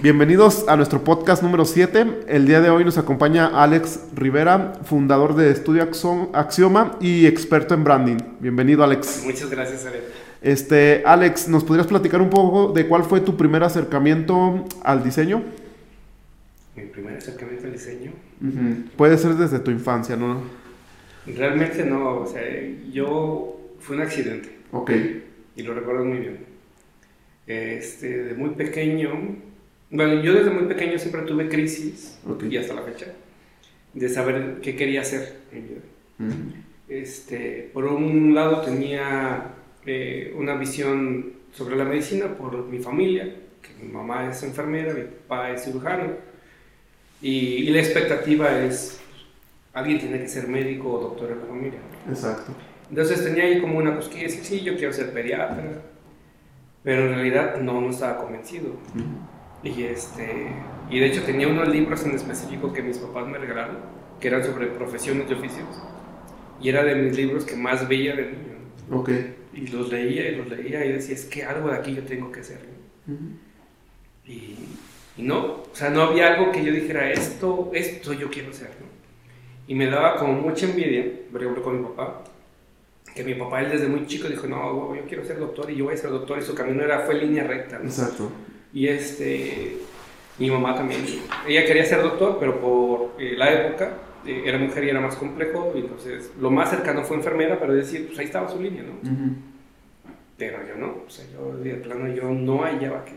Bienvenidos 0.00 0.68
a 0.68 0.76
nuestro 0.76 1.02
podcast 1.02 1.42
número 1.42 1.64
7. 1.64 2.20
El 2.28 2.46
día 2.46 2.60
de 2.60 2.70
hoy 2.70 2.84
nos 2.84 2.98
acompaña 2.98 3.48
Alex 3.64 4.10
Rivera, 4.14 4.74
fundador 4.84 5.34
de 5.34 5.50
Estudio 5.50 5.82
Axioma 6.34 6.96
y 7.00 7.26
experto 7.26 7.74
en 7.74 7.82
branding. 7.82 8.16
Bienvenido, 8.38 8.84
Alex. 8.84 9.24
Muchas 9.24 9.50
gracias, 9.50 9.86
Alex. 9.86 10.04
Este, 10.40 11.02
Alex, 11.04 11.48
¿nos 11.48 11.64
podrías 11.64 11.88
platicar 11.88 12.22
un 12.22 12.30
poco 12.30 12.72
de 12.72 12.86
cuál 12.86 13.02
fue 13.02 13.22
tu 13.22 13.36
primer 13.36 13.64
acercamiento 13.64 14.66
al 14.84 15.02
diseño? 15.02 15.42
Mi 16.76 16.84
primer 16.84 17.16
acercamiento 17.16 17.66
al 17.66 17.72
diseño. 17.72 18.12
Puede 18.96 19.18
ser 19.18 19.34
desde 19.34 19.58
tu 19.58 19.72
infancia, 19.72 20.14
¿no? 20.14 20.42
Realmente 21.26 21.84
no, 21.84 22.20
o 22.20 22.26
sea, 22.28 22.40
yo 22.92 23.72
fue 23.80 23.96
un 23.96 24.02
accidente. 24.02 24.58
Ok. 24.70 24.92
Y 25.56 25.62
lo 25.64 25.74
recuerdo 25.74 26.04
muy 26.04 26.18
bien. 26.18 26.46
Este, 27.48 28.22
de 28.22 28.34
muy 28.34 28.50
pequeño 28.50 29.47
bueno, 29.90 30.22
yo 30.22 30.34
desde 30.34 30.50
muy 30.50 30.64
pequeño 30.64 30.98
siempre 30.98 31.22
tuve 31.22 31.48
crisis, 31.48 32.18
y 32.48 32.56
hasta 32.56 32.74
la 32.74 32.82
fecha, 32.82 33.06
de 33.94 34.08
saber 34.08 34.58
qué 34.62 34.76
quería 34.76 35.00
hacer 35.00 35.40
en 35.50 35.62
mi 35.62 35.68
vida. 35.68 36.36
este, 36.88 37.70
por 37.72 37.84
un 37.86 38.34
lado 38.34 38.60
tenía 38.62 39.54
eh, 39.86 40.34
una 40.36 40.56
visión 40.56 41.32
sobre 41.52 41.76
la 41.76 41.84
medicina 41.84 42.36
por 42.36 42.66
mi 42.66 42.78
familia, 42.78 43.24
que 43.62 43.84
mi 43.84 43.90
mamá 43.90 44.30
es 44.30 44.42
enfermera, 44.42 44.92
mi 44.92 45.02
papá 45.02 45.50
es 45.52 45.64
cirujano, 45.64 46.12
y, 47.22 47.70
la 47.70 47.80
expectativa 47.80 48.62
es, 48.62 49.00
alguien 49.72 49.98
tiene 49.98 50.20
que 50.20 50.28
ser 50.28 50.46
médico 50.46 50.92
o 50.92 51.00
doctor 51.00 51.32
en 51.32 51.40
la 51.40 51.46
familia. 51.46 51.80
Exacto. 52.08 52.52
Entonces 52.90 53.24
tenía 53.24 53.44
ahí 53.44 53.60
como 53.60 53.78
una 53.78 53.96
cosquilla, 53.96 54.24
decir, 54.24 54.44
sí, 54.44 54.60
yo 54.60 54.76
quiero 54.76 54.92
ser 54.92 55.12
pediatra, 55.12 55.82
pero 56.82 57.06
en 57.06 57.14
realidad 57.14 57.60
no, 57.60 57.80
no 57.80 57.90
estaba 57.90 58.18
convencido. 58.18 58.74
Y, 59.62 59.82
este, 59.82 60.52
y 60.90 61.00
de 61.00 61.06
hecho 61.06 61.22
tenía 61.24 61.48
unos 61.48 61.68
libros 61.68 62.04
en 62.04 62.12
específico 62.14 62.72
que 62.72 62.82
mis 62.82 62.98
papás 62.98 63.26
me 63.26 63.38
regalaron, 63.38 63.78
que 64.20 64.28
eran 64.28 64.44
sobre 64.44 64.68
profesiones 64.68 65.30
y 65.30 65.34
oficios. 65.34 65.66
Y 66.60 66.68
era 66.68 66.84
de 66.84 66.94
mis 66.94 67.16
libros 67.16 67.44
que 67.44 67.56
más 67.56 67.88
veía 67.88 68.14
de 68.14 68.22
niño. 68.26 68.58
Y 69.52 69.66
los 69.68 69.90
leía 69.90 70.28
y 70.28 70.36
los 70.36 70.48
leía 70.48 70.84
y 70.84 70.92
decía, 70.92 71.14
es 71.14 71.24
que 71.24 71.44
algo 71.44 71.68
de 71.70 71.76
aquí 71.76 71.94
yo 71.94 72.04
tengo 72.04 72.30
que 72.30 72.40
hacer. 72.40 72.60
y, 74.26 74.32
y, 75.16 75.22
no, 75.22 75.38
o 75.38 75.70
sea, 75.72 75.90
no 75.90 76.02
había 76.02 76.34
algo 76.34 76.52
que 76.52 76.64
yo 76.64 76.72
dijera, 76.72 77.10
esto, 77.10 77.70
esto 77.74 78.12
yo 78.12 78.30
quiero 78.30 78.50
hacer. 78.50 78.70
Y 79.66 79.74
me 79.74 79.86
daba 79.86 80.16
como 80.16 80.34
mucha 80.34 80.66
envidia, 80.66 81.04
por 81.30 81.42
ejemplo, 81.42 81.62
con 81.62 81.80
mi 81.80 81.88
papá, 81.88 82.24
que 83.14 83.24
mi 83.24 83.34
papá 83.34 83.62
él 83.62 83.70
desde 83.70 83.88
muy 83.88 84.06
chico 84.06 84.28
dijo, 84.28 84.46
no, 84.46 84.94
yo 84.94 85.02
quiero 85.06 85.24
ser 85.24 85.38
doctor 85.38 85.70
y 85.70 85.76
yo 85.76 85.86
voy 85.86 85.94
a 85.94 85.96
ser 85.96 86.10
doctor 86.10 86.38
y 86.38 86.42
su 86.42 86.54
camino 86.54 86.82
era, 86.82 87.00
fue 87.00 87.16
línea 87.16 87.44
recta. 87.44 87.76
Exacto. 87.76 88.30
Y 88.72 88.88
este, 88.88 89.78
mi 90.38 90.50
mamá 90.50 90.74
también, 90.74 91.04
ella 91.46 91.64
quería 91.64 91.84
ser 91.84 92.02
doctor, 92.02 92.36
pero 92.38 92.60
por 92.60 93.14
eh, 93.18 93.34
la 93.36 93.52
época 93.52 93.92
eh, 94.26 94.42
era 94.44 94.58
mujer 94.58 94.84
y 94.84 94.90
era 94.90 95.00
más 95.00 95.16
complejo, 95.16 95.72
y 95.74 95.80
entonces 95.80 96.32
lo 96.40 96.50
más 96.50 96.70
cercano 96.70 97.02
fue 97.02 97.16
enfermera, 97.16 97.58
pero 97.58 97.74
decir, 97.74 98.06
pues 98.06 98.18
ahí 98.18 98.26
estaba 98.26 98.48
su 98.48 98.60
línea, 98.60 98.82
¿no? 98.82 98.94
Pero 100.36 100.58
yo 100.68 100.76
no, 100.76 101.02
o 101.06 101.10
sea, 101.10 101.24
yo 101.32 101.56
de 101.56 101.74
plano 101.74 102.14
yo 102.14 102.30
no 102.30 102.62
hallaba 102.62 103.04
que... 103.04 103.12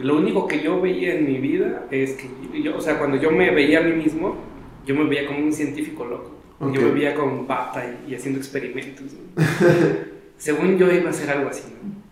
Lo 0.00 0.16
único 0.16 0.46
que 0.46 0.62
yo 0.62 0.80
veía 0.80 1.14
en 1.14 1.26
mi 1.26 1.38
vida 1.38 1.86
es 1.90 2.12
que, 2.12 2.28
yo, 2.62 2.76
o 2.76 2.80
sea, 2.80 2.98
cuando 2.98 3.16
yo 3.16 3.30
me 3.30 3.50
veía 3.50 3.80
a 3.80 3.82
mí 3.82 3.92
mismo, 3.92 4.36
yo 4.84 4.94
me 4.94 5.04
veía 5.04 5.26
como 5.26 5.40
un 5.40 5.52
científico 5.52 6.04
loco. 6.04 6.38
Yo 6.60 6.80
me 6.80 6.90
veía 6.90 7.14
con 7.14 7.46
bata 7.46 7.84
y, 8.06 8.14
haciendo 8.14 8.40
experimentos. 8.40 9.06
Según 10.38 10.76
yo 10.76 10.90
iba 10.92 11.06
a 11.08 11.10
hacer 11.10 11.30
algo 11.30 11.50
así, 11.50 11.72
¿no? 11.82 12.02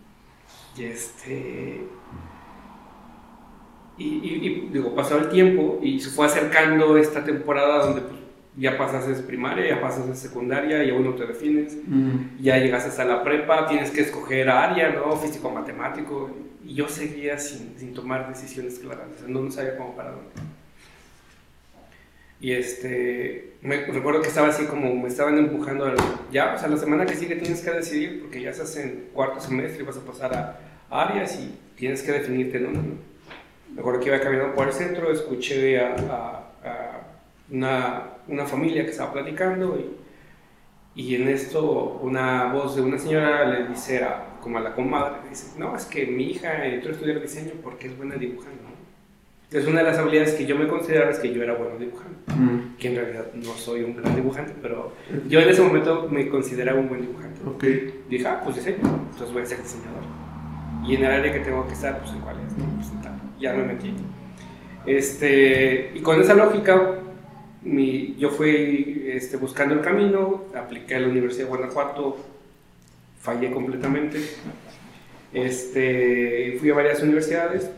Y 0.81 0.85
este. 0.85 1.81
Y, 3.99 4.69
digo, 4.73 4.95
pasó 4.95 5.17
el 5.19 5.31
tiempo 5.31 5.79
y 5.83 6.01
se 6.01 6.11
fue 6.11 6.27
acercando 6.27 6.99
esta 6.99 7.25
temporada 7.25 7.87
donde 7.87 8.03
pues, 8.03 8.21
ya 8.57 8.77
pasas 8.77 9.07
de 9.07 9.15
primaria, 9.23 9.67
ya 9.69 9.81
pasas 9.81 10.07
de 10.07 10.15
secundaria, 10.15 10.85
ya 10.85 10.95
uno 10.95 11.15
te 11.15 11.27
defines, 11.27 11.79
ya 12.39 12.59
llegas 12.59 12.85
hasta 12.85 13.05
la 13.05 13.25
prepa, 13.25 13.67
tienes 13.67 13.91
que 13.91 14.03
escoger 14.03 14.51
área, 14.51 14.91
¿no? 14.91 15.17
Físico, 15.17 15.51
matemático. 15.51 16.31
Y 16.65 16.75
yo 16.75 16.89
seguía 16.89 17.39
sin, 17.39 17.79
sin 17.79 17.95
tomar 17.95 18.29
decisiones 18.29 18.79
claras, 18.79 19.07
no, 19.27 19.41
no 19.41 19.51
sabía 19.51 19.77
cómo 19.77 19.95
para 19.97 20.11
dónde. 20.11 20.31
Y 22.39 22.53
este, 22.53 23.55
me 23.63 23.87
recuerdo 23.87 24.21
que 24.21 24.29
estaba 24.29 24.49
así 24.49 24.67
como 24.67 24.95
me 24.95 25.09
estaban 25.09 25.39
empujando, 25.39 25.91
ya, 26.31 26.55
o 26.55 26.59
sea, 26.59 26.69
la 26.69 26.77
semana 26.77 27.07
que 27.07 27.15
sigue 27.15 27.37
tienes 27.37 27.63
que 27.63 27.71
decidir, 27.71 28.21
porque 28.21 28.43
ya 28.43 28.51
estás 28.51 28.77
en 28.77 29.09
cuarto 29.15 29.41
semestre 29.41 29.83
y 29.83 29.87
vas 29.87 29.97
a 29.97 30.05
pasar 30.05 30.35
a 30.35 30.61
áreas 30.91 31.39
y 31.41 31.59
tienes 31.77 32.03
que 32.03 32.13
definirte 32.13 32.59
en 32.59 32.67
una. 32.67 32.81
Me 33.77 33.83
acuerdo 33.83 34.01
que 34.01 34.09
iba 34.09 34.19
caminando 34.19 34.55
por 34.55 34.69
el 34.69 34.73
centro, 34.73 35.13
escuché 35.13 35.79
a, 35.79 35.95
una, 37.51 38.05
una, 38.27 38.47
familia 38.47 38.85
que 38.85 38.91
estaba 38.91 39.13
platicando 39.13 39.79
y, 39.79 41.03
y, 41.03 41.15
en 41.17 41.29
esto 41.29 42.01
una 42.03 42.51
voz 42.55 42.75
de 42.75 42.81
una 42.81 42.99
señora 42.99 43.45
le 43.45 43.69
dice 43.69 44.03
a, 44.03 44.39
como 44.41 44.57
a 44.57 44.63
la 44.63 44.75
comadre, 44.75 45.29
dice, 45.29 45.59
no, 45.59 45.77
es 45.77 45.85
que 45.85 46.07
mi 46.07 46.25
hija 46.31 46.65
entró 46.65 46.89
a 46.89 46.95
estudiar 46.95 47.21
diseño 47.21 47.53
porque 47.63 47.89
es 47.89 47.97
buena 47.99 48.15
dibujando. 48.15 48.63
Entonces 49.45 49.69
una 49.69 49.81
de 49.81 49.85
las 49.85 49.99
habilidades 49.99 50.33
que 50.33 50.47
yo 50.47 50.57
me 50.57 50.67
consideraba 50.67 51.11
es 51.11 51.19
que 51.19 51.35
yo 51.35 51.43
era 51.43 51.53
bueno 51.53 51.77
dibujando, 51.77 52.17
que 52.79 52.89
en 52.89 52.97
realidad 52.97 53.27
no 53.35 53.53
soy 53.53 53.83
un 53.83 53.95
gran 53.95 54.17
dibujante, 54.17 54.55
pero 54.63 54.95
yo 55.29 55.39
en 55.39 55.51
ese 55.51 55.61
momento 55.61 56.09
me 56.11 56.31
consideraba 56.31 56.81
un 56.81 56.89
buen 56.89 57.03
dibujante. 57.03 57.43
Okay. 57.47 58.05
Dije, 58.09 58.27
ah, 58.27 58.41
pues 58.43 58.57
diseño, 58.57 58.79
entonces 58.79 59.33
voy 59.35 59.43
a 59.43 59.47
ser 59.47 59.63
diseñador 59.63 60.27
y 60.87 60.95
en 60.95 61.05
el 61.05 61.11
área 61.11 61.33
que 61.33 61.41
tengo 61.41 61.67
que 61.67 61.73
estar, 61.73 61.99
pues 61.99 62.13
en 62.13 62.21
cuál 62.21 62.37
es, 62.47 62.57
¿no? 62.57 62.65
Pues 62.77 62.93
ya 63.39 63.53
me 63.53 63.65
metí. 63.65 63.95
Este, 64.87 65.93
y 65.95 66.01
con 66.01 66.21
esa 66.21 66.35
lógica, 66.35 66.95
mi, 67.63 68.15
yo 68.17 68.31
fui 68.31 69.05
este, 69.09 69.37
buscando 69.37 69.75
el 69.75 69.81
camino, 69.81 70.45
apliqué 70.55 70.95
a 70.95 71.01
la 71.01 71.09
Universidad 71.09 71.45
de 71.45 71.51
Guanajuato, 71.51 72.17
fallé 73.21 73.51
completamente. 73.51 74.21
Este, 75.33 76.57
fui 76.61 76.71
a 76.71 76.75
varias 76.75 77.03
universidades 77.03 77.71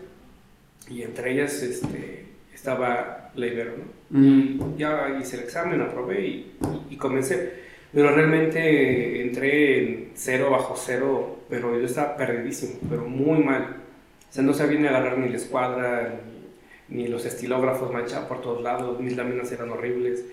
y 0.88 1.02
entre 1.02 1.32
ellas 1.32 1.62
este, 1.62 2.26
estaba 2.52 3.30
la 3.34 3.46
Ibero, 3.46 3.72
¿no? 3.78 4.18
Mm. 4.18 4.76
Ya 4.76 5.18
hice 5.20 5.36
el 5.36 5.44
examen, 5.44 5.80
aprobé 5.80 6.26
y, 6.26 6.56
y 6.90 6.96
comencé. 6.96 7.68
Pero 7.92 8.14
realmente 8.14 9.22
entré 9.22 9.78
en 9.78 10.10
cero 10.14 10.50
bajo 10.50 10.74
cero, 10.76 11.40
pero 11.48 11.78
yo 11.78 11.86
estaba 11.86 12.16
perdidísimo, 12.16 12.78
pero 12.88 13.06
muy 13.06 13.42
mal. 13.42 13.76
O 14.30 14.32
sea, 14.32 14.42
no 14.42 14.52
sabía 14.54 14.78
ni 14.78 14.86
agarrar 14.86 15.18
ni 15.18 15.28
la 15.28 15.36
escuadra, 15.36 16.20
ni, 16.88 17.08
los 17.08 17.24
estilógrafos 17.24 17.92
manchados 17.92 18.26
por 18.26 18.40
todos 18.42 18.62
lados, 18.62 19.00
mis 19.00 19.16
láminas 19.16 19.50
eran 19.52 19.70
horribles. 19.70 20.24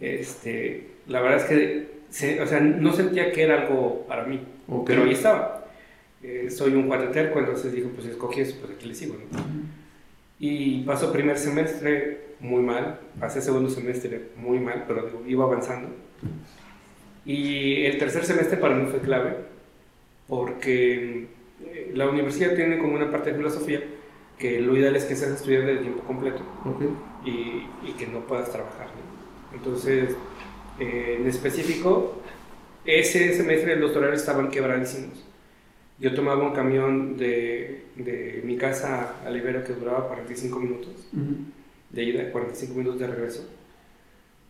Este, 0.00 0.88
la 1.06 1.20
verdad 1.20 1.38
es 1.38 1.44
que 1.44 1.94
o 2.40 2.46
sea, 2.46 2.60
no 2.60 2.92
sentía 2.92 3.32
que 3.32 3.42
era 3.42 3.62
algo 3.62 4.04
para 4.06 4.24
mí, 4.24 4.40
pero 4.86 5.04
ahí 5.04 5.12
estaba. 5.12 5.66
Eh, 6.22 6.48
soy 6.48 6.72
un 6.72 6.86
cuate 6.86 7.08
terco, 7.08 7.38
entonces 7.38 7.72
dijo, 7.72 7.90
pues 7.90 8.06
escogí 8.06 8.40
eso, 8.40 8.56
pues 8.60 8.72
aquí 8.72 8.86
le 8.86 8.94
sigo. 8.94 9.16
Y 10.38 10.82
pasó 10.84 11.12
primer 11.12 11.38
semestre 11.38 12.20
muy 12.40 12.62
mal, 12.62 13.00
pasé 13.18 13.42
segundo 13.42 13.68
semestre 13.68 14.28
muy 14.36 14.58
mal, 14.58 14.84
pero 14.86 15.10
iba 15.26 15.44
avanzando. 15.44 15.88
Y 17.24 17.84
el 17.84 17.98
tercer 17.98 18.24
semestre 18.24 18.58
para 18.58 18.74
mí 18.74 18.86
fue 18.90 19.00
clave 19.00 19.36
porque 20.28 21.26
la 21.94 22.08
universidad 22.08 22.54
tiene 22.54 22.78
como 22.78 22.94
una 22.94 23.10
parte 23.10 23.30
de 23.30 23.36
filosofía 23.36 23.82
que 24.38 24.60
lo 24.60 24.76
ideal 24.76 24.96
es 24.96 25.04
que 25.04 25.16
seas 25.16 25.32
estudiante 25.32 25.74
de 25.74 25.80
tiempo 25.80 26.02
completo 26.02 26.42
y, 27.24 27.66
y, 27.88 27.92
que 27.96 28.06
no 28.06 28.20
puedas 28.26 28.50
trabajar. 28.50 28.88
Entonces, 29.54 30.16
eh, 30.80 31.18
en 31.20 31.26
específico, 31.26 32.20
ese 32.84 33.32
semestre 33.34 33.76
los 33.76 33.94
horarios 33.94 34.20
estaban 34.20 34.50
quebradísimos. 34.50 35.24
Yo 36.00 36.12
tomaba 36.14 36.42
un 36.42 36.52
camión 36.52 37.16
de, 37.16 37.84
de 37.94 38.42
mi 38.44 38.56
casa 38.56 39.20
a 39.24 39.30
Libero 39.30 39.62
que 39.62 39.72
duraba 39.72 40.08
45 40.08 40.58
minutos, 40.58 41.08
de 41.90 42.02
ida, 42.02 42.32
45 42.32 42.74
minutos 42.74 42.98
de 42.98 43.06
regreso. 43.06 43.48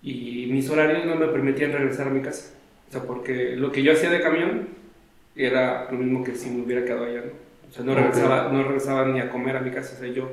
Y 0.03 0.49
mis 0.51 0.69
horarios 0.71 1.05
no 1.05 1.17
me 1.17 1.27
permitían 1.27 1.73
regresar 1.73 2.09
a 2.09 2.11
mi 2.11 2.23
casa. 2.23 2.55
O 2.89 2.93
sea, 2.93 3.03
porque 3.03 3.57
lo 3.57 3.71
que 3.71 3.83
yo 3.83 3.93
hacía 3.93 4.11
de 4.11 4.21
camión 4.21 4.69
era 5.37 5.91
lo 5.91 5.99
mismo 5.99 6.23
que 6.23 6.35
si 6.35 6.51
me 6.51 6.63
hubiera 6.63 6.85
quedado 6.85 7.05
allá, 7.05 7.23
¿no? 7.23 7.33
O 7.69 7.73
sea, 7.73 7.85
no 7.85 7.95
regresaba, 7.95 8.53
no 8.53 8.63
regresaba 8.63 9.07
ni 9.07 9.21
a 9.21 9.31
comer 9.31 9.57
a 9.57 9.61
mi 9.61 9.71
casa. 9.71 9.97
O 9.97 9.99
sea, 9.99 10.09
yo 10.09 10.31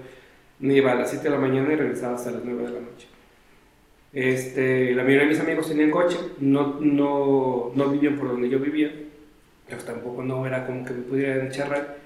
me 0.59 0.75
iba 0.75 0.91
a 0.91 0.95
las 0.95 1.09
7 1.09 1.23
de 1.23 1.29
la 1.29 1.37
mañana 1.39 1.73
y 1.73 1.75
regresaba 1.75 2.15
hasta 2.15 2.31
las 2.31 2.43
9 2.43 2.63
de 2.63 2.69
la 2.69 2.79
noche. 2.79 3.07
Este, 4.13 4.93
la 4.93 5.03
mayoría 5.03 5.25
de 5.25 5.33
mis 5.33 5.39
amigos 5.39 5.67
tenían 5.67 5.89
coche, 5.89 6.17
no, 6.39 6.79
no, 6.79 7.71
no 7.73 7.89
vivían 7.89 8.17
por 8.17 8.27
donde 8.27 8.49
yo 8.49 8.59
vivía, 8.59 8.91
pero 9.67 9.81
tampoco 9.83 10.21
no 10.21 10.45
era 10.45 10.65
como 10.65 10.85
que 10.85 10.93
me 10.93 11.01
pudieran 11.01 11.49
charrar. 11.49 11.97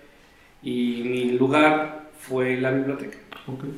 Y 0.61 1.03
mi 1.03 1.31
lugar 1.31 2.09
fue 2.17 2.57
la 2.57 2.71
biblioteca. 2.71 3.17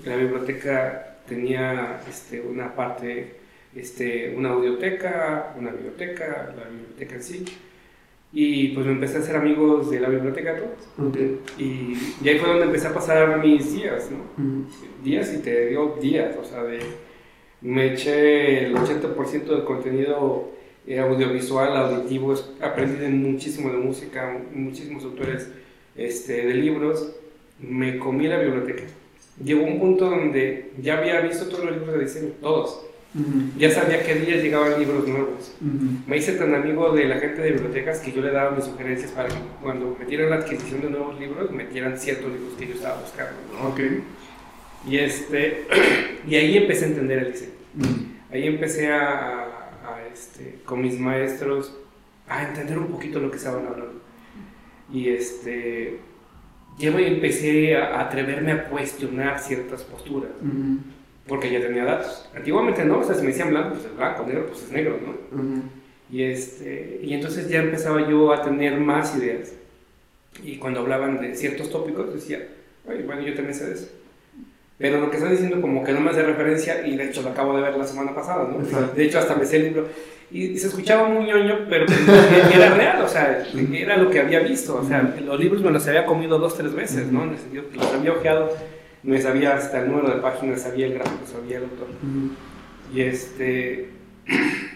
La 0.06 0.16
biblioteca 0.16 1.18
tenía 1.28 2.02
este, 2.08 2.40
una 2.42 2.74
parte 2.76 3.38
este, 3.78 4.34
una 4.36 4.50
audioteca, 4.50 5.54
una 5.58 5.72
biblioteca, 5.72 6.54
la 6.58 6.70
biblioteca 6.70 7.16
en 7.16 7.24
sí, 7.24 7.46
Y 8.34 8.70
pues 8.70 8.86
me 8.86 8.92
empecé 8.92 9.18
a 9.18 9.20
hacer 9.22 9.36
amigos 9.38 9.90
de 9.90 10.00
la 10.00 10.10
biblioteca 10.10 10.58
todos. 10.58 11.16
Y, 11.58 11.64
y, 11.64 12.30
ahí 12.30 12.38
fue 12.38 12.50
donde 12.50 12.66
empecé 12.66 12.88
a 12.88 12.94
pasar 12.94 13.42
mis 13.44 13.74
días, 13.74 14.10
¿no? 14.12 14.68
Días 15.04 15.34
y 15.34 15.42
te 15.42 15.68
digo 15.68 15.98
días, 16.02 16.36
o 16.40 16.44
sea, 16.44 16.64
de, 16.64 16.80
me 17.62 17.94
eché 17.94 18.66
el 18.66 18.76
80% 18.76 19.46
del 19.46 19.64
contenido 19.64 20.52
eh, 20.86 21.00
audiovisual, 21.00 21.76
auditivo, 21.76 22.34
aprendí 22.62 23.06
muchísimo 23.08 23.72
de 23.72 23.78
música, 23.78 24.40
muchísimos 24.54 25.04
autores 25.04 25.50
este, 25.96 26.46
de 26.46 26.54
libros, 26.54 27.16
me 27.60 27.98
comí 27.98 28.28
la 28.28 28.40
biblioteca. 28.40 28.84
Llegó 29.44 29.64
un 29.64 29.80
punto 29.80 30.10
donde 30.10 30.72
ya 30.82 30.98
había 30.98 31.22
visto 31.22 31.48
todos 31.48 31.66
los 31.66 31.74
libros 31.74 31.94
de 31.94 32.00
diseño, 32.00 32.32
todos. 32.42 32.87
Ya 33.58 33.72
sabía 33.72 34.04
qué 34.04 34.16
días 34.16 34.44
llegaban 34.44 34.80
libros 34.80 35.08
nuevos. 35.08 35.56
Me 36.06 36.18
hice 36.18 36.34
tan 36.34 36.54
amigo 36.54 36.92
de 36.94 37.06
la 37.06 37.20
gente 37.20 37.42
de 37.42 37.52
bibliotecas 37.52 38.00
que 38.00 38.12
yo 38.12 38.22
le 38.22 38.32
daba 38.32 38.52
mis 38.52 38.66
sugerencias 38.66 39.12
para 39.12 39.30
que 39.30 39.36
cuando 39.62 39.96
metieran 39.98 40.30
la 40.30 40.38
adquisición 40.38 40.82
de 40.82 40.90
nuevos 40.90 41.20
libros, 41.20 41.50
metieran 41.52 41.98
ciertos 41.98 42.32
libros 42.32 42.54
que 42.60 42.68
yo 42.68 42.76
estaba 42.76 43.02
buscando. 43.02 43.34
Okay. 43.72 44.04
Y, 44.88 44.98
este, 44.98 45.66
y 46.28 46.36
ahí 46.36 46.58
empecé 46.58 46.86
a 46.86 46.88
entender 46.90 47.20
el 47.20 47.32
diseño. 47.32 47.52
Ahí 48.32 48.48
empecé 48.48 48.92
a, 48.92 49.72
a, 49.86 50.02
este, 50.14 50.60
con 50.66 50.82
mis 50.82 51.00
maestros 51.00 51.76
a 52.28 52.44
entender 52.44 52.78
un 52.78 52.88
poquito 52.88 53.20
lo 53.20 53.32
que 53.32 53.38
estaban 53.38 53.66
hablando. 53.66 54.02
Y 54.92 55.10
este, 55.10 56.00
yo 56.78 56.98
empecé 57.00 57.76
a 57.78 58.02
atreverme 58.02 58.52
a 58.52 58.66
cuestionar 58.66 59.40
ciertas 59.40 59.84
posturas 59.84 60.32
porque 61.28 61.52
ya 61.52 61.62
tenía 61.62 61.86
datos. 61.86 62.30
Antiguamente 62.36 62.86
no, 62.86 63.00
o 63.00 63.04
sea, 63.04 63.16
si 63.16 63.22
me 63.22 63.28
decían 63.28 63.50
blanco, 63.50 63.72
pues 63.72 63.86
es 63.86 63.96
blanco, 63.96 64.26
negro, 64.26 64.48
pues 64.48 64.64
es 64.64 64.72
negro, 64.72 65.00
¿no? 65.06 65.62
y, 66.10 66.24
este, 66.24 67.02
y 67.04 67.14
entonces 67.14 67.50
ya 67.50 67.60
empezaba 67.60 68.08
yo 68.10 68.32
a 68.32 68.42
tener 68.42 68.80
más 68.80 69.16
ideas. 69.18 69.54
Y 70.44 70.58
cuando 70.58 70.82
hablaban 70.82 71.20
de 71.20 71.36
ciertos 71.36 71.70
tópicos, 71.70 72.14
decía, 72.14 72.48
bueno, 72.86 73.22
yo 73.22 73.34
también 73.34 73.54
sé 73.54 73.68
de 73.68 73.74
eso. 73.74 73.90
Pero 74.78 75.02
lo 75.02 75.10
que 75.10 75.18
está 75.18 75.30
diciendo 75.30 75.60
como 75.60 75.84
que 75.84 75.92
no 75.92 76.00
me 76.00 76.12
hace 76.12 76.22
referencia, 76.22 76.86
y 76.86 76.96
de 76.96 77.06
hecho 77.06 77.24
lo 77.24 77.30
acabo 77.30 77.56
de 77.56 77.64
ver 77.64 77.76
la 77.76 77.86
semana 77.86 78.14
pasada, 78.14 78.48
¿no? 78.48 78.60
De 78.94 79.04
hecho 79.04 79.18
hasta 79.18 79.36
me 79.36 79.46
sé 79.46 79.58
el 79.58 79.64
libro. 79.64 79.88
Y, 80.30 80.58
se 80.58 80.68
escuchaba 80.68 81.08
muy 81.08 81.26
ñoño, 81.26 81.66
pero 81.70 81.86
pues, 81.86 82.00
era 82.54 82.76
real, 82.76 83.02
o 83.02 83.08
sea, 83.08 83.48
era 83.74 83.98
lo 83.98 84.10
que 84.12 84.20
había 84.20 84.42
visto. 84.42 84.76
O 84.76 84.84
sea, 84.84 85.16
los 85.26 85.40
libros 85.40 85.64
me 85.64 85.72
los 85.72 85.88
había 85.88 86.06
comido 86.06 86.38
dos, 86.38 86.56
tres 86.56 86.74
veces, 86.74 87.12
¿no? 87.12 87.24
En 87.24 87.30
el 87.32 87.38
sentido 87.38 87.70
que 87.70 87.78
los 87.78 87.94
había 87.94 88.12
ojeado 88.12 88.52
me 89.04 89.22
sabía 89.22 89.56
hasta 89.56 89.82
el 89.82 89.92
número 89.92 90.14
de 90.14 90.22
páginas, 90.22 90.62
sabía 90.62 90.88
el 90.88 90.96
gráfico, 90.96 91.26
sabía 91.26 91.58
el 91.58 91.64
autor. 91.64 91.88
Y 92.94 93.02
este. 93.02 93.90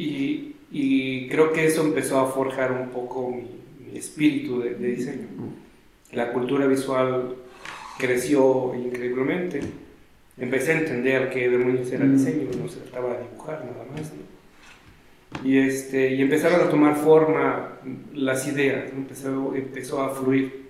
Y, 0.00 0.54
y, 0.70 1.28
creo 1.28 1.52
que 1.52 1.66
eso 1.66 1.82
empezó 1.82 2.20
a 2.20 2.26
forjar 2.26 2.70
un 2.70 2.90
poco 2.90 3.32
mi, 3.32 3.98
espíritu 3.98 4.60
de, 4.60 4.74
diseño. 4.76 5.26
La 6.12 6.32
cultura 6.32 6.68
visual 6.68 7.34
creció 7.98 8.72
increíblemente. 8.76 9.60
Empecé 10.36 10.72
a 10.72 10.78
entender 10.78 11.30
qué 11.30 11.48
demonios 11.48 11.90
era 11.90 12.04
diseño, 12.06 12.48
no 12.62 12.68
se 12.68 12.78
trataba 12.78 13.14
de 13.14 13.24
dibujar 13.24 13.64
nada 13.64 13.84
más. 13.90 14.12
Y, 15.44 15.58
este, 15.58 16.14
y 16.14 16.22
empezaron 16.22 16.60
a 16.60 16.70
tomar 16.70 16.94
forma 16.94 17.78
las 18.14 18.46
ideas, 18.46 18.92
empezó, 18.92 19.52
empezó 19.56 20.02
a 20.02 20.14
fluir. 20.14 20.67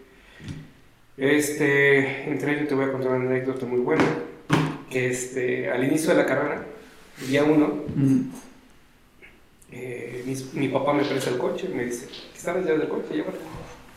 Este, 1.18 2.30
entre 2.30 2.52
ellos 2.52 2.68
te 2.68 2.74
voy 2.76 2.84
a 2.84 2.92
contar 2.92 3.10
una 3.10 3.28
anécdota 3.28 3.66
muy 3.66 3.80
buena, 3.80 4.04
que 4.88 5.10
este, 5.10 5.68
al 5.68 5.82
inicio 5.82 6.10
de 6.10 6.16
la 6.16 6.26
carrera, 6.26 6.64
día 7.26 7.42
uno, 7.42 7.82
eh, 9.72 10.22
mi, 10.52 10.68
papá 10.68 10.92
me 10.92 11.04
presta 11.04 11.30
el 11.30 11.38
coche, 11.38 11.68
me 11.74 11.86
dice, 11.86 12.06
¿qué 12.06 12.38
sabes 12.38 12.64
ya 12.64 12.74
del 12.74 12.88
coche? 12.88 13.14
Llévalo. 13.14 13.36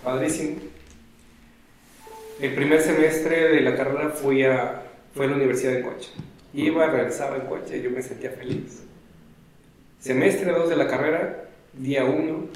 Padrísimo. 0.04 0.56
El 2.42 2.56
primer 2.56 2.82
semestre 2.82 3.50
de 3.50 3.62
la 3.62 3.76
carrera 3.76 4.10
fui 4.10 4.44
a, 4.44 4.82
fui 5.14 5.26
a 5.26 5.30
la 5.30 5.36
universidad 5.36 5.74
de 5.74 5.84
coche. 5.84 6.10
Iba, 6.56 6.88
regresaba 6.88 7.36
en 7.36 7.44
coche, 7.44 7.78
y 7.78 7.84
yo 7.84 7.92
me 7.92 8.02
sentía 8.02 8.32
feliz. 8.32 8.82
Semestre 10.00 10.52
2 10.52 10.70
de 10.70 10.76
la 10.76 10.88
carrera, 10.88 11.46
día 11.74 12.04
1, 12.04 12.48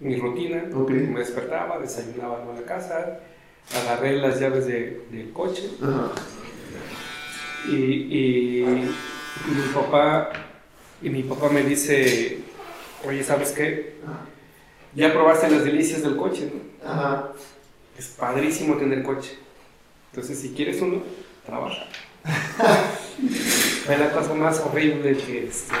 mi 0.00 0.16
rutina, 0.16 0.62
me 0.64 1.18
despertaba, 1.18 1.78
desayunaba 1.78 2.42
en 2.48 2.54
la 2.62 2.66
casa, 2.66 3.20
agarré 3.74 4.16
las 4.16 4.40
llaves 4.40 4.66
de, 4.66 5.02
del 5.10 5.32
coche 5.32 5.70
y, 7.68 7.74
y, 7.74 8.64
mi 8.64 9.68
papá 9.74 10.30
y 11.02 11.10
mi 11.10 11.22
papá 11.22 11.48
me 11.48 11.62
dice 11.62 12.38
oye 13.06 13.22
sabes 13.22 13.52
qué 13.52 13.94
ya 14.94 15.12
probaste 15.12 15.50
las 15.50 15.64
delicias 15.64 16.02
del 16.02 16.16
coche 16.16 16.50
¿no? 16.52 17.32
es 17.98 18.06
padrísimo 18.08 18.76
tener 18.76 19.02
coche. 19.02 19.36
Entonces 20.12 20.38
si 20.38 20.50
quieres 20.50 20.80
uno 20.80 21.02
trabaja 21.44 21.84
fue 23.84 23.98
la 23.98 24.10
cosa 24.12 24.34
más 24.34 24.60
horrible 24.60 25.16
que, 25.16 25.46
este, 25.48 25.74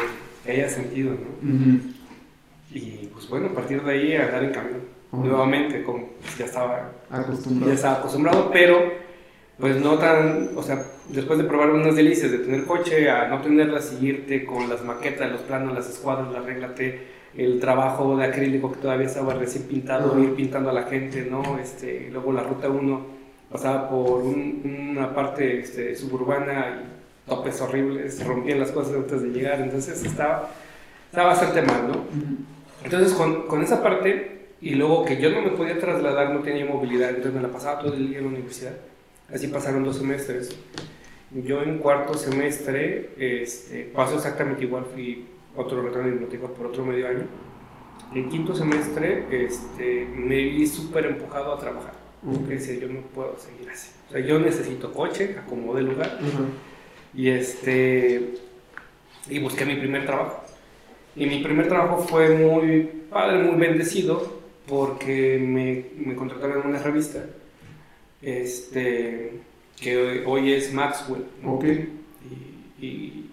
que 0.44 0.52
haya 0.52 0.68
sentido 0.68 1.12
¿no? 1.12 1.80
y 2.70 3.08
pues 3.12 3.28
bueno 3.28 3.48
a 3.48 3.54
partir 3.54 3.82
de 3.82 3.92
ahí 3.92 4.14
a 4.14 4.28
dar 4.28 4.44
en 4.44 4.52
camino 4.52 4.97
nuevamente, 5.12 5.82
como 5.82 6.10
ya 6.38 6.44
estaba 6.44 6.92
acostumbrado. 7.10 7.68
ya 7.68 7.74
estaba 7.74 7.98
acostumbrado, 7.98 8.50
pero 8.52 8.78
pues 9.58 9.76
no 9.80 9.98
tan, 9.98 10.50
o 10.56 10.62
sea, 10.62 10.84
después 11.08 11.38
de 11.38 11.44
probar 11.44 11.70
unas 11.70 11.96
delicias 11.96 12.30
de 12.30 12.38
tener 12.38 12.64
coche, 12.64 13.10
a 13.10 13.28
no 13.28 13.40
tenerlas 13.40 13.96
y 14.00 14.06
irte 14.06 14.44
con 14.44 14.68
las 14.68 14.84
maquetas, 14.84 15.30
los 15.32 15.40
planos, 15.42 15.74
las 15.74 15.88
escuadras, 15.88 16.32
la 16.32 16.40
regla 16.40 16.74
el 17.36 17.60
trabajo 17.60 18.16
de 18.16 18.24
acrílico 18.24 18.72
que 18.72 18.80
todavía 18.80 19.06
estaba 19.06 19.34
recién 19.34 19.64
pintado, 19.64 20.18
ir 20.18 20.34
pintando 20.34 20.70
a 20.70 20.72
la 20.72 20.84
gente, 20.84 21.26
¿no? 21.30 21.58
Este, 21.58 22.08
luego 22.10 22.32
la 22.32 22.42
ruta 22.42 22.68
1 22.68 23.06
pasaba 23.50 23.88
por 23.88 24.22
una 24.22 25.14
parte 25.14 25.60
este, 25.60 25.94
suburbana 25.96 26.82
y 26.82 27.28
topes 27.28 27.60
horribles, 27.60 28.24
rompían 28.24 28.60
las 28.60 28.70
cosas 28.70 28.94
antes 28.94 29.22
de 29.22 29.28
llegar, 29.28 29.60
entonces 29.60 30.04
estaba, 30.04 30.50
estaba 31.06 31.28
bastante 31.28 31.62
mal, 31.62 31.88
¿no? 31.88 32.04
Entonces 32.84 33.12
con, 33.14 33.46
con 33.46 33.62
esa 33.62 33.82
parte 33.82 34.37
y 34.60 34.74
luego 34.74 35.04
que 35.04 35.20
yo 35.20 35.30
no 35.30 35.42
me 35.42 35.50
podía 35.50 35.78
trasladar, 35.78 36.34
no 36.34 36.40
tenía 36.40 36.64
movilidad, 36.64 37.10
entonces 37.10 37.34
me 37.34 37.42
la 37.42 37.48
pasaba 37.48 37.80
todo 37.80 37.94
el 37.94 38.08
día 38.08 38.18
en 38.18 38.24
la 38.24 38.30
universidad. 38.30 38.76
Así 39.32 39.48
pasaron 39.48 39.84
dos 39.84 39.96
semestres. 39.96 40.56
Yo 41.30 41.62
en 41.62 41.78
cuarto 41.78 42.14
semestre 42.14 43.10
este, 43.18 43.90
pasó 43.94 44.16
exactamente 44.16 44.64
igual, 44.64 44.86
fui 44.92 45.26
otro 45.54 45.82
retorno 45.82 46.10
biblioteca 46.10 46.48
por 46.48 46.66
otro 46.66 46.84
medio 46.84 47.08
año. 47.08 47.26
En 48.14 48.28
quinto 48.30 48.54
semestre 48.54 49.26
este, 49.30 50.08
me 50.14 50.36
vi 50.36 50.66
súper 50.66 51.06
empujado 51.06 51.52
a 51.52 51.58
trabajar. 51.58 51.92
Porque 52.24 52.54
decía, 52.54 52.74
yo 52.74 52.88
no 52.88 53.00
puedo 53.14 53.36
seguir 53.38 53.70
así. 53.70 53.90
O 54.08 54.12
sea, 54.12 54.20
yo 54.20 54.40
necesito 54.40 54.92
coche, 54.92 55.36
acomodé 55.38 55.82
lugar. 55.82 56.18
Y, 57.14 57.28
este, 57.28 58.34
y 59.28 59.38
busqué 59.38 59.64
mi 59.64 59.76
primer 59.76 60.04
trabajo. 60.06 60.42
Y 61.14 61.26
mi 61.26 61.42
primer 61.42 61.68
trabajo 61.68 61.98
fue 61.98 62.30
muy 62.30 62.90
padre, 63.10 63.42
muy 63.42 63.56
bendecido, 63.56 64.37
porque 64.68 65.38
me, 65.38 65.86
me 65.96 66.14
contrataron 66.14 66.62
en 66.62 66.68
una 66.68 66.82
revista 66.82 67.24
este, 68.22 69.32
que 69.80 70.24
hoy 70.26 70.52
es 70.52 70.72
Maxwell. 70.72 71.24
Y, 72.80 73.24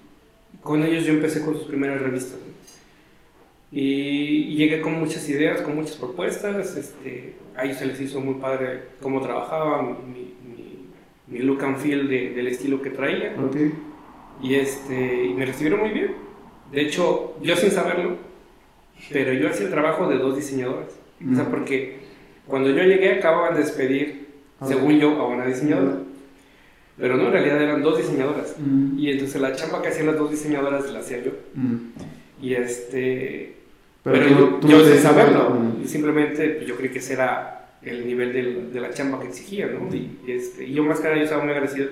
con 0.61 0.83
ellos 0.83 1.05
yo 1.05 1.13
empecé 1.13 1.43
con 1.43 1.53
sus 1.53 1.67
primeras 1.67 2.01
revistas. 2.01 2.39
Y, 3.71 4.55
llegué 4.55 4.81
con 4.81 4.93
muchas 4.93 5.27
ideas, 5.29 5.61
con 5.61 5.75
muchas 5.75 5.95
propuestas. 5.97 6.75
Este, 6.75 7.35
a 7.55 7.65
ellos 7.65 7.77
se 7.77 7.85
les 7.85 7.99
hizo 8.01 8.21
muy 8.21 8.35
padre 8.35 8.83
cómo 9.01 9.21
trabajaba, 9.21 9.81
mi, 9.81 10.33
mi, 11.27 11.39
look 11.39 11.63
and 11.63 11.77
feel 11.77 12.07
del 12.07 12.47
estilo 12.47 12.81
que 12.81 12.91
traía. 12.91 13.35
Y, 14.41 14.55
este, 14.55 15.25
y 15.25 15.33
me 15.33 15.45
recibieron 15.45 15.81
muy 15.81 15.89
bien. 15.89 16.15
De 16.71 16.81
hecho, 16.81 17.35
yo 17.41 17.55
sin 17.55 17.71
saberlo, 17.71 18.17
pero 19.11 19.33
yo 19.33 19.49
hacía 19.49 19.65
el 19.65 19.71
trabajo 19.71 20.07
de 20.07 20.17
dos 20.17 20.35
diseñadoras. 20.35 21.04
O 21.19 21.35
sea, 21.35 21.45
porque 21.45 21.97
cuando 22.47 22.69
yo 22.69 22.83
llegué 22.83 23.13
acababan 23.13 23.53
de 23.55 23.61
despedir, 23.61 24.27
según 24.65 24.99
yo, 24.99 25.11
a 25.19 25.27
una 25.27 25.45
diseñadora. 25.45 25.97
Pero 26.97 27.17
no, 27.17 27.27
en 27.27 27.31
realidad 27.33 27.61
eran 27.61 27.81
dos 27.81 27.97
diseñadoras. 27.97 28.55
Y 28.97 29.11
entonces 29.11 29.41
la 29.41 29.53
chamba 29.53 29.81
que 29.81 29.89
hacían 29.89 30.07
las 30.07 30.17
dos 30.17 30.31
diseñadoras 30.31 30.91
la 30.91 30.99
hacía 30.99 31.23
yo. 31.23 31.31
Y 32.41 32.53
este... 32.53 33.55
Pero, 34.03 34.59
yo, 34.61 34.85
sin 34.85 34.99
saberlo. 34.99 35.57
Y 35.83 35.87
simplemente 35.87 36.49
pues, 36.49 36.67
yo 36.67 36.75
creí 36.75 36.91
que 36.91 36.99
ese 36.99 37.13
era 37.13 37.69
el 37.81 38.05
nivel 38.05 38.33
de, 38.33 38.71
de 38.71 38.79
la 38.79 38.91
chamba 38.91 39.19
que 39.19 39.27
exigía, 39.27 39.67
¿no? 39.67 39.93
Y, 39.93 40.19
este, 40.27 40.65
y 40.65 40.73
yo 40.73 40.83
más 40.83 40.99
que 40.99 41.05
nada 41.05 41.17
yo 41.17 41.23
estaba 41.23 41.43
muy 41.43 41.51
agradecido 41.51 41.89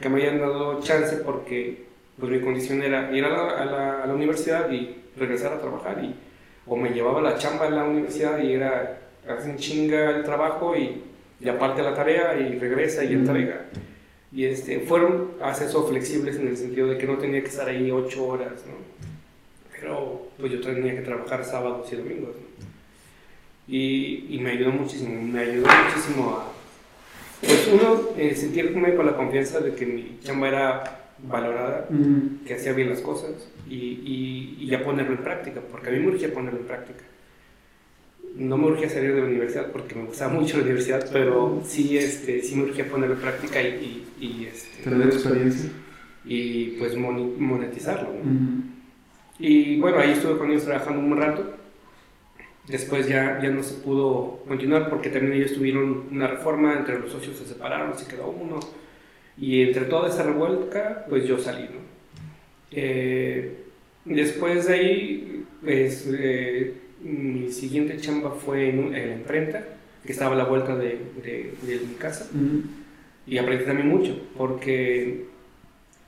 que 0.00 0.08
me 0.08 0.20
hayan 0.20 0.40
dado 0.40 0.80
chance 0.80 1.16
porque 1.18 1.84
pues 2.18 2.30
mi 2.30 2.40
condición 2.40 2.82
era 2.82 3.16
ir 3.16 3.24
a 3.24 3.28
la, 3.28 3.50
a 3.50 3.64
la, 3.64 4.02
a 4.02 4.06
la 4.06 4.14
universidad 4.14 4.70
y 4.70 4.96
regresar 5.16 5.52
a 5.52 5.60
trabajar 5.60 6.02
y 6.04 6.14
o 6.66 6.76
me 6.76 6.90
llevaba 6.90 7.20
la 7.20 7.38
chamba 7.38 7.66
en 7.66 7.76
la 7.76 7.84
universidad 7.84 8.38
y 8.42 8.52
era 8.52 8.98
hacen 9.28 9.56
chinga 9.56 10.10
el 10.10 10.24
trabajo 10.24 10.76
y, 10.76 11.02
y, 11.40 11.48
aparte 11.48 11.82
la 11.82 11.94
tarea 11.94 12.38
y 12.38 12.58
regresa 12.58 13.04
y 13.04 13.12
entrega. 13.12 13.66
Y 14.32 14.46
este, 14.46 14.80
fueron 14.80 15.32
acceso 15.42 15.86
flexibles 15.86 16.36
en 16.36 16.48
el 16.48 16.56
sentido 16.56 16.88
de 16.88 16.98
que 16.98 17.06
no 17.06 17.18
tenía 17.18 17.42
que 17.42 17.48
estar 17.48 17.68
ahí 17.68 17.90
ocho 17.90 18.26
horas, 18.26 18.64
¿no? 18.66 18.74
Pero 19.78 20.28
pues 20.38 20.52
yo 20.52 20.60
tenía 20.60 20.94
que 20.94 21.02
trabajar 21.02 21.44
sábados 21.44 21.92
y 21.92 21.96
domingos, 21.96 22.36
Y, 23.68 24.26
y 24.30 24.38
me 24.40 24.50
ayudó 24.52 24.72
muchísimo, 24.72 25.20
me 25.22 25.40
ayudó 25.40 25.66
muchísimo 25.66 26.30
a, 26.30 26.52
pues 27.46 27.68
uno, 27.72 28.00
eh, 28.16 28.34
sentirme 28.34 28.94
con 28.94 29.06
la 29.06 29.16
confianza 29.16 29.60
de 29.60 29.74
que 29.74 29.84
mi 29.84 30.18
chamba 30.22 30.48
era 30.48 31.01
valorada, 31.22 31.88
que 32.46 32.54
hacía 32.54 32.72
bien 32.72 32.90
las 32.90 33.00
cosas 33.00 33.30
y, 33.68 33.74
y, 33.74 34.56
y, 34.60 34.66
ya 34.66 34.84
ponerlo 34.84 35.12
en 35.12 35.22
práctica, 35.22 35.60
porque 35.70 35.88
a 35.88 35.92
mí 35.92 35.98
me 36.00 36.08
urgía 36.08 36.32
ponerlo 36.32 36.60
en 36.60 36.66
práctica. 36.66 37.04
No 38.34 38.56
me 38.56 38.66
urgía 38.66 38.88
salir 38.88 39.14
de 39.14 39.20
la 39.20 39.26
universidad 39.26 39.70
porque 39.70 39.94
me 39.94 40.04
gustaba 40.04 40.32
mucho 40.32 40.56
la 40.56 40.64
universidad, 40.64 41.08
pero 41.12 41.62
sí, 41.64 41.98
este, 41.98 42.42
sí 42.42 42.56
me 42.56 42.64
urgía 42.64 42.88
ponerlo 42.88 43.14
en 43.14 43.20
práctica 43.20 43.62
y... 43.62 44.06
y, 44.20 44.48
este, 44.50 44.82
Tener 44.82 45.08
experiencia. 45.08 45.70
Y 46.24 46.78
pues 46.78 46.96
monetizarlo. 46.96 48.08
¿no? 48.10 48.62
Y 49.38 49.80
bueno, 49.80 49.98
ahí 49.98 50.12
estuve 50.12 50.38
con 50.38 50.50
ellos 50.50 50.64
trabajando 50.64 51.00
un 51.00 51.16
rato. 51.16 51.56
Después 52.68 53.08
ya, 53.08 53.40
ya 53.42 53.50
no 53.50 53.62
se 53.62 53.74
pudo 53.74 54.40
continuar 54.46 54.88
porque 54.88 55.10
también 55.10 55.34
ellos 55.34 55.54
tuvieron 55.54 56.04
una 56.10 56.28
reforma, 56.28 56.78
entre 56.78 56.98
los 57.00 57.10
socios 57.10 57.36
se 57.36 57.46
separaron, 57.46 57.98
se 57.98 58.06
quedó 58.06 58.28
uno. 58.28 58.60
Y 59.38 59.62
entre 59.62 59.86
toda 59.86 60.08
esa 60.08 60.22
revuelta, 60.22 61.06
pues 61.08 61.26
yo 61.26 61.38
salí, 61.38 61.64
¿no? 61.64 61.80
Eh, 62.70 63.56
después 64.04 64.66
de 64.66 64.74
ahí, 64.74 65.44
pues 65.62 66.08
eh, 66.12 66.74
mi 67.02 67.50
siguiente 67.50 67.96
chamba 67.98 68.30
fue 68.30 68.68
en, 68.70 68.94
en, 68.94 69.08
la 69.08 69.14
imprenta, 69.16 69.64
que 70.04 70.12
estaba 70.12 70.34
a 70.34 70.38
la 70.38 70.44
vuelta 70.44 70.76
de, 70.76 70.98
de, 71.22 71.54
de 71.62 71.80
mi 71.86 71.94
casa. 71.94 72.28
Uh 72.34 72.38
-huh. 72.38 72.62
Y 73.26 73.38
aprendí 73.38 73.64
también 73.64 73.88
mucho, 73.88 74.18
porque 74.36 75.26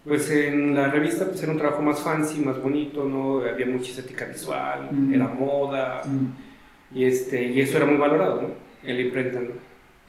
pues 0.04 0.30
en 0.30 0.74
la 0.74 0.88
revista 0.90 1.26
pues 1.26 1.42
era 1.42 1.52
un 1.52 1.58
trabajo 1.58 1.80
más 1.82 2.00
fancy, 2.00 2.40
más 2.40 2.60
bonito, 2.60 3.04
¿no? 3.04 3.40
Había 3.40 3.66
mucha 3.66 3.90
estética 3.90 4.26
visual, 4.26 4.88
uh 4.90 4.94
-huh. 4.94 5.14
era 5.14 5.28
moda, 5.28 6.02
uh 6.04 6.08
-huh. 6.08 6.98
y, 6.98 7.04
este, 7.04 7.42
y 7.44 7.60
eso 7.60 7.76
era 7.78 7.86
muy 7.86 7.96
valorado, 7.96 8.42
¿no? 8.42 8.48
En 8.88 8.96
la 8.96 9.02
imprenta, 9.02 9.40
¿no? 9.40 9.52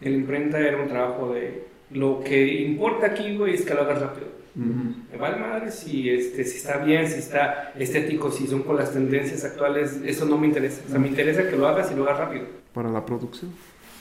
En 0.01 0.11
la 0.11 0.17
imprenta 0.17 0.59
era 0.59 0.77
un 0.81 0.87
trabajo 0.89 1.33
de... 1.33 1.74
Lo 1.91 2.21
que 2.23 2.61
importa 2.63 3.07
aquí, 3.07 3.35
güey, 3.37 3.55
es 3.55 3.61
que 3.63 3.73
lo 3.73 3.81
hagas 3.81 4.01
rápido. 4.01 4.27
Uh 4.55 4.59
-huh. 4.59 4.95
Me 5.11 5.17
vale 5.17 5.37
madre 5.37 5.71
si, 5.71 6.09
este, 6.09 6.43
si 6.45 6.57
está 6.57 6.77
bien, 6.77 7.07
si 7.07 7.19
está 7.19 7.73
estético, 7.77 8.31
si 8.31 8.47
son 8.47 8.63
con 8.63 8.77
las 8.77 8.91
tendencias 8.91 9.43
actuales, 9.43 9.99
eso 10.05 10.25
no 10.25 10.37
me 10.37 10.47
interesa. 10.47 10.81
O 10.87 10.89
sea, 10.89 10.99
me 10.99 11.07
interesa 11.09 11.47
que 11.49 11.57
lo 11.57 11.67
hagas 11.67 11.91
y 11.91 11.95
lo 11.95 12.03
hagas 12.03 12.19
rápido. 12.19 12.45
Para 12.73 12.89
la 12.89 13.05
producción. 13.05 13.51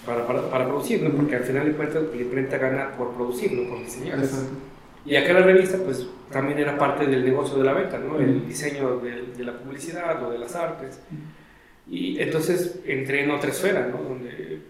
Para, 0.07 0.27
para, 0.27 0.49
para 0.51 0.67
producir, 0.67 1.03
¿no? 1.03 1.11
Porque 1.11 1.37
al 1.37 1.45
final 1.45 1.67
de 1.67 1.73
cuentas 1.73 2.03
la 2.15 2.21
imprenta 2.23 2.59
gana 2.59 2.93
por 2.97 3.13
producir, 3.15 3.53
no 3.53 3.69
por 3.69 3.81
diseñar. 3.81 4.19
Y 5.07 5.17
acá 5.17 5.33
la 5.35 5.41
revista, 5.41 5.79
pues 5.79 6.07
también 6.31 6.59
era 6.59 6.79
parte 6.79 7.07
del 7.07 7.25
negocio 7.25 7.59
de 7.59 7.65
la 7.65 7.73
venta, 7.75 7.99
¿no? 7.99 8.19
El 8.19 8.47
diseño 8.47 9.01
de, 9.01 9.23
de 9.37 9.45
la 9.45 9.59
publicidad 9.59 10.23
o 10.25 10.31
de 10.31 10.39
las 10.39 10.55
artes. 10.55 11.01
Y 11.91 12.19
entonces 12.21 12.81
entré 12.87 13.25
en 13.25 13.31
otra 13.31 13.51
esfera, 13.51 13.87
¿no? 13.89 13.99
Donde, 14.09 14.61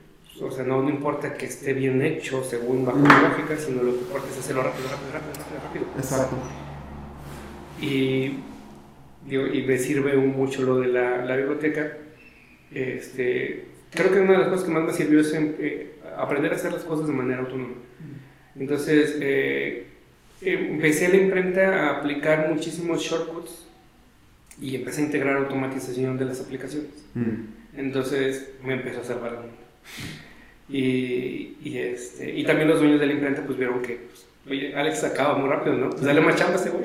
o 0.41 0.51
sea, 0.51 0.65
no, 0.65 0.83
no 0.83 0.91
importa 0.91 1.35
que 1.35 1.47
esté 1.47 1.73
bien 1.75 2.03
hecho 2.03 2.43
según 2.43 2.85
bajo 2.85 2.99
la 2.99 3.29
lógica, 3.29 3.57
sino 3.57 3.83
lo 3.83 3.93
que 3.93 4.01
importa 4.01 4.29
es 4.31 4.39
hacerlo 4.39 4.63
rápido, 4.63 4.89
rápido, 4.89 5.13
rápido, 5.13 5.33
rápido. 5.35 5.63
rápido. 5.65 5.85
Exacto. 5.97 6.37
Y, 7.81 8.39
digo, 9.29 9.47
y 9.47 9.63
me 9.63 9.79
sirve 9.79 10.17
mucho 10.17 10.63
lo 10.63 10.81
de 10.81 10.89
la, 10.89 11.25
la 11.25 11.37
biblioteca. 11.37 11.99
Este, 12.73 13.67
creo 13.91 14.13
que 14.13 14.21
una 14.21 14.33
de 14.33 14.39
las 14.39 14.49
cosas 14.49 14.65
que 14.65 14.73
más 14.73 14.85
me 14.85 14.93
sirvió 14.93 15.21
es 15.21 15.33
eh, 15.35 15.95
aprender 16.17 16.53
a 16.53 16.57
hacer 16.57 16.73
las 16.73 16.83
cosas 16.83 17.07
de 17.07 17.13
manera 17.13 17.41
autónoma. 17.41 17.75
Entonces, 18.57 19.17
eh, 19.21 19.87
empecé 20.41 21.09
la 21.09 21.17
imprenta 21.17 21.87
a 21.87 21.99
aplicar 21.99 22.49
muchísimos 22.53 23.01
shortcuts 23.03 23.67
y 24.61 24.77
empecé 24.77 25.03
a 25.03 25.05
integrar 25.07 25.37
automatización 25.37 26.19
de 26.19 26.25
las 26.25 26.41
aplicaciones. 26.41 26.91
Mm. 27.15 27.77
Entonces 27.77 28.53
me 28.63 28.75
empezó 28.75 29.01
a 29.01 29.05
salvar 29.05 29.33
el 29.33 29.39
mundo. 29.41 29.64
Y, 30.69 31.57
y, 31.63 31.79
este, 31.79 32.35
y 32.35 32.45
también 32.45 32.69
los 32.69 32.81
dueños 32.81 33.01
de 33.01 33.07
la 33.07 33.13
imprenta 33.13 33.43
pues 33.43 33.59
vieron 33.59 33.83
que, 33.83 34.01
pues, 34.09 34.27
oye, 34.49 34.75
Alex 34.75 35.05
acaba 35.05 35.37
muy 35.37 35.49
rápido, 35.49 35.77
¿no? 35.77 35.91
Pues 35.91 36.03
dale 36.03 36.21
más 36.21 36.37
chamba 36.37 36.55
a 36.55 36.57
este 36.57 36.71
güey. 36.71 36.85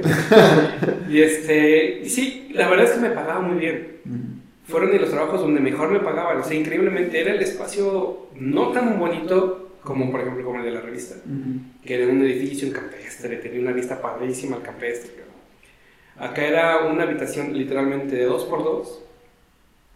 y, 1.09 1.21
este, 1.21 2.01
y 2.03 2.09
sí, 2.09 2.49
la 2.53 2.69
verdad 2.69 2.85
es 2.85 2.91
que 2.91 2.99
me 2.99 3.11
pagaba 3.11 3.41
muy 3.41 3.57
bien. 3.59 3.99
Mm. 4.03 4.39
Fueron 4.69 4.91
de 4.91 4.99
los 4.99 5.09
trabajos 5.09 5.41
donde 5.41 5.61
mejor 5.61 5.89
me 5.89 5.99
pagaban. 5.99 6.39
O 6.39 6.43
sea, 6.43 6.57
increíblemente 6.57 7.19
era 7.19 7.33
el 7.33 7.41
espacio 7.41 8.27
no 8.35 8.71
tan 8.71 8.99
bonito 8.99 9.69
como 9.83 10.11
por 10.11 10.21
ejemplo 10.21 10.43
como 10.45 10.59
el 10.59 10.65
de 10.65 10.71
la 10.71 10.81
revista, 10.81 11.15
uh 11.15 11.29
-huh. 11.29 11.81
que 11.83 11.95
era 11.95 12.11
un 12.11 12.21
edificio 12.23 12.67
en 12.67 12.73
campestre, 12.73 13.37
tenía 13.37 13.61
una 13.61 13.71
vista 13.71 14.01
padrísima 14.01 14.57
al 14.57 14.61
campestre. 14.61 15.11
Acá 16.17 16.45
era 16.45 16.85
una 16.85 17.03
habitación 17.03 17.57
literalmente 17.57 18.15
de 18.15 18.25
dos 18.25 18.43
por 18.43 18.63
dos, 18.63 19.01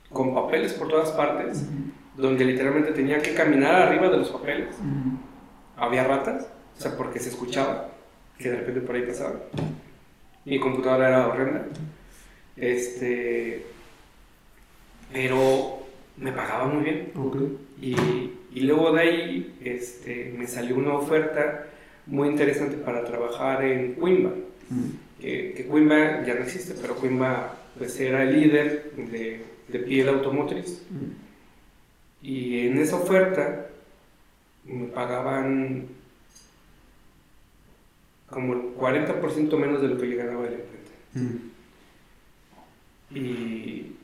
con 0.10 0.34
papeles 0.34 0.74
por 0.74 0.88
todas 0.88 1.12
partes, 1.12 1.58
uh 1.58 1.66
-huh. 1.66 1.92
Donde 2.16 2.46
literalmente 2.46 2.92
tenía 2.92 3.22
que 3.22 3.34
caminar 3.34 3.76
arriba 3.76 4.10
de 4.10 4.18
los 4.18 4.30
papeles. 4.30 4.76
Uh 4.80 4.84
-huh. 4.84 5.18
Había 5.78 6.04
ratas, 6.04 6.48
o 6.78 6.82
sea, 6.82 6.96
porque 6.96 7.20
se 7.20 7.30
escuchaba 7.30 7.90
que 8.38 8.50
de 8.50 8.58
repente 8.58 8.82
por 8.82 8.96
ahí 8.96 9.04
pasaba. 9.04 9.36
Mi 10.46 10.60
computadora 10.60 11.08
era 11.08 11.28
horrenda. 11.28 11.66
Este, 12.56 13.66
pero 15.12 15.84
me 16.18 16.32
pagaba 16.32 16.66
muy 16.66 16.84
bien. 16.84 17.12
Okay. 17.16 17.58
Y, 17.82 18.60
y, 18.60 18.62
luego 18.62 18.92
de 18.92 19.02
ahí 19.02 19.56
este, 19.64 20.34
me 20.38 20.48
salió 20.48 20.76
una 20.76 20.96
oferta 20.96 21.66
muy 22.06 22.30
interesante 22.30 22.78
para 22.78 23.04
trabajar 23.04 23.64
en 23.64 23.96
Quimba. 23.96 24.32
Mm. 24.70 25.22
Que, 25.22 25.54
que, 25.54 25.66
Quimba 25.66 26.24
ya 26.26 26.36
no 26.36 26.42
existe, 26.42 26.76
pero 26.82 27.00
Quimba 27.00 27.56
pues, 27.78 28.00
era 28.00 28.24
el 28.24 28.40
líder 28.40 28.92
de, 28.96 29.42
de 29.68 29.80
piel 29.80 30.10
automotriz. 30.10 30.86
Mm. 30.90 31.23
Y 32.24 32.68
en 32.68 32.80
esa 32.80 32.96
oferta 32.96 33.68
me 34.64 34.88
pagaban 34.88 35.88
como 38.30 38.54
el 38.54 38.60
40% 38.76 39.58
menos 39.58 39.82
de 39.82 39.90
lo 39.90 39.98
que 39.98 40.10
yo 40.10 40.18
ganaba 40.18 40.44
de 40.44 40.50
la 40.52 40.56
imprenta. 40.56 40.92
Mm. 41.14 41.52
Y 43.16 43.96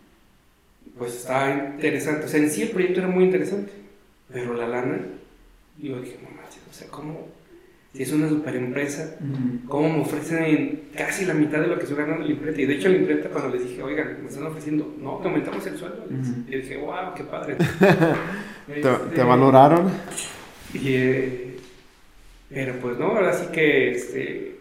pues 0.97 1.15
estaba 1.15 1.49
interesante. 1.49 2.25
O 2.25 2.27
sea, 2.27 2.41
en 2.41 2.51
sí 2.51 2.63
el 2.63 2.71
proyecto 2.71 2.99
era 2.99 3.09
muy 3.09 3.23
interesante, 3.23 3.71
pero 4.31 4.53
la 4.53 4.67
lana, 4.67 4.99
yo 5.77 5.99
dije, 6.01 6.19
no 6.21 6.29
manches, 6.29 6.61
o 6.69 6.73
sea, 6.73 6.87
¿cómo? 6.89 7.38
Si 7.93 8.03
es 8.03 8.11
una 8.11 8.29
super 8.29 8.55
empresa, 8.55 9.15
uh 9.19 9.23
-huh. 9.23 9.67
¿cómo 9.67 9.89
me 9.89 10.01
ofrecen 10.01 10.89
casi 10.95 11.25
la 11.25 11.33
mitad 11.33 11.59
de 11.59 11.67
lo 11.67 11.75
que 11.75 11.83
estoy 11.83 11.97
ganando 11.97 12.21
en 12.21 12.29
la 12.29 12.35
imprenta? 12.35 12.61
Y 12.61 12.65
de 12.65 12.75
hecho, 12.75 12.89
la 12.89 12.97
imprenta, 12.97 13.29
cuando 13.29 13.55
les 13.55 13.67
dije, 13.67 13.81
oigan, 13.81 14.17
me 14.21 14.29
están 14.29 14.45
ofreciendo, 14.45 14.95
no, 15.01 15.17
te 15.17 15.27
aumentamos 15.27 15.65
el 15.65 15.77
sueldo. 15.77 16.05
Uh 16.07 16.13
-huh. 16.13 16.43
Y 16.47 16.57
dije, 16.57 16.77
wow, 16.77 17.13
qué 17.15 17.23
padre. 17.23 17.55
¿Te, 18.67 18.79
este, 18.79 19.15
¿Te, 19.15 19.23
valoraron? 19.23 19.89
Y, 20.73 20.93
eh, 20.93 21.55
pero 22.49 22.73
pues 22.75 22.99
no, 22.99 23.07
ahora 23.07 23.33
sí 23.33 23.47
que 23.51 23.91
este, 23.91 24.55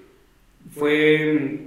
fue, 0.74 1.66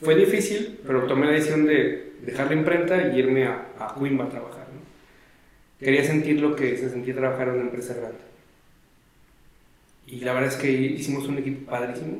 fue 0.00 0.16
difícil, 0.16 0.78
pero 0.86 1.06
tomé 1.06 1.26
la 1.26 1.32
decisión 1.32 1.66
de 1.66 2.14
dejar 2.22 2.48
la 2.48 2.54
imprenta 2.54 3.08
y 3.08 3.18
irme 3.18 3.44
a, 3.46 3.68
a 3.78 3.94
Quimba 3.94 4.24
a 4.24 4.28
trabajar. 4.28 4.66
¿no? 4.74 4.80
Quería 5.78 6.04
sentir 6.04 6.40
lo 6.40 6.56
que 6.56 6.76
se 6.76 6.90
sentía 6.90 7.14
trabajar 7.14 7.48
en 7.48 7.54
una 7.54 7.62
empresa 7.64 7.94
grande. 7.94 8.25
Y 10.06 10.20
la 10.20 10.32
verdad 10.32 10.50
es 10.50 10.56
que 10.56 10.70
hicimos 10.70 11.26
un 11.28 11.38
equipo 11.38 11.70
padrísimo. 11.70 12.18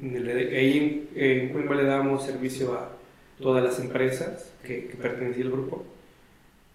Ahí 0.00 1.08
en, 1.14 1.22
en 1.22 1.52
Quimba 1.52 1.74
le 1.74 1.84
dábamos 1.84 2.24
servicio 2.24 2.74
a 2.74 2.96
todas 3.40 3.62
las 3.62 3.78
empresas 3.80 4.52
que, 4.64 4.86
que 4.86 4.96
pertenecía 4.96 5.44
al 5.44 5.50
grupo. 5.50 5.84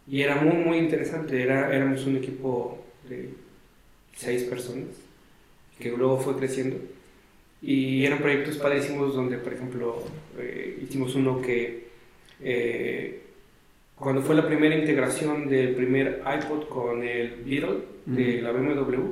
Y 0.08 0.22
era 0.22 0.36
muy, 0.36 0.58
muy 0.58 0.78
interesante. 0.78 1.42
Era, 1.42 1.74
éramos 1.74 2.06
un 2.06 2.18
equipo 2.18 2.84
de 3.10 3.30
seis 4.16 4.44
personas 4.44 4.90
que 5.80 5.90
luego 5.90 6.20
fue 6.20 6.38
creciendo. 6.38 6.78
Y 7.62 8.06
eran 8.06 8.20
proyectos 8.20 8.58
padrísimos 8.58 9.16
donde, 9.16 9.38
por 9.38 9.54
ejemplo, 9.54 10.04
eh, 10.38 10.80
hicimos 10.84 11.16
uno 11.16 11.42
que 11.42 11.88
eh, 12.42 13.22
cuando 13.96 14.22
fue 14.22 14.36
la 14.36 14.46
primera 14.46 14.76
integración 14.76 15.48
del 15.48 15.76
primer 15.76 16.22
iPod 16.26 16.68
con 16.68 17.04
el 17.04 17.36
Beetle 17.46 17.78
de 18.06 18.42
la 18.42 18.52
BMW, 18.52 19.12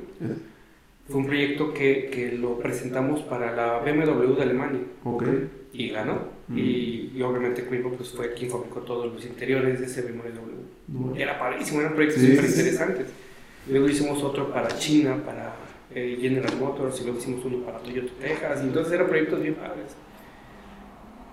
fue 1.11 1.21
un 1.21 1.27
proyecto 1.27 1.73
que, 1.73 2.09
que, 2.11 2.31
lo 2.31 2.57
presentamos 2.57 3.21
para 3.21 3.55
la 3.55 3.79
BMW 3.79 4.33
de 4.35 4.41
Alemania 4.41 4.81
okay. 5.03 5.49
y 5.73 5.89
ganó. 5.89 6.19
Mm. 6.47 6.57
Y, 6.57 7.11
y, 7.15 7.21
obviamente 7.21 7.65
Quimbo 7.67 7.91
pues, 7.91 8.09
fue 8.09 8.33
quien 8.33 8.49
fabricó 8.49 8.79
todos 8.79 9.13
los 9.13 9.25
interiores 9.25 9.79
de 9.79 9.85
ese 9.85 10.01
BMW. 10.01 11.17
Era 11.17 11.37
padrísimo, 11.37 11.81
eran 11.81 11.93
proyectos 11.93 12.21
súper 12.23 12.45
sí, 12.45 12.59
interesantes. 12.59 13.07
Sí. 13.07 13.71
Luego 13.71 13.89
hicimos 13.89 14.23
otro 14.23 14.51
para 14.51 14.69
China, 14.77 15.21
para 15.25 15.53
eh, 15.93 16.17
General 16.19 16.55
Motors, 16.59 16.99
y 17.01 17.03
luego 17.03 17.19
hicimos 17.19 17.45
uno 17.45 17.59
para 17.65 17.77
Toyota 17.79 18.11
Texas, 18.19 18.61
y 18.63 18.67
entonces 18.67 18.93
eran 18.93 19.07
proyectos 19.07 19.41
bien 19.41 19.55
padres. 19.55 19.95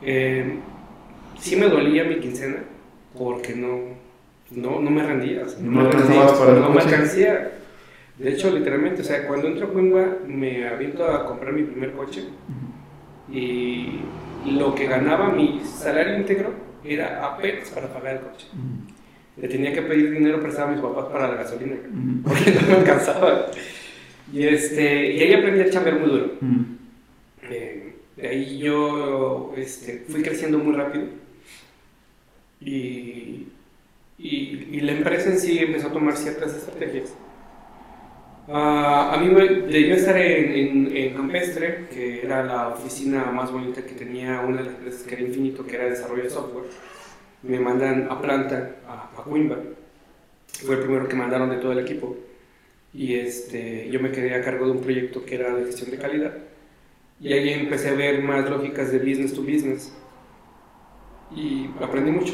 Eh, 0.03 0.59
sí 1.41 1.57
me 1.57 1.69
dolía 1.69 2.05
mi 2.05 2.19
quincena 2.19 2.63
porque 3.17 3.55
no, 3.55 3.79
no, 4.51 4.81
no 4.81 4.91
me 4.91 5.03
rendía. 5.03 5.45
O 5.45 5.49
sea, 5.49 5.61
no, 5.61 5.83
me, 5.83 5.91
rendía, 5.91 6.27
para 6.27 6.55
no 6.55 6.71
me 6.71 6.81
alcancía. 6.81 7.58
De 8.19 8.33
hecho, 8.33 8.51
literalmente, 8.51 9.03
o 9.03 9.05
sea, 9.05 9.27
cuando 9.27 9.47
entro 9.49 9.67
a 9.67 9.71
Cuenva 9.71 10.17
me 10.27 10.67
aviento 10.67 11.05
a 11.05 11.25
comprar 11.25 11.53
mi 11.53 11.63
primer 11.63 11.93
coche 11.93 12.25
y 13.31 14.01
lo 14.45 14.75
que 14.75 14.87
ganaba 14.87 15.31
mi 15.31 15.61
salario 15.65 16.17
íntegro 16.17 16.69
era 16.85 17.25
apenas 17.25 17.71
para 17.71 17.93
pagar 17.93 18.17
el 18.17 18.21
coche. 18.23 18.47
Le 19.37 19.49
tenía 19.49 19.73
que 19.73 19.83
pedir 19.83 20.11
dinero 20.11 20.41
prestado 20.41 20.69
a 20.69 20.73
mis 20.73 20.81
papás 20.81 21.07
para 21.07 21.29
la 21.29 21.35
gasolina, 21.37 21.77
porque 22.25 22.51
no 22.61 22.67
me 22.67 22.75
alcanzaba. 22.75 23.47
Y, 24.33 24.45
este, 24.45 25.13
y 25.15 25.21
ahí 25.21 25.35
aprendí 25.35 25.61
a 25.61 25.71
chambear 25.71 26.01
muy 26.01 26.11
duro. 26.11 26.33
Eh, 27.43 27.95
de 28.17 28.29
ahí 28.29 28.59
yo 28.59 29.53
este, 29.57 30.05
fui 30.09 30.23
creciendo 30.23 30.59
muy 30.59 30.75
rápido. 30.75 31.07
Y, 32.61 33.47
y, 34.19 34.69
y, 34.73 34.81
la 34.81 34.93
empresa 34.93 35.31
en 35.31 35.39
sí 35.39 35.59
empezó 35.59 35.89
a 35.89 35.93
tomar 35.93 36.17
ciertas 36.17 36.57
estrategias. 36.57 37.15
Uh, 38.49 39.13
a 39.13 39.19
mí 39.21 39.29
me, 39.29 39.47
de 39.47 39.89
yo 39.89 39.95
estar 39.95 40.17
en, 40.17 40.53
en, 40.53 40.97
en, 40.97 41.15
Campestre, 41.15 41.87
que 41.93 42.23
era 42.25 42.43
la 42.43 42.69
oficina 42.69 43.27
más 43.27 43.53
bonita 43.53 43.83
que 43.83 43.93
tenía 43.93 44.41
una 44.41 44.63
de 44.63 44.65
las 44.65 44.75
empresas 44.77 45.03
que 45.03 45.15
era 45.17 45.23
Infinito, 45.25 45.67
que 45.67 45.77
era 45.77 45.85
desarrollo 45.85 46.23
de 46.23 46.31
software, 46.31 46.65
me 47.43 47.61
mandan 47.61 48.09
a 48.11 48.19
planta, 48.23 48.77
a, 48.87 49.21
a 49.21 49.23
Coimba. 49.23 49.59
Fue 50.65 50.77
el 50.77 50.81
primero 50.81 51.07
que 51.07 51.15
mandaron 51.15 51.51
de 51.51 51.59
todo 51.59 51.73
el 51.73 51.81
equipo. 51.81 52.17
Y 52.95 53.17
este, 53.17 53.91
yo 53.91 54.01
me 54.01 54.11
quedé 54.13 54.35
a 54.35 54.43
cargo 54.43 54.65
de 54.65 54.73
un 54.73 54.81
proyecto 54.81 55.27
que 55.27 55.35
era 55.35 55.55
de 55.55 55.67
gestión 55.67 55.91
de 55.91 55.99
calidad. 55.99 56.33
Y 57.21 57.35
ahí 57.35 57.51
empecé 57.51 57.91
a 57.91 57.95
ver 57.95 58.23
más 58.23 58.49
lógicas 58.49 58.91
de 58.91 58.99
business 58.99 59.35
to 59.35 59.43
business. 59.43 59.93
Y 61.37 61.69
aprendí 61.83 62.13
mucho. 62.13 62.33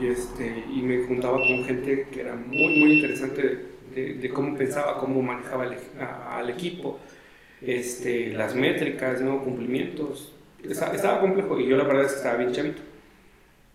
Y, 0.00 0.06
este, 0.06 0.64
y 0.72 0.80
me 0.82 1.04
juntaba 1.06 1.38
con 1.38 1.64
gente 1.64 2.06
que 2.12 2.20
era 2.20 2.36
muy, 2.36 2.78
muy 2.78 2.92
interesante 3.00 3.69
de, 3.94 4.30
cómo 4.30 4.56
pensaba, 4.56 4.98
cómo 4.98 5.22
manejaba 5.22 5.64
el, 5.64 5.76
al 6.00 6.50
equipo, 6.50 6.98
este, 7.60 8.32
las 8.32 8.54
métricas, 8.54 9.20
¿no? 9.20 9.42
cumplimientos. 9.42 10.32
Estaba, 10.62 10.94
estaba 10.94 11.20
complejo 11.20 11.58
y 11.58 11.66
yo 11.68 11.76
la 11.76 11.84
verdad 11.84 12.04
es 12.04 12.12
que 12.12 12.18
estaba 12.18 12.36
bien 12.36 12.52
chavito. 12.52 12.82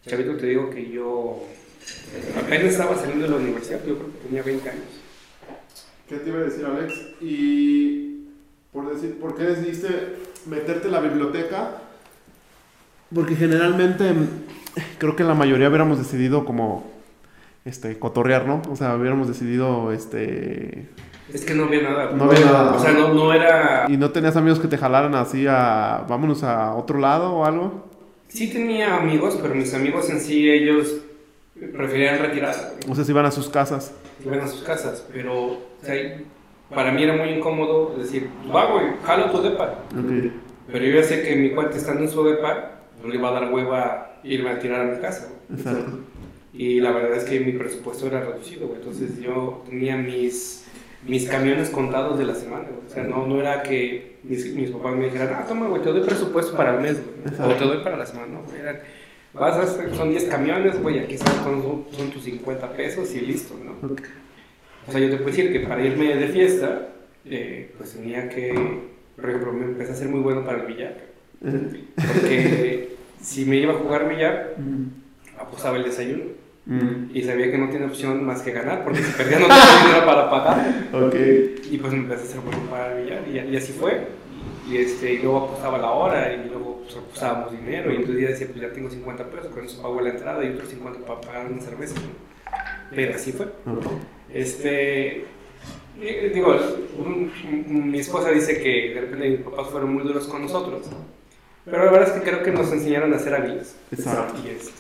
Chavito, 0.07 0.37
te 0.37 0.47
digo 0.47 0.69
que 0.69 0.89
yo 0.89 1.43
apenas 2.37 2.73
estaba 2.73 2.95
saliendo 2.95 3.25
de 3.25 3.31
la 3.31 3.37
universidad, 3.37 3.79
yo 3.85 3.97
creo 3.97 4.11
que 4.11 4.27
tenía 4.27 4.43
20 4.43 4.69
años. 4.69 4.83
¿Qué 6.07 6.17
te 6.17 6.29
iba 6.29 6.39
a 6.39 6.43
decir, 6.43 6.65
Alex? 6.65 6.93
Y 7.19 8.25
por, 8.71 8.93
decir, 8.93 9.19
¿por 9.19 9.35
qué 9.35 9.43
decidiste 9.43 9.87
meterte 10.45 10.87
en 10.87 10.91
la 10.91 10.99
biblioteca? 10.99 11.81
Porque 13.13 13.35
generalmente 13.35 14.13
creo 14.99 15.15
que 15.15 15.23
la 15.23 15.33
mayoría 15.33 15.67
hubiéramos 15.67 15.97
decidido 15.97 16.45
como 16.45 16.94
este 17.65 17.99
cotorrear, 17.99 18.45
¿no? 18.45 18.61
O 18.69 18.75
sea, 18.75 18.95
hubiéramos 18.95 19.27
decidido 19.27 19.91
este 19.91 20.87
es 21.33 21.43
que 21.43 21.53
no 21.55 21.65
había 21.65 21.81
nada. 21.81 22.11
No 22.11 22.25
había 22.25 22.45
nada. 22.45 22.75
O 22.75 22.79
sea, 22.79 22.91
no, 22.91 23.13
no 23.13 23.33
era. 23.33 23.87
¿Y 23.89 23.97
no 23.97 24.11
tenías 24.11 24.35
amigos 24.35 24.59
que 24.59 24.67
te 24.67 24.77
jalaran 24.77 25.15
así 25.15 25.45
a. 25.47 26.05
vámonos 26.07 26.43
a 26.43 26.75
otro 26.75 26.99
lado 26.99 27.33
o 27.33 27.45
algo? 27.45 27.89
Sí 28.27 28.51
tenía 28.51 28.95
amigos, 28.95 29.37
pero 29.41 29.55
mis 29.55 29.73
amigos 29.73 30.09
en 30.09 30.19
sí, 30.19 30.49
ellos 30.49 30.97
preferían 31.73 32.19
retirar. 32.19 32.55
O 32.87 32.95
sea, 32.95 33.03
si 33.03 33.11
iban 33.11 33.25
a 33.25 33.31
sus 33.31 33.49
casas. 33.49 33.93
Iban 34.23 34.41
a 34.41 34.47
sus 34.47 34.61
casas, 34.61 35.05
pero 35.11 35.45
o 35.45 35.61
sea, 35.81 35.95
para 36.73 36.91
mí 36.91 37.03
era 37.03 37.15
muy 37.15 37.29
incómodo 37.29 37.95
decir, 37.97 38.29
va, 38.53 38.71
güey, 38.71 38.85
jalo 39.03 39.31
tu 39.31 39.41
depa. 39.41 39.75
Okay. 39.91 40.31
Pero 40.71 40.85
yo 40.85 40.95
ya 40.95 41.03
sé 41.03 41.21
que 41.21 41.35
mi 41.35 41.51
cuate 41.51 41.77
estando 41.77 42.01
en 42.01 42.09
su 42.09 42.23
depa, 42.23 42.81
no 43.01 43.09
le 43.09 43.15
iba 43.15 43.29
a 43.29 43.31
dar 43.31 43.53
hueva 43.53 44.19
irme 44.23 44.51
a 44.51 44.59
tirar 44.59 44.81
a 44.81 44.83
mi 44.85 44.99
casa. 44.99 45.29
Exacto. 45.51 45.99
Y 46.57 46.79
la 46.79 46.91
verdad 46.91 47.17
es 47.17 47.25
que 47.25 47.39
mi 47.39 47.51
presupuesto 47.51 48.07
era 48.07 48.21
reducido, 48.21 48.67
güey. 48.67 48.79
Entonces 48.79 49.19
yo 49.19 49.63
tenía 49.69 49.97
mis, 49.97 50.65
mis 51.05 51.27
camiones 51.27 51.69
contados 51.69 52.17
de 52.17 52.25
la 52.25 52.35
semana, 52.35 52.69
güey. 52.69 52.85
O 52.87 52.89
sea, 52.89 53.03
no, 53.03 53.27
no 53.27 53.41
era 53.41 53.61
que 53.61 54.17
mis, 54.23 54.53
mis 54.53 54.71
papás 54.71 54.95
me 54.95 55.05
dijeran, 55.05 55.33
ah, 55.33 55.45
toma, 55.47 55.67
güey, 55.67 55.81
te 55.81 55.89
doy 55.89 56.01
presupuesto 56.01 56.55
para 56.55 56.75
el 56.75 56.81
mes, 56.81 56.97
güey. 57.03 57.51
O 57.51 57.55
te 57.55 57.65
doy 57.65 57.83
para 57.83 57.97
la 57.97 58.05
semana, 58.05 58.27
no, 58.27 58.43
güey. 58.43 58.61
Era, 58.61 58.81
vas 59.33 59.55
a 59.55 59.63
hacer, 59.63 59.93
son 59.95 60.09
10 60.09 60.25
camiones, 60.25 60.81
güey, 60.81 60.99
aquí 60.99 61.17
son, 61.17 61.85
son, 61.91 62.11
tus 62.11 62.23
50 62.23 62.71
pesos 62.71 63.13
y 63.13 63.19
listo, 63.19 63.55
¿no? 63.61 63.93
Okay. 63.93 64.05
O 64.87 64.91
sea, 64.91 65.01
yo 65.01 65.09
te 65.09 65.17
puedo 65.17 65.31
decir 65.31 65.51
que 65.51 65.59
para 65.61 65.83
irme 65.83 66.15
de 66.15 66.27
fiesta, 66.29 66.89
eh, 67.25 67.71
pues 67.77 67.93
tenía 67.93 68.29
que, 68.29 68.53
por 69.15 69.29
ejemplo, 69.29 69.51
me 69.51 69.65
empecé 69.65 69.91
a 69.91 69.95
ser 69.95 70.07
muy 70.07 70.21
bueno 70.21 70.45
para 70.45 70.61
el 70.61 70.67
billar. 70.67 70.95
Porque 71.41 72.95
si 73.21 73.45
me 73.45 73.57
iba 73.57 73.73
a 73.73 73.77
jugar 73.77 74.07
billar, 74.07 74.55
apostaba 75.37 75.77
el 75.77 75.83
desayuno. 75.83 76.44
Mm. 76.65 77.11
Y 77.13 77.21
sabía 77.21 77.51
que 77.51 77.57
no 77.57 77.69
tenía 77.69 77.87
opción 77.87 78.25
más 78.25 78.41
que 78.41 78.51
ganar, 78.51 78.83
porque 78.83 79.03
si 79.03 79.11
perdía 79.11 79.39
no 79.39 79.47
tenía 79.47 79.83
dinero 79.85 80.05
para 80.05 80.29
pagar. 80.29 80.87
Okay. 80.93 81.61
Y 81.71 81.77
pues 81.77 81.93
me 81.93 81.99
empecé 81.99 82.23
a 82.23 82.25
ser 82.27 82.39
bueno 82.41 82.59
para 82.69 82.97
el 82.97 83.03
billar, 83.03 83.23
y, 83.27 83.53
y 83.53 83.57
así 83.57 83.73
fue. 83.73 84.07
Y, 84.69 84.77
este, 84.77 85.13
y 85.13 85.17
luego 85.19 85.45
apostaba 85.45 85.77
la 85.77 85.91
hora, 85.91 86.33
y 86.33 86.49
luego 86.49 86.81
pues, 86.83 86.97
apostábamos 86.97 87.51
dinero, 87.51 87.93
y 87.93 87.97
entonces 87.97 88.21
ya 88.21 88.29
decía, 88.29 88.47
pues 88.47 88.61
ya 88.61 88.73
tengo 88.73 88.89
50 88.89 89.29
pesos, 89.29 89.47
con 89.53 89.63
eso 89.63 89.81
pago 89.81 90.01
la 90.01 90.09
entrada 90.09 90.43
y 90.43 90.49
otros 90.49 90.69
50 90.69 91.05
para 91.05 91.21
pagar 91.21 91.51
una 91.51 91.61
cerveza. 91.61 91.95
Pero 92.93 93.15
así 93.15 93.31
fue. 93.31 93.45
Okay. 93.45 93.91
Este, 94.33 95.25
digo, 96.33 96.55
un, 96.97 97.31
un, 97.47 97.91
mi 97.91 97.99
esposa 97.99 98.31
dice 98.31 98.59
que 98.61 98.93
de 98.93 99.01
repente 99.01 99.29
mis 99.29 99.39
papás 99.41 99.67
fueron 99.67 99.93
muy 99.93 100.03
duros 100.03 100.25
con 100.27 100.41
nosotros, 100.41 100.87
pero 101.63 101.85
la 101.85 101.91
verdad 101.91 102.09
es 102.09 102.21
que 102.21 102.29
creo 102.29 102.43
que 102.43 102.51
nos 102.51 102.71
enseñaron 102.71 103.13
a 103.13 103.19
ser 103.19 103.35
amigos. 103.35 103.75
Exacto. 103.91 104.41
Y, 104.43 104.49
este, 104.49 104.71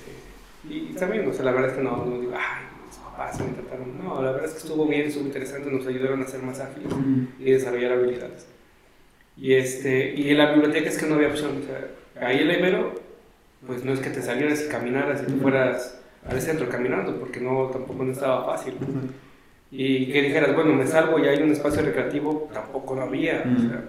y 0.69 0.93
también, 0.97 1.27
o 1.27 1.33
sea, 1.33 1.45
la 1.45 1.51
verdad 1.51 1.71
es 1.71 1.77
que 1.77 1.83
no, 1.83 2.05
no 2.05 2.19
digo, 2.19 2.33
ay, 2.35 2.63
mis 2.87 2.97
papás 2.97 3.39
me 3.39 3.53
trataron. 3.53 3.97
No, 4.03 4.21
la 4.21 4.31
verdad 4.31 4.45
es 4.45 4.51
que 4.53 4.57
estuvo 4.59 4.85
bien, 4.87 5.07
estuvo 5.07 5.25
interesante, 5.25 5.71
nos 5.71 5.85
ayudaron 5.87 6.21
a 6.21 6.27
ser 6.27 6.41
más 6.41 6.59
ágiles 6.59 6.91
y 7.39 7.51
desarrollar 7.51 7.93
habilidades. 7.93 8.47
Y, 9.37 9.53
este, 9.53 10.13
y 10.15 10.29
en 10.29 10.37
la 10.37 10.51
biblioteca 10.53 10.89
es 10.89 10.97
que 10.97 11.05
no 11.07 11.15
había 11.15 11.27
opción. 11.27 11.61
O 11.61 11.65
sea, 11.65 12.27
ahí 12.27 12.39
el 12.39 12.51
Ibero, 12.51 12.93
pues 13.67 13.83
no 13.83 13.93
es 13.93 13.99
que 13.99 14.09
te 14.09 14.21
salieras 14.21 14.63
y 14.65 14.69
caminaras 14.69 15.23
y 15.23 15.31
tú 15.31 15.39
fueras 15.41 15.99
al 16.27 16.41
centro 16.41 16.69
caminando, 16.69 17.19
porque 17.19 17.39
no, 17.41 17.69
tampoco 17.71 18.03
no 18.03 18.11
estaba 18.11 18.45
fácil. 18.45 18.75
Y 19.71 20.11
que 20.11 20.21
dijeras, 20.21 20.55
bueno, 20.55 20.73
me 20.73 20.87
salgo 20.87 21.19
y 21.19 21.27
hay 21.27 21.41
un 21.43 21.51
espacio 21.51 21.81
recreativo, 21.81 22.49
tampoco 22.53 22.95
lo 22.95 23.03
había. 23.03 23.43
O 23.57 23.59
sea, 23.59 23.83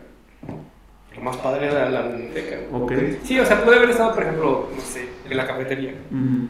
lo 1.15 1.23
más 1.23 1.37
padre 1.39 1.67
era 1.69 1.89
la 1.89 2.03
biblioteca. 2.09 2.59
Okay. 2.73 3.21
Sí, 3.25 3.39
o 3.39 3.47
sea, 3.47 3.65
pude 3.65 3.77
haber 3.77 3.91
estado, 3.91 4.15
por 4.15 4.23
ejemplo, 4.25 4.69
no 4.75 4.83
sé, 4.83 5.07
en 5.31 5.37
la 5.37 5.47
cafetería, 5.47 5.95
Mm. 6.11 6.47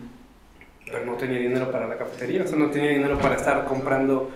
Pero 0.86 1.04
no 1.04 1.14
tenía 1.14 1.38
dinero 1.38 1.70
para 1.70 1.86
la 1.88 1.98
cafetería, 1.98 2.44
o 2.44 2.46
sea, 2.46 2.56
no 2.56 2.70
tenía 2.70 2.90
dinero 2.90 3.18
para 3.18 3.34
estar 3.34 3.64
comprando 3.64 4.30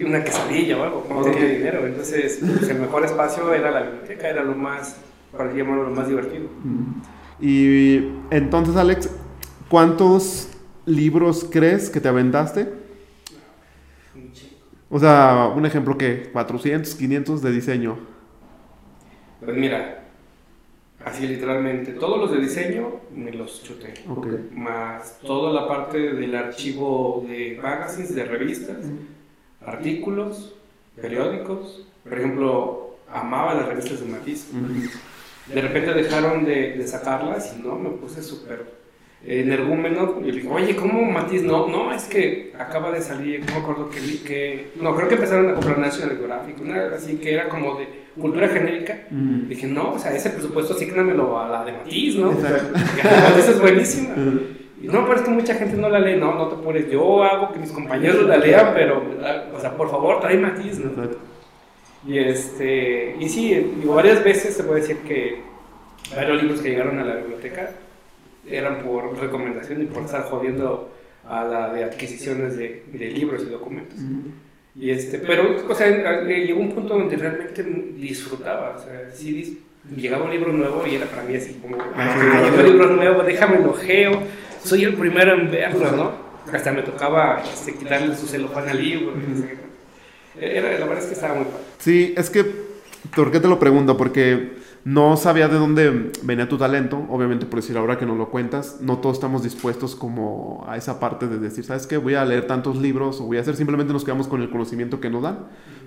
una 0.00 0.22
quesadilla 0.22 0.78
o 0.78 0.82
algo, 0.84 1.06
no 1.08 1.22
tenía 1.22 1.44
dinero. 1.46 1.86
Entonces, 1.86 2.40
pues, 2.40 2.68
el 2.68 2.78
mejor 2.78 3.04
espacio 3.04 3.52
era 3.52 3.70
la 3.70 3.82
biblioteca, 3.82 4.28
era 4.28 4.44
lo 4.44 4.54
más, 4.54 4.96
para 5.32 5.52
llamarlo, 5.52 5.84
lo 5.84 5.90
más 5.90 6.08
divertido. 6.08 6.48
Y 7.40 8.12
entonces, 8.30 8.76
Alex, 8.76 9.10
¿cuántos 9.68 10.50
libros 10.84 11.48
crees 11.50 11.90
que 11.90 12.00
te 12.00 12.08
aventaste? 12.08 12.72
O 14.88 15.00
sea, 15.00 15.52
un 15.54 15.66
ejemplo 15.66 15.98
que 15.98 16.30
400, 16.32 16.94
500 16.94 17.42
de 17.42 17.52
diseño. 17.52 17.98
Pues 19.44 19.56
mira, 19.56 20.05
así 21.06 21.26
literalmente, 21.26 21.92
todos 21.92 22.18
los 22.18 22.32
de 22.32 22.40
diseño 22.40 23.00
me 23.14 23.30
los 23.30 23.62
chuté. 23.62 23.94
Ok. 24.08 24.26
Más 24.52 25.20
toda 25.20 25.52
la 25.52 25.68
parte 25.68 25.98
del 25.98 26.34
archivo 26.34 27.24
de 27.28 27.58
magazines, 27.62 28.12
de 28.14 28.24
revistas, 28.24 28.78
artículos, 29.64 30.56
periódicos. 31.00 31.86
Por 32.02 32.18
ejemplo, 32.18 32.96
amaba 33.08 33.54
las 33.54 33.68
revistas 33.68 34.00
de 34.00 34.06
Matiz. 34.06 34.48
Mm. 34.52 35.52
De 35.54 35.60
repente 35.60 35.94
dejaron 35.94 36.44
de, 36.44 36.72
de 36.72 36.86
sacarlas 36.88 37.54
y 37.56 37.62
no, 37.62 37.76
me 37.76 37.90
puse 37.90 38.20
súper 38.20 38.64
energúmeno. 39.24 40.16
Y 40.22 40.24
le 40.24 40.32
dije, 40.32 40.48
oye, 40.48 40.74
¿cómo 40.74 41.04
Matiz? 41.04 41.44
No, 41.44 41.68
no, 41.68 41.92
es 41.92 42.06
que 42.06 42.52
acaba 42.58 42.90
de 42.90 43.00
salir, 43.00 43.46
no 43.46 43.52
me 43.52 43.60
acuerdo 43.60 43.88
que, 43.90 44.00
que 44.24 44.72
no, 44.80 44.96
creo 44.96 45.08
que 45.08 45.14
empezaron 45.14 45.50
a 45.50 45.54
comprar 45.54 45.78
National 45.78 46.16
Geographic, 46.16 46.60
una 46.60 46.86
así 46.96 47.16
que 47.18 47.32
era 47.32 47.48
como 47.48 47.78
de 47.78 48.05
cultura 48.20 48.48
genérica. 48.48 48.98
Mm. 49.10 49.48
Dije, 49.48 49.66
no, 49.66 49.92
o 49.92 49.98
sea, 49.98 50.14
ese 50.14 50.30
presupuesto 50.30 50.74
asignamelo 50.74 51.38
a 51.38 51.48
la 51.48 51.64
de 51.64 51.72
Matiz, 51.72 52.16
¿no? 52.16 52.32
Exacto. 52.32 52.72
Matiz 52.78 53.48
es 53.48 53.60
buenísima. 53.60 54.14
Mm. 54.16 54.40
Y 54.82 54.88
no, 54.88 55.06
pero 55.06 55.16
es 55.16 55.22
que 55.22 55.30
mucha 55.30 55.54
gente 55.54 55.76
no 55.76 55.88
la 55.88 55.98
lee. 55.98 56.18
No, 56.18 56.34
no 56.34 56.48
te 56.48 56.56
pones. 56.56 56.90
Yo 56.90 57.22
hago 57.24 57.52
que 57.52 57.58
mis 57.58 57.72
compañeros 57.72 58.24
la 58.24 58.36
lean, 58.36 58.72
pero, 58.74 59.02
o 59.54 59.60
sea, 59.60 59.76
por 59.76 59.90
favor, 59.90 60.20
trae 60.20 60.36
Matiz, 60.36 60.78
¿no? 60.78 60.90
Exacto. 60.90 61.18
Y, 62.06 62.18
este, 62.18 63.16
y 63.18 63.28
sí, 63.28 63.72
digo, 63.80 63.94
varias 63.94 64.22
veces 64.22 64.56
te 64.56 64.62
puedo 64.62 64.76
decir 64.76 64.98
que 64.98 65.42
varios 66.14 66.40
libros 66.40 66.60
que 66.60 66.70
llegaron 66.70 66.98
a 66.98 67.04
la 67.04 67.16
biblioteca 67.16 67.70
eran 68.48 68.82
por 68.82 69.18
recomendación 69.18 69.82
y 69.82 69.86
por 69.86 70.04
estar 70.04 70.22
jodiendo 70.24 70.92
a 71.28 71.44
la 71.44 71.72
de 71.72 71.82
adquisiciones 71.82 72.56
de, 72.56 72.84
de 72.92 73.10
libros 73.10 73.42
y 73.42 73.50
documentos. 73.50 73.98
Mm. 73.98 74.45
Y 74.78 74.90
este, 74.90 75.18
pero, 75.18 75.56
o 75.68 75.74
sea, 75.74 76.22
llegó 76.24 76.60
un 76.60 76.72
punto 76.72 76.98
donde 76.98 77.16
realmente 77.16 77.62
disfrutaba. 77.96 78.76
O 78.76 78.78
sea, 78.78 79.10
sí, 79.14 79.62
llegaba 79.94 80.24
un 80.24 80.30
libro 80.30 80.52
nuevo 80.52 80.86
y 80.86 80.96
era 80.96 81.06
para 81.06 81.22
mí 81.22 81.34
así 81.34 81.54
como, 81.54 81.78
ah, 81.80 82.42
llegó 82.44 82.56
un 82.58 82.72
libro 82.72 82.88
nuevo, 82.88 83.22
déjame 83.22 83.60
lo 83.60 83.70
ojeo, 83.70 84.22
soy 84.62 84.84
el 84.84 84.94
primero 84.94 85.32
en 85.32 85.50
verlo, 85.50 85.92
¿no? 85.92 86.26
Hasta 86.52 86.72
me 86.72 86.82
tocaba 86.82 87.42
este, 87.42 87.74
quitarle 87.74 88.14
su 88.16 88.26
celofán 88.26 88.68
al 88.68 88.82
libro. 88.82 89.14
Era, 90.38 90.78
la 90.78 90.86
verdad 90.86 90.98
es 90.98 91.06
que 91.06 91.14
estaba 91.14 91.34
muy 91.34 91.44
padre. 91.44 91.64
Sí, 91.78 92.14
es 92.16 92.28
que, 92.28 92.44
¿por 93.14 93.32
qué 93.32 93.40
te 93.40 93.48
lo 93.48 93.58
pregunto? 93.58 93.96
Porque 93.96 94.50
no 94.86 95.16
sabía 95.16 95.48
de 95.48 95.58
dónde 95.58 96.12
venía 96.22 96.48
tu 96.48 96.58
talento, 96.58 97.06
obviamente 97.10 97.44
por 97.44 97.60
decir 97.60 97.76
ahora 97.76 97.98
que 97.98 98.06
nos 98.06 98.16
lo 98.16 98.30
cuentas, 98.30 98.78
no 98.80 98.98
todos 98.98 99.16
estamos 99.16 99.42
dispuestos 99.42 99.96
como 99.96 100.64
a 100.68 100.76
esa 100.76 101.00
parte 101.00 101.26
de 101.26 101.40
decir, 101.40 101.64
¿sabes 101.64 101.88
qué? 101.88 101.96
Voy 101.96 102.14
a 102.14 102.24
leer 102.24 102.46
tantos 102.46 102.76
libros 102.76 103.20
o 103.20 103.24
voy 103.24 103.38
a 103.38 103.40
hacer, 103.40 103.56
simplemente 103.56 103.92
nos 103.92 104.04
quedamos 104.04 104.28
con 104.28 104.42
el 104.42 104.48
conocimiento 104.48 105.00
que 105.00 105.10
nos 105.10 105.24
dan, 105.24 105.38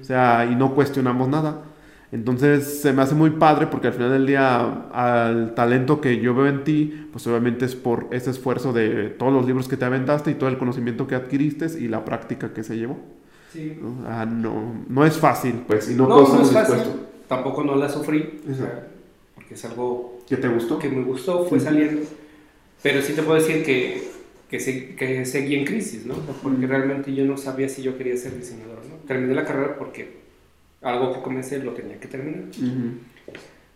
o 0.01 0.03
sea, 0.03 0.45
y 0.51 0.53
no 0.53 0.75
cuestionamos 0.75 1.29
nada. 1.29 1.61
Entonces 2.11 2.81
se 2.81 2.91
me 2.91 3.01
hace 3.01 3.15
muy 3.15 3.29
padre 3.29 3.67
porque 3.67 3.87
al 3.87 3.93
final 3.93 4.11
del 4.11 4.27
día 4.27 4.89
al 4.91 5.55
talento 5.55 6.01
que 6.01 6.19
yo 6.19 6.35
veo 6.35 6.47
en 6.47 6.65
ti, 6.65 7.07
pues 7.13 7.25
obviamente 7.25 7.63
es 7.63 7.75
por 7.75 8.07
ese 8.11 8.31
esfuerzo 8.31 8.73
de 8.73 9.15
todos 9.17 9.31
los 9.31 9.45
libros 9.45 9.69
que 9.69 9.77
te 9.77 9.85
aventaste 9.85 10.31
y 10.31 10.33
todo 10.33 10.49
el 10.49 10.57
conocimiento 10.57 11.07
que 11.07 11.15
adquiriste 11.15 11.67
y 11.79 11.87
la 11.87 12.03
práctica 12.03 12.51
que 12.51 12.63
se 12.63 12.75
llevó. 12.75 12.99
Sí. 13.53 13.79
¿no? 13.81 14.05
Ah, 14.09 14.25
no, 14.25 14.83
no 14.89 15.05
es 15.05 15.17
fácil, 15.17 15.63
pues, 15.65 15.89
y 15.89 15.95
no, 15.95 16.05
todos 16.05 16.33
no 16.33 16.41
es 16.41 16.51
fácil. 16.51 17.08
Tampoco 17.29 17.63
no 17.63 17.75
la 17.75 17.87
sufrí, 17.87 18.41
o 18.51 18.55
sea, 18.55 18.87
porque 19.35 19.53
es 19.53 19.63
algo... 19.63 20.19
¿Que 20.27 20.35
te 20.35 20.47
gustó? 20.47 20.79
Que 20.79 20.89
me 20.89 21.03
gustó, 21.03 21.45
fue 21.45 21.59
saliendo. 21.59 22.01
Pero 22.81 23.03
sí 23.03 23.13
te 23.13 23.21
puedo 23.21 23.39
decir 23.39 23.63
que, 23.63 24.01
que, 24.49 24.59
se, 24.59 24.95
que 24.95 25.23
seguí 25.25 25.53
en 25.53 25.63
crisis, 25.63 26.07
¿no? 26.07 26.15
Porque 26.41 26.65
realmente 26.65 27.13
yo 27.13 27.25
no 27.25 27.37
sabía 27.37 27.69
si 27.69 27.83
yo 27.83 27.95
quería 27.99 28.17
ser 28.17 28.35
diseñador, 28.35 28.79
¿no? 28.89 28.95
Terminé 29.07 29.35
la 29.35 29.45
carrera 29.45 29.77
porque 29.77 30.17
algo 30.81 31.13
que 31.13 31.21
comencé 31.21 31.59
lo 31.59 31.73
tenía 31.73 31.99
que 31.99 32.07
terminar. 32.07 32.45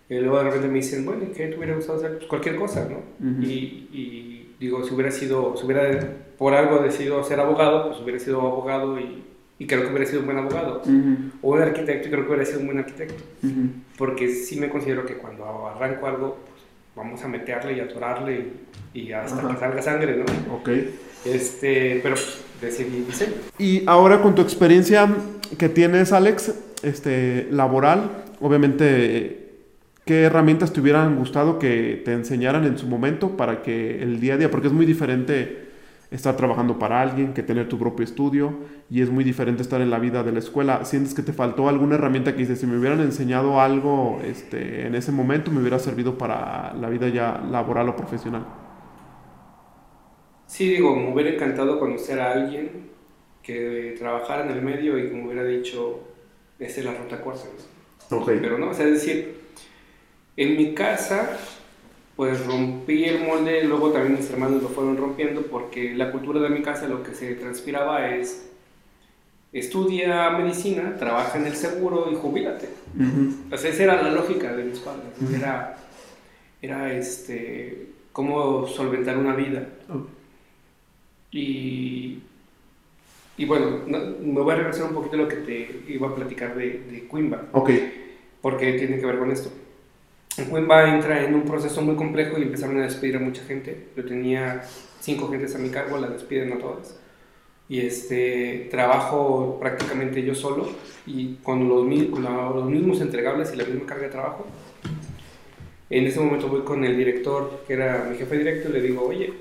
Y 0.09 0.15
luego 0.15 0.39
de 0.39 0.43
repente 0.45 0.67
me 0.69 0.75
dicen, 0.75 1.05
bueno, 1.05 1.25
¿qué 1.35 1.45
te 1.45 1.55
hubiera 1.55 1.75
gustado 1.75 1.99
hacer? 1.99 2.17
Pues 2.17 2.27
cualquier 2.27 2.55
cosa, 2.55 2.89
¿no? 2.89 3.43
y, 3.43 3.87
y, 3.93 4.55
digo, 4.59 4.83
si 4.83 4.95
hubiera 4.95 5.11
sido, 5.11 5.55
si 5.55 5.65
hubiera 5.65 6.17
por 6.39 6.55
algo 6.55 6.79
decidido 6.79 7.23
ser 7.23 7.39
abogado, 7.39 7.89
pues 7.89 8.01
hubiera 8.01 8.19
sido 8.19 8.41
abogado 8.41 8.99
y, 8.99 9.23
y 9.59 9.67
creo 9.67 9.83
que 9.83 9.89
hubiera 9.89 10.05
sido 10.05 10.21
un 10.21 10.25
buen 10.25 10.37
abogado. 10.37 10.81
O 11.41 11.53
un 11.53 11.61
arquitecto 11.61 12.07
y 12.07 12.11
creo 12.11 12.23
que 12.23 12.29
hubiera 12.29 12.45
sido 12.45 12.59
un 12.59 12.65
buen 12.67 12.79
arquitecto. 12.79 13.23
Porque 13.97 14.29
sí 14.29 14.59
me 14.59 14.69
considero 14.69 15.05
que 15.05 15.15
cuando 15.15 15.67
arranco 15.67 16.07
algo, 16.07 16.37
pues 16.49 16.63
vamos 16.95 17.23
a 17.23 17.27
meterle 17.27 17.77
y 17.77 17.79
atorarle 17.79 18.47
y, 18.93 18.99
y 18.99 19.11
hasta 19.13 19.47
que 19.47 19.57
salga 19.57 19.81
sangre, 19.81 20.17
¿no? 20.17 20.55
Ok. 20.55 20.69
Este, 21.25 21.99
pero 22.03 22.15
decidí 22.61 23.03
diseño. 23.03 23.33
Y 23.57 23.83
ahora 23.85 24.21
con 24.21 24.35
tu 24.35 24.41
experiencia 24.41 25.07
que 25.57 25.69
tienes, 25.69 26.11
Alex, 26.11 26.53
este, 26.83 27.47
laboral, 27.51 28.11
obviamente, 28.41 29.51
¿qué 30.05 30.23
herramientas 30.23 30.73
te 30.73 30.81
hubieran 30.81 31.15
gustado 31.15 31.59
que 31.59 32.01
te 32.03 32.11
enseñaran 32.11 32.65
en 32.65 32.77
su 32.77 32.87
momento 32.87 33.37
para 33.37 33.61
que 33.61 34.01
el 34.01 34.19
día 34.19 34.33
a 34.33 34.37
día, 34.37 34.51
porque 34.51 34.67
es 34.67 34.73
muy 34.73 34.85
diferente 34.85 35.62
estar 36.13 36.37
trabajando 36.37 36.77
para 36.77 37.01
alguien 37.01 37.33
que 37.33 37.41
tener 37.41 37.67
tu 37.67 37.79
propio 37.79 38.03
estudio 38.03 38.53
y 38.89 39.01
es 39.01 39.09
muy 39.09 39.23
diferente 39.23 39.63
estar 39.63 39.81
en 39.81 39.89
la 39.89 39.97
vida 39.97 40.21
de 40.21 40.31
la 40.31 40.39
escuela. 40.39 40.85
¿Sientes 40.85 41.15
que 41.15 41.23
te 41.23 41.33
faltó 41.33 41.67
alguna 41.67 41.95
herramienta 41.95 42.33
que 42.33 42.39
dices, 42.39 42.59
si 42.59 42.67
me 42.67 42.77
hubieran 42.77 43.01
enseñado 43.01 43.59
algo 43.59 44.21
este, 44.23 44.85
en 44.85 44.93
ese 44.93 45.11
momento, 45.11 45.49
me 45.49 45.59
hubiera 45.59 45.79
servido 45.79 46.15
para 46.17 46.73
la 46.75 46.89
vida 46.89 47.09
ya 47.09 47.43
laboral 47.49 47.89
o 47.89 47.95
profesional? 47.95 48.45
Sí, 50.45 50.69
digo, 50.69 50.95
me 50.95 51.11
hubiera 51.11 51.31
encantado 51.31 51.79
conocer 51.79 52.19
a 52.19 52.31
alguien 52.31 52.91
que 53.41 53.95
trabajara 53.97 54.45
en 54.45 54.51
el 54.51 54.61
medio 54.61 54.99
y 54.99 55.09
que 55.09 55.15
me 55.15 55.25
hubiera 55.25 55.43
dicho, 55.43 56.01
esa 56.59 56.79
es 56.79 56.85
la 56.85 56.93
ruta 56.93 57.19
corta. 57.21 57.45
Okay. 58.11 58.37
Pero 58.39 58.59
no, 58.59 58.69
o 58.69 58.73
sea, 58.73 58.85
es 58.85 58.93
decir, 58.93 59.41
en 60.37 60.57
mi 60.57 60.75
casa, 60.75 61.39
pues 62.15 62.45
rompí 62.45 63.05
el 63.05 63.25
molde, 63.25 63.63
luego 63.63 63.91
también 63.91 64.17
mis 64.17 64.29
hermanos 64.29 64.61
lo 64.61 64.69
fueron 64.69 64.97
rompiendo 64.97 65.41
porque 65.43 65.93
la 65.95 66.11
cultura 66.11 66.39
de 66.39 66.49
mi 66.49 66.61
casa 66.61 66.87
lo 66.87 67.01
que 67.03 67.13
se 67.13 67.35
transpiraba 67.35 68.07
es 68.15 68.49
estudia 69.51 70.29
medicina, 70.31 70.95
trabaja 70.97 71.37
en 71.37 71.47
el 71.47 71.55
seguro 71.55 72.09
y 72.11 72.15
jubílate. 72.15 72.69
O 73.51 73.57
sea, 73.57 73.69
esa 73.69 73.83
era 73.83 74.01
la 74.01 74.11
lógica 74.11 74.53
de 74.53 74.63
mis 74.63 74.79
padres. 74.79 75.11
Era, 75.35 75.77
era 76.61 76.93
este, 76.93 77.89
cómo 78.11 78.67
solventar 78.67 79.17
una 79.17 79.35
vida. 79.35 79.67
Y 81.31 82.19
y 83.37 83.45
bueno, 83.45 83.81
me 83.87 84.41
voy 84.41 84.53
a 84.53 84.57
regresar 84.57 84.87
un 84.87 84.93
poquito 84.93 85.15
a 85.15 85.19
lo 85.19 85.27
que 85.27 85.37
te 85.37 85.83
iba 85.87 86.07
a 86.07 86.15
platicar 86.15 86.55
de, 86.55 86.83
de 86.89 87.07
Quimba. 87.07 87.45
Ok. 87.53 87.71
Porque 88.41 88.73
tiene 88.73 88.99
que 88.99 89.05
ver 89.05 89.17
con 89.17 89.31
esto. 89.31 89.51
En 90.37 90.49
Quimba 90.49 90.95
entra 90.95 91.23
en 91.23 91.35
un 91.35 91.43
proceso 91.43 91.81
muy 91.81 91.95
complejo 91.95 92.39
y 92.39 92.43
empezaron 92.43 92.79
a 92.79 92.83
despedir 92.83 93.17
a 93.17 93.19
mucha 93.19 93.43
gente. 93.43 93.89
Yo 93.95 94.03
tenía 94.03 94.63
cinco 94.99 95.29
gentes 95.29 95.55
a 95.55 95.59
mi 95.59 95.69
cargo, 95.69 95.97
la 95.97 96.07
despiden 96.07 96.53
a 96.53 96.57
todas. 96.57 96.97
Y 97.69 97.79
este, 97.81 98.67
trabajo 98.71 99.57
prácticamente 99.59 100.23
yo 100.23 100.33
solo 100.33 100.67
y 101.05 101.35
con 101.35 101.69
los, 101.69 101.81
con 102.09 102.23
los 102.23 102.65
mismos 102.65 103.01
entregables 103.01 103.53
y 103.53 103.57
la 103.57 103.65
misma 103.65 103.85
carga 103.85 104.03
de 104.03 104.09
trabajo. 104.09 104.47
En 105.89 106.07
ese 106.07 106.19
momento 106.19 106.47
voy 106.47 106.61
con 106.61 106.83
el 106.83 106.97
director, 106.97 107.63
que 107.67 107.73
era 107.73 108.07
mi 108.09 108.17
jefe 108.17 108.37
directo, 108.37 108.69
y 108.69 108.73
le 108.73 108.81
digo, 108.81 109.03
oye, 109.03 109.31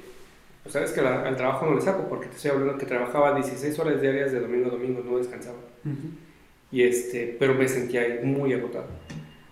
pues 0.62 0.74
sabes 0.74 0.90
que 0.92 1.00
al 1.00 1.36
trabajo 1.36 1.66
no 1.66 1.74
le 1.74 1.80
saco, 1.80 2.06
porque 2.08 2.26
te 2.26 2.36
estoy 2.36 2.50
hablando 2.50 2.76
que 2.76 2.84
trabajaba 2.84 3.34
16 3.34 3.78
horas 3.78 4.02
diarias 4.02 4.32
de 4.32 4.40
domingo 4.40 4.68
a 4.68 4.72
domingo, 4.72 5.02
no 5.02 5.16
descansaba. 5.16 5.58
y 6.70 6.82
este, 6.82 7.36
pero 7.38 7.54
me 7.54 7.66
sentía 7.68 8.20
muy 8.22 8.52
agotado. 8.52 8.86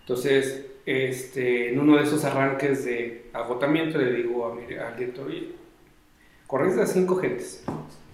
Entonces, 0.00 0.66
este, 0.90 1.70
en 1.70 1.78
uno 1.78 1.96
de 1.96 2.02
esos 2.02 2.24
arranques 2.24 2.84
de 2.84 3.30
agotamiento, 3.32 3.96
le 3.96 4.12
digo 4.12 4.46
a 4.46 4.54
mi, 4.56 4.74
al 4.74 4.96
director, 4.96 5.28
oye, 5.28 5.52
corres 6.48 6.76
a 6.78 6.86
cinco 6.86 7.14
gentes. 7.14 7.64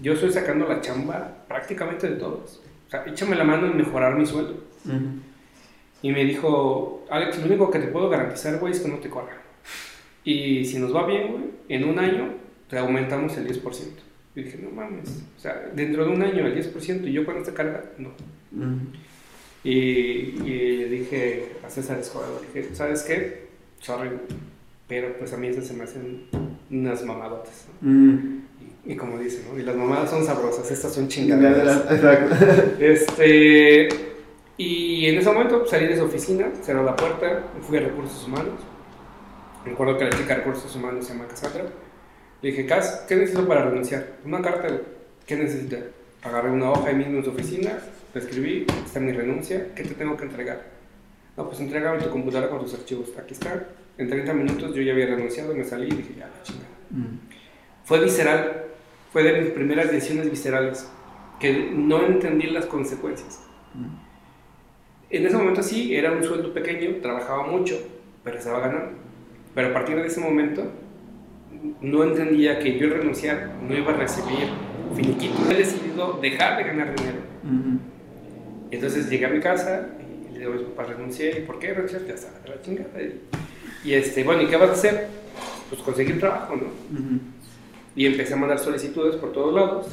Yo 0.03 0.12
estoy 0.12 0.31
sacando 0.31 0.69
la 0.69 0.83
chamba 0.83 1.47
prácticamente 1.49 2.07
de 2.07 2.17
todos. 2.17 2.61
O 2.87 2.91
sea, 2.91 3.05
échame 3.07 3.35
la 3.35 3.45
mano 3.45 3.67
en 3.67 3.79
mejorar 3.79 4.15
mi 4.17 4.27
sueldo. 4.27 4.62
Y 6.03 6.12
me 6.12 6.25
dijo, 6.27 7.07
Alex, 7.09 7.39
lo 7.39 7.47
único 7.47 7.71
que 7.71 7.79
te 7.79 7.87
puedo 7.87 8.11
garantizar, 8.11 8.59
güey, 8.59 8.75
es 8.75 8.81
que 8.81 8.89
no 8.89 8.99
te 8.99 9.09
corra. 9.09 9.41
Y 10.23 10.67
si 10.67 10.79
nos 10.79 10.95
va 10.95 11.07
bien, 11.07 11.33
güey, 11.33 11.45
en 11.71 11.89
un 11.89 11.99
año 11.99 12.35
te 12.69 12.77
aumentamos 12.77 13.39
el 13.39 13.49
10%. 13.49 13.87
Y 14.35 14.43
dije, 14.43 14.59
no 14.59 14.69
mames, 14.69 15.25
o 15.35 15.41
sea, 15.41 15.71
dentro 15.75 16.05
de 16.05 16.11
un 16.11 16.21
año 16.21 16.47
el 16.47 16.55
10% 16.55 17.09
y 17.09 17.12
yo 17.12 17.25
con 17.25 17.39
esta 17.39 17.55
carga, 17.55 17.85
no. 17.97 18.11
Y, 19.68 20.42
y, 20.44 20.85
dije 20.85 21.52
a 21.64 21.70
César 21.70 21.98
Escobar, 21.98 22.29
dije, 22.52 22.74
¿sabes 22.74 23.02
qué? 23.02 23.46
Sorry, 23.81 24.11
pero 24.88 25.16
pues 25.18 25.33
a 25.33 25.37
mí 25.37 25.48
esas 25.48 25.66
se 25.66 25.74
me 25.74 25.85
hacen 25.85 26.26
unas 26.70 27.05
mamadotas. 27.05 27.66
Y, 28.85 28.94
como 28.94 29.18
dicen, 29.18 29.42
¿no? 29.50 29.59
Y 29.59 29.62
las 29.62 29.74
mamadas 29.74 30.11
son 30.11 30.24
sabrosas, 30.24 30.70
estas 30.70 30.94
son 30.94 31.09
chingaderas. 31.09 31.90
Exacto. 31.90 32.37
Este, 32.79 33.88
y 34.57 35.07
en 35.07 35.18
ese 35.18 35.31
momento 35.31 35.59
pues, 35.59 35.70
salí 35.70 35.87
de 35.87 35.96
su 35.96 36.05
oficina, 36.05 36.50
cerró 36.62 36.85
la 36.85 36.94
puerta, 36.94 37.44
fui 37.62 37.79
a 37.79 37.81
recursos 37.81 38.24
humanos. 38.26 38.61
Recuerdo 39.64 39.98
que 39.98 40.05
la 40.05 40.11
chica 40.11 40.29
de 40.29 40.35
recursos 40.37 40.74
humanos 40.76 41.05
se 41.05 41.12
llama 41.12 41.26
Cassandra 41.26 41.64
le 42.42 42.50
dije, 42.50 42.66
Cas, 42.66 43.05
¿qué 43.09 43.16
necesito 43.16 43.48
para 43.48 43.64
renunciar? 43.64 44.18
Una 44.24 44.42
carta, 44.42 44.68
¿qué 45.26 45.37
necesita? 45.37 45.79
Agarré 46.22 46.50
una 46.50 46.70
hoja 46.70 46.88
ahí 46.88 46.94
mismo 46.94 47.18
en 47.18 47.24
su 47.24 47.31
oficina, 47.31 47.79
la 48.16 48.22
escribí, 48.22 48.64
está 48.83 48.98
mi 48.98 49.12
renuncia, 49.12 49.74
¿qué 49.74 49.83
te 49.83 49.94
tengo 49.94 50.16
que 50.16 50.24
entregar? 50.24 50.62
No, 51.37 51.46
pues 51.46 51.61
entregame 51.61 51.98
tu 51.98 52.09
computadora 52.09 52.48
con 52.48 52.61
tus 52.61 52.72
archivos. 52.72 53.12
Aquí 53.18 53.35
está. 53.35 53.68
En 53.98 54.09
30 54.09 54.33
minutos 54.33 54.74
yo 54.74 54.81
ya 54.81 54.92
había 54.92 55.05
renunciado, 55.05 55.55
me 55.55 55.64
salí 55.64 55.88
y 55.88 55.96
dije, 55.96 56.14
ya, 56.18 56.26
la 56.26 56.42
chingada. 56.42 56.68
Mm. 56.88 57.18
Fue 57.85 58.00
visceral, 58.00 58.64
fue 59.12 59.22
de 59.22 59.42
mis 59.42 59.50
primeras 59.50 59.92
decisiones 59.92 60.31
viscerales, 60.31 60.90
que 61.38 61.70
no 61.74 62.07
entendí 62.07 62.46
las 62.46 62.64
consecuencias. 62.64 63.42
Mm. 63.74 63.96
En 65.11 65.26
ese 65.26 65.37
momento 65.37 65.62
sí, 65.62 65.94
era 65.94 66.11
un 66.12 66.24
sueldo 66.24 66.55
pequeño, 66.55 66.96
trabajaba 67.02 67.46
mucho, 67.46 67.79
pero 68.24 68.38
estaba 68.38 68.61
ganando. 68.61 68.92
Pero 69.55 69.68
a 69.68 69.72
partir 69.74 69.96
de 69.96 70.07
ese 70.07 70.20
momento 70.20 70.72
no 71.83 72.02
entendía 72.02 72.59
que 72.61 72.79
yo 72.79 72.88
renunciar 72.88 73.57
no 73.61 73.76
iba 73.76 73.92
a 73.92 73.96
recibir 73.96 74.48
finiquito. 74.94 75.35
He 75.50 75.55
decidido 75.55 76.18
dejar 76.22 76.57
de 76.57 76.64
ganar 76.64 76.96
dinero. 76.96 77.18
Entonces 78.70 79.09
llegué 79.09 79.26
a 79.26 79.31
mi 79.31 79.40
casa 79.40 79.88
y 80.31 80.35
le 80.35 80.38
digo 80.40 80.52
a 80.52 80.57
mi 80.57 80.64
papá, 80.64 80.85
renuncié. 80.85 81.38
¿Y 81.38 81.42
por 81.42 81.59
qué 81.59 81.72
renunciaste? 81.72 82.09
Ya 82.09 82.14
está, 82.14 82.31
la 82.48 82.61
chingada. 82.62 82.90
Y 83.85 83.92
este, 83.92 84.24
bueno, 84.24 84.42
¿y 84.42 84.46
qué 84.46 84.57
vas 84.57 84.70
a 84.70 84.72
hacer? 84.72 85.09
Pues 85.68 85.81
conseguir 85.83 86.18
trabajo, 86.18 86.57
¿no? 86.57 86.66
Y 87.94 88.07
empecé 88.07 88.35
a 88.35 88.37
mandar 88.37 88.59
solicitudes 88.59 89.16
por 89.16 89.33
todos 89.33 89.55
lados, 89.55 89.87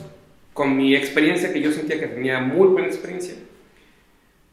con 0.53 0.75
mi 0.75 0.95
experiencia, 0.95 1.53
que 1.53 1.61
yo 1.61 1.71
sentía 1.71 1.99
que 1.99 2.07
tenía 2.07 2.39
muy 2.39 2.67
buena 2.67 2.87
experiencia, 2.87 3.35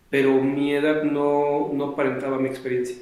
pero 0.09 0.42
mi 0.42 0.74
edad 0.74 1.02
no, 1.02 1.70
no 1.72 1.85
aparentaba 1.87 2.38
mi 2.38 2.48
experiencia. 2.48 2.96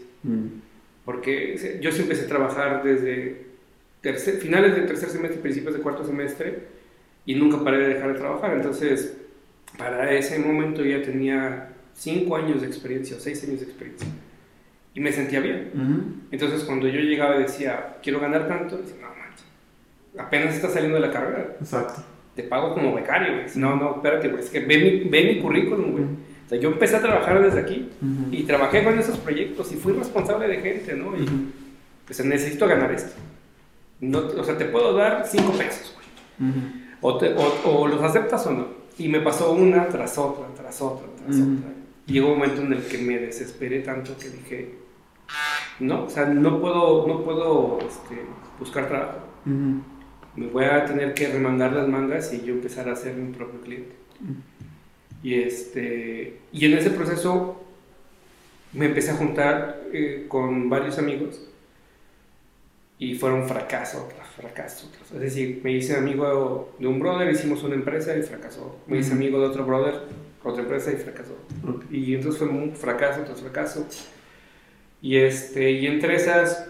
Porque 1.05 1.81
yo 1.81 1.93
sí 1.93 2.03
empecé 2.03 2.25
a 2.25 2.29
trabajar 2.29 2.83
desde 2.83 3.47
finales 4.41 4.75
del 4.75 4.87
tercer 4.87 5.09
semestre, 5.11 5.41
principios 5.41 5.75
de 5.75 5.81
cuarto 5.81 6.05
semestre, 6.05 6.65
y 7.27 7.35
nunca 7.35 7.63
paré 7.63 7.79
de 7.79 7.95
dejar 7.95 8.13
de 8.13 8.19
trabajar. 8.19 8.55
Entonces, 8.55 9.17
para 9.77 10.13
ese 10.13 10.39
momento 10.39 10.85
ya 10.85 11.03
tenía 11.03 11.71
cinco 11.95 12.37
años 12.37 12.61
de 12.63 12.67
experiencia 12.67 13.17
o 13.17 13.21
seis 13.21 13.43
años 13.45 13.61
de 13.61 13.67
experiencia. 13.67 14.09
Y 14.95 15.01
me 15.01 15.13
sentía 15.13 15.41
bien. 15.41 16.23
Entonces, 16.31 16.65
cuando 16.65 16.89
yo 16.89 17.01
llegaba 17.01 17.37
y 17.37 17.43
decía, 17.43 17.99
quiero 18.03 18.19
ganar 18.21 18.49
tanto, 18.49 18.79
decía, 18.79 18.97
no 19.01 19.09
manches, 19.09 19.47
apenas 20.19 20.55
está 20.55 20.69
saliendo 20.69 21.01
de 21.01 21.07
la 21.07 21.13
carrera. 21.13 21.57
Exacto. 21.61 22.03
Te 22.35 22.43
pago 22.45 22.73
como 22.75 22.95
becario, 22.95 23.45
No, 23.57 23.77
no, 23.77 23.97
espérate, 23.97 24.33
es 24.39 24.51
que 24.51 24.61
ve 24.61 24.79
mi, 24.79 25.09
ve 25.09 25.35
mi 25.35 25.41
currículum, 25.41 25.93
güey. 25.93 26.05
O 26.05 26.49
sea, 26.49 26.59
yo 26.59 26.71
empecé 26.71 26.97
a 26.97 27.03
trabajar 27.03 27.43
desde 27.43 27.61
aquí 27.61 27.91
y 28.33 28.43
trabajé 28.45 28.83
con 28.83 28.99
esos 28.99 29.19
proyectos 29.19 29.71
y 29.73 29.77
fui 29.77 29.93
responsable 29.93 30.49
de 30.49 30.57
gente, 30.61 30.95
¿no? 30.95 31.15
Y 31.17 31.29
pues 32.07 32.25
necesito 32.25 32.67
ganar 32.67 32.91
esto. 32.91 33.13
No, 34.01 34.21
o 34.21 34.45
sea, 34.45 34.57
te 34.57 34.65
puedo 34.65 34.95
dar 34.95 35.27
cinco 35.27 35.53
pesos, 35.53 35.95
güey. 35.95 36.51
o, 37.03 37.19
o, 37.65 37.87
los 37.87 38.01
aceptas 38.03 38.47
o 38.47 38.53
no. 38.53 38.78
Y 38.99 39.09
me 39.09 39.21
pasó 39.21 39.53
una 39.53 39.89
tras 39.89 40.19
otra, 40.19 40.47
tras 40.55 40.81
otra, 40.81 41.07
tras 41.17 41.37
otra. 41.37 41.71
llegó 42.07 42.33
un 42.33 42.39
momento 42.39 42.63
en 42.63 42.73
el 42.73 42.83
que 42.83 42.99
me 42.99 43.19
desesperé 43.19 43.81
tanto 43.81 44.17
que 44.19 44.29
dije, 44.29 44.75
no, 45.81 46.05
o 46.05 46.11
sea, 46.11 46.27
no 46.27 46.61
puedo, 46.61 47.07
no 47.07 47.23
puedo 47.23 47.79
este, 47.81 48.23
buscar 48.59 48.89
trabajo. 48.89 49.21
Me 49.45 50.47
voy 50.49 50.65
a 50.65 50.85
tener 50.85 51.15
que 51.15 51.29
remandar 51.29 51.73
las 51.73 51.89
mangas 51.89 52.33
y 52.33 52.43
yo 52.43 52.55
empezar 52.55 52.89
a 52.89 52.97
ser 52.97 53.15
mi 53.15 53.33
propio 53.33 53.61
cliente. 53.61 53.95
Y, 55.23 55.35
este, 55.35 56.41
y 56.53 56.67
en 56.67 56.79
ese 56.79 56.91
proceso 56.91 57.63
me 58.73 58.87
empecé 58.87 59.13
a 59.13 59.15
juntar 59.15 59.83
eh, 59.93 60.27
con 60.29 60.69
varios 60.69 60.99
amigos 60.99 61.41
y 62.99 63.15
fueron 63.15 63.49
fracaso 63.49 64.09
tras 64.15 64.28
fracaso. 64.39 64.91
Es 65.15 65.21
decir, 65.21 65.61
me 65.63 65.73
hice 65.73 65.97
amigo 65.97 66.75
de 66.79 66.87
un 66.87 67.01
brother, 67.01 67.31
hicimos 67.31 67.63
una 67.63 67.75
empresa 67.75 68.17
y 68.17 68.23
fracasó. 68.23 68.77
Me 68.87 68.99
hice 68.99 69.13
amigo 69.13 69.41
de 69.41 69.47
otro 69.47 69.65
brother, 69.65 70.03
otra 70.43 70.63
empresa 70.63 70.93
y 70.93 70.97
fracasó. 70.97 71.37
Y 71.91 72.15
entonces 72.15 72.39
fue 72.39 72.49
un 72.49 72.73
fracaso 72.75 73.23
tras 73.23 73.41
fracaso. 73.41 73.87
Y, 75.03 75.17
este, 75.17 75.73
y 75.73 75.87
entre 75.87 76.15
esas, 76.17 76.69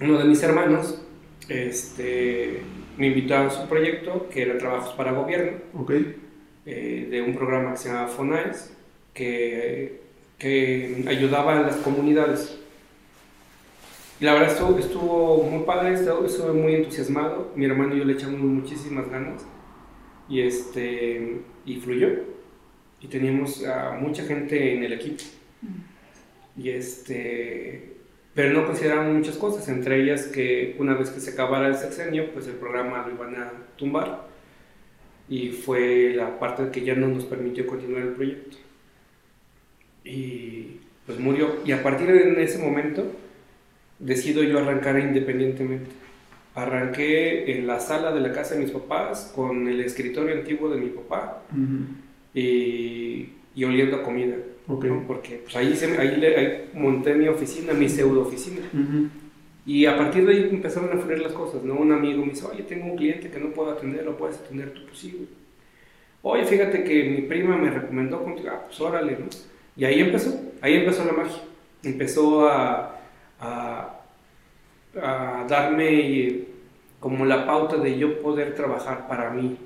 uno 0.00 0.18
de 0.18 0.24
mis 0.24 0.42
hermanos 0.42 1.02
este, 1.48 2.60
me 2.96 3.08
invitó 3.08 3.36
a 3.36 3.50
su 3.50 3.68
proyecto, 3.68 4.28
que 4.28 4.42
era 4.42 4.58
Trabajos 4.58 4.94
para 4.94 5.12
Gobierno. 5.12 5.58
Okay. 5.74 6.16
Eh, 6.68 7.06
de 7.08 7.22
un 7.22 7.32
programa 7.36 7.72
que 7.72 7.78
se 7.78 7.88
llama 7.88 8.08
FONAES, 8.08 8.72
que, 9.14 10.00
que 10.36 11.04
ayudaba 11.06 11.60
a 11.60 11.62
las 11.62 11.76
comunidades. 11.76 12.58
Y 14.18 14.24
la 14.24 14.32
verdad 14.32 14.52
estuvo, 14.52 14.78
estuvo 14.78 15.42
muy 15.42 15.64
padre, 15.64 15.92
estuve 15.92 16.52
muy 16.52 16.74
entusiasmado. 16.74 17.52
Mi 17.54 17.66
hermano 17.66 17.94
y 17.94 17.98
yo 17.98 18.04
le 18.04 18.14
echamos 18.14 18.40
muchísimas 18.40 19.10
ganas 19.10 19.44
y, 20.28 20.40
este, 20.40 21.42
y 21.66 21.76
fluyó. 21.76 22.08
Y 23.00 23.08
teníamos 23.08 23.64
a 23.64 23.92
mucha 23.92 24.24
gente 24.24 24.74
en 24.74 24.84
el 24.84 24.94
equipo. 24.94 25.22
Mm. 25.60 26.62
Y 26.62 26.70
este, 26.70 27.96
pero 28.34 28.52
no 28.52 28.66
consideraban 28.66 29.14
muchas 29.14 29.36
cosas, 29.36 29.68
entre 29.68 30.02
ellas 30.02 30.26
que 30.26 30.76
una 30.78 30.94
vez 30.94 31.10
que 31.10 31.20
se 31.20 31.32
acabara 31.32 31.68
el 31.68 31.74
sexenio, 31.74 32.32
pues 32.32 32.46
el 32.46 32.54
programa 32.54 33.06
lo 33.06 33.14
iban 33.14 33.36
a 33.36 33.52
tumbar 33.76 34.26
y 35.28 35.50
fue 35.50 36.14
la 36.14 36.38
parte 36.38 36.70
que 36.70 36.82
ya 36.82 36.94
no 36.94 37.08
nos 37.08 37.24
permitió 37.24 37.66
continuar 37.66 38.02
el 38.02 38.12
proyecto. 38.14 38.56
Y 40.04 40.80
pues 41.04 41.18
murió. 41.18 41.56
Y 41.66 41.72
a 41.72 41.82
partir 41.82 42.06
de 42.06 42.42
ese 42.42 42.58
momento 42.58 43.12
decido 43.98 44.42
yo 44.42 44.58
arrancar 44.58 44.98
independientemente. 44.98 45.90
Arranqué 46.54 47.52
en 47.52 47.66
la 47.66 47.80
sala 47.80 48.12
de 48.12 48.20
la 48.20 48.32
casa 48.32 48.54
de 48.54 48.62
mis 48.62 48.70
papás 48.70 49.32
con 49.34 49.68
el 49.68 49.80
escritorio 49.80 50.34
antiguo 50.34 50.70
de 50.70 50.80
mi 50.80 50.88
papá 50.88 51.42
y, 52.32 53.28
y, 53.54 53.64
oliendo 53.64 53.96
a 53.96 54.02
comida. 54.02 54.36
Porque 55.06 55.42
pues, 55.44 55.54
ahí, 55.54 55.76
se, 55.76 55.96
ahí, 55.98 56.24
ahí, 56.24 56.70
monté 56.74 57.14
mi 57.14 57.28
oficina, 57.28 57.72
mi 57.72 57.88
pseudo 57.88 58.22
oficina. 58.22 58.62
Y 59.66 59.84
a 59.84 59.96
partir 59.96 60.24
de 60.24 60.32
ahí 60.32 60.48
empezaron 60.50 60.96
a 60.96 61.00
fluir 61.00 61.18
las 61.18 61.32
cosas, 61.32 61.62
¿no? 61.62 61.74
Un 61.74 61.92
amigo 61.92 62.24
me 62.24 62.30
dice, 62.30 62.46
oye, 62.46 62.62
tengo 62.62 62.86
un 62.86 62.96
cliente 62.96 63.30
que 63.30 63.38
no 63.38 63.50
puedo 63.50 63.72
atender, 63.72 64.04
¿lo 64.04 64.16
puedes 64.16 64.38
atender 64.38 64.72
tú? 64.72 64.82
Pues 64.86 64.98
sí, 64.98 65.28
Oye, 66.22 66.44
fíjate 66.44 66.82
que 66.82 67.04
mi 67.04 67.22
prima 67.22 67.56
me 67.56 67.70
recomendó 67.70 68.22
contigo, 68.22 68.48
ah, 68.52 68.64
pues 68.66 68.80
órale, 68.80 69.12
¿no? 69.12 69.26
Y 69.76 69.84
ahí 69.84 70.00
empezó, 70.00 70.40
ahí 70.60 70.74
empezó 70.74 71.04
la 71.04 71.12
magia. 71.12 71.42
Empezó 71.84 72.48
a, 72.48 72.95
a, 73.40 74.00
a 75.00 75.46
darme 75.48 76.40
como 77.00 77.24
la 77.24 77.46
pauta 77.46 77.76
de 77.76 77.98
yo 77.98 78.20
poder 78.20 78.54
trabajar 78.54 79.06
para 79.08 79.30
mí. 79.30 79.56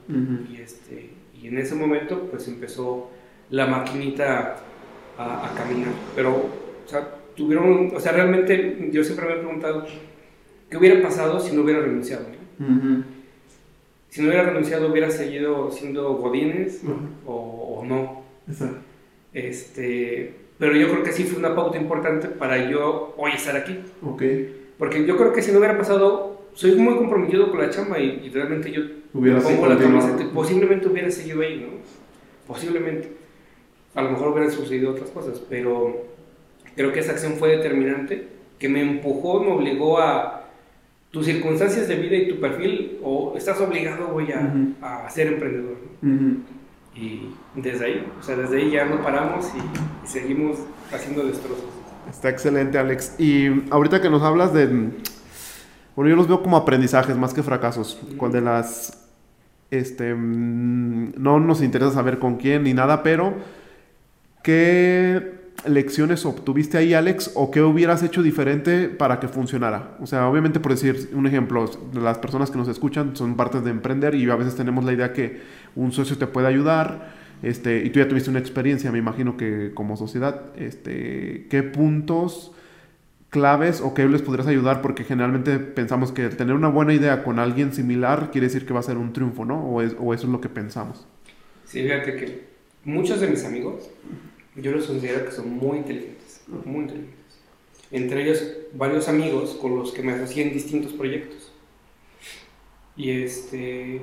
y, 0.50 0.56
este, 0.60 1.10
y 1.40 1.48
en 1.48 1.58
ese 1.58 1.74
momento, 1.74 2.26
pues 2.30 2.46
empezó 2.48 3.10
la 3.50 3.66
maquinita 3.66 4.56
a, 5.18 5.46
a 5.46 5.54
caminar. 5.54 5.92
Pero, 6.14 6.30
o 6.36 6.88
sea, 6.88 7.08
tuvieron, 7.36 7.92
o 7.94 8.00
sea, 8.00 8.12
realmente 8.12 8.90
yo 8.92 9.02
siempre 9.04 9.26
me 9.26 9.32
he 9.34 9.38
preguntado, 9.38 9.86
¿qué 10.68 10.76
hubiera 10.76 11.00
pasado 11.02 11.40
si 11.40 11.54
no 11.54 11.62
hubiera 11.62 11.80
renunciado? 11.80 12.26
Si 14.10 14.20
no 14.20 14.28
hubiera 14.28 14.44
renunciado, 14.44 14.90
¿hubiera 14.90 15.10
seguido 15.10 15.70
siendo 15.70 16.14
Godines 16.14 16.82
o, 17.26 17.82
no? 17.86 18.22
Este, 19.32 20.34
pero 20.60 20.76
yo 20.76 20.88
creo 20.88 21.02
que 21.02 21.10
sí 21.10 21.24
fue 21.24 21.40
una 21.40 21.56
pauta 21.56 21.76
importante 21.78 22.28
para 22.28 22.70
yo 22.70 23.14
hoy 23.16 23.32
estar 23.32 23.56
aquí. 23.56 23.80
Okay. 24.00 24.70
Porque 24.78 25.04
yo 25.04 25.16
creo 25.16 25.32
que 25.32 25.42
si 25.42 25.50
no 25.50 25.58
hubiera 25.58 25.76
pasado, 25.76 26.42
soy 26.54 26.76
muy 26.76 26.94
comprometido 26.94 27.50
con 27.50 27.60
la 27.60 27.70
chamba 27.70 27.98
y, 27.98 28.30
realmente 28.30 28.70
yo 28.70 28.82
hubiera 29.12 29.40
pongo 29.40 29.66
la 29.66 29.76
camiseta, 29.76 30.30
posiblemente 30.32 30.86
hubiera 30.86 31.10
seguido 31.10 31.42
ahí, 31.42 31.66
¿no? 31.66 31.78
Posiblemente. 32.46 33.08
A 33.96 34.02
lo 34.02 34.12
mejor 34.12 34.28
hubieran 34.28 34.52
sucedido 34.52 34.92
otras 34.92 35.10
cosas, 35.10 35.42
pero 35.50 36.10
Creo 36.76 36.92
que 36.92 37.00
esa 37.00 37.12
acción 37.12 37.34
fue 37.34 37.56
determinante, 37.56 38.28
que 38.58 38.68
me 38.68 38.80
empujó, 38.80 39.42
me 39.42 39.50
obligó 39.50 39.98
a 39.98 40.48
tus 41.10 41.26
circunstancias 41.26 41.88
de 41.88 41.96
vida 41.96 42.16
y 42.16 42.28
tu 42.28 42.40
perfil, 42.40 42.98
o 43.02 43.34
estás 43.36 43.60
obligado, 43.60 44.08
voy 44.08 44.28
a, 44.32 45.08
ser 45.10 45.26
emprendedor. 45.26 45.76
Y 46.94 47.30
desde 47.54 47.84
ahí, 47.84 48.12
o 48.18 48.22
sea, 48.22 48.36
desde 48.36 48.58
ahí 48.58 48.70
ya 48.70 48.84
no 48.84 49.02
paramos 49.02 49.46
y, 49.54 50.06
seguimos 50.06 50.58
haciendo 50.92 51.22
destrozos. 51.24 51.64
Está 52.08 52.30
excelente, 52.30 52.78
Alex. 52.78 53.14
Y 53.18 53.70
ahorita 53.70 54.00
que 54.00 54.10
nos 54.10 54.22
hablas 54.22 54.52
de, 54.52 54.66
bueno, 55.94 56.10
yo 56.10 56.16
los 56.16 56.26
veo 56.26 56.42
como 56.42 56.56
aprendizajes 56.56 57.16
más 57.16 57.32
que 57.32 57.42
fracasos. 57.42 58.00
Cuando 58.16 58.40
las, 58.40 59.06
este, 59.70 60.14
mm, 60.14 61.12
no 61.16 61.38
nos 61.38 61.62
interesa 61.62 61.92
saber 61.92 62.18
con 62.18 62.36
quién 62.36 62.64
ni 62.64 62.74
nada, 62.74 63.02
pero 63.02 63.34
¿qué 64.42 65.39
lecciones 65.66 66.24
obtuviste 66.24 66.78
ahí, 66.78 66.94
Alex, 66.94 67.32
o 67.34 67.50
qué 67.50 67.62
hubieras 67.62 68.02
hecho 68.02 68.22
diferente 68.22 68.88
para 68.88 69.20
que 69.20 69.28
funcionara? 69.28 69.96
O 70.00 70.06
sea, 70.06 70.28
obviamente 70.28 70.60
por 70.60 70.72
decir 70.72 71.10
un 71.12 71.26
ejemplo, 71.26 71.70
las 71.94 72.18
personas 72.18 72.50
que 72.50 72.58
nos 72.58 72.68
escuchan 72.68 73.16
son 73.16 73.36
partes 73.36 73.64
de 73.64 73.70
emprender 73.70 74.14
y 74.14 74.28
a 74.30 74.36
veces 74.36 74.56
tenemos 74.56 74.84
la 74.84 74.92
idea 74.92 75.12
que 75.12 75.40
un 75.76 75.92
socio 75.92 76.18
te 76.18 76.26
puede 76.26 76.46
ayudar, 76.46 77.12
este, 77.42 77.84
y 77.84 77.90
tú 77.90 78.00
ya 78.00 78.08
tuviste 78.08 78.30
una 78.30 78.38
experiencia, 78.38 78.92
me 78.92 78.98
imagino 78.98 79.36
que 79.36 79.72
como 79.74 79.96
sociedad, 79.96 80.42
este, 80.56 81.46
¿qué 81.48 81.62
puntos 81.62 82.52
claves 83.30 83.80
o 83.80 83.94
qué 83.94 84.06
les 84.06 84.22
podrías 84.22 84.46
ayudar? 84.46 84.82
Porque 84.82 85.04
generalmente 85.04 85.58
pensamos 85.58 86.12
que 86.12 86.28
tener 86.28 86.54
una 86.54 86.68
buena 86.68 86.92
idea 86.92 87.22
con 87.22 87.38
alguien 87.38 87.72
similar 87.72 88.30
quiere 88.30 88.48
decir 88.48 88.66
que 88.66 88.74
va 88.74 88.80
a 88.80 88.82
ser 88.82 88.98
un 88.98 89.12
triunfo, 89.12 89.44
¿no? 89.44 89.64
O, 89.64 89.76
o 89.76 90.14
eso 90.14 90.26
es 90.26 90.32
lo 90.32 90.40
que 90.40 90.48
pensamos. 90.48 91.06
Sí, 91.64 91.82
fíjate 91.82 92.16
que 92.16 92.44
muchos 92.84 93.20
de 93.20 93.28
mis 93.28 93.44
amigos 93.44 93.88
yo 94.56 94.72
los 94.72 94.86
considero 94.86 95.24
que 95.24 95.32
son 95.32 95.50
muy 95.50 95.78
inteligentes, 95.78 96.42
muy 96.64 96.82
inteligentes. 96.82 97.16
Entre 97.90 98.22
ellos, 98.22 98.42
varios 98.74 99.08
amigos 99.08 99.56
con 99.60 99.76
los 99.76 99.92
que 99.92 100.02
me 100.02 100.12
asocié 100.12 100.44
en 100.44 100.52
distintos 100.52 100.92
proyectos. 100.92 101.52
Y 102.96 103.10
este, 103.10 104.00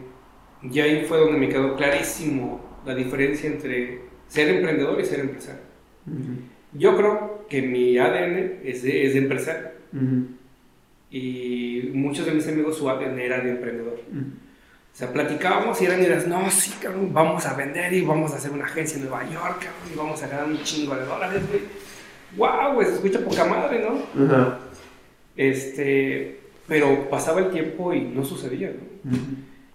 y 0.64 0.80
ahí 0.80 1.06
fue 1.06 1.20
donde 1.20 1.38
me 1.38 1.50
quedó 1.50 1.76
clarísimo 1.76 2.62
la 2.86 2.96
diferencia 2.96 3.50
entre 3.50 4.02
ser 4.28 4.50
emprendedor 4.50 5.00
y 5.00 5.06
ser 5.06 5.20
empresario. 5.22 5.62
Yo 6.74 6.98
creo 6.98 7.46
que 7.50 7.62
mi 7.62 7.98
ADN 7.98 8.62
es 8.64 8.84
de, 8.84 9.06
es 9.06 9.14
de 9.14 9.20
empresario. 9.20 9.70
Y 11.10 11.92
muchos 11.94 12.26
de 12.26 12.34
mis 12.34 12.48
amigos 12.48 12.78
su 12.78 12.90
ADN 12.90 13.20
era 13.20 13.40
de 13.40 13.52
emprendedor. 13.52 14.00
O 14.98 15.00
sea, 15.00 15.14
platicábamos 15.14 15.80
y 15.80 15.86
eran 15.86 16.02
ideas, 16.02 16.26
no, 16.26 16.50
sí, 16.50 16.74
cabrón, 16.82 17.14
vamos 17.14 17.46
a 17.46 17.54
vender 17.54 17.94
y 17.94 18.02
vamos 18.02 18.34
a 18.34 18.38
hacer 18.38 18.50
una 18.50 18.66
agencia 18.66 18.98
en 18.98 19.04
Nueva 19.04 19.24
York, 19.30 19.60
cabrón, 19.60 19.94
y 19.94 19.96
vamos 19.96 20.24
a 20.24 20.28
ganar 20.28 20.48
un 20.48 20.64
chingo 20.64 20.96
de 20.96 21.06
dólares, 21.06 21.44
güey. 21.48 21.62
¡Wow, 22.36 22.74
güey! 22.74 22.88
Se 22.88 22.94
escucha 22.96 23.20
poca 23.20 23.46
madre, 23.46 23.86
¿no? 23.88 24.58
Este, 25.36 26.40
pero 26.68 27.12
pasaba 27.12 27.42
el 27.42 27.52
tiempo 27.52 27.94
y 27.94 28.02
no 28.02 28.26
sucedía, 28.26 28.72
¿no? 28.72 29.12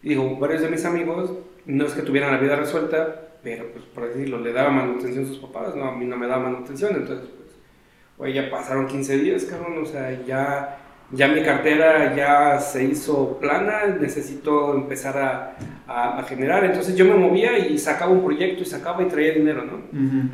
Y 0.02 0.08
digo, 0.08 0.40
varios 0.40 0.62
de 0.62 0.70
mis 0.70 0.84
amigos, 0.84 1.32
no 1.66 1.86
es 1.86 1.92
que 1.92 2.02
tuvieran 2.02 2.32
la 2.32 2.38
vida 2.38 2.56
resuelta, 2.56 3.28
pero 3.44 3.70
pues 3.72 3.84
por 3.84 4.08
decirlo, 4.08 4.40
le 4.40 4.52
daba 4.52 4.70
manutención 4.70 5.24
a 5.24 5.28
sus 5.28 5.38
papás, 5.38 5.76
no, 5.76 5.84
a 5.84 5.96
mí 5.96 6.04
no 6.04 6.16
me 6.16 6.26
daba 6.26 6.50
manutención, 6.50 6.96
entonces, 6.96 7.28
pues, 7.36 7.50
güey, 8.18 8.32
ya 8.32 8.50
pasaron 8.50 8.88
15 8.88 9.18
días, 9.18 9.44
cabrón, 9.44 9.84
o 9.84 9.86
sea, 9.86 10.20
ya 10.26 10.81
ya 11.12 11.28
mi 11.28 11.42
cartera 11.42 12.14
ya 12.16 12.58
se 12.58 12.84
hizo 12.84 13.38
plana, 13.38 13.86
necesito 14.00 14.74
empezar 14.74 15.18
a, 15.86 16.18
a, 16.18 16.22
generar. 16.24 16.64
Entonces 16.64 16.96
yo 16.96 17.04
me 17.04 17.14
movía 17.14 17.58
y 17.58 17.78
sacaba 17.78 18.10
un 18.10 18.24
proyecto 18.24 18.62
y 18.62 18.66
sacaba 18.66 19.02
y 19.02 19.06
traía 19.06 19.32
dinero, 19.34 19.64
¿no? 19.64 19.82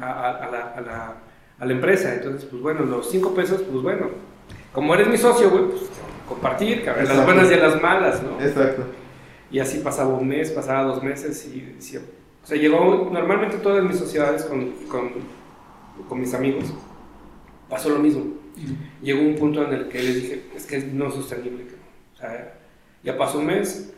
a, 0.00 0.48
la, 0.50 0.80
la, 0.80 1.14
a, 1.58 1.64
la, 1.64 1.72
empresa. 1.72 2.14
Entonces, 2.14 2.44
pues 2.44 2.62
bueno, 2.62 2.82
los 2.84 3.10
cinco 3.10 3.34
pesos, 3.34 3.62
pues 3.62 3.82
bueno, 3.82 4.06
como 4.72 4.94
eres 4.94 5.08
mi 5.08 5.18
socio, 5.18 5.50
güey, 5.50 5.64
pues 5.64 5.82
compartir, 6.28 6.84
las 6.84 7.24
buenas 7.24 7.50
y 7.50 7.56
las 7.56 7.82
malas, 7.82 8.22
¿no? 8.22 8.44
Exacto. 8.44 8.84
Y 9.50 9.58
así 9.58 9.78
pasaba 9.78 10.14
un 10.14 10.28
mes, 10.28 10.50
pasaba 10.50 10.84
dos 10.84 11.02
meses 11.02 11.46
y, 11.46 11.76
o 12.42 12.46
sea, 12.46 12.56
llegó 12.56 13.08
normalmente 13.12 13.56
todas 13.56 13.82
mis 13.82 13.96
sociedades 13.96 14.44
con, 14.44 14.70
con 14.88 15.38
con 16.06 16.20
mis 16.20 16.34
amigos, 16.34 16.64
pasó 17.68 17.88
lo 17.90 17.98
mismo. 17.98 18.24
Llegó 19.02 19.22
un 19.22 19.36
punto 19.36 19.64
en 19.66 19.74
el 19.74 19.88
que 19.88 20.02
les 20.02 20.14
dije, 20.14 20.42
es 20.56 20.66
que 20.66 20.78
no 20.78 21.08
es 21.08 21.14
sostenible. 21.14 21.64
O 22.14 22.18
sea, 22.18 22.54
ya 23.02 23.16
pasó 23.16 23.38
un 23.38 23.46
mes, 23.46 23.92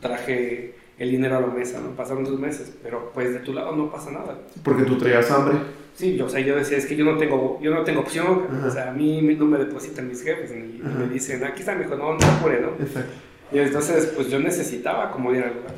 traje 0.00 0.74
el 0.98 1.10
dinero 1.10 1.38
a 1.38 1.40
la 1.40 1.46
mesa, 1.46 1.80
¿no? 1.80 1.90
Pasaron 1.90 2.24
dos 2.24 2.38
meses, 2.38 2.72
pero 2.82 3.10
pues 3.12 3.32
de 3.32 3.40
tu 3.40 3.52
lado 3.52 3.74
no 3.74 3.90
pasa 3.90 4.10
nada. 4.10 4.38
Porque 4.62 4.84
tú 4.84 4.98
traías 4.98 5.30
hambre. 5.30 5.56
Sí, 5.94 6.16
yo, 6.16 6.26
o 6.26 6.28
sea, 6.28 6.40
yo 6.40 6.56
decía, 6.56 6.78
es 6.78 6.86
que 6.86 6.96
yo 6.96 7.04
no 7.04 7.16
tengo, 7.16 7.58
yo 7.62 7.74
no 7.74 7.82
tengo 7.84 8.00
opción, 8.00 8.46
o 8.66 8.70
sea, 8.70 8.90
a 8.90 8.92
mí 8.92 9.20
no 9.22 9.44
me 9.44 9.58
depositan 9.58 10.08
mis 10.08 10.22
jefes, 10.22 10.50
y 10.50 10.82
me 10.82 11.08
dicen, 11.12 11.44
aquí 11.44 11.60
está, 11.60 11.74
mi 11.74 11.84
hijo, 11.84 11.96
no, 11.96 12.14
no 12.14 12.26
apure, 12.26 12.60
¿no? 12.60 12.68
Exacto. 12.80 13.12
Y 13.52 13.58
entonces, 13.58 14.12
pues 14.14 14.30
yo 14.30 14.38
necesitaba 14.38 15.10
como 15.10 15.34
ir 15.34 15.42
al 15.42 15.54
lugar. 15.54 15.74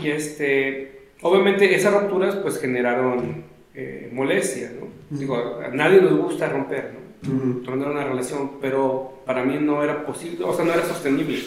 Y 0.00 0.08
este, 0.10 1.10
obviamente 1.22 1.74
esas 1.74 1.92
rupturas 1.92 2.36
pues 2.36 2.60
generaron 2.60 3.44
eh, 3.74 4.08
molestia, 4.12 4.72
¿no? 4.78 4.88
Digo, 5.10 5.60
a 5.64 5.68
nadie 5.68 6.00
nos 6.00 6.16
gusta 6.16 6.48
romper, 6.48 6.92
¿no? 6.94 7.09
Uh 7.26 7.60
una 7.70 8.04
relación, 8.04 8.52
pero 8.60 9.22
para 9.26 9.44
mí 9.44 9.58
no 9.60 9.82
era 9.82 10.04
posible, 10.04 10.44
o 10.44 10.54
sea, 10.54 10.64
no 10.64 10.72
era 10.72 10.84
sostenible, 10.84 11.38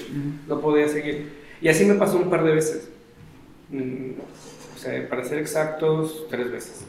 no 0.48 0.62
podía 0.62 0.88
seguir. 0.88 1.30
Y 1.62 1.68
así 1.68 1.86
me 1.86 1.96
pasó 1.96 2.18
un 2.18 2.30
par 2.30 2.44
de 2.44 2.54
veces. 2.54 2.90
Mm, 3.70 4.12
o 4.76 4.78
sea, 4.78 5.10
para 5.10 5.24
ser 5.24 5.40
exactos, 5.40 6.28
tres 6.30 6.52
veces. 6.52 6.86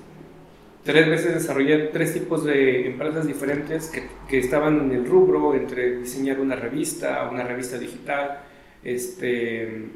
Tres 0.84 1.08
veces 1.08 1.34
desarrollé 1.34 1.78
tres 1.92 2.12
tipos 2.12 2.44
de 2.44 2.88
empresas 2.88 3.26
diferentes 3.26 3.88
que, 3.88 4.06
que 4.28 4.38
estaban 4.38 4.80
en 4.80 4.92
el 4.92 5.06
rubro 5.06 5.54
entre 5.54 6.00
diseñar 6.00 6.40
una 6.40 6.56
revista, 6.56 7.28
una 7.30 7.42
revista 7.44 7.78
digital, 7.78 8.42
este, 8.84 9.88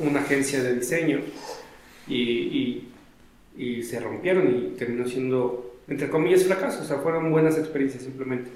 una 0.00 0.20
agencia 0.20 0.62
de 0.62 0.74
diseño 0.74 1.20
y, 2.08 2.88
y, 3.56 3.82
se 3.82 4.00
rompieron 4.00 4.48
y 4.48 4.76
terminó 4.76 5.06
siendo, 5.06 5.71
entre 5.92 6.08
comillas, 6.08 6.44
fracaso. 6.44 6.82
O 6.82 6.84
sea, 6.84 6.98
fueron 6.98 7.30
buenas 7.30 7.58
experiencias 7.58 8.02
simplemente. 8.02 8.50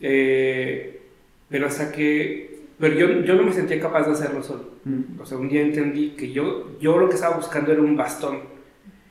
Eh, 0.00 1.02
pero 1.48 1.66
hasta 1.66 1.92
que... 1.92 2.60
Pero 2.78 2.94
yo, 2.94 3.24
yo 3.24 3.34
no 3.34 3.42
me 3.42 3.52
sentía 3.52 3.78
capaz 3.78 4.06
de 4.06 4.12
hacerlo 4.12 4.42
solo. 4.42 4.70
Mm. 4.84 5.20
O 5.20 5.26
sea, 5.26 5.36
un 5.36 5.50
día 5.50 5.60
entendí 5.60 6.10
que 6.10 6.32
yo, 6.32 6.78
yo 6.80 6.96
lo 6.96 7.10
que 7.10 7.16
estaba 7.16 7.36
buscando 7.36 7.72
era 7.72 7.82
un 7.82 7.94
bastón. 7.94 8.40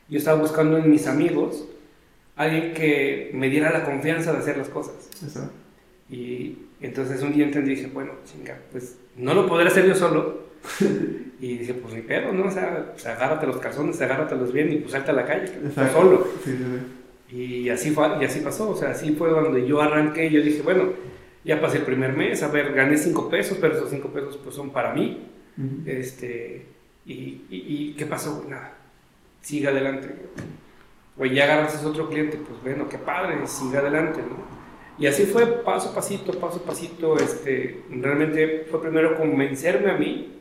Yo 0.09 0.17
estaba 0.17 0.41
buscando 0.41 0.77
en 0.79 0.89
mis 0.89 1.05
amigos 1.05 1.67
alguien 2.35 2.73
que 2.73 3.29
me 3.33 3.47
diera 3.49 3.71
la 3.71 3.85
confianza 3.85 4.31
de 4.31 4.39
hacer 4.39 4.57
las 4.57 4.69
cosas. 4.69 5.11
Y 6.09 6.57
entonces 6.81 7.21
un 7.21 7.33
día 7.33 7.45
entendí 7.45 7.73
y 7.73 7.75
dije, 7.75 7.91
bueno, 7.93 8.13
chinga, 8.25 8.57
pues 8.71 8.97
no 9.15 9.35
lo 9.35 9.45
podré 9.45 9.67
hacer 9.67 9.85
yo 9.85 9.93
solo, 9.93 10.49
y 11.39 11.57
dije, 11.57 11.73
pues 11.73 11.93
ni 11.93 12.01
pedo, 12.01 12.31
¿no? 12.31 12.45
O 12.45 12.51
sea, 12.51 12.91
pues, 12.91 13.05
agárrate 13.05 13.47
los 13.47 13.57
calzones, 13.57 14.01
agárratelos 14.01 14.51
bien 14.51 14.71
y 14.71 14.77
pues 14.77 14.91
salta 14.91 15.11
a 15.11 15.15
la 15.15 15.25
calle, 15.25 15.51
pues, 15.75 15.91
solo. 15.91 16.27
Y 17.31 17.69
así, 17.69 17.91
fue, 17.91 18.07
y 18.19 18.25
así 18.25 18.39
pasó, 18.39 18.71
o 18.71 18.75
sea, 18.75 18.91
así 18.91 19.13
fue 19.13 19.29
donde 19.29 19.67
yo 19.67 19.81
arranqué, 19.81 20.31
yo 20.31 20.41
dije, 20.41 20.63
bueno, 20.63 20.93
ya 21.43 21.61
pasé 21.61 21.77
el 21.77 21.83
primer 21.83 22.13
mes, 22.13 22.41
a 22.41 22.47
ver, 22.47 22.73
gané 22.73 22.97
5 22.97 23.29
pesos, 23.29 23.57
pero 23.61 23.75
esos 23.75 23.89
5 23.89 24.09
pesos 24.09 24.37
pues 24.43 24.55
son 24.55 24.71
para 24.71 24.93
mí. 24.93 25.27
este, 25.85 26.65
y, 27.05 27.41
y, 27.49 27.95
¿qué 27.97 28.05
pasó? 28.05 28.45
Nada, 28.47 28.77
sigue 29.41 29.67
adelante. 29.67 30.09
O 31.17 31.25
ya 31.25 31.43
agarras 31.43 31.83
otro 31.83 32.09
cliente, 32.09 32.37
pues 32.37 32.61
bueno, 32.63 32.87
qué 32.87 32.97
padre, 32.97 33.35
sigue 33.45 33.77
adelante, 33.77 34.21
¿no? 34.21 34.59
Y 34.97 35.07
así 35.07 35.25
fue 35.25 35.45
paso 35.63 35.89
a 35.89 35.95
pasito, 35.95 36.33
paso 36.39 36.59
a 36.59 36.63
pasito. 36.63 37.17
Este, 37.17 37.83
realmente 37.89 38.65
fue 38.69 38.81
primero 38.81 39.15
convencerme 39.17 39.91
a 39.91 39.97
mí 39.97 40.38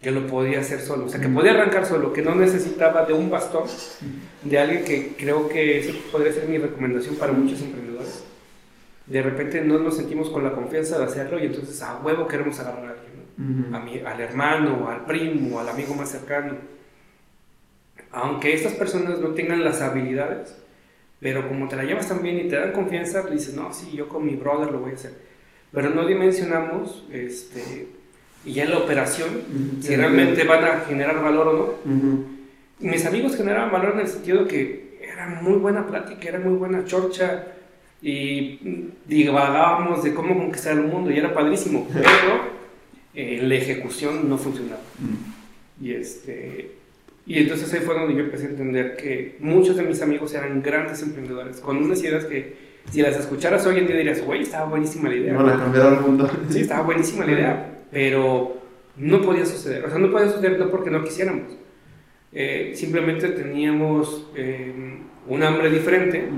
que 0.00 0.10
lo 0.10 0.26
podía 0.26 0.60
hacer 0.60 0.80
solo, 0.80 1.04
o 1.04 1.08
sea, 1.08 1.20
que 1.20 1.28
podía 1.28 1.52
arrancar 1.52 1.84
solo, 1.84 2.12
que 2.12 2.22
no 2.22 2.34
necesitaba 2.34 3.04
de 3.04 3.12
un 3.12 3.28
bastón, 3.28 3.64
de 4.42 4.58
alguien 4.58 4.84
que 4.84 5.14
creo 5.18 5.48
que 5.48 5.78
eso 5.78 5.92
podría 6.10 6.32
ser 6.32 6.48
mi 6.48 6.56
recomendación 6.56 7.16
para 7.16 7.32
muchos 7.32 7.60
emprendedores. 7.60 8.24
De 9.06 9.22
repente 9.22 9.60
no 9.62 9.78
nos 9.78 9.96
sentimos 9.96 10.30
con 10.30 10.42
la 10.42 10.52
confianza 10.52 10.98
de 10.98 11.04
hacerlo 11.04 11.38
y 11.38 11.46
entonces 11.46 11.82
a 11.82 11.98
huevo 11.98 12.26
queremos 12.26 12.58
agarrar 12.60 12.86
a 12.86 12.90
alguien, 12.90 13.74
a 13.74 13.78
mi, 13.80 13.98
al 13.98 14.20
hermano, 14.20 14.88
al 14.88 15.04
primo, 15.04 15.60
al 15.60 15.68
amigo 15.68 15.94
más 15.94 16.10
cercano. 16.10 16.54
Aunque 18.12 18.54
estas 18.54 18.72
personas 18.74 19.18
no 19.18 19.30
tengan 19.30 19.62
las 19.62 19.82
habilidades, 19.82 20.56
pero 21.20 21.46
como 21.46 21.68
te 21.68 21.76
la 21.76 21.84
llevas 21.84 22.08
tan 22.08 22.22
bien 22.22 22.38
y 22.38 22.48
te 22.48 22.56
dan 22.56 22.72
confianza, 22.72 23.22
dices, 23.22 23.54
no, 23.54 23.72
sí, 23.74 23.92
yo 23.94 24.08
con 24.08 24.24
mi 24.24 24.36
brother 24.36 24.70
lo 24.70 24.80
voy 24.80 24.92
a 24.92 24.94
hacer. 24.94 25.12
Pero 25.72 25.90
no 25.90 26.06
dimensionamos, 26.06 27.06
este, 27.12 27.88
y 28.44 28.52
ya 28.52 28.64
en 28.64 28.70
la 28.70 28.78
operación, 28.78 29.28
si 29.80 29.96
realmente 29.96 30.44
van 30.44 30.64
a 30.64 30.80
generar 30.80 31.22
valor 31.22 31.48
o 31.48 31.52
no. 31.84 32.40
Mis 32.78 33.04
amigos 33.04 33.36
generaban 33.36 33.70
valor 33.70 33.94
en 33.94 34.00
el 34.00 34.08
sentido 34.08 34.46
que 34.46 34.98
era 35.02 35.40
muy 35.42 35.58
buena 35.58 35.86
plática, 35.86 36.28
era 36.28 36.38
muy 36.38 36.54
buena 36.54 36.84
chorcha, 36.84 37.44
y 38.02 38.92
divagábamos 39.06 40.02
de 40.02 40.14
cómo 40.14 40.36
conquistar 40.38 40.72
el 40.72 40.84
mundo, 40.84 41.10
y 41.10 41.18
era 41.18 41.34
padrísimo, 41.34 41.86
pero 41.92 42.60
en 43.14 43.48
la 43.48 43.54
ejecución 43.54 44.28
no 44.28 44.38
funcionaba. 44.38 44.80
Y 45.80 45.92
este 45.92 46.80
y 47.26 47.38
entonces 47.38 47.72
ahí 47.72 47.80
fue 47.80 47.94
donde 47.94 48.14
yo 48.14 48.20
empecé 48.20 48.46
a 48.46 48.50
entender 48.50 48.96
que 48.96 49.36
muchos 49.38 49.76
de 49.76 49.84
mis 49.84 50.02
amigos 50.02 50.34
eran 50.34 50.62
grandes 50.62 51.00
emprendedores, 51.02 51.60
con 51.60 51.76
unas 51.76 52.02
ideas 52.02 52.24
que 52.24 52.70
si 52.90 53.02
las 53.02 53.16
escucharas 53.16 53.64
hoy 53.66 53.78
en 53.78 53.86
día 53.86 53.96
dirías, 53.96 54.24
güey, 54.24 54.42
estaba 54.42 54.68
buenísima 54.68 55.08
la 55.08 55.14
idea. 55.14 55.40
A 55.40 55.58
cambiar 55.58 55.92
el 55.92 56.00
mundo. 56.00 56.28
Sí, 56.48 56.62
estaba 56.62 56.82
buenísima 56.82 57.24
la 57.24 57.32
idea, 57.32 57.69
pero 57.90 58.56
no 58.96 59.22
podía 59.22 59.46
suceder. 59.46 59.84
O 59.84 59.90
sea, 59.90 59.98
no 59.98 60.10
podía 60.10 60.30
suceder 60.30 60.58
no 60.58 60.70
porque 60.70 60.90
no 60.90 61.02
quisiéramos. 61.02 61.56
Eh, 62.32 62.72
simplemente 62.76 63.28
teníamos 63.28 64.28
eh, 64.36 65.00
un 65.26 65.42
hambre 65.42 65.70
diferente 65.70 66.28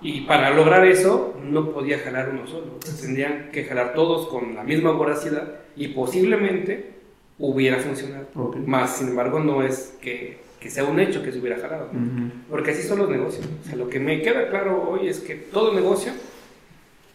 y 0.00 0.20
para 0.20 0.50
lograr 0.50 0.86
eso 0.86 1.34
no 1.42 1.72
podía 1.72 1.98
jalar 1.98 2.30
uno 2.30 2.46
solo. 2.46 2.78
Tendrían 3.00 3.50
que 3.50 3.64
jalar 3.64 3.94
todos 3.94 4.28
con 4.28 4.54
la 4.54 4.62
misma 4.62 4.92
voracidad 4.92 5.60
y 5.74 5.88
posiblemente 5.88 6.98
hubiera 7.38 7.78
funcionado. 7.78 8.26
Más, 8.66 8.96
sin 8.96 9.08
embargo, 9.08 9.40
no 9.40 9.62
es 9.62 9.96
que, 10.00 10.38
que, 10.60 10.70
sea 10.70 10.84
un 10.84 11.00
hecho 11.00 11.22
que 11.22 11.32
se 11.32 11.38
hubiera 11.38 11.58
jalado. 11.58 11.90
Porque 12.48 12.70
así 12.72 12.82
son 12.82 12.98
los 12.98 13.10
negocios. 13.10 13.48
O 13.62 13.68
sea, 13.68 13.76
lo 13.76 13.88
que 13.88 13.98
me 13.98 14.22
queda 14.22 14.48
claro 14.48 14.88
hoy 14.88 15.08
es 15.08 15.20
que 15.20 15.34
todo 15.34 15.74
negocio 15.74 16.12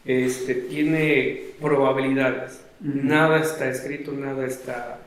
este, 0.06 0.56
tiene 0.56 1.42
probabilidades. 1.62 2.63
Nada 2.84 3.40
está 3.40 3.70
escrito, 3.70 4.12
nada 4.12 4.46
está 4.46 5.00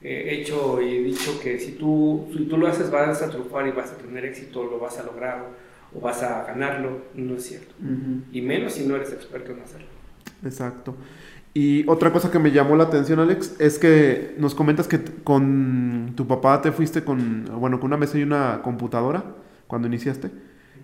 eh, 0.00 0.28
hecho 0.30 0.80
y 0.80 1.02
dicho 1.02 1.40
que 1.40 1.58
si 1.58 1.72
tú, 1.72 2.28
si 2.36 2.44
tú 2.44 2.56
lo 2.56 2.68
haces 2.68 2.90
vas 2.90 3.20
a 3.20 3.28
triunfar 3.28 3.66
y 3.66 3.72
vas 3.72 3.90
a 3.90 3.96
tener 3.96 4.24
éxito, 4.24 4.64
lo 4.64 4.78
vas 4.78 4.98
a 4.98 5.02
lograr 5.02 5.44
o, 5.92 6.00
vas 6.00 6.22
a 6.22 6.44
ganarlo. 6.44 7.02
No 7.14 7.36
es 7.36 7.46
cierto. 7.46 7.74
Y 8.32 8.40
menos 8.42 8.74
si 8.74 8.86
no 8.86 8.96
eres 8.96 9.12
experto 9.12 9.52
en 9.52 9.60
hacerlo. 9.60 9.88
Exacto. 10.44 10.94
Y 11.54 11.88
otra 11.88 12.12
cosa 12.12 12.30
que 12.30 12.38
me 12.38 12.52
llamó 12.52 12.76
la 12.76 12.84
atención, 12.84 13.18
Alex, 13.18 13.56
es 13.58 13.78
que 13.78 14.34
nos 14.36 14.54
comentas 14.54 14.86
que 14.86 15.00
con 15.24 16.12
tu 16.14 16.26
papá 16.26 16.60
te 16.60 16.70
fuiste 16.70 17.02
con, 17.02 17.46
bueno, 17.58 17.80
con 17.80 17.88
una 17.88 17.96
mesa 17.96 18.18
y 18.18 18.22
una 18.22 18.60
computadora 18.62 19.24
cuando 19.66 19.88
iniciaste. 19.88 20.30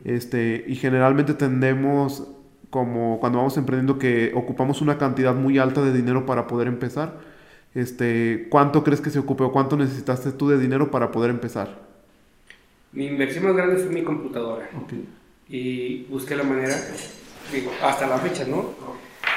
Este, 0.05 0.64
y 0.66 0.74
generalmente 0.76 1.35
tendemos, 1.35 2.26
como 2.73 3.21
cuando 3.21 3.37
vamos 3.37 3.59
emprendiendo, 3.59 3.99
que 3.99 4.33
ocupamos 4.35 4.81
una 4.81 4.97
cantidad 4.97 5.35
muy 5.35 5.59
alta 5.59 5.83
de 5.83 5.93
dinero 5.93 6.25
para 6.25 6.47
poder 6.47 6.69
empezar. 6.69 7.21
Este, 7.75 8.47
¿Cuánto 8.49 8.83
crees 8.83 9.03
que 9.03 9.11
se 9.11 9.19
ocupe 9.19 9.45
o 9.45 9.53
cuánto 9.53 9.77
necesitaste 9.77 10.33
tú 10.33 10.49
de 10.49 10.59
dinero 10.59 10.91
para 10.91 11.13
poder 11.13 11.31
empezar? 11.31 11.79
Mi 12.91 13.09
inversión 13.09 13.45
más 13.45 13.55
grande 13.55 13.77
fue 13.77 13.93
mi 13.93 14.03
computadora. 14.03 14.71
Y 15.51 16.05
busqué 16.05 16.35
la 16.35 16.45
manera, 16.45 16.75
digo, 17.53 17.71
hasta 17.83 18.07
la 18.07 18.17
fecha, 18.17 18.47
¿no? 18.47 18.71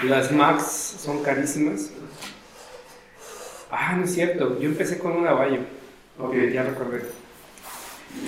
Las 0.06 0.32
Macs 0.32 0.96
son 1.00 1.22
carísimas. 1.22 1.92
Ah, 3.70 3.98
no 3.98 4.06
es 4.06 4.14
cierto. 4.14 4.58
Yo 4.62 4.70
empecé 4.70 4.98
con 4.98 5.12
un 5.12 5.28
Avallo. 5.28 5.60
Ok, 6.18 6.36
ya 6.54 6.64
recordé. 6.64 7.02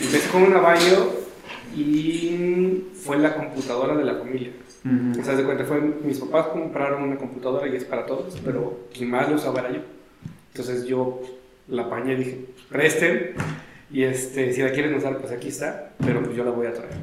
Empecé 0.01 0.29
con 0.31 0.43
un 0.43 0.53
Avallo 0.53 1.13
y 1.73 2.87
fue 3.05 3.17
la 3.19 3.35
computadora 3.35 3.95
de 3.95 4.03
la 4.03 4.15
familia. 4.15 4.51
O 5.19 5.23
sea, 5.23 5.35
de 5.35 5.43
cuenta, 5.43 5.65
fue, 5.65 5.81
mis 5.81 6.19
papás 6.19 6.47
compraron 6.47 7.03
una 7.03 7.17
computadora 7.17 7.67
y 7.67 7.75
es 7.75 7.85
para 7.85 8.05
todos, 8.05 8.39
pero 8.43 8.87
quien 8.93 9.09
más 9.09 9.29
lo 9.29 9.35
usaba 9.35 9.61
era 9.61 9.71
yo. 9.71 9.81
Entonces 10.49 10.85
yo 10.85 11.21
la 11.67 11.83
apañé 11.83 12.13
y 12.13 12.17
dije, 12.17 12.45
presten, 12.69 13.33
y 13.91 14.03
este, 14.03 14.53
si 14.53 14.61
la 14.61 14.71
quieren 14.71 14.95
usar, 14.95 15.17
pues 15.17 15.31
aquí 15.31 15.49
está, 15.49 15.93
pero 15.99 16.21
pues 16.21 16.35
yo 16.35 16.43
la 16.43 16.51
voy 16.51 16.67
a 16.67 16.73
traer. 16.73 16.95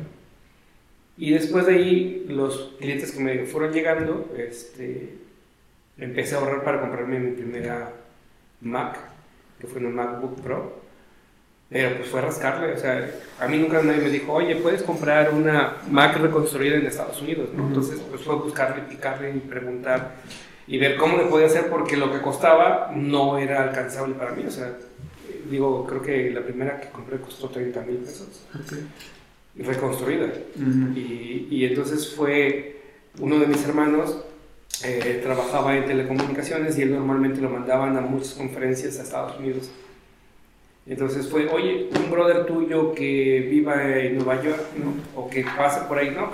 Y 1.17 1.33
después 1.33 1.67
de 1.67 1.75
ahí, 1.75 2.27
los 2.29 2.75
clientes 2.79 3.13
que 3.13 3.21
me 3.23 3.47
fueron 3.47 3.73
llegando, 3.73 4.33
este, 4.37 5.15
empecé 5.97 6.35
a 6.35 6.39
ahorrar 6.39 6.65
para 6.65 6.81
comprarme 6.81 7.21
mi 7.21 7.33
primera 7.33 7.93
Mac, 8.61 8.99
que 9.61 9.67
fue 9.67 9.81
una 9.81 9.91
MacBook 9.91 10.41
Pro. 10.41 10.84
Pero 11.69 11.97
pues 11.97 12.09
fue 12.09 12.21
rascarle, 12.21 12.73
o 12.73 12.77
sea, 12.77 13.11
a 13.41 13.49
mí 13.49 13.59
nunca 13.59 13.83
nadie 13.83 14.03
me 14.03 14.11
dijo, 14.11 14.33
oye, 14.33 14.57
puedes 14.57 14.83
comprar 14.83 15.33
una 15.33 15.77
Mac 15.91 16.17
reconstruida 16.17 16.77
en 16.77 16.87
Estados 16.87 17.21
Unidos, 17.21 17.49
Entonces, 17.57 18.01
pues 18.11 18.23
fue 18.23 18.37
buscarle, 18.37 18.83
picarle 18.83 19.31
y 19.31 19.41
preguntar 19.41 20.17
y 20.67 20.79
ver 20.79 20.97
cómo 20.97 21.17
le 21.17 21.25
podía 21.25 21.47
hacer 21.47 21.69
porque 21.69 21.97
lo 21.97 22.13
que 22.13 22.21
costaba 22.21 22.91
no 22.95 23.39
era 23.39 23.63
alcanzable 23.65 24.15
para 24.15 24.33
mí, 24.33 24.45
o 24.47 24.51
sea, 24.51 24.73
digo, 25.51 25.87
creo 25.87 26.03
que 26.03 26.31
la 26.31 26.43
primera 26.43 26.81
que 26.81 26.89
compré 26.89 27.19
costó 27.19 27.49
30 27.49 27.81
mil 27.83 27.97
pesos. 27.97 28.47
reconstruida. 29.57 30.27
y, 30.95 31.49
y, 31.51 31.65
entonces 31.65 32.15
fue 32.15 32.83
uno 33.21 33.39
de 33.39 33.47
mis 33.47 33.65
hermanos, 33.65 34.19
eh, 34.83 35.21
trabajaba 35.23 35.77
en 35.77 35.87
telecomunicaciones 35.87 36.77
y 36.79 36.83
él 36.83 36.93
normalmente 36.93 37.41
lo 37.41 37.49
mandaban 37.49 37.97
a 37.97 38.01
muchas 38.01 38.35
conferencias 38.35 38.99
a 38.99 39.03
Estados 39.03 39.39
Unidos. 39.39 39.71
Entonces 40.87 41.29
fue, 41.29 41.49
oye, 41.49 41.89
un 41.99 42.11
brother 42.11 42.45
tuyo 42.45 42.93
que 42.93 43.47
viva 43.51 43.83
en 43.99 44.17
Nueva 44.17 44.43
York, 44.43 44.61
¿no? 44.77 45.21
O 45.21 45.31
que 45.31 45.45
pase 45.57 45.87
por 45.89 45.99
ahí, 45.99 46.11
no, 46.11 46.31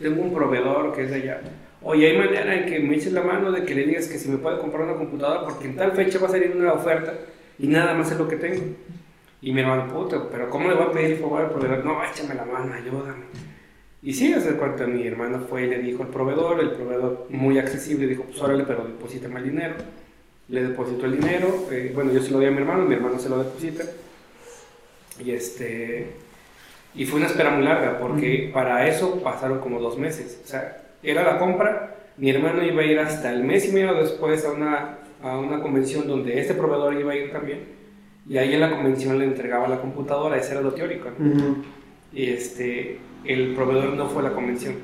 tengo 0.00 0.22
un 0.22 0.34
proveedor 0.34 0.92
que 0.92 1.04
es 1.04 1.10
de 1.10 1.16
allá. 1.16 1.40
Oye, 1.82 2.10
hay 2.10 2.18
manera 2.18 2.54
en 2.54 2.66
que 2.66 2.80
me 2.80 2.96
eches 2.96 3.12
la 3.12 3.22
mano 3.22 3.52
de 3.52 3.64
que 3.64 3.74
le 3.74 3.86
digas 3.86 4.08
que 4.08 4.18
si 4.18 4.28
me 4.28 4.38
puede 4.38 4.58
comprar 4.58 4.84
una 4.84 4.94
computadora 4.94 5.44
porque 5.44 5.66
en 5.66 5.76
tal 5.76 5.92
fecha 5.92 6.18
va 6.18 6.28
a 6.28 6.30
salir 6.30 6.52
una 6.56 6.72
oferta 6.72 7.14
y 7.58 7.66
nada 7.68 7.94
más 7.94 8.10
es 8.10 8.18
lo 8.18 8.28
que 8.28 8.36
tengo. 8.36 8.62
Y 9.40 9.52
mi 9.52 9.60
hermano, 9.60 9.92
puto, 9.92 10.28
pero 10.30 10.48
¿cómo 10.50 10.68
le 10.68 10.74
voy 10.74 10.84
a 10.84 10.92
pedir 10.92 11.12
el 11.12 11.18
favor 11.18 11.42
al 11.42 11.50
proveedor? 11.50 11.84
No, 11.84 12.04
échame 12.04 12.34
la 12.34 12.44
mano, 12.44 12.72
ayúdame. 12.74 13.24
Y 14.00 14.12
sí, 14.12 14.32
hace 14.32 14.54
cuenta, 14.54 14.86
mi 14.86 15.06
hermano 15.06 15.40
fue 15.48 15.64
y 15.64 15.68
le 15.68 15.78
dijo 15.78 16.02
al 16.02 16.08
proveedor, 16.08 16.60
el 16.60 16.72
proveedor 16.72 17.26
muy 17.30 17.58
accesible, 17.58 18.06
dijo, 18.06 18.24
pues 18.24 18.40
órale, 18.40 18.64
pero 18.64 18.84
deposítame 18.84 19.38
el 19.40 19.44
dinero. 19.50 19.74
Le 20.52 20.62
depositó 20.62 21.06
el 21.06 21.20
dinero, 21.20 21.66
eh, 21.72 21.90
bueno, 21.92 22.12
yo 22.12 22.22
se 22.22 22.30
lo 22.30 22.38
di 22.38 22.46
a 22.46 22.50
mi 22.52 22.58
hermano, 22.58 22.84
mi 22.84 22.94
hermano 22.94 23.18
se 23.18 23.28
lo 23.28 23.42
deposita. 23.42 23.82
Y 25.18 25.32
este, 25.32 26.12
y 26.94 27.04
fue 27.04 27.18
una 27.18 27.26
espera 27.26 27.50
muy 27.50 27.64
larga, 27.64 27.98
porque 27.98 28.50
para 28.54 28.86
eso 28.86 29.20
pasaron 29.22 29.58
como 29.58 29.80
dos 29.80 29.98
meses. 29.98 30.40
O 30.44 30.46
sea, 30.46 30.84
era 31.02 31.24
la 31.24 31.38
compra, 31.38 31.96
mi 32.16 32.30
hermano 32.30 32.64
iba 32.64 32.82
a 32.82 32.86
ir 32.86 33.00
hasta 33.00 33.32
el 33.32 33.42
mes 33.42 33.68
y 33.68 33.72
medio 33.72 33.94
después 33.94 34.44
a 34.44 34.52
una, 34.52 34.98
a 35.20 35.38
una 35.38 35.60
convención 35.60 36.06
donde 36.06 36.38
este 36.38 36.54
proveedor 36.54 36.94
iba 36.94 37.12
a 37.12 37.16
ir 37.16 37.32
también 37.32 37.82
y 38.28 38.38
ahí 38.38 38.54
en 38.54 38.60
la 38.60 38.70
convención 38.70 39.18
le 39.18 39.24
entregaba 39.24 39.68
la 39.68 39.80
computadora, 39.80 40.36
ese 40.36 40.52
era 40.52 40.60
lo 40.60 40.72
teórico. 40.72 41.10
Y 42.12 42.26
este, 42.26 42.98
el 43.24 43.54
proveedor 43.54 43.94
no 43.94 44.08
fue 44.08 44.22
a 44.22 44.28
la 44.28 44.34
convención. 44.34 44.74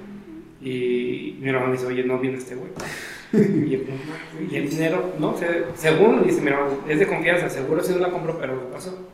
Y 0.61 1.37
mi 1.41 1.49
hermano 1.49 1.73
dice, 1.73 1.87
oye, 1.87 2.03
no 2.03 2.19
viene 2.19 2.39
este 2.39 2.57
güey. 2.57 2.71
Y, 3.33 4.57
el 4.57 4.71
dinero, 4.71 5.15
no, 5.19 5.37
según 5.75 6.25
dice, 6.25 6.41
mi 6.41 6.49
hermano, 6.49 6.79
es 6.89 6.99
de 6.99 7.07
confianza, 7.07 7.49
seguro 7.51 7.83
si 7.83 7.93
no 7.93 7.99
la 7.99 8.11
compró, 8.11 8.39
pero 8.39 8.55
lo 8.55 8.71
pasó. 8.71 9.09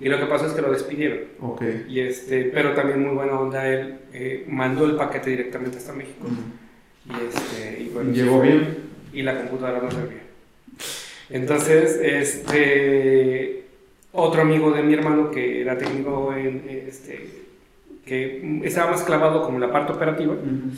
Y 0.00 0.08
lo 0.08 0.18
que 0.18 0.26
pasó 0.26 0.46
es 0.46 0.52
que 0.52 0.62
lo 0.62 0.72
despidieron. 0.72 1.18
Okay. 1.40 1.84
Y 1.88 2.00
este, 2.00 2.44
pero 2.44 2.72
también 2.74 3.02
muy 3.02 3.14
buena 3.14 3.38
onda, 3.38 3.68
él 3.68 3.98
eh, 4.12 4.46
mandó 4.48 4.86
el 4.86 4.96
paquete 4.96 5.30
directamente 5.30 5.78
hasta 5.78 5.92
México. 5.92 6.26
Y 7.06 7.26
este, 7.26 7.82
y 7.82 7.88
bueno, 7.88 8.12
llegó 8.12 8.40
bien. 8.40 8.78
Y 9.12 9.22
la 9.22 9.36
computadora 9.38 9.82
no 9.82 9.90
servía. 9.90 10.22
Entonces, 11.28 11.98
este, 12.02 13.64
otro 14.12 14.42
amigo 14.42 14.70
de 14.70 14.82
mi 14.82 14.94
hermano 14.94 15.30
que 15.30 15.62
era 15.62 15.76
técnico 15.78 16.34
en, 16.34 16.62
este, 16.68 17.28
que 18.04 18.60
estaba 18.64 18.92
más 18.92 19.02
clavado 19.02 19.42
como 19.42 19.58
la 19.58 19.72
parte 19.72 19.92
operativa, 19.92 20.34
mm, 20.34 20.72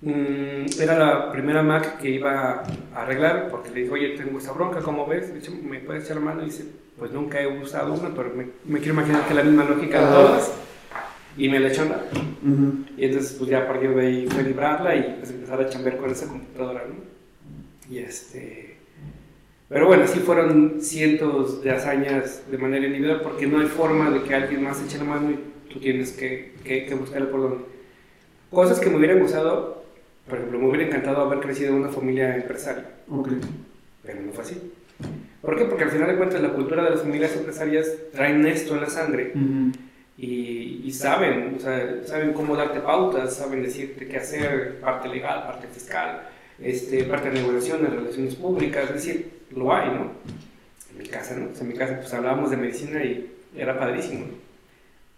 era 0.00 0.98
la 0.98 1.32
primera 1.32 1.62
Mac 1.62 1.98
que 1.98 2.10
iba 2.10 2.62
a 2.94 3.02
arreglar 3.02 3.48
porque 3.50 3.70
le 3.70 3.82
dijo, 3.82 3.94
oye, 3.94 4.10
tengo 4.10 4.38
esta 4.38 4.52
bronca, 4.52 4.80
¿cómo 4.80 5.06
ves? 5.06 5.32
¿me 5.62 5.80
puedes 5.80 6.04
echar 6.04 6.16
la 6.16 6.22
mano? 6.22 6.42
Y 6.42 6.46
dice, 6.46 6.66
pues 6.98 7.10
nunca 7.10 7.40
he 7.40 7.46
usado 7.46 7.94
una, 7.94 8.14
pero 8.14 8.32
me, 8.34 8.78
quiero 8.78 8.94
imaginar 8.94 9.26
que 9.26 9.34
la 9.34 9.42
misma 9.42 9.64
lógica 9.64 10.00
de 10.00 10.06
todas. 10.06 10.52
Y 11.36 11.48
me 11.48 11.60
la 11.60 11.68
echó 11.68 11.82
a 11.82 12.04
Y 12.96 13.04
entonces, 13.04 13.36
pues 13.38 13.50
ya 13.50 13.58
a 13.58 13.66
partir 13.66 13.94
de 13.94 14.06
ahí 14.06 14.26
fue 14.26 14.42
librarla 14.42 14.96
y 14.96 15.16
pues 15.18 15.30
empezar 15.30 15.60
a 15.60 15.68
chambear 15.68 15.96
con 15.96 16.10
esa 16.10 16.26
computadora, 16.26 16.84
¿no? 16.88 17.94
Y 17.94 17.98
este 17.98 18.68
pero 19.68 19.86
bueno, 19.86 20.06
sí 20.06 20.20
fueron 20.20 20.80
cientos 20.80 21.62
de 21.62 21.70
hazañas 21.70 22.50
de 22.50 22.56
manera 22.56 22.86
individual 22.86 23.20
porque 23.22 23.46
no 23.46 23.60
hay 23.60 23.66
forma 23.66 24.10
de 24.10 24.22
que 24.22 24.34
alguien 24.34 24.62
más 24.62 24.82
eche 24.82 24.96
la 24.96 25.04
mano 25.04 25.30
y 25.30 25.70
tú 25.70 25.78
tienes 25.78 26.12
que, 26.12 26.54
que, 26.64 26.94
buscarle 26.94 27.26
por 27.26 27.42
donde. 27.42 27.64
Cosas 28.50 28.80
que 28.80 28.88
me 28.88 28.96
hubieran 28.96 29.20
gustado, 29.20 29.77
por 30.28 30.38
ejemplo, 30.38 30.58
me 30.58 30.68
hubiera 30.68 30.86
encantado 30.86 31.22
haber 31.22 31.40
crecido 31.40 31.70
en 31.70 31.82
una 31.82 31.88
familia 31.88 32.36
empresaria. 32.36 32.84
Okay. 33.08 33.40
Pero 34.02 34.22
no 34.22 34.32
fue 34.32 34.44
así. 34.44 34.72
¿Por 35.40 35.56
qué? 35.56 35.64
Porque 35.64 35.84
al 35.84 35.90
final 35.90 36.08
de 36.08 36.16
cuentas 36.16 36.42
la 36.42 36.52
cultura 36.52 36.84
de 36.84 36.90
las 36.90 37.02
familias 37.02 37.34
empresarias 37.36 37.90
traen 38.12 38.44
esto 38.46 38.74
en 38.74 38.80
la 38.80 38.90
sangre 38.90 39.32
y, 40.16 40.82
y, 40.84 40.90
saben, 40.90 41.54
o 41.56 41.60
sea, 41.60 42.00
saben 42.04 42.32
cómo 42.32 42.56
darte 42.56 42.80
pautas, 42.80 43.36
saben 43.36 43.62
decirte 43.62 44.08
qué 44.08 44.16
hacer, 44.16 44.80
parte 44.80 45.08
legal, 45.08 45.44
parte 45.44 45.68
fiscal, 45.68 46.28
este, 46.60 47.04
parte 47.04 47.30
de 47.30 47.40
negociaciones, 47.40 47.92
relaciones 47.92 48.34
públicas, 48.34 48.84
es 48.88 48.94
decir, 48.94 49.30
lo 49.54 49.72
hay, 49.72 49.90
¿no? 49.90 50.10
En 50.90 50.98
mi 50.98 51.06
casa, 51.06 51.36
¿no? 51.36 51.50
en 51.58 51.68
mi 51.68 51.74
casa 51.74 51.98
pues 52.00 52.12
hablábamos 52.12 52.50
de 52.50 52.56
medicina 52.56 53.04
y 53.04 53.32
era 53.56 53.78
padrísimo, 53.78 54.26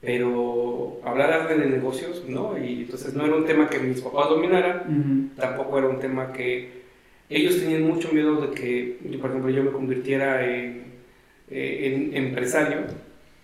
Pero 0.01 1.01
hablar 1.05 1.49
de 1.49 1.67
negocios, 1.67 2.25
¿no? 2.27 2.57
Y 2.57 2.83
entonces 2.83 3.13
no 3.15 3.25
era 3.27 3.35
un 3.37 3.45
tema 3.45 3.69
que 3.69 3.79
mis 3.79 4.01
papás 4.01 4.31
dominaran, 4.31 5.33
tampoco 5.37 5.79
era 5.79 5.89
un 5.89 5.99
tema 5.99 6.33
que 6.33 6.81
ellos 7.29 7.61
tenían 7.61 7.83
mucho 7.83 8.13
miedo 8.13 8.41
de 8.41 8.51
que, 8.51 8.99
por 9.21 9.31
ejemplo, 9.31 9.51
yo 9.51 9.63
me 9.63 9.71
convirtiera 9.71 10.45
en, 10.45 10.85
eh, 11.51 12.11
en 12.13 12.17
empresario, 12.17 12.79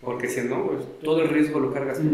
porque 0.00 0.28
si 0.28 0.40
no, 0.42 0.66
pues, 0.66 0.84
todo 1.02 1.22
el 1.22 1.28
riesgo 1.28 1.60
lo 1.60 1.72
cargas 1.72 1.98
tú. 1.98 2.08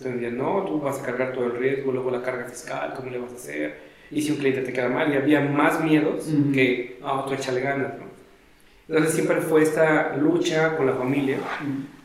Entonces 0.00 0.32
no, 0.32 0.64
tú 0.64 0.80
vas 0.80 1.00
a 1.00 1.04
cargar 1.04 1.32
todo 1.32 1.46
el 1.46 1.56
riesgo, 1.56 1.90
luego 1.90 2.10
la 2.10 2.22
carga 2.22 2.44
fiscal, 2.44 2.94
¿cómo 2.94 3.10
le 3.10 3.18
vas 3.18 3.32
a 3.32 3.36
hacer? 3.36 3.74
Y 4.10 4.22
si 4.22 4.30
un 4.30 4.38
cliente 4.38 4.62
te 4.62 4.72
queda 4.72 4.88
mal, 4.88 5.12
y 5.12 5.16
había 5.16 5.40
más 5.40 5.82
miedos 5.82 6.28
que, 6.54 6.98
ah, 7.02 7.24
tú 7.26 7.34
échale 7.34 7.60
ganas, 7.60 7.98
¿no? 7.98 8.04
Entonces 8.88 9.14
siempre 9.14 9.40
fue 9.40 9.62
esta 9.62 10.16
lucha 10.16 10.76
con 10.76 10.86
la 10.86 10.94
familia 10.94 11.38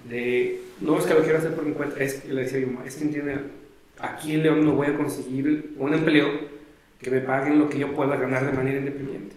de, 0.10 0.60
no 0.82 0.98
es 0.98 1.06
que 1.06 1.14
lo 1.14 1.22
quiero 1.22 1.38
hacer 1.38 1.54
por 1.54 1.66
mi 1.66 1.74
cuenta, 1.74 2.02
es 2.04 2.16
que 2.16 2.34
le 2.34 2.42
decía 2.42 2.58
a 2.58 2.62
mi 2.62 2.68
mamá, 2.68 2.86
es 2.86 2.96
que 2.96 3.04
entiende, 3.04 3.38
aquí 4.00 4.34
en 4.34 4.44
León 4.44 4.66
no 4.66 4.74
voy 4.74 4.88
a 4.88 4.98
conseguir 4.98 5.74
un 5.78 5.94
empleo 5.94 6.28
que 7.00 7.12
me 7.12 7.22
paguen 7.22 7.60
lo 7.60 7.70
que 7.70 7.80
yo 7.80 7.94
pueda 7.94 8.16
ganar 8.16 8.46
de 8.46 8.54
manera 8.54 8.80
independiente. 8.80 9.36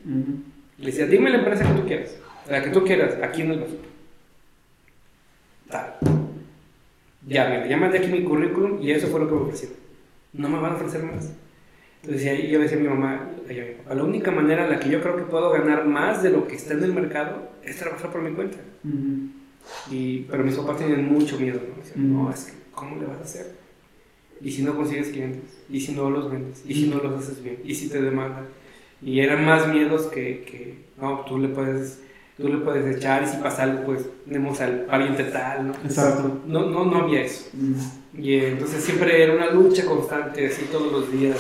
Le 0.79 0.87
decía, 0.87 1.07
dime 1.07 1.31
la 1.31 1.39
empresa 1.39 1.65
que 1.67 1.81
tú 1.81 1.87
quieras, 1.87 2.17
la 2.49 2.63
que 2.63 2.71
tú 2.71 2.85
quieras, 2.85 3.17
aquí 3.23 3.43
en 3.43 3.53
el. 3.53 3.65
Tal. 5.69 5.95
Ya, 7.27 7.49
mira, 7.49 7.67
ya 7.67 7.77
mandé 7.77 7.99
aquí 7.99 8.07
mi 8.09 8.23
currículum 8.23 8.81
y 8.81 8.93
eso 8.93 9.09
fue 9.09 9.19
lo 9.19 9.29
que 9.29 9.35
me 9.35 9.41
ofrecieron. 9.41 9.77
No 10.33 10.49
me 10.49 10.61
van 10.61 10.73
a 10.73 10.77
ofrecer 10.77 11.03
más. 11.03 11.33
Entonces 12.03 12.49
yo 12.49 12.61
decía 12.61 12.77
a 12.77 12.81
mi 12.81 12.89
mamá, 12.89 13.31
a 13.89 13.95
la 13.95 14.05
única 14.05 14.31
manera 14.31 14.65
en 14.65 14.71
la 14.71 14.79
que 14.79 14.89
yo 14.91 15.01
creo 15.01 15.17
que 15.17 15.25
puedo 15.25 15.51
ganar 15.51 15.87
más 15.87 16.23
de 16.23 16.31
lo 16.31 16.47
que 16.47 16.55
está 16.55 16.75
en 16.75 16.85
el 16.85 16.93
mercado 16.93 17.51
es 17.65 17.77
trabajar 17.79 18.13
por 18.13 18.23
mi 18.23 18.31
cuenta. 18.33 18.59
Y, 19.91 20.21
pero 20.23 20.45
mis 20.45 20.55
papás 20.57 20.79
tenían 20.79 21.07
mucho 21.07 21.39
miedo, 21.39 21.61
¿no? 21.97 22.25
no, 22.25 22.31
es 22.33 22.45
que, 22.45 22.53
¿cómo 22.73 22.97
le 22.97 23.07
vas 23.07 23.19
a 23.19 23.25
hacer? 23.25 23.57
¿Y 24.41 24.51
si 24.51 24.63
no 24.63 24.77
consigues 24.77 25.09
clientes? 25.09 25.65
¿Y 25.69 25.81
si 25.81 25.93
no 25.93 26.11
los 26.11 26.31
vendes? 26.31 26.63
¿Y 26.67 26.75
si 26.75 26.87
no 26.89 26.99
los 26.99 27.23
haces 27.23 27.43
bien? 27.43 27.59
¿Y 27.65 27.75
si 27.75 27.89
te 27.89 28.01
demandan? 28.03 28.47
Y 29.03 29.21
eran 29.21 29.45
más 29.45 29.69
miedos 29.69 30.07
que, 30.07 30.45
que 30.45 30.85
no, 31.01 31.25
tú 31.27 31.39
le 31.39 31.49
puedes 31.49 32.01
tú 32.37 32.49
le 32.49 32.59
puedes 32.59 32.97
echar 32.97 33.23
y 33.23 33.27
si 33.27 33.39
pasa 33.39 33.63
algo, 33.63 33.85
pues 33.85 34.05
tenemos 34.27 34.61
al 34.61 34.81
pariente 34.83 35.25
tal, 35.25 35.69
¿no? 35.69 35.75
Exacto. 35.85 36.43
No, 36.47 36.67
no, 36.67 36.85
no 36.85 37.05
había 37.05 37.23
eso. 37.23 37.49
Y 38.17 38.35
entonces 38.35 38.85
siempre 38.85 39.23
era 39.23 39.35
una 39.35 39.51
lucha 39.51 39.87
constante, 39.87 40.47
así 40.47 40.67
todos 40.71 40.93
los 40.93 41.11
días 41.11 41.39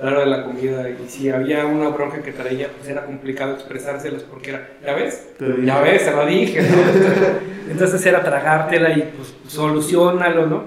a 0.00 0.04
la 0.04 0.10
hora 0.10 0.20
de 0.20 0.26
la 0.26 0.44
comida 0.44 0.88
y 0.90 1.08
si 1.08 1.30
había 1.30 1.66
una 1.66 1.88
bronca 1.88 2.20
que 2.22 2.32
traía, 2.32 2.68
pues 2.68 2.88
era 2.88 3.04
complicado 3.04 3.54
expresárselas 3.54 4.22
porque 4.22 4.50
era, 4.50 4.68
¿ya 4.84 4.94
ves? 4.94 5.28
Ya 5.64 5.80
ves, 5.80 6.02
se 6.02 6.10
lo 6.10 6.26
dije, 6.26 6.60
Entonces 7.70 8.04
era 8.04 8.22
tragártela 8.22 8.90
y 8.96 9.02
pues 9.16 9.34
solucionalo, 9.46 10.46
¿no? 10.46 10.64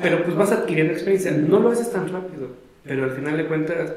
Pero 0.00 0.22
pues 0.22 0.36
vas 0.36 0.52
adquiriendo 0.52 0.92
experiencia, 0.92 1.32
no 1.32 1.58
lo 1.58 1.70
haces 1.70 1.90
tan 1.90 2.12
rápido, 2.12 2.48
pero 2.84 3.04
al 3.04 3.10
final 3.10 3.36
de 3.36 3.46
cuentas 3.46 3.92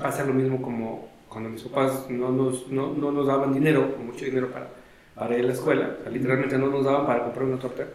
pasa 0.00 0.24
lo 0.24 0.32
mismo 0.32 0.62
como 0.62 1.08
cuando 1.28 1.48
mis 1.48 1.62
papás 1.62 2.06
no 2.10 2.30
nos, 2.30 2.68
no, 2.68 2.92
no 2.92 3.10
nos 3.10 3.26
daban 3.26 3.52
dinero, 3.52 3.96
mucho 4.04 4.24
dinero 4.24 4.50
para, 4.50 4.68
para 5.14 5.36
ir 5.36 5.44
a 5.44 5.48
la 5.48 5.52
escuela, 5.52 5.90
literalmente 6.10 6.58
no 6.58 6.68
nos 6.68 6.84
daban 6.84 7.06
para 7.06 7.24
comprar 7.24 7.44
una 7.44 7.58
torta 7.58 7.86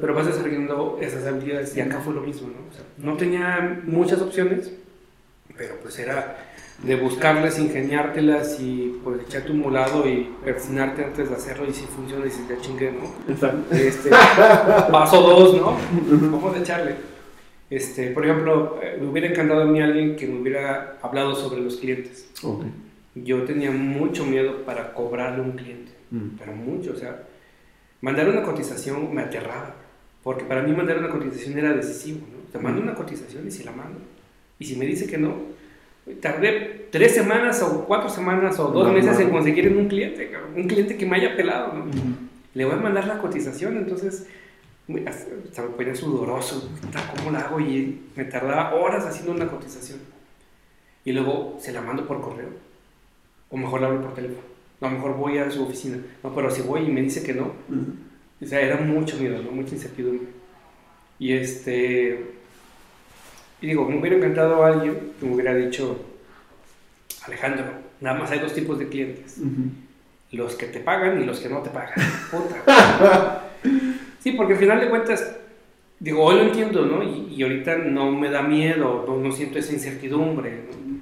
pero 0.00 0.14
vas 0.14 0.26
desarrollando 0.26 0.98
esas 1.00 1.26
habilidades 1.26 1.76
y 1.76 1.80
acá 1.80 2.00
fue 2.00 2.14
lo 2.14 2.20
mismo, 2.20 2.48
¿no? 2.48 2.68
O 2.70 2.72
sea, 2.72 2.84
no 2.98 3.16
tenía 3.16 3.80
muchas 3.84 4.20
opciones, 4.20 4.70
pero 5.56 5.76
pues 5.80 5.98
era 5.98 6.36
de 6.82 6.96
buscarlas, 6.96 7.58
ingeniártelas 7.58 8.60
y 8.60 9.00
pues 9.02 9.22
echarte 9.22 9.50
un 9.50 9.60
molado 9.60 10.06
y 10.06 10.30
persinarte 10.44 11.04
antes 11.04 11.30
de 11.30 11.34
hacerlo 11.34 11.66
y 11.66 11.72
si 11.72 11.86
funciona 11.86 12.26
y 12.26 12.30
si 12.30 12.42
te 12.42 12.58
chingue, 12.60 12.92
¿no? 12.92 13.32
Exacto. 13.32 13.74
Este, 13.74 14.10
paso 14.10 15.22
dos, 15.22 15.56
¿no? 15.56 16.30
¿Cómo 16.30 16.50
de 16.52 16.60
echarle? 16.60 16.94
Este, 17.70 18.10
por 18.10 18.24
ejemplo, 18.24 18.78
eh, 18.82 18.98
me 19.00 19.08
hubiera 19.08 19.28
encantado 19.28 19.62
a 19.62 19.64
mí 19.64 19.80
alguien 19.80 20.14
que 20.16 20.26
me 20.26 20.40
hubiera 20.40 20.98
hablado 21.02 21.34
sobre 21.34 21.62
los 21.62 21.76
clientes. 21.76 22.28
Okay. 22.42 22.70
Yo 23.14 23.44
tenía 23.44 23.70
mucho 23.70 24.26
miedo 24.26 24.64
para 24.64 24.92
cobrarle 24.92 25.38
a 25.38 25.42
un 25.42 25.52
cliente, 25.52 25.92
mm. 26.10 26.28
pero 26.38 26.52
mucho, 26.52 26.92
o 26.92 26.96
sea, 26.96 27.22
mandar 28.02 28.28
una 28.28 28.42
cotización 28.42 29.12
me 29.12 29.22
aterraba 29.22 29.74
porque 30.26 30.44
para 30.44 30.60
mí 30.60 30.72
mandar 30.72 30.98
una 30.98 31.08
cotización 31.08 31.56
era 31.56 31.72
decisivo, 31.72 32.18
¿no? 32.32 32.50
Te 32.50 32.58
mando 32.58 32.82
una 32.82 32.96
cotización 32.96 33.46
y 33.46 33.50
si 33.52 33.62
la 33.62 33.70
mando. 33.70 34.00
Y 34.58 34.64
si 34.64 34.74
me 34.74 34.84
dice 34.84 35.06
que 35.06 35.18
no, 35.18 35.36
tardé 36.20 36.88
tres 36.90 37.14
semanas 37.14 37.62
o 37.62 37.84
cuatro 37.84 38.08
semanas 38.08 38.58
o 38.58 38.72
dos 38.72 38.92
meses 38.92 39.20
en 39.20 39.30
conseguir 39.30 39.68
un 39.68 39.86
cliente, 39.86 40.32
un 40.56 40.66
cliente 40.66 40.96
que 40.96 41.06
me 41.06 41.14
haya 41.14 41.36
pelado, 41.36 41.74
¿no? 41.74 41.84
Le 42.54 42.64
voy 42.64 42.74
a 42.74 42.78
mandar 42.78 43.06
la 43.06 43.18
cotización, 43.18 43.76
entonces 43.76 44.26
hasta 45.06 45.62
me 45.62 45.68
ponía 45.68 45.94
sudoroso, 45.94 46.72
¿cómo 47.16 47.30
la 47.30 47.42
hago? 47.42 47.60
Y 47.60 48.06
me 48.16 48.24
tardaba 48.24 48.74
horas 48.74 49.06
haciendo 49.06 49.30
una 49.30 49.46
cotización. 49.46 50.00
Y 51.04 51.12
luego 51.12 51.56
se 51.60 51.72
la 51.72 51.82
mando 51.82 52.04
por 52.04 52.20
correo. 52.20 52.48
O 53.48 53.56
mejor 53.56 53.80
la 53.80 53.86
hablo 53.86 54.02
por 54.02 54.14
teléfono. 54.14 54.42
A 54.80 54.86
lo 54.86 54.90
mejor 54.90 55.16
voy 55.16 55.38
a 55.38 55.48
su 55.52 55.62
oficina. 55.62 55.98
No, 56.24 56.34
pero 56.34 56.50
si 56.50 56.62
voy 56.62 56.82
y 56.82 56.90
me 56.90 57.02
dice 57.02 57.22
que 57.22 57.32
no, 57.32 57.52
o 58.40 58.46
sea, 58.46 58.60
era 58.60 58.76
mucho 58.76 59.16
miedo, 59.16 59.42
¿no? 59.42 59.50
Mucha 59.50 59.74
incertidumbre. 59.74 60.28
Y 61.18 61.32
este. 61.32 62.20
Y 63.60 63.66
digo, 63.68 63.88
me 63.88 63.98
hubiera 63.98 64.16
encantado 64.16 64.64
alguien 64.64 65.12
que 65.18 65.26
me 65.26 65.34
hubiera 65.34 65.54
dicho, 65.54 65.98
Alejandro, 67.24 67.64
nada 68.00 68.18
más 68.18 68.30
hay 68.30 68.40
dos 68.40 68.52
tipos 68.52 68.78
de 68.78 68.88
clientes: 68.88 69.38
los 70.32 70.54
que 70.54 70.66
te 70.66 70.80
pagan 70.80 71.22
y 71.22 71.24
los 71.24 71.40
que 71.40 71.48
no 71.48 71.62
te 71.62 71.70
pagan. 71.70 71.94
Puta. 72.30 73.50
sí, 74.20 74.32
porque 74.32 74.52
al 74.52 74.58
final 74.58 74.80
de 74.80 74.90
cuentas, 74.90 75.36
digo, 75.98 76.22
hoy 76.22 76.36
lo 76.36 76.42
entiendo, 76.42 76.84
¿no? 76.84 77.02
Y, 77.02 77.34
y 77.34 77.42
ahorita 77.42 77.78
no 77.78 78.12
me 78.12 78.30
da 78.30 78.42
miedo, 78.42 79.04
no, 79.06 79.16
no 79.16 79.32
siento 79.32 79.58
esa 79.58 79.72
incertidumbre, 79.72 80.50
¿no? 80.50 81.00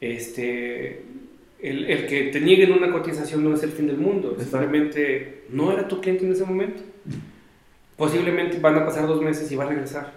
Este. 0.00 1.13
El, 1.60 1.86
el 1.86 2.06
que 2.06 2.24
te 2.24 2.40
nieguen 2.40 2.72
una 2.72 2.92
cotización 2.92 3.42
no 3.42 3.54
es 3.54 3.62
el 3.62 3.70
fin 3.70 3.86
del 3.86 3.96
mundo, 3.96 4.32
Exacto. 4.32 4.58
simplemente 4.58 5.44
no 5.50 5.72
era 5.72 5.88
tu 5.88 6.00
cliente 6.00 6.26
en 6.26 6.32
ese 6.32 6.44
momento. 6.44 6.82
Posiblemente 7.96 8.58
van 8.58 8.76
a 8.76 8.84
pasar 8.84 9.06
dos 9.06 9.22
meses 9.22 9.50
y 9.50 9.56
va 9.56 9.64
a 9.64 9.68
regresar. 9.68 10.12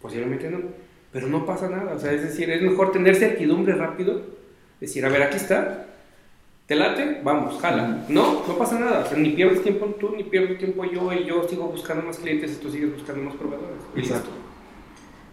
Posiblemente 0.00 0.50
no. 0.50 0.58
Pero 1.12 1.28
no 1.28 1.46
pasa 1.46 1.68
nada. 1.68 1.94
O 1.94 1.98
sea, 1.98 2.12
es 2.12 2.22
decir, 2.22 2.50
es 2.50 2.62
mejor 2.62 2.92
tener 2.92 3.14
certidumbre 3.14 3.74
rápido. 3.74 4.22
Decir, 4.80 5.04
a 5.04 5.08
ver, 5.10 5.22
aquí 5.22 5.36
está. 5.36 5.86
¿Te 6.66 6.74
late? 6.74 7.20
Vamos, 7.22 7.60
jala. 7.60 8.06
No, 8.08 8.42
no 8.48 8.58
pasa 8.58 8.80
nada. 8.80 9.04
O 9.04 9.08
sea, 9.08 9.18
ni 9.18 9.30
pierdes 9.30 9.62
tiempo 9.62 9.86
tú, 10.00 10.16
ni 10.16 10.24
pierdo 10.24 10.56
tiempo 10.56 10.84
yo. 10.84 11.12
Y 11.12 11.24
yo 11.24 11.46
sigo 11.46 11.68
buscando 11.68 12.02
más 12.04 12.18
clientes 12.18 12.58
y 12.58 12.62
tú 12.62 12.70
sigues 12.70 12.92
buscando 12.92 13.22
más 13.22 13.34
proveedores. 13.34 13.76
Exacto. 13.96 14.30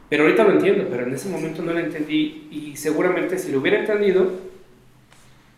Pero 0.09 0.23
ahorita 0.23 0.43
lo 0.43 0.51
entiendo, 0.51 0.87
pero 0.89 1.03
en 1.07 1.13
ese 1.13 1.29
momento 1.29 1.63
no 1.63 1.71
lo 1.71 1.79
entendí. 1.79 2.49
Y 2.51 2.75
seguramente 2.75 3.39
si 3.39 3.51
lo 3.51 3.59
hubiera 3.59 3.79
entendido, 3.79 4.29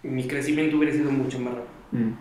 mi 0.03 0.27
crecimiento 0.27 0.77
hubiera 0.77 0.93
sido 0.93 1.11
mucho 1.11 1.39
más 1.39 1.53
rápido. 1.55 2.13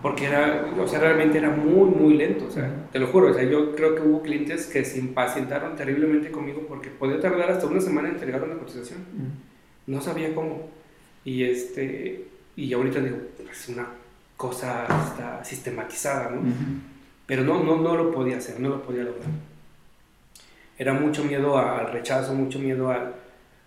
Porque 0.00 0.24
era, 0.24 0.66
o 0.76 0.88
sea, 0.88 0.98
realmente 0.98 1.38
era 1.38 1.50
muy, 1.50 1.88
muy 1.88 2.14
lento, 2.14 2.46
o 2.46 2.50
sea, 2.50 2.88
te 2.90 2.98
lo 2.98 3.06
juro, 3.06 3.30
o 3.30 3.34
sea, 3.34 3.44
yo 3.44 3.76
creo 3.76 3.94
que 3.94 4.02
hubo 4.02 4.20
clientes 4.20 4.66
que 4.66 4.84
se 4.84 4.98
impacientaron 4.98 5.76
terriblemente 5.76 6.32
conmigo 6.32 6.62
porque 6.66 6.90
podía 6.90 7.20
tardar 7.20 7.52
hasta 7.52 7.68
una 7.68 7.80
semana 7.80 8.08
en 8.08 8.14
entregar 8.14 8.42
una 8.42 8.58
cotización, 8.58 8.98
no 9.86 10.00
sabía 10.00 10.34
cómo, 10.34 10.70
y 11.24 11.44
este, 11.44 12.26
y 12.56 12.72
ahorita 12.72 12.98
digo, 12.98 13.18
es 13.48 13.68
una 13.68 13.86
cosa 14.36 14.86
hasta 14.86 15.44
sistematizada, 15.44 16.30
¿no? 16.30 16.42
Pero 17.26 17.44
no, 17.44 17.62
no, 17.62 17.76
no 17.76 17.96
lo 17.96 18.10
podía 18.10 18.38
hacer, 18.38 18.58
no 18.58 18.70
lo 18.70 18.82
podía 18.82 19.04
lograr. 19.04 19.28
Era 20.76 20.94
mucho 20.94 21.22
miedo 21.22 21.56
al 21.56 21.92
rechazo, 21.92 22.34
mucho 22.34 22.58
miedo 22.58 22.90
al, 22.90 23.14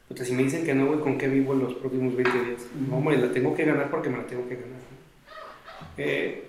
puta, 0.07 0.23
si 0.23 0.33
me 0.33 0.43
dicen 0.43 0.65
que 0.65 0.73
no, 0.73 0.87
güey, 0.87 0.99
¿con 0.99 1.17
qué 1.17 1.27
vivo 1.27 1.53
los 1.53 1.73
próximos 1.75 2.15
20 2.15 2.31
días? 2.31 2.61
No, 2.89 2.97
hombre, 2.97 3.17
la 3.17 3.31
tengo 3.31 3.55
que 3.55 3.65
ganar 3.65 3.89
porque 3.89 4.09
me 4.09 4.17
la 4.17 4.27
tengo 4.27 4.47
que 4.47 4.55
ganar. 4.55 4.79
Eh, 5.97 6.43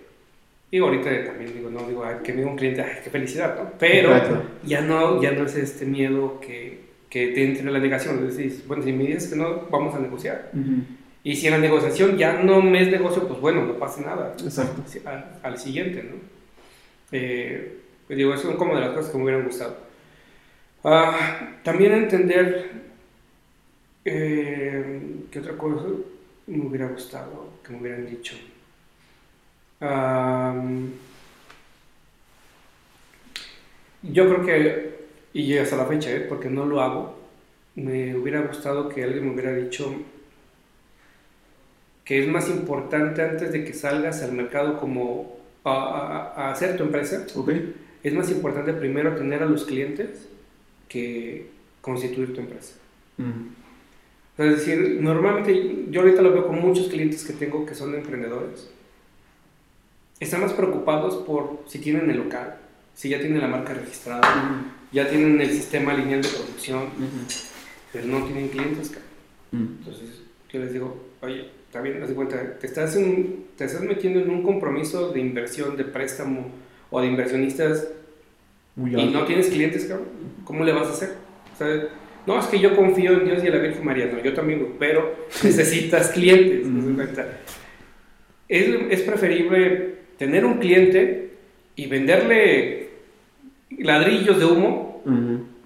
digo, 0.70 0.86
ahorita 0.86 1.24
también 1.24 1.54
digo, 1.54 1.70
no, 1.70 1.86
digo, 1.86 2.04
ay, 2.04 2.16
que 2.22 2.32
me 2.32 2.38
diga 2.38 2.50
un 2.50 2.56
cliente, 2.56 2.82
ay, 2.82 3.00
qué 3.02 3.10
felicidad, 3.10 3.56
¿no? 3.56 3.70
Pero 3.78 4.10
Exacto. 4.10 4.42
ya 4.64 4.80
no, 4.80 5.22
ya 5.22 5.32
no 5.32 5.46
es 5.46 5.56
este 5.56 5.84
miedo 5.84 6.40
que, 6.40 6.80
que 7.08 7.28
te 7.28 7.44
entre 7.44 7.62
en 7.62 7.72
la 7.72 7.78
negación. 7.78 8.26
Es 8.26 8.36
decir, 8.36 8.64
bueno, 8.66 8.82
si 8.82 8.92
me 8.92 9.04
dices 9.04 9.28
que 9.28 9.36
no, 9.36 9.62
vamos 9.70 9.94
a 9.94 9.98
negociar. 9.98 10.50
Y 11.24 11.34
si 11.34 11.46
en 11.46 11.54
la 11.54 11.58
negociación 11.58 12.16
ya 12.16 12.42
no 12.42 12.62
me 12.62 12.82
es 12.82 12.88
negocio, 12.88 13.26
pues 13.26 13.40
bueno, 13.40 13.64
no 13.64 13.74
pasa 13.74 14.00
nada. 14.02 14.34
Exacto. 14.42 14.82
Al, 15.04 15.38
al 15.42 15.58
siguiente, 15.58 16.02
¿no? 16.02 16.16
Eh, 17.12 17.78
pues 18.06 18.16
digo, 18.16 18.34
eso 18.34 18.48
son 18.48 18.56
como 18.56 18.74
de 18.74 18.80
las 18.80 18.90
cosas 18.90 19.10
que 19.10 19.18
me 19.18 19.24
hubieran 19.24 19.44
gustado. 19.44 19.76
Ah, 20.84 21.56
también 21.64 21.92
entender 21.92 22.70
eh, 24.06 25.00
qué 25.30 25.38
otra 25.40 25.56
cosa 25.58 25.86
me 26.46 26.64
hubiera 26.64 26.86
gustado 26.86 27.50
que 27.64 27.72
me 27.72 27.80
hubieran 27.80 28.06
dicho. 28.08 28.36
Am, 29.80 30.90
yo 34.02 34.28
creo 34.28 34.46
que, 34.46 34.96
y 35.34 35.56
hasta 35.58 35.76
la 35.76 35.86
fecha, 35.86 36.10
¿eh? 36.10 36.20
porque 36.20 36.48
no 36.48 36.64
lo 36.66 36.80
hago, 36.80 37.18
me 37.74 38.16
hubiera 38.16 38.40
gustado 38.42 38.88
que 38.88 39.02
alguien 39.04 39.26
me 39.26 39.32
hubiera 39.34 39.52
dicho 39.54 39.94
que 42.04 42.22
es 42.22 42.28
más 42.28 42.48
importante 42.48 43.20
antes 43.22 43.50
de 43.52 43.64
que 43.64 43.74
salgas 43.74 44.22
al 44.22 44.32
mercado 44.32 44.78
como 44.78 45.36
a, 45.64 45.72
a- 45.72 46.46
a 46.46 46.52
hacer 46.52 46.76
tu 46.76 46.84
empresa, 46.84 47.26
Ok. 47.34 47.50
es 48.04 48.14
más 48.14 48.30
importante 48.30 48.72
primero 48.72 49.16
tener 49.16 49.42
a 49.42 49.46
los 49.46 49.64
clientes 49.64 50.28
que 50.88 51.48
constituir 51.80 52.32
tu 52.32 52.40
empresa. 52.40 52.74
O 53.18 53.22
sea, 53.22 53.65
Es 54.38 54.50
decir, 54.56 54.98
normalmente 55.00 55.86
yo 55.90 56.00
ahorita 56.02 56.20
lo 56.22 56.32
veo 56.32 56.46
con 56.46 56.60
muchos 56.60 56.88
clientes 56.88 57.24
que 57.24 57.32
tengo 57.32 57.64
que 57.64 57.74
son 57.74 57.94
emprendedores. 57.94 58.68
Están 60.20 60.42
más 60.42 60.52
preocupados 60.52 61.16
por 61.24 61.62
si 61.66 61.78
tienen 61.78 62.10
el 62.10 62.18
local, 62.18 62.56
si 62.94 63.08
ya 63.10 63.18
tienen 63.20 63.40
la 63.40 63.48
marca 63.48 63.74
registrada, 63.74 64.64
ya 64.92 65.08
tienen 65.08 65.40
el 65.40 65.50
sistema 65.50 65.94
lineal 65.94 66.22
de 66.22 66.28
producción, 66.28 66.84
pero 67.92 68.06
no 68.06 68.24
tienen 68.24 68.48
clientes. 68.48 68.90
cabrón. 68.90 69.76
Entonces 69.78 70.20
yo 70.52 70.60
les 70.60 70.72
digo, 70.72 71.02
oye, 71.22 71.50
está 71.66 71.80
bien, 71.80 72.02
haz 72.02 72.08
de 72.08 72.14
cuenta, 72.14 72.58
te 72.58 72.66
estás, 72.66 72.96
en- 72.96 73.44
te 73.56 73.64
estás 73.64 73.82
metiendo 73.82 74.20
en 74.20 74.30
un 74.30 74.42
compromiso 74.42 75.12
de 75.12 75.20
inversión, 75.20 75.76
de 75.76 75.84
préstamo 75.84 76.50
o 76.90 77.00
de 77.00 77.06
inversionistas 77.08 77.88
Muy 78.74 78.92
y 78.92 79.00
alto. 79.00 79.18
no 79.18 79.24
tienes 79.26 79.48
clientes, 79.48 79.84
cabrón, 79.86 80.08
¿cómo 80.44 80.64
le 80.64 80.72
vas 80.72 80.88
a 80.88 80.92
hacer? 80.92 81.14
O 81.54 81.58
sea, 81.58 81.88
no, 82.26 82.38
es 82.40 82.46
que 82.46 82.58
yo 82.58 82.74
confío 82.74 83.12
en 83.12 83.24
Dios 83.24 83.42
y 83.42 83.46
en 83.46 83.52
la 83.54 83.60
Virgen 83.60 83.84
María, 83.84 84.10
no, 84.12 84.22
yo 84.22 84.34
también, 84.34 84.74
pero 84.78 85.14
necesitas 85.44 86.10
clientes. 86.10 86.62
¿te 86.62 86.68
das 86.68 86.84
Ujú. 86.84 86.94
cuenta? 86.94 87.26
Es, 88.48 88.68
es 88.90 89.00
preferible 89.02 89.94
tener 90.18 90.44
un 90.44 90.58
cliente 90.58 91.30
y 91.76 91.86
venderle 91.86 92.88
ladrillos 93.78 94.38
de 94.38 94.44
humo 94.46 95.02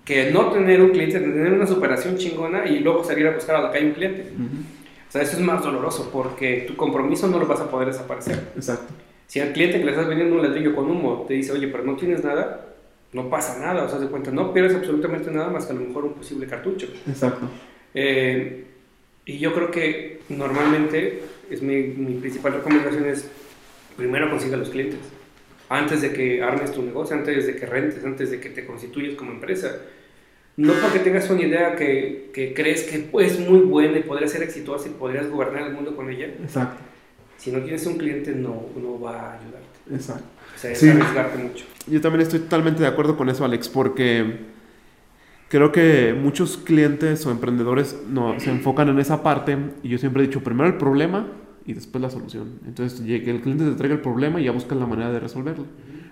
que 0.05 0.31
no 0.33 0.51
tener 0.51 0.83
un 0.83 0.91
cliente, 0.91 1.21
tener 1.21 1.53
una 1.53 1.67
superación 1.67 2.17
chingona 2.17 2.67
y 2.67 2.81
luego 2.81 3.05
salir 3.05 3.27
a 3.27 3.35
buscar 3.35 3.57
a 3.57 3.63
la 3.63 3.71
calle 3.71 3.87
un 3.87 3.93
cliente. 3.93 4.25
O 5.09 5.13
sea, 5.13 5.23
eso 5.23 5.37
es 5.37 5.43
más 5.43 5.63
doloroso 5.63 6.11
porque 6.13 6.65
tu 6.67 6.77
compromiso 6.77 7.27
no 7.29 7.39
lo 7.39 7.47
vas 7.47 7.61
a 7.61 7.71
poder 7.71 7.89
desaparecer. 7.89 8.39
Exacto. 8.57 8.93
Si 9.27 9.39
al 9.41 9.53
cliente 9.53 9.79
que 9.79 9.85
le 9.85 9.93
estás 9.93 10.09
vendiendo 10.09 10.35
un 10.37 10.43
ladrillo 10.43 10.75
con 10.75 10.91
humo 10.91 11.25
te 11.29 11.35
dice, 11.35 11.53
oye, 11.53 11.69
pero 11.69 11.85
no 11.85 11.97
tienes 11.97 12.25
nada, 12.25 12.70
no 13.13 13.29
pasa 13.29 13.59
nada, 13.59 13.85
o 13.85 13.89
sea, 13.89 13.99
de 13.99 14.07
cuenta, 14.07 14.31
no 14.31 14.53
pierdes 14.53 14.75
absolutamente 14.77 15.31
nada 15.31 15.49
más 15.49 15.67
que 15.67 15.73
a 15.73 15.75
lo 15.75 15.83
mejor 15.83 16.05
un 16.05 16.15
posible 16.15 16.47
cartucho. 16.47 16.87
Exacto. 17.09 17.49
Eh, 17.95 18.65
y 19.25 19.39
yo 19.39 19.53
creo 19.53 19.71
que 19.71 20.21
normalmente 20.29 21.23
es 21.51 21.63
mi, 21.63 21.83
mi 21.83 22.15
principal 22.21 22.55
recomendación 22.55 23.07
es 23.07 23.29
primero 23.97 24.31
consiga 24.31 24.57
los 24.57 24.71
clientes. 24.71 25.01
Antes 25.69 26.03
de 26.03 26.13
que 26.13 26.43
armes 26.43 26.73
tu 26.73 26.83
negocio, 26.83 27.17
antes 27.17 27.47
de 27.47 27.55
que 27.55 27.67
rentes, 27.67 28.05
antes 28.05 28.31
de 28.31 28.41
que 28.41 28.51
te 28.51 28.67
constituyes 28.67 29.17
como 29.17 29.33
empresa. 29.33 29.77
No 30.57 30.73
porque 30.75 30.99
tengas 30.99 31.31
una 31.31 31.43
idea 31.43 31.77
que, 31.77 32.31
que 32.35 32.53
crees 32.55 32.83
que 32.83 33.09
es 33.25 33.39
muy 33.39 33.61
buena 33.61 33.99
y 33.99 34.03
podría 34.03 34.29
ser 34.29 34.43
exitosa 34.43 34.89
y 34.89 34.93
podrías 34.93 35.31
gobernar 35.31 35.69
el 35.69 35.75
mundo 35.75 35.95
con 35.95 36.11
ella. 36.11 36.27
Exacto. 36.27 36.81
Si 37.39 37.53
no 37.53 37.61
tienes 37.61 37.87
un 37.87 37.97
cliente, 37.97 38.33
no, 38.33 38.67
no 38.77 39.01
va 39.01 39.31
a 39.31 39.39
ayudarte. 39.39 39.95
Exacto. 39.95 40.25
Sea, 40.61 40.75
Sí. 40.75 40.89
arriesgarte 40.91 41.39
mucho. 41.43 41.65
Yo 41.87 42.01
también 42.01 42.21
estoy 42.23 42.41
totalmente 42.41 42.83
de 42.83 42.89
acuerdo 42.89 43.17
con 43.17 43.29
eso, 43.31 43.45
Alex, 43.45 43.69
porque 43.69 44.41
creo 45.49 45.73
que 45.73 46.15
muchos 46.21 46.57
clientes 46.59 47.25
o 47.27 47.31
emprendedores 47.31 47.97
no, 48.09 48.39
se 48.39 48.51
enfocan 48.51 48.89
en 48.89 48.99
esa 48.99 49.23
parte 49.23 49.57
y 49.83 49.89
yo 49.89 49.99
siempre 49.99 50.23
he 50.23 50.27
dicho 50.27 50.43
primero 50.43 50.69
el 50.69 50.77
problema 50.77 51.27
y 51.67 51.73
después 51.73 52.01
la 52.03 52.11
solución. 52.11 52.59
Entonces, 52.67 53.01
que 53.01 53.31
el 53.31 53.41
cliente 53.41 53.65
te 53.65 53.73
traiga 53.73 53.95
el 53.95 54.01
problema 54.01 54.41
y 54.41 54.45
ya 54.45 54.53
buscas 54.53 54.79
la 54.79 54.87
manera 54.87 55.11
de 55.11 55.21
resolverlo. 55.21 55.65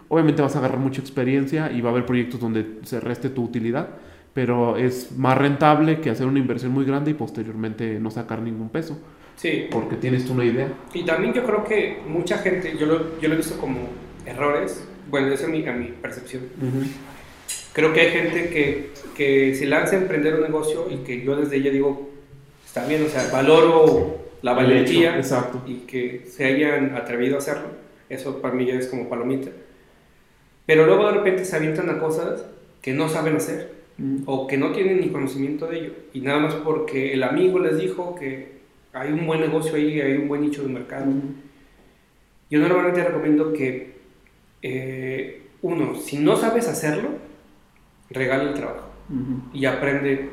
Obviamente 0.09 0.41
vas 0.41 0.57
a 0.57 0.61
agarrar 0.61 0.79
mucha 0.79 1.01
experiencia 1.01 1.71
y 1.71 1.81
va 1.83 1.91
a 1.91 1.93
haber 1.93 2.07
proyectos 2.07 2.41
donde 2.41 2.79
se 2.85 2.99
reste 3.01 3.29
tu 3.29 3.45
utilidad, 3.45 3.91
pero 4.33 4.77
es 4.79 5.13
más 5.19 5.37
rentable 5.37 6.01
que 6.01 6.11
hacer 6.11 6.27
una 6.27 6.39
inversión 6.39 6.73
muy 6.73 6.85
grande 6.87 7.11
y 7.11 7.15
posteriormente 7.15 8.01
no 8.01 8.11
sacar 8.11 8.41
ningún 8.41 8.71
peso, 8.71 8.99
Sí. 9.37 9.67
porque 9.71 9.97
tienes 9.97 10.25
tú 10.25 10.33
una 10.33 10.45
idea. 10.47 10.69
Y 10.95 11.05
también 11.05 11.35
yo 11.35 11.45
creo 11.45 11.63
que 11.65 11.99
mucha 12.09 12.39
gente, 12.39 12.75
yo 12.79 12.87
lo, 12.87 13.21
yo 13.21 13.29
lo 13.29 13.35
he 13.35 13.37
visto 13.37 13.59
como 13.59 13.81
errores, 14.29 14.85
bueno, 15.11 15.29
esa 15.29 15.45
es 15.45 15.51
mi, 15.51 15.67
a 15.67 15.73
mi 15.73 15.89
percepción. 15.89 16.43
Creo 17.73 17.93
que 17.93 18.01
hay 18.01 18.11
gente 18.11 18.51
que, 18.51 18.91
que 19.17 19.55
se 19.55 19.67
lanza 19.67 19.97
a 19.97 20.01
emprender 20.01 20.35
un 20.35 20.43
negocio 20.43 20.87
y 20.91 20.99
que 20.99 21.23
yo 21.23 21.37
desde 21.37 21.57
ella 21.57 21.71
digo, 21.71 22.11
está 22.67 22.87
bien, 22.87 23.05
o 23.05 23.09
sea, 23.09 23.29
valoro 23.33 24.19
la 24.43 24.53
hecho, 24.53 24.61
valentía 24.63 25.17
Exacto. 25.17 25.63
y 25.67 25.79
que 25.81 26.25
se 26.27 26.45
hayan 26.45 26.97
atrevido 26.97 27.37
a 27.37 27.39
hacerlo. 27.39 27.69
Eso 28.09 28.41
para 28.41 28.55
mí 28.55 28.67
ya 28.67 28.75
es 28.75 28.87
como 28.87 29.09
palomita. 29.09 29.51
Pero 30.67 30.87
luego 30.87 31.07
de 31.07 31.13
repente 31.13 31.45
se 31.45 31.57
avientan 31.57 31.89
a 31.91 31.99
cosas 31.99 32.45
que 32.83 32.93
no 32.93 33.09
saben 33.09 33.37
hacer 33.37 33.73
o 34.27 34.47
que 34.47 34.57
no 34.57 34.73
tienen 34.73 35.01
ni 35.01 35.09
conocimiento 35.09 35.67
de 35.67 35.79
ello. 35.79 35.93
Y 36.13 36.21
nada 36.21 36.39
más 36.39 36.55
porque 36.55 37.13
el 37.13 37.23
amigo 37.23 37.59
les 37.59 37.79
dijo 37.79 38.15
que 38.15 38.59
hay 38.93 39.13
un 39.13 39.27
buen 39.27 39.41
negocio 39.41 39.75
ahí, 39.75 40.01
hay 40.01 40.15
un 40.15 40.29
buen 40.29 40.43
nicho 40.43 40.63
de 40.63 40.69
mercado. 40.69 41.07
Yo 42.51 42.61
normalmente 42.61 43.05
recomiendo 43.05 43.53
que 43.53 43.98
eh, 44.63 45.43
uno, 45.63 45.95
si 45.95 46.19
no 46.19 46.37
sabes 46.37 46.69
hacerlo, 46.69 47.11
regala 48.11 48.45
el 48.45 48.55
trabajo 48.55 48.89
y 49.53 49.65
aprende, 49.65 50.29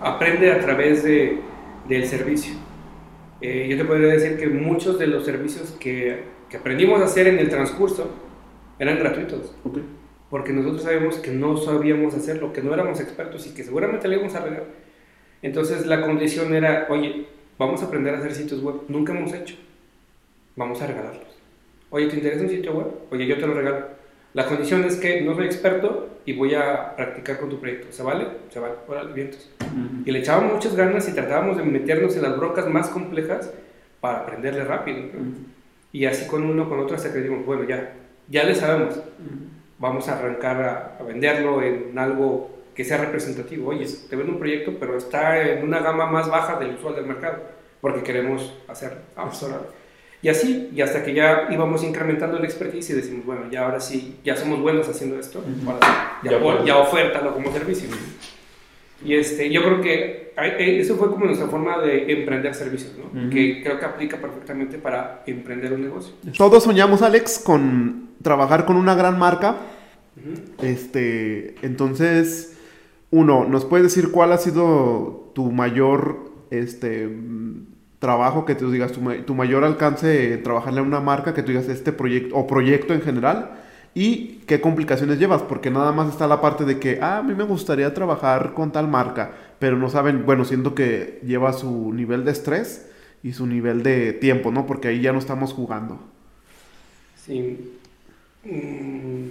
aprende 0.00 0.52
a 0.52 0.60
través 0.60 1.02
de, 1.02 1.40
del 1.88 2.06
servicio. 2.06 2.54
Eh, 3.40 3.66
yo 3.68 3.76
te 3.76 3.84
podría 3.84 4.12
decir 4.12 4.38
que 4.38 4.46
muchos 4.48 4.98
de 4.98 5.06
los 5.06 5.24
servicios 5.24 5.76
que, 5.80 6.22
que, 6.48 6.56
aprendimos 6.56 7.00
a 7.00 7.04
hacer 7.04 7.26
en 7.26 7.38
el 7.38 7.48
transcurso 7.48 8.10
eran 8.78 8.98
gratuitos. 8.98 9.54
Porque 10.30 10.52
nosotros 10.52 10.82
sabemos 10.82 11.16
que 11.16 11.30
no 11.30 11.56
sabíamos 11.56 12.14
hacerlo, 12.14 12.52
que 12.52 12.62
no 12.62 12.72
éramos 12.72 13.00
expertos 13.00 13.46
y 13.46 13.54
que 13.54 13.64
seguramente 13.64 14.08
le 14.08 14.16
íbamos 14.16 14.34
a 14.34 14.40
regalar. 14.40 14.66
Entonces 15.42 15.86
la 15.86 16.00
condición 16.00 16.54
era, 16.54 16.86
oye, 16.88 17.26
vamos 17.58 17.82
a 17.82 17.86
aprender 17.86 18.14
a 18.14 18.18
hacer 18.18 18.34
sitios 18.34 18.62
web. 18.62 18.76
Nunca 18.88 19.12
hemos 19.12 19.32
hecho. 19.34 19.56
Vamos 20.56 20.80
a 20.80 20.86
regalarlos. 20.86 21.33
Oye, 21.94 22.08
¿te 22.08 22.16
interesa 22.16 22.42
un 22.42 22.48
sitio 22.48 22.72
web? 22.72 22.86
Oye, 23.12 23.24
yo 23.24 23.36
te 23.38 23.46
lo 23.46 23.54
regalo. 23.54 23.86
La 24.32 24.46
condición 24.46 24.82
es 24.82 24.96
que 24.96 25.20
no 25.20 25.32
soy 25.36 25.46
experto 25.46 26.08
y 26.24 26.32
voy 26.32 26.52
a 26.52 26.96
practicar 26.96 27.38
con 27.38 27.48
tu 27.48 27.60
proyecto. 27.60 27.92
¿Se 27.92 28.02
vale? 28.02 28.26
Se 28.48 28.58
vale. 28.58 28.74
Órale, 28.88 29.12
vientos. 29.12 29.48
Y 30.04 30.10
le 30.10 30.18
echábamos 30.18 30.54
muchas 30.54 30.74
ganas 30.74 31.08
y 31.08 31.12
tratábamos 31.12 31.56
de 31.56 31.62
meternos 31.62 32.16
en 32.16 32.22
las 32.22 32.36
brocas 32.36 32.68
más 32.68 32.88
complejas 32.88 33.54
para 34.00 34.22
aprenderle 34.22 34.64
rápido. 34.64 35.04
Y 35.92 36.06
así 36.06 36.26
con 36.26 36.42
uno, 36.42 36.68
con 36.68 36.80
otro, 36.80 36.96
hasta 36.96 37.12
que 37.12 37.20
decimos, 37.20 37.46
bueno, 37.46 37.62
ya, 37.62 37.92
ya 38.28 38.42
le 38.42 38.56
sabemos. 38.56 39.00
Vamos 39.78 40.08
a 40.08 40.18
arrancar 40.18 40.98
a, 40.98 41.04
venderlo 41.04 41.62
en 41.62 41.96
algo 41.96 42.64
que 42.74 42.82
sea 42.82 42.96
representativo. 42.96 43.70
Oye, 43.70 43.86
te 44.10 44.16
vendo 44.16 44.32
un 44.32 44.40
proyecto, 44.40 44.72
pero 44.80 44.96
está 44.96 45.40
en 45.40 45.62
una 45.62 45.78
gama 45.78 46.06
más 46.06 46.28
baja 46.28 46.58
del 46.58 46.74
usual 46.74 46.96
del 46.96 47.06
mercado, 47.06 47.38
porque 47.80 48.02
queremos 48.02 48.52
hacer. 48.66 48.98
Vamos 49.14 49.40
a 49.44 49.60
y 50.24 50.30
así, 50.30 50.70
y 50.74 50.80
hasta 50.80 51.04
que 51.04 51.12
ya 51.12 51.48
íbamos 51.50 51.84
incrementando 51.84 52.38
la 52.38 52.46
expertise 52.46 52.88
y 52.88 52.92
decimos, 52.94 53.26
bueno, 53.26 53.42
ya 53.50 53.66
ahora 53.66 53.78
sí, 53.78 54.16
ya 54.24 54.34
somos 54.34 54.58
buenos 54.58 54.88
haciendo 54.88 55.18
esto, 55.18 55.44
ya, 56.22 56.64
ya, 56.64 56.78
ofertalo 56.78 57.34
como 57.34 57.52
servicio. 57.52 57.90
Y 59.04 59.16
este, 59.16 59.52
yo 59.52 59.62
creo 59.62 59.82
que 59.82 60.32
eh, 60.34 60.78
eso 60.80 60.96
fue 60.96 61.10
como 61.10 61.26
nuestra 61.26 61.46
forma 61.48 61.76
de 61.82 62.10
emprender 62.10 62.54
servicios, 62.54 62.92
¿no? 62.96 63.28
Que 63.28 63.62
creo 63.62 63.78
que 63.78 63.84
aplica 63.84 64.16
perfectamente 64.16 64.78
para 64.78 65.22
emprender 65.26 65.74
un 65.74 65.82
negocio. 65.82 66.14
Todos 66.38 66.64
soñamos, 66.64 67.02
Alex, 67.02 67.38
con 67.44 68.12
trabajar 68.22 68.64
con 68.64 68.76
una 68.76 68.94
gran 68.94 69.18
marca. 69.18 69.56
Este, 70.62 71.56
entonces, 71.60 72.56
uno, 73.10 73.44
¿nos 73.44 73.66
puedes 73.66 73.94
decir 73.94 74.10
cuál 74.10 74.32
ha 74.32 74.38
sido 74.38 75.32
tu 75.34 75.52
mayor 75.52 76.32
este, 76.50 77.10
trabajo 78.04 78.44
que 78.44 78.54
tú 78.54 78.70
digas, 78.70 78.92
tu, 78.92 79.34
mayor 79.34 79.64
alcance 79.64 80.36
trabajarle 80.36 80.80
a 80.80 80.82
una 80.82 81.00
marca, 81.00 81.32
que 81.32 81.42
tú 81.42 81.52
digas 81.52 81.70
este 81.70 81.90
proyecto 81.90 82.36
o 82.36 82.46
proyecto 82.46 82.92
en 82.92 83.00
general 83.00 83.52
y 83.94 84.42
qué 84.46 84.60
complicaciones 84.60 85.18
llevas, 85.18 85.40
porque 85.40 85.70
nada 85.70 85.90
más 85.90 86.10
está 86.10 86.26
la 86.26 86.42
parte 86.42 86.66
de 86.66 86.78
que, 86.78 86.98
ah, 87.00 87.16
a 87.16 87.22
mí 87.22 87.34
me 87.34 87.44
gustaría 87.44 87.94
trabajar 87.94 88.52
con 88.52 88.72
tal 88.72 88.88
marca, 88.88 89.32
pero 89.58 89.78
no 89.78 89.88
saben, 89.88 90.26
bueno, 90.26 90.44
siento 90.44 90.74
que 90.74 91.18
lleva 91.24 91.54
su 91.54 91.94
nivel 91.94 92.26
de 92.26 92.32
estrés 92.32 92.90
y 93.22 93.32
su 93.32 93.46
nivel 93.46 93.82
de 93.82 94.12
tiempo, 94.12 94.50
¿no? 94.50 94.66
Porque 94.66 94.88
ahí 94.88 95.00
ya 95.00 95.14
no 95.14 95.18
estamos 95.18 95.54
jugando. 95.54 95.98
Sí. 97.16 97.72
Mm, 98.44 99.28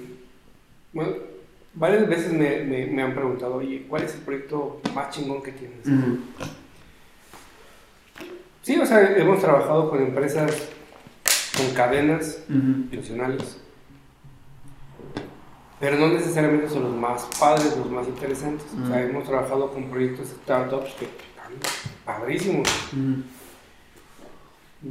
bueno, 0.93 1.11
varias 1.75 2.09
veces 2.09 2.33
me, 2.33 3.03
han 3.03 3.13
preguntado, 3.13 3.57
oye, 3.57 3.85
¿cuál 3.87 4.01
es 4.01 4.15
el 4.15 4.21
proyecto 4.21 4.81
más 4.95 5.11
chingón 5.11 5.43
que 5.43 5.51
tienes? 5.51 5.85
Sí, 8.63 8.79
o 8.79 8.85
sea, 8.85 9.17
hemos 9.17 9.41
trabajado 9.41 9.89
con 9.89 10.01
empresas, 10.01 10.69
con 11.57 11.75
cadenas 11.75 12.39
nacionales, 12.47 13.59
pero 15.81 15.97
no 15.97 16.07
necesariamente 16.07 16.69
son 16.69 16.83
los 16.83 16.95
más 16.95 17.27
padres, 17.37 17.75
los 17.75 17.91
más 17.91 18.07
interesantes. 18.07 18.65
O 18.81 18.87
sea, 18.87 19.03
hemos 19.03 19.25
trabajado 19.25 19.69
con 19.69 19.89
proyectos 19.89 20.29
startups 20.29 20.93
que 20.93 21.05
están 21.05 21.51
padrísimos. 22.05 22.69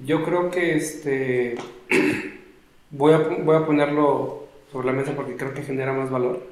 Yo 0.04 0.22
creo 0.22 0.50
que 0.50 0.76
este 0.76 1.54
voy 2.90 3.14
a, 3.14 3.18
voy 3.42 3.56
a 3.56 3.64
ponerlo 3.64 4.48
sobre 4.70 4.88
la 4.88 4.92
mesa 4.92 5.12
porque 5.16 5.34
creo 5.36 5.54
que 5.54 5.62
genera 5.62 5.94
más 5.94 6.10
valor. 6.10 6.46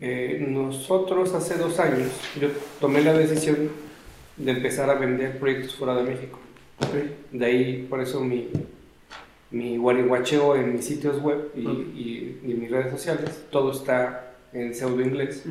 Eh, 0.00 0.44
nosotros 0.46 1.32
hace 1.32 1.56
dos 1.56 1.80
años, 1.80 2.12
yo 2.38 2.48
tomé 2.80 3.00
la 3.00 3.14
decisión 3.14 3.87
de 4.38 4.52
empezar 4.52 4.88
a 4.88 4.94
vender 4.94 5.38
proyectos 5.38 5.74
fuera 5.74 5.94
de 5.96 6.04
México. 6.04 6.38
De 7.32 7.44
ahí, 7.44 7.86
por 7.90 8.00
eso 8.00 8.20
mi, 8.20 8.48
mi 9.50 9.74
en 9.74 10.72
mis 10.72 10.84
sitios 10.84 11.20
web 11.20 11.50
y, 11.56 11.60
y, 11.60 12.40
y, 12.44 12.54
mis 12.54 12.70
redes 12.70 12.92
sociales, 12.92 13.44
todo 13.50 13.72
está 13.72 14.34
en 14.52 14.74
pseudo 14.74 15.02
inglés, 15.02 15.44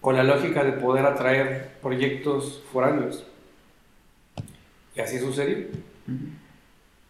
con 0.00 0.16
la 0.16 0.22
lógica 0.22 0.62
de 0.64 0.72
poder 0.72 1.06
atraer 1.06 1.72
proyectos 1.82 2.62
foráneos. 2.72 3.26
Y 4.94 5.00
así 5.00 5.18
sucedió. 5.18 5.66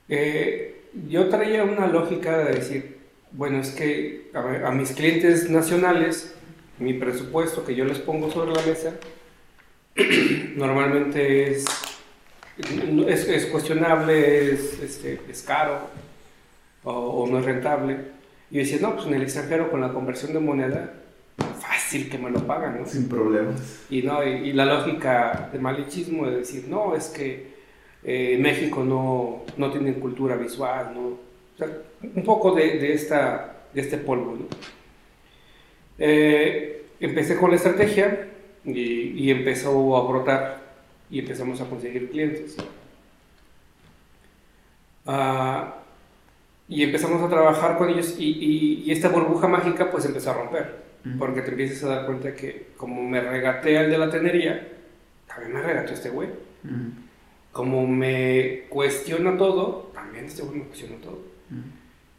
Eh, 0.08 0.82
yo 1.08 1.28
traía 1.28 1.64
una 1.64 1.86
lógica 1.86 2.38
de 2.38 2.54
decir, 2.54 2.98
bueno, 3.32 3.60
es 3.60 3.70
que 3.70 4.30
a, 4.34 4.68
a 4.68 4.72
mis 4.72 4.92
clientes 4.92 5.50
nacionales, 5.50 6.34
mi 6.78 6.94
presupuesto 6.94 7.64
que 7.64 7.74
yo 7.74 7.84
les 7.84 7.98
pongo 7.98 8.30
sobre 8.30 8.52
la 8.52 8.62
mesa, 8.62 8.94
normalmente 10.56 11.50
es, 11.50 11.64
es, 13.08 13.46
cuestionable, 13.46 14.52
es, 14.52 14.80
este, 14.80 15.20
es 15.28 15.42
caro 15.42 15.88
o, 16.84 17.26
no 17.30 17.38
es 17.38 17.44
rentable. 17.44 17.98
Y 18.50 18.56
yo 18.56 18.60
decía, 18.60 18.78
no, 18.80 18.94
pues 18.94 19.06
en 19.06 19.14
el 19.14 19.22
extranjero 19.22 19.70
con 19.70 19.80
la 19.80 19.92
conversión 19.92 20.32
de 20.32 20.40
moneda, 20.40 20.94
fácil 21.60 22.08
que 22.08 22.18
me 22.18 22.30
lo 22.30 22.46
pagan, 22.46 22.80
¿no? 22.80 22.86
Sin 22.86 23.08
problemas. 23.08 23.84
Y, 23.90 24.02
no, 24.02 24.22
y, 24.24 24.52
la 24.52 24.64
lógica 24.64 25.50
de 25.52 25.58
malichismo 25.58 26.26
de 26.26 26.38
decir, 26.38 26.66
no, 26.68 26.94
es 26.94 27.08
que 27.08 27.50
eh, 28.02 28.38
México 28.40 28.84
no, 28.84 29.44
no 29.56 29.70
tiene 29.70 29.94
cultura 29.94 30.36
visual, 30.36 30.92
¿no? 30.94 31.00
O 31.00 31.58
sea, 31.58 31.68
un 32.02 32.24
poco 32.24 32.52
de, 32.52 32.78
de, 32.78 32.92
esta, 32.94 33.64
de 33.72 33.80
este 33.80 33.98
polvo, 33.98 34.36
¿no? 34.36 34.46
Eh, 35.98 36.86
empecé 36.98 37.36
con 37.36 37.50
la 37.50 37.56
estrategia 37.56 38.29
y, 38.64 39.30
empezó 39.30 39.96
a 39.96 40.08
brotar 40.08 40.60
y 41.10 41.20
empezamos 41.20 41.60
a 41.60 41.66
conseguir 41.66 42.10
clientes. 42.10 42.56
Ah, 45.06 45.74
y 46.68 46.82
empezamos 46.84 47.22
a 47.22 47.28
trabajar 47.28 47.78
con 47.78 47.88
ellos 47.88 48.14
y, 48.18 48.90
esta 48.90 49.08
burbuja 49.08 49.48
mágica 49.48 49.90
pues 49.90 50.04
empezó 50.04 50.30
a 50.30 50.34
romper. 50.34 50.90
Porque 51.18 51.40
te 51.40 51.52
empiezas 51.52 51.82
a 51.84 51.94
dar 51.94 52.06
cuenta 52.06 52.34
que 52.34 52.68
como 52.76 53.02
me 53.02 53.22
regateé 53.22 53.78
al 53.78 53.90
de 53.90 53.96
la 53.96 54.10
tenería, 54.10 54.68
también 55.26 55.54
me 55.54 55.62
regateó 55.62 55.94
este 55.94 56.10
güey. 56.10 56.28
Como 57.52 57.86
me 57.86 58.66
cuestiona 58.68 59.36
todo, 59.38 59.90
también 59.94 60.26
este 60.26 60.42
güey 60.42 60.58
me 60.58 60.64
cuestiona 60.64 60.96
todo. 60.96 61.20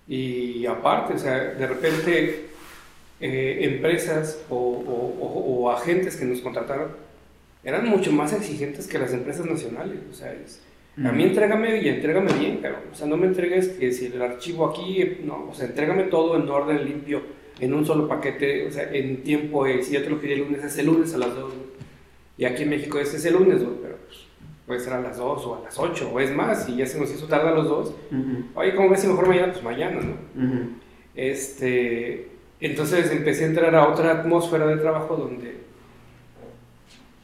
Y 0.07 0.65
aparte, 0.65 1.13
o 1.13 1.19
sea, 1.19 1.37
de 1.37 1.67
repente 1.67 2.49
eh, 3.21 3.59
empresas 3.65 4.43
o, 4.49 5.69
agentes 5.71 6.17
que 6.17 6.25
nos 6.25 6.41
contrataron 6.41 6.89
eran 7.63 7.87
mucho 7.87 8.11
más 8.11 8.33
exigentes 8.33 8.87
que 8.87 8.97
las 8.97 9.13
empresas 9.13 9.45
nacionales. 9.45 9.99
O 10.09 10.13
sea, 10.13 10.35
a 11.07 11.11
mí 11.11 11.23
entrégame 11.23 11.81
y 11.81 11.87
entrégame 11.87 12.33
bien, 12.33 12.59
pero, 12.61 12.77
o 12.91 12.95
sea, 12.95 13.07
no 13.07 13.17
me 13.17 13.27
entregues 13.27 13.69
que 13.69 13.91
si 13.91 14.07
el 14.07 14.21
archivo 14.21 14.65
aquí, 14.65 15.19
no, 15.23 15.49
o 15.49 15.53
sea, 15.53 15.67
entrégame 15.67 16.03
todo 16.03 16.35
en 16.35 16.49
orden 16.49 16.83
limpio, 16.83 17.21
en 17.59 17.73
un 17.73 17.85
solo 17.85 18.07
paquete, 18.07 18.65
o 18.67 18.71
sea, 18.71 18.91
en 18.91 19.23
tiempo, 19.23 19.65
eh, 19.65 19.83
si 19.83 19.93
yo 19.93 20.03
te 20.03 20.09
lo 20.09 20.19
pedí 20.19 20.33
el 20.33 20.39
lunes, 20.39 20.63
es 20.63 20.77
el 20.79 20.87
lunes 20.87 21.13
a 21.13 21.19
las 21.19 21.35
2, 21.35 21.53
y 22.39 22.45
aquí 22.45 22.63
en 22.63 22.71
México 22.71 22.99
es, 22.99 23.13
es 23.13 23.23
el 23.25 23.35
lunes, 23.35 23.61
pero 23.81 23.97
pues, 24.05 24.19
puede 24.65 24.79
ser 24.79 24.93
a 24.93 25.01
las 25.01 25.17
2 25.17 25.45
o 25.45 25.55
a 25.55 25.63
las 25.63 25.77
8, 25.77 26.11
o 26.11 26.19
es 26.19 26.35
más, 26.35 26.67
y 26.67 26.77
ya 26.77 26.85
se 26.87 26.99
nos 26.99 27.11
hizo 27.11 27.27
tarde 27.27 27.49
a 27.49 27.53
los 27.53 27.69
dos, 27.69 27.93
oye, 28.55 28.75
¿cómo 28.75 28.89
ves 28.89 29.01
si 29.01 29.07
mejor 29.07 29.27
mañana? 29.27 29.53
Pues 29.53 29.63
mañana, 29.63 30.01
¿no? 30.01 30.15
Este, 31.15 32.27
entonces 32.61 33.11
empecé 33.11 33.45
a 33.45 33.47
entrar 33.47 33.75
a 33.75 33.89
otra 33.89 34.11
atmósfera 34.11 34.67
de 34.67 34.77
trabajo 34.77 35.15
donde, 35.17 35.57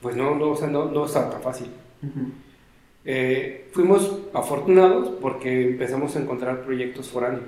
pues 0.01 0.15
no, 0.15 0.35
no, 0.35 0.49
o 0.49 0.55
sea, 0.55 0.67
no, 0.67 0.85
no 0.85 1.05
estaba 1.05 1.29
tan 1.29 1.41
fácil. 1.41 1.67
Eh, 3.05 3.69
fuimos 3.71 4.19
afortunados 4.33 5.09
porque 5.21 5.67
empezamos 5.67 6.15
a 6.15 6.19
encontrar 6.19 6.63
proyectos 6.63 7.07
foráneos. 7.09 7.45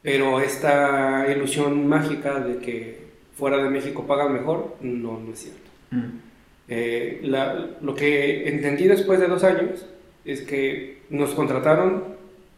Pero 0.00 0.40
esta 0.40 1.26
ilusión 1.30 1.88
mágica 1.88 2.38
de 2.38 2.58
que 2.58 3.04
fuera 3.36 3.56
de 3.62 3.70
México 3.70 4.06
pagan 4.06 4.32
mejor, 4.32 4.76
no, 4.80 5.18
no 5.18 5.32
es 5.32 5.40
cierto. 5.40 5.70
Eh, 6.68 7.20
lo 7.80 7.94
que 7.94 8.48
entendí 8.48 8.84
después 8.84 9.18
de 9.18 9.28
dos 9.28 9.44
años 9.44 9.86
es 10.24 10.42
que 10.42 11.02
nos 11.10 11.34
contrataron 11.34 12.13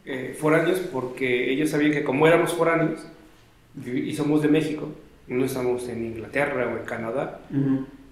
eh, 0.07 0.35
foráneos 0.39 0.79
porque 0.91 1.51
ellos 1.51 1.69
sabían 1.69 1.91
que 1.91 2.03
como 2.03 2.27
éramos 2.27 2.53
foráneos 2.53 3.05
y 3.85 4.13
somos 4.13 4.41
de 4.41 4.47
México, 4.47 4.89
no 5.27 5.45
estamos 5.45 5.87
en 5.89 6.05
Inglaterra 6.05 6.73
o 6.73 6.79
en 6.79 6.85
Canadá, 6.85 7.41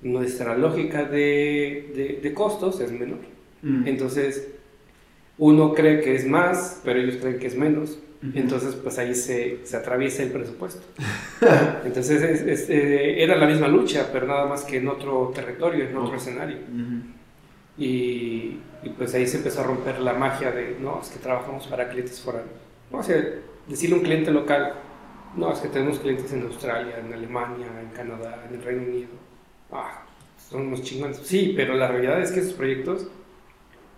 nuestra 0.04 0.56
lógica 0.58 1.06
de, 1.06 2.20
de, 2.22 2.34
costos 2.34 2.80
es 2.82 2.92
menor. 2.92 3.20
Entonces, 3.86 4.48
uno 5.38 5.74
cree 5.74 6.02
que 6.02 6.16
es 6.16 6.28
más, 6.28 6.82
pero 6.84 7.00
ellos 7.00 7.16
creen 7.20 7.40
que 7.40 7.48
es 7.48 7.56
menos. 7.56 7.98
Entonces, 8.34 8.76
pues 8.76 8.98
ahí 8.98 9.16
se, 9.16 9.60
se, 9.64 9.78
atraviesa 9.78 10.24
el 10.24 10.32
presupuesto. 10.32 10.82
Entonces, 11.86 12.70
eh, 12.70 13.24
era 13.24 13.36
la 13.36 13.48
misma 13.48 13.68
lucha, 13.68 14.10
pero 14.12 14.28
nada 14.28 14.46
más 14.46 14.64
que 14.64 14.78
en 14.78 14.88
otro 14.88 15.32
territorio, 15.34 15.88
en 15.88 15.96
otro 15.96 16.18
escenario. 16.18 16.58
Y, 17.78 18.60
y, 18.84 18.90
pues 18.98 19.14
ahí 19.14 19.28
se 19.28 19.38
empezó 19.38 19.62
a 19.62 19.64
romper 19.64 20.00
la 20.00 20.14
magia 20.14 20.52
de, 20.52 20.78
no, 20.80 21.02
es 21.02 21.10
que 21.10 21.20
trabajamos 21.20 21.68
para 21.68 21.90
clientes 21.90 22.20
foráneos. 22.22 22.52
No, 22.92 23.00
o 23.00 23.04
sea, 23.04 23.24
decirle 23.68 23.96
a 23.96 24.00
un 24.00 24.04
cliente 24.04 24.32
local, 24.32 24.74
no, 25.36 25.52
es 25.52 25.60
que 25.60 25.68
tenemos 25.68 26.00
clientes 26.00 26.32
en 26.32 26.44
Australia, 26.44 26.98
en 27.00 27.14
Alemania, 27.14 27.68
en 27.82 27.90
Canadá, 27.90 28.46
en 28.48 28.56
el 28.56 28.64
Reino 28.64 28.84
Unido. 28.84 29.10
Ah, 29.72 30.04
son 30.50 30.68
unos 30.68 30.82
chingones. 30.82 31.18
Sí, 31.18 31.54
pero 31.56 31.76
la 31.76 31.88
realidad 31.88 32.22
es 32.22 32.32
que 32.32 32.40
esos 32.40 32.54
proyectos 32.54 33.08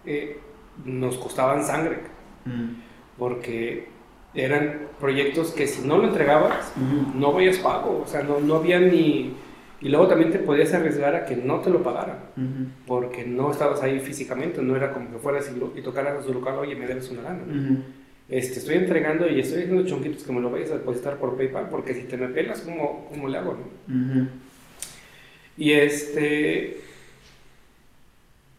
eh, 0.05 0.39
nos 0.86 1.17
costaban 1.17 1.63
sangre. 1.63 1.99
Porque 3.17 3.88
eran 4.34 4.88
proyectos 4.99 5.51
que 5.51 5.67
si 5.67 5.86
no 5.86 5.97
lo 5.97 6.07
entregabas, 6.07 6.71
no 7.13 7.34
veías 7.34 7.57
pago. 7.57 8.03
O 8.03 8.07
sea, 8.07 8.23
no, 8.23 8.39
no 8.39 8.55
había 8.55 8.80
ni... 8.80 9.36
Y 9.80 9.89
luego 9.89 10.07
también 10.07 10.32
te 10.32 10.39
podías 10.39 10.73
arriesgar 10.73 11.15
a 11.15 11.25
que 11.25 11.36
no 11.36 11.59
te 11.59 11.69
lo 11.69 11.84
pagaran, 11.84 12.17
porque 12.88 13.25
no 13.25 13.51
estabas 13.51 13.82
ahí 13.84 13.99
físicamente, 13.99 14.61
no 14.61 14.75
era 14.75 14.91
como 14.91 15.11
que 15.11 15.19
fueras 15.19 15.51
y, 15.51 15.80
y 15.80 15.84
tocaras 15.84 16.19
a 16.19 16.23
su 16.23 16.34
local, 16.34 16.55
oye, 16.57 16.75
me 16.75 16.88
debes 16.88 17.11
una 17.11 17.21
lana. 17.21 17.43
este, 18.28 18.59
estoy 18.59 18.75
entregando 18.75 19.30
y 19.30 19.39
estoy 19.39 19.61
haciendo 19.63 19.86
chonquitos 19.86 20.23
que 20.23 20.34
me 20.34 20.41
lo 20.41 20.49
vayas 20.49 20.71
a 20.71 20.78
depositar 20.80 21.17
por 21.17 21.38
PayPal, 21.38 21.69
porque 21.69 21.93
si 21.93 22.01
te 22.03 22.17
me 22.17 22.28
pelas, 22.28 22.61
¿cómo, 22.61 23.05
cómo 23.09 23.30
le 23.30 23.38
hago? 23.38 23.53
No? 23.53 24.28
Y 25.57 25.71
este... 25.73 26.82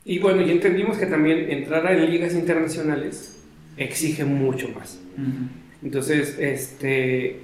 Y 0.04 0.20
bueno, 0.20 0.40
y 0.40 0.50
entendimos 0.50 0.96
que 0.96 1.06
también 1.06 1.50
entrar 1.50 1.84
en 1.92 2.08
ligas 2.10 2.32
internacionales 2.34 3.42
exige 3.76 4.24
mucho 4.24 4.68
más. 4.70 4.98
Entonces, 5.82 6.38
este, 6.38 7.40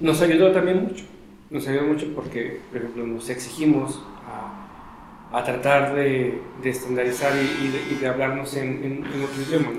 nos 0.00 0.22
ayudó 0.22 0.50
también 0.52 0.82
mucho. 0.84 1.04
Nos 1.50 1.66
ayudó 1.66 1.84
mucho 1.84 2.12
porque, 2.14 2.60
por 2.70 2.78
ejemplo, 2.78 3.06
nos 3.06 3.28
exigimos 3.30 4.02
a, 4.26 5.38
a 5.38 5.44
tratar 5.44 5.94
de, 5.94 6.40
de 6.62 6.70
estandarizar 6.70 7.32
y, 7.36 7.96
de, 7.96 8.06
hablarnos 8.06 8.54
en, 8.56 8.84
en, 8.84 9.22
otro 9.22 9.42
idioma. 9.42 9.70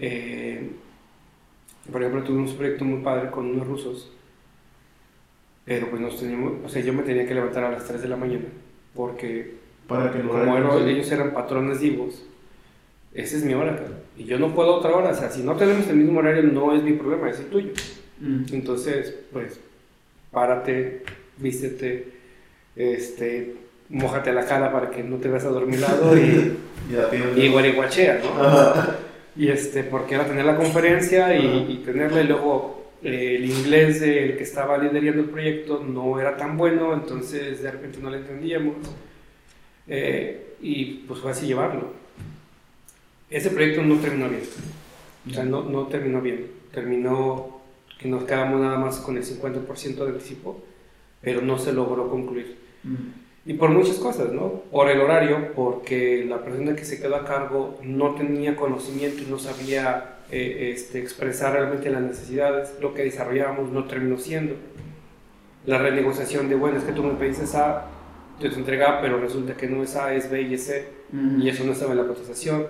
Eh, 0.00 0.70
por 1.90 2.02
ejemplo, 2.02 2.22
tuvimos 2.22 2.52
un 2.52 2.56
proyecto 2.56 2.84
muy 2.84 3.02
padre 3.02 3.30
con 3.30 3.46
unos 3.46 3.66
rusos, 3.66 4.12
pero 5.64 5.90
pues 5.90 6.00
nos 6.00 6.18
teníamos, 6.20 6.52
o 6.64 6.68
sea, 6.68 6.82
yo 6.82 6.92
me 6.92 7.02
tenía 7.02 7.26
que 7.26 7.34
levantar 7.34 7.64
a 7.64 7.70
las 7.70 7.84
3 7.86 8.02
de 8.02 8.08
la 8.08 8.16
mañana 8.16 8.44
porque 8.98 9.54
Para 9.86 10.10
que 10.10 10.20
como 10.20 10.56
ellos 10.56 11.10
eran 11.12 11.32
patrones 11.32 11.80
vivos, 11.80 12.24
esa 13.14 13.36
es 13.36 13.44
mi 13.44 13.54
hora, 13.54 13.78
y 14.16 14.24
yo 14.24 14.38
no 14.38 14.54
puedo 14.54 14.74
otra 14.74 14.94
hora, 14.94 15.10
o 15.10 15.14
sea, 15.14 15.30
si 15.30 15.42
no 15.42 15.54
tenemos 15.54 15.86
el 15.88 15.96
mismo 15.96 16.18
horario 16.18 16.42
no 16.42 16.74
es 16.74 16.82
mi 16.82 16.94
problema, 16.94 17.30
es 17.30 17.38
el 17.38 17.46
tuyo. 17.46 17.70
Mm. 18.20 18.44
Entonces, 18.52 19.14
pues, 19.32 19.60
párate, 20.30 21.02
vístete, 21.36 22.08
este, 22.76 23.54
mojate 23.88 24.32
la 24.32 24.44
cara 24.44 24.72
para 24.72 24.90
que 24.90 25.02
no 25.02 25.16
te 25.16 25.28
veas 25.28 25.44
adormilado 25.44 26.16
y, 26.16 26.56
y 27.36 27.48
guariguachea, 27.48 28.20
¿no? 28.22 29.08
Y 29.36 29.48
este, 29.48 29.84
porque 29.84 30.14
era 30.16 30.26
tener 30.26 30.44
la 30.44 30.56
conferencia 30.56 31.34
y, 31.36 31.66
y 31.68 31.82
tenerla 31.84 32.22
y 32.22 32.26
luego 32.26 32.92
eh, 33.02 33.36
el 33.36 33.44
inglés 33.44 34.00
del 34.00 34.36
que 34.36 34.42
estaba 34.42 34.78
liderando 34.78 35.22
el 35.22 35.28
proyecto 35.28 35.84
no 35.86 36.20
era 36.20 36.36
tan 36.36 36.56
bueno, 36.56 36.92
entonces 36.92 37.62
de 37.62 37.70
repente 37.70 37.98
no 38.00 38.10
le 38.10 38.18
entendíamos. 38.18 38.76
Eh, 39.86 40.54
y 40.60 40.84
pues 41.06 41.20
fue 41.20 41.30
así 41.30 41.46
llevarlo 41.46 41.98
ese 43.30 43.50
proyecto 43.50 43.82
no 43.82 43.96
terminó 43.96 44.28
bien. 44.28 44.42
O 45.28 45.34
sea, 45.34 45.44
no, 45.44 45.62
no 45.64 45.86
terminó 45.86 46.20
bien. 46.20 46.46
Terminó 46.72 47.57
que 47.98 48.08
nos 48.08 48.24
quedamos 48.24 48.60
nada 48.60 48.78
más 48.78 48.98
con 48.98 49.16
el 49.16 49.24
50% 49.24 49.96
de 49.96 50.08
anticipo, 50.10 50.60
pero 51.20 51.42
no 51.42 51.58
se 51.58 51.72
logró 51.72 52.08
concluir. 52.08 52.56
Y 53.44 53.54
por 53.54 53.70
muchas 53.70 53.96
cosas, 53.96 54.32
¿no? 54.32 54.62
Por 54.70 54.88
el 54.88 55.00
horario, 55.00 55.52
porque 55.54 56.24
la 56.28 56.42
persona 56.42 56.76
que 56.76 56.84
se 56.84 57.00
quedó 57.00 57.16
a 57.16 57.24
cargo 57.24 57.78
no 57.82 58.14
tenía 58.14 58.56
conocimiento 58.56 59.22
y 59.22 59.26
no 59.26 59.38
sabía 59.38 60.18
eh, 60.30 60.72
este, 60.74 61.00
expresar 61.00 61.54
realmente 61.54 61.90
las 61.90 62.02
necesidades. 62.02 62.74
Lo 62.80 62.94
que 62.94 63.04
desarrollábamos 63.04 63.70
no 63.70 63.84
terminó 63.84 64.18
siendo. 64.18 64.54
La 65.66 65.78
renegociación 65.78 66.48
de, 66.48 66.54
bueno, 66.54 66.78
es 66.78 66.84
que 66.84 66.92
tú 66.92 67.02
me 67.02 67.14
pediste 67.14 67.44
A, 67.56 67.86
yo 68.40 68.50
te 68.50 68.56
entregaba, 68.56 69.00
pero 69.00 69.18
resulta 69.18 69.56
que 69.56 69.66
no 69.66 69.82
es 69.82 69.96
A, 69.96 70.14
es 70.14 70.30
B 70.30 70.42
y 70.42 70.54
es 70.54 70.66
C, 70.66 70.88
y 71.40 71.48
eso 71.48 71.64
no 71.64 71.72
estaba 71.72 71.92
en 71.92 71.98
la 71.98 72.06
cotización 72.06 72.66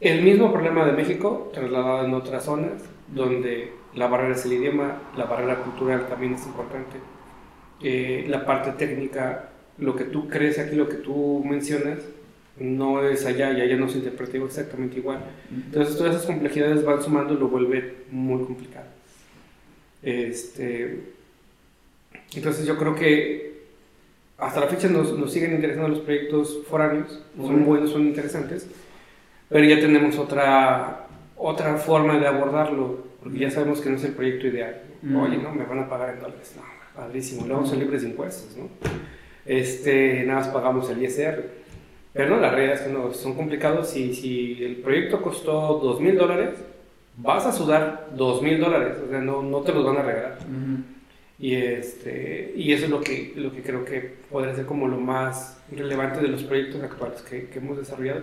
el 0.00 0.22
mismo 0.22 0.50
problema 0.50 0.86
de 0.86 0.92
México, 0.92 1.50
trasladado 1.52 2.06
en 2.06 2.14
otras 2.14 2.44
zonas, 2.44 2.82
donde 3.08 3.72
la 3.94 4.06
barrera 4.06 4.34
es 4.34 4.44
el 4.44 4.54
idioma, 4.54 4.98
la 5.16 5.24
barrera 5.24 5.62
cultural 5.62 6.06
también 6.08 6.34
es 6.34 6.46
importante, 6.46 6.96
eh, 7.82 8.24
la 8.28 8.44
parte 8.44 8.72
técnica, 8.72 9.50
lo 9.78 9.96
que 9.96 10.04
tú 10.04 10.28
crees 10.28 10.58
aquí, 10.58 10.76
lo 10.76 10.88
que 10.88 10.96
tú 10.96 11.42
mencionas, 11.44 11.98
no 12.58 13.02
es 13.02 13.24
allá 13.24 13.52
y 13.52 13.60
allá 13.62 13.76
no 13.76 13.88
se 13.88 13.98
interpreta 13.98 14.36
exactamente 14.36 14.98
igual. 14.98 15.24
Entonces 15.50 15.96
todas 15.96 16.14
esas 16.14 16.26
complejidades 16.26 16.84
van 16.84 17.02
sumando 17.02 17.32
y 17.32 17.38
lo 17.38 17.48
vuelve 17.48 18.04
muy 18.10 18.44
complicado. 18.44 18.86
Este, 20.02 21.00
entonces 22.34 22.66
yo 22.66 22.76
creo 22.76 22.94
que 22.94 23.50
hasta 24.36 24.60
la 24.60 24.66
fecha 24.68 24.88
nos, 24.88 25.16
nos 25.18 25.32
siguen 25.32 25.54
interesando 25.54 25.88
los 25.88 26.00
proyectos 26.00 26.60
foráneos, 26.68 27.20
son 27.36 27.64
buenos, 27.64 27.90
son 27.90 28.06
interesantes, 28.06 28.68
pero 29.48 29.64
ya 29.64 29.80
tenemos 29.80 30.18
otra, 30.18 31.06
otra 31.36 31.76
forma 31.76 32.18
de 32.18 32.26
abordarlo, 32.26 33.09
porque 33.22 33.38
ya 33.38 33.50
sabemos 33.50 33.80
que 33.80 33.90
no 33.90 33.96
es 33.96 34.04
el 34.04 34.12
proyecto 34.12 34.46
ideal. 34.46 34.82
Mm. 35.02 35.16
Oye, 35.16 35.36
no, 35.38 35.52
me 35.52 35.64
van 35.64 35.80
a 35.80 35.88
pagar 35.88 36.14
en 36.14 36.20
dólares. 36.20 36.54
No, 36.56 36.62
padrísimo, 36.94 37.46
luego 37.46 37.66
son 37.66 37.78
libres 37.78 38.02
de 38.02 38.08
impuestos, 38.08 38.56
¿no? 38.56 38.68
Este, 39.46 40.24
nada 40.24 40.40
más 40.40 40.48
pagamos 40.48 40.88
el 40.90 41.02
ISR. 41.02 41.44
Pero 42.12 42.30
no, 42.30 42.40
la 42.40 42.50
realidad 42.50 42.76
es 42.76 42.80
que 42.82 42.92
no, 42.92 43.12
son 43.12 43.34
complicados. 43.34 43.90
Si, 43.90 44.14
si 44.14 44.62
el 44.64 44.76
proyecto 44.76 45.22
costó 45.22 45.78
dos 45.78 46.00
mil 46.00 46.16
dólares, 46.16 46.50
vas 47.16 47.46
a 47.46 47.52
sudar 47.52 48.08
dos 48.16 48.42
mil 48.42 48.58
dólares, 48.60 48.96
o 49.06 49.08
sea, 49.08 49.20
no, 49.20 49.42
no 49.42 49.60
te 49.60 49.72
los 49.72 49.84
van 49.84 49.98
a 49.98 50.02
regalar. 50.02 50.38
Y, 51.38 51.54
este, 51.54 52.52
y 52.54 52.72
eso 52.72 52.84
es 52.84 52.90
lo 52.90 53.00
que, 53.00 53.32
lo 53.36 53.52
que 53.52 53.62
creo 53.62 53.84
que 53.84 54.14
podría 54.30 54.54
ser 54.54 54.66
como 54.66 54.88
lo 54.88 54.98
más 54.98 55.62
relevante 55.70 56.20
de 56.20 56.28
los 56.28 56.42
proyectos 56.42 56.82
actuales 56.82 57.22
que, 57.22 57.46
que 57.48 57.58
hemos 57.58 57.78
desarrollado 57.78 58.22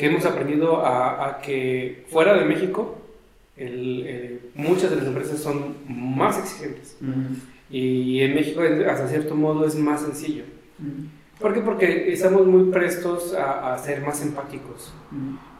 que 0.00 0.06
hemos 0.06 0.24
aprendido 0.24 0.84
a, 0.84 1.40
que 1.42 2.04
fuera 2.08 2.34
de 2.34 2.46
México 2.46 2.98
el, 3.60 4.40
muchas 4.54 4.90
de 4.90 4.96
las 4.96 5.06
empresas 5.06 5.40
son 5.40 5.76
más 5.86 6.38
exigentes. 6.38 6.96
Y 7.70 8.20
en 8.20 8.34
México, 8.34 8.62
hasta 8.88 9.08
cierto 9.08 9.34
modo, 9.34 9.66
es 9.66 9.76
más 9.76 10.02
sencillo. 10.02 10.44
¿Por 11.38 11.54
qué? 11.54 11.60
Porque 11.60 12.12
estamos 12.12 12.46
muy 12.46 12.70
prestos 12.70 13.34
a, 13.34 13.76
ser 13.78 14.02
más 14.02 14.22
empáticos. 14.22 14.92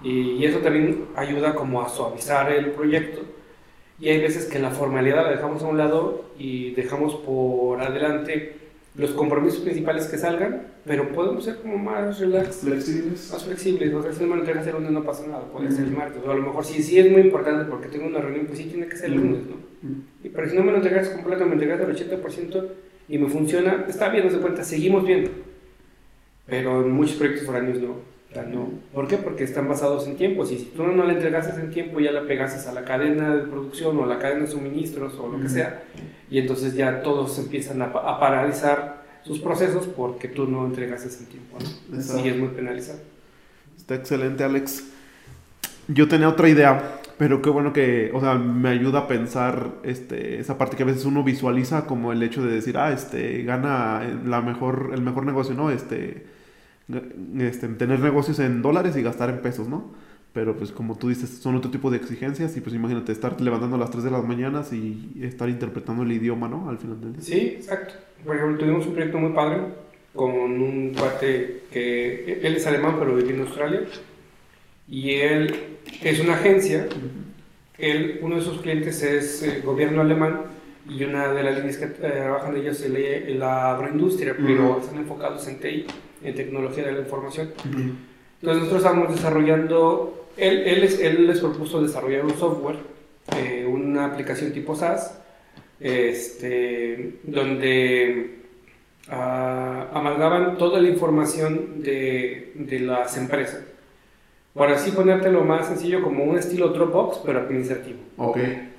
y, 0.03 0.45
eso 0.45 0.59
también 0.59 1.07
ayuda 1.17 1.55
como 1.55 1.83
a 1.83 1.89
suavizar 1.89 2.51
el 2.53 2.71
proyecto. 2.73 3.21
Y 3.99 4.09
hay 4.09 4.21
veces 4.21 4.47
que 4.47 4.59
la 4.59 4.71
formalidad 4.71 5.25
la 5.25 5.31
dejamos 5.31 5.63
a 5.63 5.67
un 5.67 5.77
lado 5.77 6.25
y 6.39 6.71
dejamos 6.71 7.17
por 7.17 7.83
adelante 7.83 8.60
los 8.97 9.13
compromisos 9.13 9.61
principales 9.61 10.07
que 10.07 10.19
salgan, 10.19 10.63
pero 10.85 11.13
podemos 11.13 11.45
ser 11.45 11.57
como 11.57 11.79
más 11.79 12.19
relax. 12.19 12.57
Flexibles. 12.57 13.31
Más 13.33 13.45
flexibles. 13.45 13.95
O 13.95 14.03
sea, 14.03 14.13
si 14.13 14.23
no 14.23 14.29
me 14.29 14.35
lo 14.35 14.41
entregas 14.41 14.67
el 14.67 14.75
lunes 14.75 14.91
no 14.91 15.05
pasa 15.05 15.27
nada, 15.27 15.45
puede 15.45 15.71
ser 15.71 15.85
el 15.85 15.93
martes. 15.93 16.23
O 16.27 16.31
a 16.31 16.35
lo 16.35 16.43
mejor 16.43 16.65
sí, 16.65 16.83
sí 16.83 16.99
es 16.99 17.11
muy 17.11 17.23
importante 17.23 17.65
porque 17.71 17.89
tengo 17.89 18.07
una 18.07 18.21
reunión, 18.21 18.47
pues 18.47 18.59
sí 18.59 18.65
tiene 18.65 18.89
que 18.89 18.97
ser 18.97 19.11
el 19.11 19.17
lunes, 19.17 19.43
¿no? 19.47 19.57
y, 20.23 20.29
pero 20.29 20.49
si 20.49 20.57
no 20.57 20.65
me 20.65 20.73
lo 20.73 20.79
entregas 20.79 21.09
completo, 21.11 21.47
me 21.47 21.53
entregas 21.53 21.81
el 21.81 22.21
80% 22.21 22.69
y 23.09 23.19
me 23.19 23.29
funciona, 23.29 23.87
está 23.89 24.09
bien, 24.09 24.25
no 24.27 24.31
se 24.31 24.39
cuenta, 24.39 24.65
seguimos 24.65 25.07
viendo. 25.07 25.31
Pero 26.47 26.83
en 26.83 26.91
muchos 26.91 27.17
proyectos 27.17 27.47
foráneos 27.47 27.79
no. 27.79 28.10
No. 28.49 28.69
¿Por 28.95 29.09
qué? 29.09 29.17
Porque 29.17 29.43
están 29.43 29.69
basados 29.69 30.07
en 30.07 30.17
tiempos 30.17 30.53
y 30.53 30.59
si 30.59 30.67
tú 30.67 30.85
no 30.85 31.05
le 31.05 31.15
entregaste 31.15 31.61
en 31.61 31.71
tiempo 31.71 31.99
ya 31.99 32.13
la 32.13 32.29
pegases 32.29 32.69
a 32.69 32.73
la 32.73 32.85
cadena 32.85 33.35
de 33.35 33.43
producción 33.43 33.99
o 33.99 34.05
a 34.05 34.07
la 34.07 34.21
cadena 34.21 34.43
de 34.43 34.47
suministros 34.47 35.15
o 35.19 35.29
lo 35.29 35.41
que 35.41 35.49
sea 35.49 35.83
y 36.31 36.39
entonces 36.39 36.75
ya 36.75 37.03
todos 37.03 37.39
empiezan 37.39 37.83
a, 37.83 37.93
paralizar 37.93 39.03
sus 39.25 39.41
procesos 39.41 39.89
porque 39.89 40.29
tú 40.29 40.47
no 40.47 40.65
entregas 40.65 41.05
ese 41.05 41.25
tiempo. 41.25 41.59
¿no? 41.59 42.25
Y 42.25 42.29
es 42.29 42.39
muy 42.39 42.49
penalizado. 42.49 43.01
Está 43.77 43.97
excelente, 43.97 44.45
Alex. 44.45 44.85
Yo 45.89 46.07
tenía 46.07 46.29
otra 46.29 46.49
idea, 46.49 47.01
pero 47.19 47.43
qué 47.43 47.51
bueno 47.51 47.73
que, 47.73 48.13
o 48.15 48.21
sea, 48.21 48.35
me 48.35 48.69
ayuda 48.69 49.01
a 49.01 49.09
pensar 49.09 49.73
este, 49.83 50.39
esa 50.39 50.57
parte 50.57 50.77
que 50.77 50.85
a 50.85 50.87
veces 50.87 51.05
uno 51.05 51.25
visualiza 51.25 51.87
como 51.87 52.13
el 52.13 52.23
hecho 52.23 52.45
de 52.45 52.53
decir, 52.53 52.79
ah, 52.79 52.93
este, 52.93 53.43
gana 53.43 54.03
la 54.25 54.41
mejor, 54.41 54.93
el 54.95 55.03
mejor 55.03 55.27
negocio, 55.27 55.55
¿no? 55.55 55.71
Este, 55.71 56.25
este, 57.39 57.69
tener 57.69 58.01
negocios 58.01 58.39
en 58.39 58.63
dólares 58.63 58.97
y 58.97 59.03
gastar 59.03 59.31
en 59.31 59.41
pesos, 59.43 59.69
¿no? 59.69 59.93
Pero 60.33 60.57
pues 60.57 60.71
como 60.71 60.97
tú 60.97 61.09
dices, 61.09 61.29
son 61.29 61.57
otro 61.57 61.71
tipo 61.71 61.91
de 61.91 61.97
exigencias 61.97 62.57
y 62.57 62.61
pues 62.61 62.75
imagínate 62.75 63.11
estar 63.11 63.41
levantando 63.41 63.77
a 63.77 63.79
las 63.81 63.91
3 63.91 64.05
de 64.05 64.11
las 64.11 64.25
mañanas 64.25 64.73
y 64.73 65.13
estar 65.23 65.49
interpretando 65.49 66.05
el 66.05 66.13
idioma, 66.13 66.49
¿no? 66.49 66.69
Al 66.71 66.79
final 66.79 67.01
del 67.01 67.15
día. 67.15 67.23
Sí, 67.23 67.55
exacto. 67.57 67.95
Por 68.25 68.37
ejemplo, 68.37 68.59
tuvimos 68.59 68.87
un 68.87 68.93
proyecto 68.95 69.19
muy 69.19 69.33
padre 69.33 69.59
con 70.15 70.31
un 70.31 70.93
cuate 70.97 71.63
que 71.73 72.41
él 72.43 72.57
es 72.57 72.67
alemán 72.67 72.97
pero 72.99 73.15
vive 73.15 73.33
en 73.33 73.41
Australia 73.43 73.83
y 74.89 75.13
él 75.13 75.55
es 76.03 76.21
una 76.21 76.35
agencia. 76.35 76.89
Él, 77.79 78.19
uno 78.23 78.37
de 78.37 78.43
sus 78.43 78.61
clientes 78.61 79.03
es 79.03 79.43
el 79.43 79.63
gobierno 79.63 80.03
alemán 80.03 80.43
y 80.89 81.05
una 81.05 81.33
de 81.33 81.43
las 81.43 81.57
líneas 81.57 81.77
que 81.77 81.87
trabajan 81.87 82.57
ellos 82.57 82.81
es 82.83 83.37
la 83.37 83.75
agroindustria, 83.75 84.37
pero 84.37 84.81
están 84.81 84.99
enfocados 84.99 85.47
en 85.47 85.61
TI, 85.61 85.87
en 86.23 86.35
tecnología 86.35 86.85
de 86.87 86.93
la 86.93 87.01
información. 87.01 87.51
Entonces 87.65 88.63
nosotros 88.63 88.83
estamos 88.83 89.15
desarrollando, 89.15 90.29
él, 90.37 90.63
él, 90.67 90.85
él 91.01 91.27
les 91.27 91.41
propuso 91.41 91.83
desarrollar 91.83 92.25
un 92.25 92.37
software, 92.37 92.77
eh, 93.37 93.67
una 93.67 94.07
aplicación 94.07 94.53
tipo 94.53 94.75
SaaS, 94.75 95.19
este, 95.79 97.19
donde 97.23 98.39
uh, 99.09 99.97
amalgaban 99.97 100.59
toda 100.59 100.81
la 100.81 100.89
información 100.89 101.83
de, 101.83 102.53
de, 102.55 102.81
las 102.81 103.17
empresas. 103.17 103.63
Por 104.53 104.69
así 104.69 104.91
ponértelo 104.91 105.45
más 105.45 105.69
sencillo, 105.69 106.03
como 106.03 106.25
un 106.25 106.39
estilo 106.39 106.69
Dropbox, 106.69 107.21
pero 107.25 107.41
administrativo. 107.41 107.99
Okay. 108.17 108.71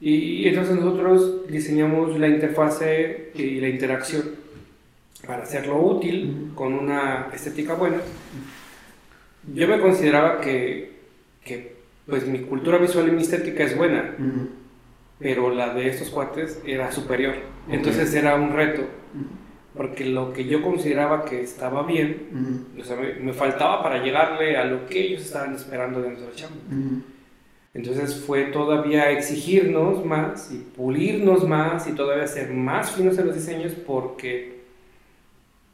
Y, 0.00 0.48
entonces 0.48 0.76
nosotros 0.76 1.46
diseñamos 1.48 2.18
la 2.18 2.26
interfase 2.28 3.30
y 3.36 3.60
la 3.60 3.68
interacción 3.68 4.22
para 5.26 5.42
hacerlo 5.42 5.80
útil, 5.80 6.52
con 6.54 6.74
una 6.74 7.28
estética 7.32 7.74
buena. 7.74 7.98
Yo 9.54 9.68
me 9.68 9.80
consideraba 9.80 10.40
que, 10.40 10.92
que 11.44 11.76
pues 12.06 12.26
mi 12.26 12.40
cultura 12.40 12.78
visual 12.78 13.08
y 13.08 13.12
mi 13.12 13.22
estética 13.22 13.64
es 13.64 13.76
buena, 13.76 14.14
pero 15.18 15.50
la 15.50 15.74
de 15.74 15.88
estos 15.88 16.10
cuates 16.10 16.60
era 16.66 16.90
superior. 16.90 17.34
Entonces 17.68 18.12
era 18.14 18.34
un 18.34 18.52
reto, 18.52 18.82
porque 19.76 20.04
lo 20.04 20.32
que 20.32 20.44
yo 20.44 20.62
consideraba 20.62 21.24
que 21.24 21.40
estaba 21.40 21.84
bien, 21.84 22.66
o 22.80 22.84
sea, 22.84 22.96
me, 22.96 23.32
faltaba 23.32 23.82
para 23.82 24.02
llegarle 24.02 24.56
a 24.56 24.64
lo 24.64 24.86
que 24.86 25.00
ellos 25.00 25.22
estaban 25.22 25.54
esperando 25.54 26.02
de 26.02 26.10
nuestra 26.10 26.34
chamba. 26.34 27.02
Entonces 27.74 28.22
fue 28.26 28.44
todavía 28.46 29.10
exigirnos 29.10 30.04
más 30.04 30.52
y 30.52 30.58
pulirnos 30.58 31.48
más 31.48 31.88
y 31.88 31.92
todavía 31.92 32.26
ser 32.26 32.50
más 32.50 32.90
finos 32.90 33.16
en 33.18 33.28
los 33.28 33.34
diseños 33.34 33.72
porque 33.86 34.61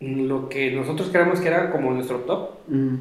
lo 0.01 0.49
que 0.49 0.71
nosotros 0.73 1.09
creíamos 1.11 1.41
que 1.41 1.49
era 1.49 1.71
como 1.71 1.93
nuestro 1.93 2.19
top, 2.19 2.51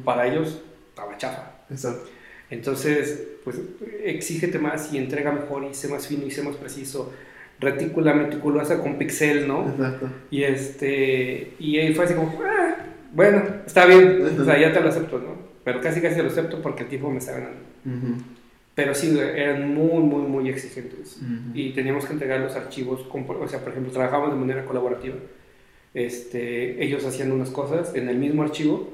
para 0.04 0.26
ellos 0.26 0.60
estaba 0.90 1.16
chafa. 1.16 1.52
Exacto. 1.70 2.08
Entonces, 2.50 3.28
pues 3.44 3.60
exígete 4.04 4.58
más 4.58 4.92
y 4.92 4.98
entrega 4.98 5.32
mejor 5.32 5.64
y 5.64 5.74
sé 5.74 5.88
más 5.88 6.06
fino 6.06 6.26
y 6.26 6.30
sé 6.30 6.42
más 6.42 6.56
preciso. 6.56 7.12
Retícula 7.60 8.14
meticulosa 8.14 8.80
con 8.80 8.98
pixel, 8.98 9.46
¿no? 9.46 9.68
Exacto. 9.68 10.08
Y 10.30 10.44
este, 10.44 11.54
y 11.58 11.78
ahí 11.78 11.94
fue 11.94 12.04
así 12.04 12.14
como, 12.14 12.40
ah, 12.44 12.76
bueno, 13.12 13.42
está 13.66 13.86
bien, 13.86 14.22
o 14.40 14.44
sea, 14.44 14.58
ya 14.58 14.72
te 14.72 14.80
lo 14.80 14.88
acepto, 14.88 15.18
¿no? 15.18 15.36
Pero 15.64 15.80
casi 15.80 16.00
casi 16.00 16.20
lo 16.22 16.28
acepto 16.28 16.62
porque 16.62 16.84
el 16.84 16.88
tiempo 16.88 17.10
me 17.10 17.18
está 17.18 17.32
ganando. 17.32 17.60
Pero 18.74 18.94
sí, 18.94 19.18
eran 19.18 19.74
muy, 19.74 20.02
muy, 20.02 20.22
muy 20.22 20.48
exigentes. 20.48 21.20
Y 21.52 21.70
teníamos 21.70 22.06
que 22.06 22.12
entregar 22.12 22.40
los 22.40 22.54
archivos, 22.54 23.06
o 23.12 23.48
sea, 23.48 23.60
por 23.60 23.72
ejemplo, 23.72 23.92
trabajamos 23.92 24.30
de 24.30 24.36
manera 24.36 24.64
colaborativa. 24.64 25.16
Este, 25.94 26.82
ellos 26.84 27.04
hacían 27.04 27.32
unas 27.32 27.50
cosas 27.50 27.94
en 27.94 28.08
el 28.08 28.18
mismo 28.18 28.42
archivo 28.42 28.92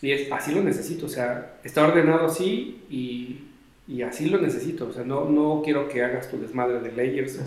y 0.00 0.12
es, 0.12 0.30
así 0.30 0.54
lo 0.54 0.62
necesito, 0.62 1.06
o 1.06 1.08
sea, 1.08 1.58
está 1.64 1.86
ordenado 1.86 2.26
así 2.26 2.82
y, 2.90 3.40
y 3.88 4.02
así 4.02 4.28
lo 4.28 4.40
necesito, 4.40 4.88
o 4.88 4.92
sea, 4.92 5.04
no, 5.04 5.24
no 5.28 5.62
quiero 5.64 5.88
que 5.88 6.04
hagas 6.04 6.30
tu 6.30 6.38
desmadre 6.38 6.80
de 6.80 6.92
layers, 6.92 7.38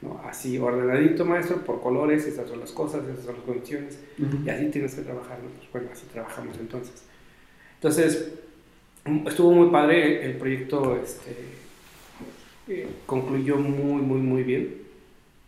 ¿no? 0.00 0.20
así 0.24 0.56
ordenadito, 0.58 1.24
maestro, 1.24 1.64
por 1.64 1.82
colores, 1.82 2.26
estas 2.26 2.48
son 2.48 2.60
las 2.60 2.72
cosas, 2.72 3.06
estas 3.06 3.24
son 3.24 3.34
las 3.34 3.44
condiciones, 3.44 3.98
y 4.44 4.48
así 4.48 4.66
tienes 4.68 4.94
que 4.94 5.02
trabajar, 5.02 5.38
pues, 5.40 5.70
bueno, 5.72 5.88
así 5.92 6.06
trabajamos 6.12 6.56
entonces. 6.58 7.02
Entonces, 7.74 8.32
estuvo 9.26 9.52
muy 9.52 9.70
padre 9.70 10.24
el 10.24 10.36
proyecto, 10.36 10.98
este, 11.02 11.32
eh, 12.68 12.86
concluyó 13.06 13.56
muy, 13.56 14.02
muy, 14.02 14.20
muy 14.20 14.42
bien. 14.42 14.87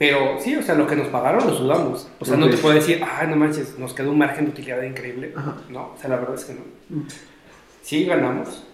Pero 0.01 0.41
sí, 0.41 0.57
o 0.57 0.63
sea, 0.63 0.77
lo 0.77 0.87
que 0.87 0.97
nos 0.97 1.09
pagaron 1.09 1.47
lo 1.47 1.55
sudamos. 1.55 2.09
O 2.19 2.25
sea, 2.25 2.39
no 2.39 2.49
te 2.49 2.57
puedo 2.57 2.75
decir, 2.75 3.03
ah, 3.05 3.27
no 3.27 3.37
manches, 3.37 3.79
nos 3.79 3.93
quedó 3.93 4.13
un 4.13 4.17
margen 4.17 4.47
de 4.47 4.53
utilidad 4.53 4.83
increíble. 4.83 5.35
No, 5.69 5.93
o 5.95 5.97
sea, 6.01 6.09
la 6.09 6.17
verdad 6.17 6.37
es 6.37 6.45
que 6.47 6.55
no. 6.55 6.63
Mm. 6.89 7.07
Sí 7.83 8.07
ganamos, 8.07 8.65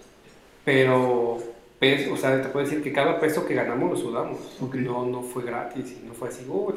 pero, 0.64 1.42
pues, 1.80 2.06
o 2.06 2.16
sea, 2.16 2.40
te 2.40 2.48
puedo 2.48 2.64
decir 2.64 2.80
que 2.80 2.92
cada 2.92 3.18
peso 3.18 3.44
que 3.44 3.54
ganamos 3.54 3.90
lo 3.90 3.96
sudamos. 3.96 4.38
No, 4.74 5.04
no 5.04 5.22
fue 5.22 5.42
gratis 5.42 5.96
y 6.00 6.06
no 6.06 6.14
fue 6.14 6.28
así, 6.28 6.46
uh, 6.48 6.72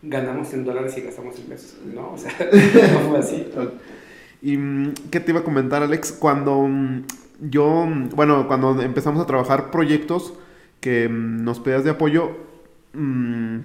ganamos 0.00 0.54
en 0.54 0.64
dólares 0.64 0.96
y 0.96 1.02
gastamos 1.02 1.38
en 1.38 1.44
pesos. 1.44 1.76
No, 1.84 2.14
o 2.14 2.16
sea, 2.16 2.32
no 2.94 3.10
fue 3.10 3.18
así. 3.18 3.46
¿Y 4.40 4.56
mm, 4.56 4.94
qué 5.10 5.20
te 5.20 5.32
iba 5.32 5.40
a 5.40 5.44
comentar, 5.44 5.82
Alex? 5.82 6.12
Cuando 6.12 6.62
mm, 6.62 7.02
yo, 7.50 7.86
bueno, 8.14 8.48
cuando 8.48 8.80
empezamos 8.80 9.20
a 9.22 9.26
trabajar 9.26 9.70
proyectos 9.70 10.32
que 10.80 11.10
nos 11.10 11.60
pedías 11.60 11.84
de 11.84 11.90
apoyo, 11.90 12.45
mmm, 12.96 13.60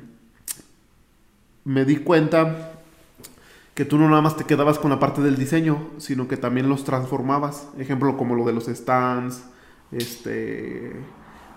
me 1.64 1.86
di 1.86 1.98
cuenta 1.98 2.74
que 3.74 3.86
tú 3.86 3.98
no 3.98 4.10
nada 4.10 4.22
más 4.22 4.36
te 4.38 4.44
quedabas 4.44 4.80
con 4.80 4.92
la 4.92 5.00
parte 5.00 5.22
del 5.22 5.38
diseño, 5.38 5.88
sino 5.98 6.28
que 6.28 6.38
también 6.38 6.70
los 6.70 6.84
transformabas. 6.84 7.70
Ejemplo, 7.80 8.18
como 8.18 8.36
lo 8.36 8.46
de 8.46 8.54
los 8.54 8.66
stands, 8.66 9.44
este, 9.92 10.92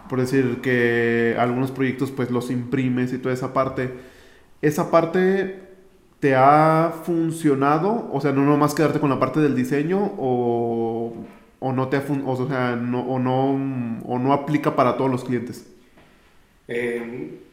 por 0.09 0.20
decir 0.20 0.61
que 0.62 1.37
algunos 1.39 1.70
proyectos 1.70 2.11
pues 2.11 2.31
los 2.31 2.51
imprimes 2.51 3.12
y 3.12 3.18
toda 3.18 3.35
esa 3.35 3.53
parte. 3.53 3.93
Esa 4.62 4.91
parte 4.91 5.62
te 6.20 6.35
ha 6.35 6.95
funcionado, 7.05 8.09
o 8.12 8.20
sea, 8.20 8.33
no 8.33 8.47
nomás 8.47 8.75
quedarte 8.75 9.01
con 9.01 9.11
la 9.11 9.20
parte 9.20 9.41
del 9.41 9.55
diseño 9.55 10.14
o, 10.16 11.12
o 11.61 11.72
no 11.72 11.89
te 11.89 11.99
o 11.99 12.49
sea, 12.49 12.77
no, 12.77 13.01
o 13.01 13.18
no 13.18 13.51
o 14.07 14.18
no 14.18 14.33
aplica 14.33 14.77
para 14.77 14.97
todos 14.97 15.11
los 15.11 15.25
clientes. 15.25 15.66
Eh, 16.68 17.43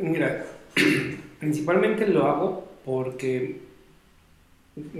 mira, 0.00 0.44
principalmente 1.40 2.06
lo 2.06 2.26
hago 2.26 2.72
porque 2.84 3.60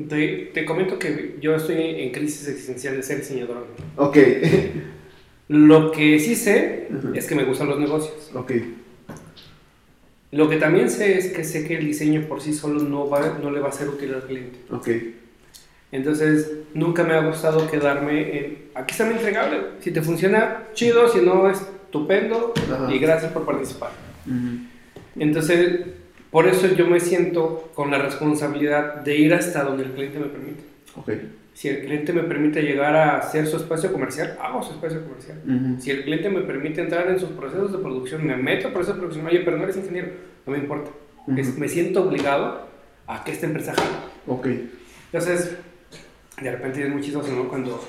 te, 0.08 0.64
comento 0.64 0.98
que 0.98 1.36
yo 1.40 1.54
estoy 1.54 1.76
en 1.76 2.12
crisis 2.12 2.48
existencial 2.48 2.96
de 2.96 3.02
ser 3.02 3.18
diseñador. 3.18 3.66
Ok. 3.96 4.16
Lo 5.48 5.90
que 5.90 6.18
sí 6.18 6.34
sé 6.34 6.88
es 7.14 7.26
que 7.26 7.34
me 7.34 7.44
gustan 7.44 7.68
los 7.68 7.78
negocios. 7.78 8.30
Ok. 8.34 8.52
Lo 10.30 10.48
que 10.48 10.56
también 10.56 10.88
sé 10.88 11.18
es 11.18 11.30
que 11.32 11.44
sé 11.44 11.66
que 11.66 11.76
el 11.76 11.84
diseño 11.84 12.22
por 12.26 12.40
sí 12.40 12.54
solo 12.54 12.80
no, 12.80 13.10
va, 13.10 13.38
no 13.42 13.50
le 13.50 13.60
va 13.60 13.68
a 13.68 13.72
ser 13.72 13.88
útil 13.88 14.14
al 14.14 14.22
cliente. 14.22 14.60
Ok. 14.70 14.88
Entonces, 15.90 16.50
nunca 16.72 17.04
me 17.04 17.12
ha 17.12 17.20
gustado 17.20 17.70
quedarme 17.70 18.38
en, 18.38 18.58
aquí 18.74 18.92
está 18.92 19.04
mi 19.04 19.12
entregable, 19.12 19.58
si 19.80 19.90
te 19.90 20.00
funciona, 20.00 20.68
chido, 20.72 21.06
si 21.06 21.20
no, 21.20 21.50
estupendo, 21.50 22.54
y 22.90 22.98
gracias 22.98 23.30
por 23.32 23.44
participar. 23.44 23.90
Entonces, 25.16 25.80
por 26.30 26.46
eso 26.46 26.66
yo 26.68 26.86
me 26.86 27.00
siento 27.00 27.70
con 27.74 27.90
la 27.90 27.98
responsabilidad 27.98 28.96
de 29.02 29.16
ir 29.16 29.34
hasta 29.34 29.64
donde 29.64 29.84
el 29.84 29.92
cliente 29.92 30.18
me 30.18 30.26
permite. 30.26 30.62
Okay. 30.96 31.32
Si 31.54 31.68
el 31.68 31.84
cliente 31.84 32.12
me 32.12 32.22
permite 32.22 32.62
llegar 32.62 32.96
a 32.96 33.18
hacer 33.18 33.46
su 33.46 33.56
espacio 33.58 33.92
comercial, 33.92 34.38
hago 34.40 34.62
su 34.62 34.72
espacio 34.72 35.02
comercial. 35.02 35.38
Si 35.78 35.90
el 35.90 36.04
cliente 36.04 36.30
me 36.30 36.40
permite 36.40 36.80
entrar 36.80 37.08
en 37.10 37.20
sus 37.20 37.30
procesos 37.30 37.72
de 37.72 37.78
producción, 37.78 38.26
me 38.26 38.36
meto 38.36 38.68
en 38.68 38.72
procesos 38.72 38.96
de 38.96 39.00
producción. 39.00 39.26
Oye, 39.26 39.40
pero 39.40 39.58
no 39.58 39.64
eres 39.64 39.76
ingeniero, 39.76 40.08
no 40.46 40.52
me 40.52 40.58
importa. 40.58 40.90
me 41.26 41.68
siento 41.68 42.04
obligado 42.04 42.66
a 43.06 43.22
que 43.22 43.32
esta 43.32 43.46
empresa 43.46 43.74
jale. 43.74 43.96
Ok. 44.26 44.46
Entonces, 45.12 45.56
de 46.40 46.50
repente 46.50 46.82
es 46.82 46.88
muy 46.88 47.02
chistoso, 47.02 47.30
¿no? 47.32 47.48
Cuando, 47.48 47.86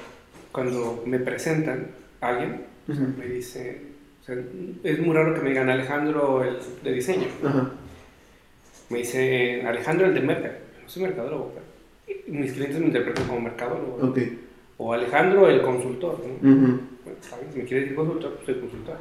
cuando 0.52 1.04
me 1.06 1.20
presentan 1.20 1.88
a 2.20 2.28
alguien, 2.28 2.64
me 3.18 3.26
dice, 3.28 3.93
es 4.84 5.00
muy 5.00 5.14
raro 5.16 5.34
que 5.34 5.42
me 5.42 5.50
digan 5.50 5.70
Alejandro 5.70 6.44
el 6.44 6.58
de 6.84 6.94
diseño. 6.94 7.28
Me 8.90 9.00
dice 9.00 9.64
Alejandro 9.66 10.06
el 10.08 10.14
de 10.14 10.22
mercado. 10.22 10.54
No 10.82 10.90
soy 10.90 11.04
mercadólogo, 11.04 11.54
pero 11.54 12.18
mis 12.28 12.54
clientes 12.54 12.80
me 12.80 12.88
interpretan 12.88 13.26
como 13.28 13.42
mercadólogo. 13.42 13.98
O 14.78 14.94
Alejandro 14.94 15.50
el 15.50 15.62
consultor. 15.62 16.22
Bueno, 16.42 16.80
Si 17.52 17.58
me 17.60 17.66
quieres 17.66 17.86
decir 17.86 17.96
consultor, 17.96 18.34
pues 18.36 18.46
soy 18.46 18.56
consultor. 18.60 18.98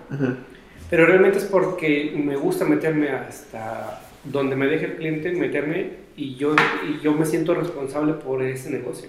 Pero 0.91 1.07
realmente 1.07 1.39
es 1.39 1.45
porque 1.45 2.13
me 2.17 2.37
gusta 2.37 2.65
meterme 2.65 3.11
hasta 3.11 4.03
donde 4.25 4.57
me 4.57 4.67
deje 4.67 4.87
el 4.87 4.93
cliente, 4.97 5.33
meterme 5.33 5.91
y 6.17 6.35
yo, 6.37 6.55
y 6.89 7.03
yo 7.03 7.13
me 7.13 7.25
siento 7.27 7.55
responsable 7.55 8.15
por 8.15 8.43
ese 8.43 8.71
negocio. 8.71 9.09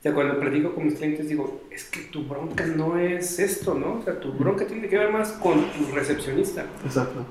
O 0.00 0.02
sea, 0.02 0.14
cuando 0.14 0.40
platico 0.40 0.74
con 0.74 0.86
mis 0.86 0.94
clientes 0.94 1.28
digo, 1.28 1.60
es 1.70 1.84
que 1.84 2.00
tu 2.04 2.24
bronca 2.24 2.64
no 2.66 2.98
es 2.98 3.38
esto, 3.38 3.74
¿no? 3.74 3.98
O 3.98 4.02
sea, 4.02 4.18
tu 4.18 4.32
bronca 4.32 4.66
tiene 4.66 4.88
que 4.88 4.96
ver 4.96 5.12
más 5.12 5.32
con 5.32 5.62
tu 5.72 5.94
recepcionista. 5.94 6.64
Exacto. 6.82 7.26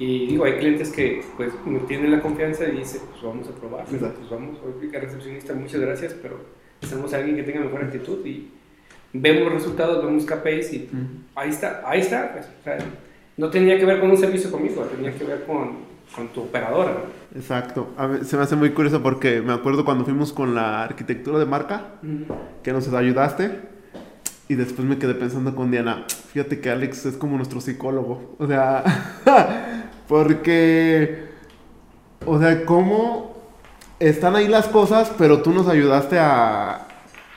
Y 0.00 0.26
digo, 0.26 0.44
hay 0.44 0.54
clientes 0.54 0.90
que 0.90 1.22
pues 1.36 1.52
me 1.64 1.78
tienen 1.80 2.10
la 2.10 2.20
confianza 2.20 2.66
y 2.66 2.78
dicen, 2.78 3.02
pues 3.10 3.22
vamos 3.22 3.48
a 3.48 3.52
probar, 3.52 3.84
pues 3.86 4.02
vamos, 4.28 4.58
a 4.58 4.98
recepcionista, 4.98 5.54
muchas 5.54 5.80
gracias, 5.80 6.16
pero 6.20 6.40
necesitamos 6.80 7.14
a 7.14 7.18
alguien 7.18 7.36
que 7.36 7.44
tenga 7.44 7.60
mejor 7.60 7.84
actitud 7.84 8.26
y 8.26 8.50
vemos 9.12 9.52
resultados, 9.52 10.04
vemos 10.04 10.26
KPIs 10.26 10.72
y 10.72 10.90
ahí 11.36 11.50
está, 11.50 11.80
ahí 11.86 12.00
está. 12.00 12.32
Pues, 12.32 12.46
o 12.60 12.64
sea, 12.64 12.78
no 13.36 13.50
tenía 13.50 13.78
que 13.78 13.84
ver 13.84 14.00
con 14.00 14.10
un 14.10 14.16
servicio 14.16 14.50
conmigo, 14.50 14.82
tenía 14.82 15.14
que 15.14 15.22
ver 15.22 15.44
con, 15.44 15.76
con 16.12 16.26
tu 16.28 16.40
operadora. 16.40 16.96
Exacto. 17.34 17.92
A 17.96 18.24
se 18.24 18.36
me 18.36 18.42
hace 18.44 18.56
muy 18.56 18.70
curioso 18.70 19.02
porque 19.02 19.42
me 19.42 19.52
acuerdo 19.52 19.84
cuando 19.84 20.04
fuimos 20.04 20.32
con 20.32 20.54
la 20.54 20.84
arquitectura 20.84 21.38
de 21.38 21.46
marca, 21.46 21.86
que 22.62 22.72
nos 22.72 22.92
ayudaste. 22.92 23.74
Y 24.46 24.56
después 24.56 24.86
me 24.86 24.98
quedé 24.98 25.14
pensando 25.14 25.54
con 25.54 25.70
Diana, 25.70 26.04
fíjate 26.06 26.60
que 26.60 26.70
Alex 26.70 27.06
es 27.06 27.16
como 27.16 27.36
nuestro 27.36 27.60
psicólogo. 27.62 28.36
O 28.38 28.46
sea, 28.46 28.84
porque, 30.08 31.28
o 32.26 32.38
sea, 32.38 32.66
cómo 32.66 33.34
están 34.00 34.36
ahí 34.36 34.46
las 34.46 34.68
cosas, 34.68 35.10
pero 35.16 35.40
tú 35.40 35.52
nos 35.52 35.66
ayudaste 35.66 36.18
a, 36.18 36.88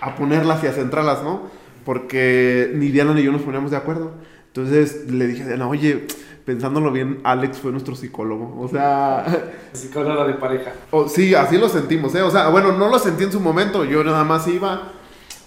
a 0.01 0.15
ponerlas 0.15 0.61
y 0.65 0.67
a 0.67 0.73
centrarlas, 0.73 1.23
¿no? 1.23 1.43
Porque 1.85 2.71
ni 2.75 2.89
Diana 2.89 3.13
ni 3.13 3.23
yo 3.23 3.31
nos 3.31 3.41
poníamos 3.41 3.71
de 3.71 3.77
acuerdo. 3.77 4.11
Entonces 4.47 5.09
le 5.09 5.27
dije 5.27 5.43
a 5.43 5.47
Diana, 5.47 5.67
oye, 5.69 6.07
pensándolo 6.47 6.93
bien, 6.93 7.19
Alex 7.23 7.59
fue 7.59 7.73
nuestro 7.73 7.93
psicólogo. 7.93 8.55
O 8.57 8.69
sea. 8.69 9.25
Psicólogo 9.73 10.25
de 10.25 10.35
pareja. 10.35 10.71
sí, 11.09 11.35
así 11.35 11.57
lo 11.57 11.67
sentimos, 11.67 12.15
¿eh? 12.15 12.21
O 12.21 12.31
sea, 12.31 12.47
bueno, 12.47 12.71
no 12.71 12.87
lo 12.87 12.97
sentí 12.99 13.25
en 13.25 13.33
su 13.33 13.41
momento. 13.41 13.83
Yo 13.83 14.01
nada 14.05 14.23
más 14.23 14.47
iba. 14.47 14.93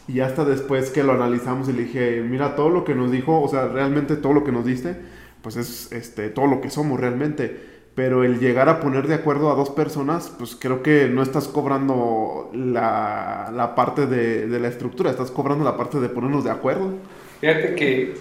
Y 0.06 0.20
hasta 0.20 0.44
después 0.44 0.90
que 0.90 1.02
lo 1.02 1.12
analizamos 1.12 1.70
y 1.70 1.72
le 1.72 1.84
dije, 1.84 2.20
mira, 2.20 2.54
todo 2.54 2.68
lo 2.68 2.84
que 2.84 2.94
nos 2.94 3.10
dijo, 3.10 3.40
o 3.40 3.48
sea, 3.48 3.68
realmente 3.68 4.16
todo 4.16 4.34
lo 4.34 4.44
que 4.44 4.52
nos 4.52 4.66
diste, 4.66 4.94
pues 5.40 5.56
es 5.56 5.90
este, 5.92 6.28
todo 6.28 6.46
lo 6.46 6.60
que 6.60 6.68
somos 6.68 7.00
realmente. 7.00 7.80
Pero 7.94 8.22
el 8.22 8.38
llegar 8.38 8.68
a 8.68 8.78
poner 8.80 9.06
de 9.06 9.14
acuerdo 9.14 9.50
a 9.50 9.54
dos 9.54 9.70
personas, 9.70 10.30
pues 10.36 10.54
creo 10.54 10.82
que 10.82 11.08
no 11.08 11.22
estás 11.22 11.48
cobrando 11.48 12.50
la, 12.52 13.50
la 13.54 13.74
parte 13.74 14.06
de, 14.06 14.48
de 14.48 14.60
la 14.60 14.68
estructura, 14.68 15.10
estás 15.10 15.30
cobrando 15.30 15.64
la 15.64 15.78
parte 15.78 15.98
de 15.98 16.10
ponernos 16.10 16.44
de 16.44 16.50
acuerdo. 16.50 16.92
Fíjate 17.40 17.74
que, 17.74 18.14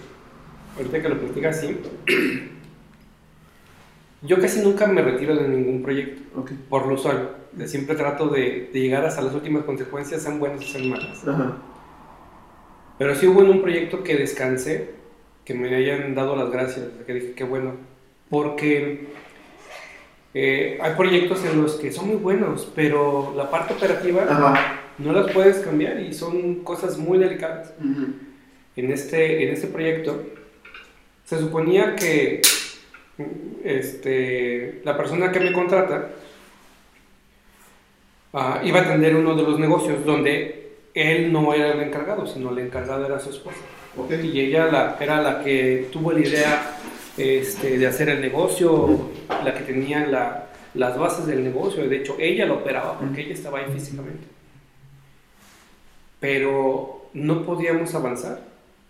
ahorita 0.78 1.02
que 1.02 1.10
lo 1.10 1.20
platicas 1.20 1.58
así, 1.58 1.78
yo 4.22 4.40
casi 4.40 4.62
nunca 4.62 4.86
me 4.86 5.02
retiro 5.02 5.36
de 5.36 5.48
ningún 5.48 5.82
proyecto, 5.82 6.46
por 6.70 6.88
lo 6.88 6.96
usual. 6.96 7.38
Siempre 7.66 7.96
trato 7.96 8.28
de, 8.28 8.70
llegar 8.74 9.06
hasta 9.06 9.22
las 9.22 9.34
últimas 9.34 9.64
consecuencias, 9.64 10.22
sean 10.22 10.40
buenas 10.40 10.62
o 10.62 10.68
sean 10.68 10.90
malas. 10.90 11.24
Pero 12.98 13.16
sí 13.16 13.28
hubo 13.28 13.42
en 13.42 13.50
un 13.50 13.62
proyecto 13.62 14.04
que 14.04 14.18
descansé, 14.18 14.92
que 15.46 15.54
me 15.54 15.74
hayan 15.74 16.16
dado 16.16 16.36
las 16.36 16.52
gracias, 16.52 16.86
que 17.08 17.14
dije 17.14 17.32
que 17.32 17.44
bueno, 17.46 17.74
porque 18.30 19.08
eh, 20.34 20.78
hay 20.82 20.94
proyectos 20.96 21.44
en 21.46 21.62
los 21.62 21.76
que 21.76 21.92
son 21.92 22.10
muy 22.10 22.18
buenos, 22.18 22.70
pero 22.76 23.34
la 23.36 23.50
parte 23.50 23.74
operativa 23.74 24.26
no 24.98 25.14
las 25.14 25.32
puedes 25.32 25.60
cambiar 25.60 26.00
y 26.02 26.14
son 26.14 26.56
cosas 26.64 26.98
muy 26.98 27.18
delicadas. 27.18 27.74
en, 28.76 28.92
este, 28.92 29.44
en 29.44 29.54
este 29.54 29.68
proyecto 29.68 30.22
se 31.24 31.40
suponía 31.40 31.96
que 31.96 32.42
este, 33.64 34.82
la 34.84 34.96
persona 34.98 35.32
que 35.32 35.40
me 35.40 35.52
contrata 35.52 36.10
ah, 38.34 38.62
iba 38.64 38.80
a 38.80 38.84
atender 38.84 39.16
uno 39.16 39.36
de 39.36 39.44
los 39.44 39.60
negocios 39.60 40.06
donde 40.06 40.60
él 40.94 41.32
no 41.32 41.54
era 41.54 41.74
el 41.74 41.82
encargado, 41.82 42.26
sino 42.26 42.52
el 42.52 42.60
encargado 42.60 43.06
era 43.06 43.20
su 43.20 43.30
esposa. 43.30 43.58
Y 44.24 44.40
ella 44.40 44.68
la, 44.68 44.98
era 45.00 45.22
la 45.22 45.44
que 45.44 45.88
tuvo 45.92 46.12
la 46.12 46.20
idea 46.20 46.78
este, 47.18 47.78
de 47.78 47.88
hacer 47.88 48.10
el 48.10 48.22
negocio, 48.22 49.10
la 49.44 49.54
que 49.54 49.64
tenía 49.64 50.08
las 50.74 50.98
bases 50.98 51.28
del 51.28 51.44
negocio. 51.44 51.88
De 51.88 51.98
hecho, 51.98 52.16
ella 52.20 52.46
lo 52.46 52.56
operaba 52.56 52.98
porque 52.98 53.22
ella 53.22 53.34
estaba 53.34 53.60
ahí 53.60 53.66
físicamente. 53.74 54.26
Pero 56.20 57.10
no 57.14 57.46
podíamos 57.46 57.94
avanzar 57.96 58.42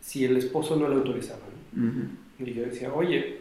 si 0.01 0.25
el 0.25 0.37
esposo 0.37 0.75
no 0.75 0.87
lo 0.87 0.97
autorizaba. 0.97 1.41
Y 2.39 2.53
yo 2.53 2.63
decía, 2.63 2.91
oye, 2.93 3.37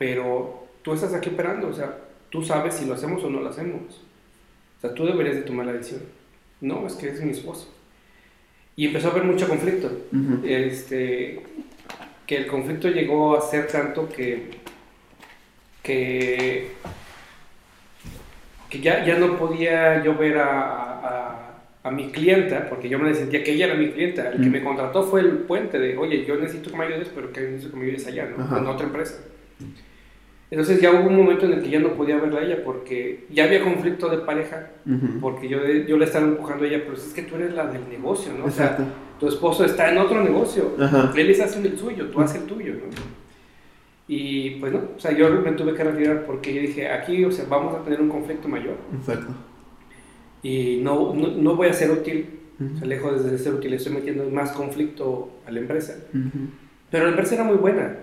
pero 0.00 0.66
tú 0.80 0.94
estás 0.94 1.12
aquí 1.12 1.28
operando, 1.28 1.68
o 1.68 1.74
sea, 1.74 1.94
tú 2.30 2.42
sabes 2.42 2.72
si 2.72 2.86
lo 2.86 2.94
hacemos 2.94 3.22
o 3.22 3.28
no 3.28 3.40
lo 3.40 3.50
hacemos. 3.50 4.00
O 4.78 4.80
sea, 4.80 4.94
tú 4.94 5.04
deberías 5.04 5.36
de 5.36 5.42
tomar 5.42 5.66
la 5.66 5.74
decisión. 5.74 6.00
No, 6.62 6.86
es 6.86 6.94
que 6.94 7.10
es 7.10 7.20
mi 7.20 7.32
esposo. 7.32 7.70
Y 8.76 8.86
empezó 8.86 9.08
a 9.08 9.10
haber 9.10 9.24
mucho 9.24 9.46
conflicto. 9.46 9.90
este, 10.42 11.42
que 12.26 12.34
el 12.34 12.46
conflicto 12.46 12.88
llegó 12.88 13.36
a 13.36 13.42
ser 13.42 13.66
tanto 13.66 14.08
que, 14.08 14.52
que, 15.82 16.70
que 18.70 18.80
ya, 18.80 19.04
ya 19.04 19.18
no 19.18 19.36
podía 19.36 20.02
yo 20.02 20.16
ver 20.16 20.38
a, 20.38 21.58
a, 21.82 21.90
mi 21.90 22.10
clienta, 22.10 22.70
porque 22.70 22.88
yo 22.88 22.98
me 22.98 23.12
sentía 23.12 23.44
que 23.44 23.52
ella 23.52 23.66
era 23.66 23.74
mi 23.74 23.90
clienta. 23.90 24.30
El 24.30 24.40
que 24.40 24.48
me 24.48 24.64
contrató 24.64 25.02
fue 25.02 25.20
el 25.20 25.40
puente 25.40 25.78
de, 25.78 25.98
oye, 25.98 26.24
yo 26.24 26.36
necesito 26.36 26.70
que 26.70 26.76
me 26.78 26.86
ayudes, 26.86 27.10
pero 27.14 27.30
que 27.30 27.42
necesito 27.42 27.72
que 27.72 27.76
me 27.76 27.84
ayudes 27.84 28.06
allá, 28.06 28.30
¿no? 28.34 28.56
en 28.56 28.66
otra 28.66 28.86
empresa. 28.86 29.18
Entonces 30.50 30.80
ya 30.80 30.90
hubo 30.90 31.08
un 31.08 31.16
momento 31.16 31.46
en 31.46 31.52
el 31.52 31.62
que 31.62 31.70
ya 31.70 31.78
no 31.78 31.94
podía 31.94 32.18
verla 32.18 32.40
a 32.40 32.44
ella 32.44 32.64
porque 32.64 33.24
ya 33.30 33.44
había 33.44 33.62
conflicto 33.62 34.08
de 34.08 34.18
pareja, 34.18 34.70
porque 35.20 35.48
yo, 35.48 35.64
yo 35.64 35.96
le 35.96 36.04
estaba 36.06 36.26
empujando 36.26 36.64
a 36.64 36.68
ella, 36.68 36.80
pero 36.82 36.94
es 36.94 37.12
que 37.14 37.22
tú 37.22 37.36
eres 37.36 37.54
la 37.54 37.66
del 37.66 37.88
negocio, 37.88 38.32
¿no? 38.36 38.46
O 38.46 38.50
sea, 38.50 38.76
tu 39.20 39.28
esposo 39.28 39.64
está 39.64 39.92
en 39.92 39.98
otro 39.98 40.24
negocio, 40.24 40.74
él 41.14 41.30
está 41.30 41.44
haciendo 41.44 41.68
el 41.68 41.78
suyo, 41.78 42.06
tú 42.06 42.20
haces 42.20 42.42
el 42.42 42.48
tuyo, 42.48 42.74
¿no? 42.74 42.80
Y 44.08 44.56
pues 44.58 44.72
no, 44.72 44.80
o 44.96 44.98
sea, 44.98 45.12
yo 45.12 45.30
me 45.30 45.52
tuve 45.52 45.72
que 45.72 45.84
retirar 45.84 46.24
porque 46.26 46.52
yo 46.52 46.62
dije, 46.62 46.90
aquí, 46.90 47.24
o 47.24 47.30
sea, 47.30 47.44
vamos 47.48 47.76
a 47.76 47.84
tener 47.84 48.00
un 48.00 48.08
conflicto 48.08 48.48
mayor. 48.48 48.74
Exacto. 48.92 49.32
Y 50.42 50.80
no, 50.82 51.14
no, 51.14 51.54
voy 51.54 51.68
a 51.68 51.72
ser 51.72 51.92
útil, 51.92 52.26
o 52.74 52.76
sea, 52.76 52.88
lejos 52.88 53.24
de 53.24 53.38
ser 53.38 53.54
útil, 53.54 53.72
estoy 53.74 53.92
metiendo 53.92 54.28
más 54.28 54.50
conflicto 54.50 55.30
a 55.46 55.52
la 55.52 55.60
empresa. 55.60 55.94
Pero 56.90 57.04
la 57.04 57.10
empresa 57.10 57.36
era 57.36 57.44
muy 57.44 57.56
buena 57.56 57.98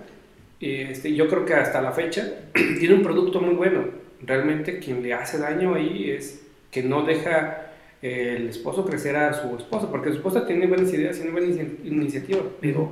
este, 0.59 1.13
yo 1.13 1.27
creo 1.27 1.45
que 1.45 1.53
hasta 1.53 1.81
la 1.81 1.91
fecha 1.91 2.27
tiene 2.79 2.95
un 2.95 3.03
producto 3.03 3.41
muy 3.41 3.55
bueno. 3.55 3.85
Realmente 4.21 4.79
quien 4.79 5.03
le 5.03 5.13
hace 5.13 5.37
daño 5.37 5.75
ahí 5.75 6.09
es 6.09 6.41
que 6.71 6.83
no 6.83 7.03
deja 7.03 7.67
el 8.01 8.49
esposo 8.49 8.85
crecer 8.85 9.15
a 9.15 9.33
su 9.33 9.55
esposa, 9.57 9.89
porque 9.89 10.09
su 10.09 10.17
esposa 10.17 10.45
tiene 10.45 10.67
buenas 10.67 10.93
ideas, 10.93 11.17
tiene 11.17 11.31
buenas 11.31 11.57
iniciativas, 11.83 12.43
pero 12.61 12.91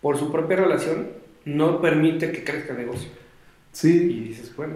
por 0.00 0.18
su 0.18 0.30
propia 0.30 0.56
relación 0.56 1.08
no 1.44 1.80
permite 1.80 2.30
que 2.32 2.44
crezca 2.44 2.72
el 2.72 2.78
negocio. 2.78 3.08
Sí. 3.72 3.92
Y 3.92 4.28
dices, 4.28 4.54
bueno, 4.56 4.74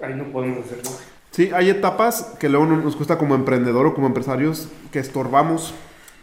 ahí 0.00 0.14
no 0.14 0.24
podemos 0.24 0.64
hacer 0.64 0.78
nada. 0.84 0.96
Sí, 1.30 1.50
hay 1.52 1.70
etapas 1.70 2.36
que 2.40 2.48
luego 2.48 2.66
nos 2.66 2.96
cuesta 2.96 3.18
como 3.18 3.34
emprendedor 3.34 3.86
o 3.86 3.94
como 3.94 4.06
empresarios 4.06 4.68
que 4.92 4.98
estorbamos, 4.98 5.74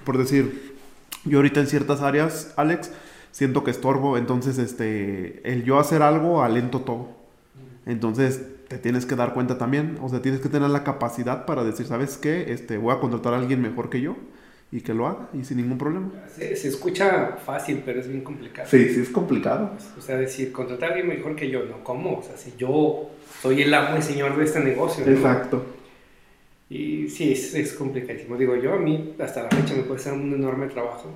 por 0.03 0.17
decir, 0.17 0.75
yo 1.23 1.37
ahorita 1.37 1.59
en 1.59 1.67
ciertas 1.67 2.01
áreas, 2.01 2.53
Alex, 2.57 2.91
siento 3.35 3.65
que 3.65 3.71
estorbo, 3.71 4.17
entonces 4.17 4.57
este, 4.57 5.41
el 5.43 5.65
yo 5.65 5.77
hacer 5.77 6.01
algo 6.01 6.41
alento 6.41 6.79
todo. 6.79 7.09
Entonces 7.85 8.41
te 8.69 8.77
tienes 8.77 9.05
que 9.05 9.17
dar 9.17 9.33
cuenta 9.33 9.57
también, 9.57 9.97
o 10.01 10.07
sea, 10.07 10.21
tienes 10.21 10.39
que 10.39 10.47
tener 10.47 10.69
la 10.69 10.85
capacidad 10.85 11.45
para 11.45 11.65
decir, 11.65 11.85
¿sabes 11.85 12.15
qué? 12.15 12.53
Este, 12.53 12.77
voy 12.77 12.95
a 12.95 12.99
contratar 13.01 13.33
a 13.33 13.37
alguien 13.37 13.61
mejor 13.61 13.89
que 13.89 13.99
yo 13.99 14.15
y 14.71 14.79
que 14.79 14.93
lo 14.93 15.05
haga 15.05 15.27
y 15.33 15.43
sin 15.43 15.57
ningún 15.57 15.77
problema. 15.77 16.11
Se, 16.33 16.53
escucha 16.53 17.35
fácil, 17.45 17.83
pero 17.85 17.99
es 17.99 18.07
bien 18.07 18.23
complicado. 18.23 18.69
Sí, 18.71 18.87
sí 18.87 19.01
es 19.01 19.09
complicado. 19.09 19.71
O 19.97 20.01
sea, 20.01 20.15
decir, 20.15 20.53
contratar 20.53 20.91
a 20.91 20.93
alguien 20.93 21.09
mejor 21.09 21.35
que 21.35 21.49
yo, 21.49 21.65
¿no? 21.65 21.83
¿Cómo? 21.83 22.19
O 22.19 22.23
sea, 22.23 22.37
si 22.37 22.53
yo 22.57 23.09
soy 23.41 23.63
el 23.63 23.73
amo 23.73 23.97
y 23.97 24.01
señor 24.01 24.37
de 24.37 24.45
este 24.45 24.61
negocio. 24.61 25.05
Exacto. 25.05 25.61
Y 26.69 27.09
sí, 27.09 27.33
es, 27.33 27.53
es, 27.53 27.73
complicadísimo. 27.73 28.37
Digo, 28.37 28.55
yo 28.55 28.75
a 28.75 28.79
mí 28.79 29.13
hasta 29.19 29.43
la 29.43 29.49
fecha 29.49 29.75
me 29.75 29.83
puede 29.83 29.99
ser 29.99 30.13
un 30.13 30.33
enorme 30.33 30.67
trabajo. 30.67 31.11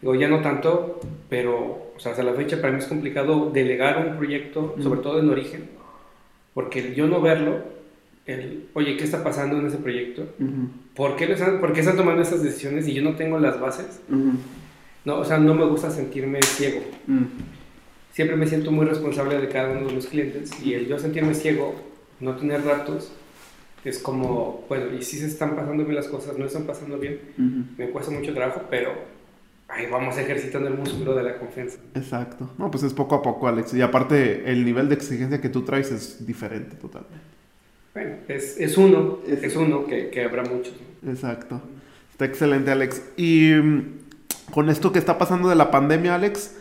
Digo, 0.00 0.14
ya 0.14 0.28
no 0.28 0.40
tanto, 0.40 1.00
pero 1.28 1.88
o 1.98 2.00
sea, 2.00 2.12
hasta 2.12 2.22
la 2.22 2.34
fecha 2.34 2.60
para 2.60 2.72
mí 2.72 2.78
es 2.78 2.86
complicado 2.86 3.50
delegar 3.50 4.06
un 4.06 4.16
proyecto, 4.16 4.76
sobre 4.80 5.00
todo 5.00 5.18
en 5.18 5.30
origen, 5.30 5.68
porque 6.54 6.94
yo 6.94 7.08
no 7.08 7.20
verlo, 7.20 7.56
el, 8.24 8.68
oye, 8.74 8.96
¿qué 8.96 9.02
está 9.02 9.24
pasando 9.24 9.58
en 9.58 9.66
ese 9.66 9.78
proyecto? 9.78 10.28
¿Por, 10.94 11.16
qué 11.16 11.24
están, 11.24 11.58
¿Por, 11.58 11.72
qué 11.72 11.80
están, 11.80 11.96
tomando 11.96 12.22
esas 12.22 12.44
decisiones 12.44 12.86
y 12.86 12.94
yo 12.94 13.02
no 13.02 13.16
tengo 13.16 13.40
las 13.40 13.58
bases? 13.58 14.00
No, 15.04 15.16
o 15.16 15.24
sea, 15.24 15.38
no 15.38 15.54
me 15.54 15.64
gusta 15.64 15.90
sentirme 15.90 16.40
ciego. 16.40 16.82
Siempre 18.12 18.36
me 18.36 18.46
siento 18.46 18.70
muy 18.70 18.86
responsable 18.86 19.40
de 19.40 19.48
cada 19.48 19.72
uno 19.72 19.88
de 19.88 19.94
los 19.94 20.06
clientes 20.06 20.52
y 20.64 20.74
el 20.74 20.86
yo 20.86 21.00
sentirme 21.00 21.34
ciego, 21.34 21.74
no 22.20 22.36
tener 22.36 22.62
datos, 22.62 23.12
es 23.84 23.98
como, 23.98 24.64
bueno, 24.68 24.86
y 24.96 25.02
si 25.02 25.18
se 25.18 25.26
están 25.26 25.56
pasando 25.56 25.82
bien 25.82 25.96
las 25.96 26.06
cosas, 26.06 26.38
no 26.38 26.44
están 26.44 26.64
pasando 26.64 26.96
bien, 26.98 27.18
me 27.76 27.88
cuesta 27.90 28.12
mucho 28.12 28.32
trabajo, 28.34 28.62
pero 28.70 29.17
ahí 29.68 29.86
vamos 29.86 30.16
ejercitando 30.18 30.68
el 30.68 30.74
músculo 30.74 31.14
de 31.14 31.22
la 31.22 31.38
confianza. 31.38 31.78
Exacto. 31.94 32.50
No, 32.58 32.70
pues 32.70 32.82
es 32.82 32.94
poco 32.94 33.14
a 33.14 33.22
poco, 33.22 33.46
Alex. 33.46 33.74
Y 33.74 33.82
aparte, 33.82 34.50
el 34.50 34.64
nivel 34.64 34.88
de 34.88 34.94
exigencia 34.94 35.40
que 35.40 35.48
tú 35.48 35.62
traes 35.62 35.92
es 35.92 36.26
diferente 36.26 36.76
totalmente. 36.76 37.16
Bueno, 37.94 38.16
es, 38.28 38.58
es 38.58 38.76
uno, 38.76 39.18
es, 39.26 39.56
uno 39.56 39.86
que, 39.86 40.08
que, 40.08 40.24
habrá 40.24 40.42
muchos. 40.42 40.74
Exacto. 41.06 41.60
Está 42.10 42.24
excelente, 42.24 42.70
Alex. 42.70 43.02
Y 43.16 43.52
mm, 43.52 43.98
con 44.52 44.70
esto 44.70 44.92
que 44.92 44.98
está 44.98 45.18
pasando 45.18 45.48
de 45.48 45.54
la 45.54 45.70
pandemia, 45.70 46.14
Alex, 46.14 46.54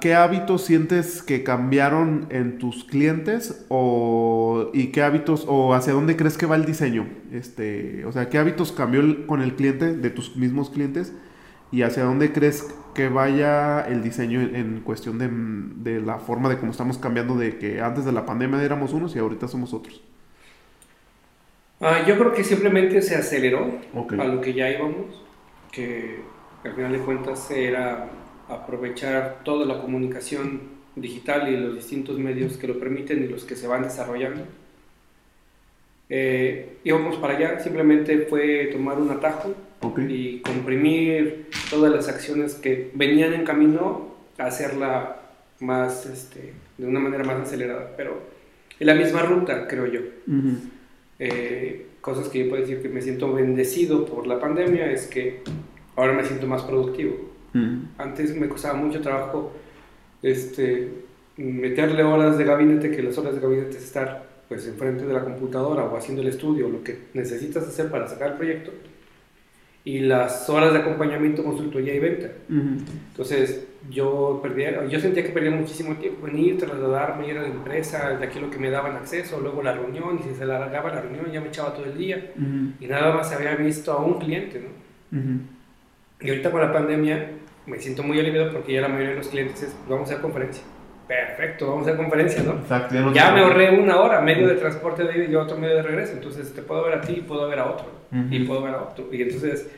¿qué 0.00 0.14
hábitos 0.14 0.64
sientes 0.64 1.22
que 1.22 1.44
cambiaron 1.44 2.26
en 2.30 2.58
tus 2.58 2.84
clientes 2.84 3.64
o, 3.68 4.70
y 4.74 4.88
qué 4.88 5.02
hábitos 5.02 5.44
o 5.48 5.72
hacia 5.72 5.92
dónde 5.92 6.16
crees 6.16 6.36
que 6.36 6.46
va 6.46 6.56
el 6.56 6.64
diseño? 6.64 7.06
Este, 7.32 8.04
o 8.06 8.12
sea, 8.12 8.28
¿qué 8.28 8.38
hábitos 8.38 8.72
cambió 8.72 9.26
con 9.26 9.40
el 9.40 9.54
cliente 9.54 9.94
de 9.94 10.10
tus 10.10 10.36
mismos 10.36 10.70
clientes 10.70 11.12
¿Y 11.72 11.82
hacia 11.82 12.04
dónde 12.04 12.32
crees 12.32 12.74
que 12.94 13.08
vaya 13.08 13.82
el 13.82 14.02
diseño 14.02 14.40
en, 14.40 14.80
cuestión 14.80 15.18
de, 15.18 15.28
de, 15.90 16.00
la 16.00 16.18
forma 16.18 16.48
de 16.48 16.58
cómo 16.58 16.72
estamos 16.72 16.98
cambiando 16.98 17.36
de 17.36 17.58
que 17.58 17.80
antes 17.80 18.04
de 18.04 18.12
la 18.12 18.26
pandemia 18.26 18.62
éramos 18.62 18.92
unos 18.92 19.14
y 19.14 19.20
ahorita 19.20 19.46
somos 19.46 19.72
otros? 19.72 20.02
Ah, 21.80 22.04
yo 22.06 22.18
creo 22.18 22.34
que 22.34 22.44
simplemente 22.44 23.00
se 23.00 23.14
aceleró 23.16 23.80
Ok. 23.94 24.14
a 24.14 24.24
lo 24.24 24.40
que 24.40 24.52
ya 24.52 24.70
íbamos, 24.70 25.22
que 25.72 26.20
al 26.64 26.74
final 26.74 26.92
de 26.92 26.98
cuentas 26.98 27.50
era 27.50 28.10
aprovechar 28.48 29.40
toda 29.44 29.64
la 29.64 29.80
comunicación 29.80 30.60
digital 30.96 31.48
y 31.48 31.56
los 31.56 31.76
distintos 31.76 32.18
medios 32.18 32.56
que 32.56 32.66
lo 32.66 32.78
permiten 32.78 33.22
y 33.24 33.28
los 33.28 33.44
que 33.44 33.56
se 33.56 33.66
van 33.66 33.82
desarrollando. 33.82 34.44
Eh, 36.12 36.78
íbamos 36.82 37.16
para 37.18 37.36
allá, 37.36 37.60
simplemente 37.60 38.26
fue 38.28 38.68
tomar 38.72 38.98
un 38.98 39.10
atajo 39.10 39.54
Ok. 39.80 40.00
y 40.08 40.40
comprimir 40.40 41.46
todas 41.70 41.92
las 41.92 42.08
acciones 42.08 42.54
que 42.54 42.90
venían 42.94 43.32
en 43.32 43.44
camino 43.44 44.16
a 44.36 44.46
hacerla 44.46 45.20
más, 45.60 46.06
este, 46.06 46.52
de 46.78 46.86
una 46.86 46.98
manera 46.98 47.22
más 47.22 47.40
acelerada, 47.40 47.94
pero 47.96 48.20
en 48.80 48.86
la 48.88 48.94
misma 48.94 49.22
ruta, 49.22 49.68
creo 49.68 49.86
yo. 49.86 50.00
Ujú. 50.26 50.56
Eh, 51.20 51.86
cosas 52.00 52.28
que 52.28 52.40
yo 52.40 52.48
puedo 52.48 52.62
decir 52.62 52.82
que 52.82 52.88
me 52.88 53.02
siento 53.02 53.32
bendecido 53.32 54.04
por 54.06 54.26
la 54.26 54.40
pandemia 54.40 54.90
es 54.90 55.06
que 55.06 55.42
ahora 55.94 56.12
me 56.14 56.24
siento 56.24 56.46
más 56.46 56.62
productivo. 56.62 57.14
Ujú. 57.54 57.82
Antes 57.98 58.34
me 58.34 58.48
costaba 58.48 58.74
mucho 58.74 59.00
trabajo 59.00 59.52
este, 60.22 60.88
meterle 61.36 62.02
horas 62.02 62.36
de 62.36 62.44
gabinete, 62.44 62.90
que 62.90 63.02
las 63.02 63.16
horas 63.18 63.34
de 63.34 63.40
gabinete 63.40 63.76
es 63.76 63.84
estar 63.84 64.29
pues 64.50 64.66
enfrente 64.66 65.06
de 65.06 65.14
la 65.14 65.22
computadora 65.22 65.84
o 65.84 65.96
haciendo 65.96 66.22
el 66.22 66.28
estudio, 66.28 66.68
lo 66.68 66.82
que 66.82 66.98
necesitas 67.14 67.62
hacer 67.68 67.88
para 67.88 68.08
sacar 68.08 68.32
el 68.32 68.36
proyecto, 68.36 68.72
y 69.84 70.00
las 70.00 70.50
horas 70.50 70.72
de 70.72 70.80
acompañamiento, 70.80 71.44
consultoría 71.44 71.94
y 71.94 72.00
venta. 72.00 72.32
Ujú. 72.48 72.82
Entonces, 73.12 73.68
yo 73.88 74.40
perdía, 74.42 74.84
yo 74.86 74.98
sentía 74.98 75.22
que 75.22 75.28
perdía 75.28 75.52
muchísimo 75.52 75.94
tiempo 75.94 76.26
en 76.26 76.36
ir, 76.36 76.58
trasladarme, 76.58 77.28
ir 77.28 77.38
a 77.38 77.42
la 77.42 77.48
empresa, 77.48 78.10
de 78.18 78.26
aquí 78.26 78.40
lo 78.40 78.50
que 78.50 78.58
me 78.58 78.70
daban 78.70 78.96
acceso, 78.96 79.38
luego 79.40 79.62
la 79.62 79.72
reunión, 79.72 80.18
y 80.18 80.28
si 80.28 80.34
se 80.34 80.42
alargaba 80.42 80.92
la 80.92 81.00
reunión 81.00 81.30
ya 81.30 81.40
me 81.40 81.46
echaba 81.46 81.72
todo 81.72 81.84
el 81.86 81.96
día, 81.96 82.32
Ujú. 82.36 82.72
y 82.80 82.88
nada 82.88 83.14
más 83.14 83.32
había 83.32 83.54
visto 83.54 83.92
a 83.92 84.04
un 84.04 84.18
cliente, 84.18 84.60
¿no? 84.60 85.16
Ujú. 85.16 85.38
Y 86.22 86.28
ahorita 86.28 86.50
con 86.50 86.60
la 86.60 86.72
pandemia 86.72 87.30
me 87.66 87.78
siento 87.78 88.02
muy 88.02 88.18
aliviado 88.18 88.52
porque 88.52 88.72
ya 88.72 88.80
la 88.80 88.88
mayoría 88.88 89.10
de 89.10 89.16
los 89.18 89.28
clientes 89.28 89.62
es, 89.62 89.76
vamos 89.88 90.10
a 90.10 90.14
hacer 90.14 90.22
conferencia. 90.22 90.64
Perfecto, 91.10 91.66
vamos 91.66 91.88
a 91.88 91.90
hacer 91.90 91.96
conferencia, 91.96 92.40
¿no? 92.44 92.52
Exacto. 92.52 92.94
no 92.94 93.12
Ya 93.12 93.32
me 93.32 93.40
ahorré 93.40 93.76
una 93.76 94.00
hora, 94.00 94.20
medio 94.20 94.46
de 94.46 94.54
transporte 94.54 95.02
de 95.02 95.18
ida 95.18 95.24
y 95.24 95.34
otro 95.34 95.58
medio 95.58 95.74
de 95.74 95.82
regreso. 95.82 96.12
Entonces 96.12 96.54
te 96.54 96.62
puedo 96.62 96.84
ver 96.84 96.98
a 96.98 97.00
ti 97.00 97.14
y 97.16 97.20
puedo 97.22 97.48
ver 97.48 97.58
a 97.58 97.68
otro. 97.68 97.86
Y 98.30 98.44
puedo 98.44 98.62
ver 98.62 98.74
a 98.74 98.82
otro. 98.82 99.08
Y 99.10 99.20
entonces, 99.20 99.68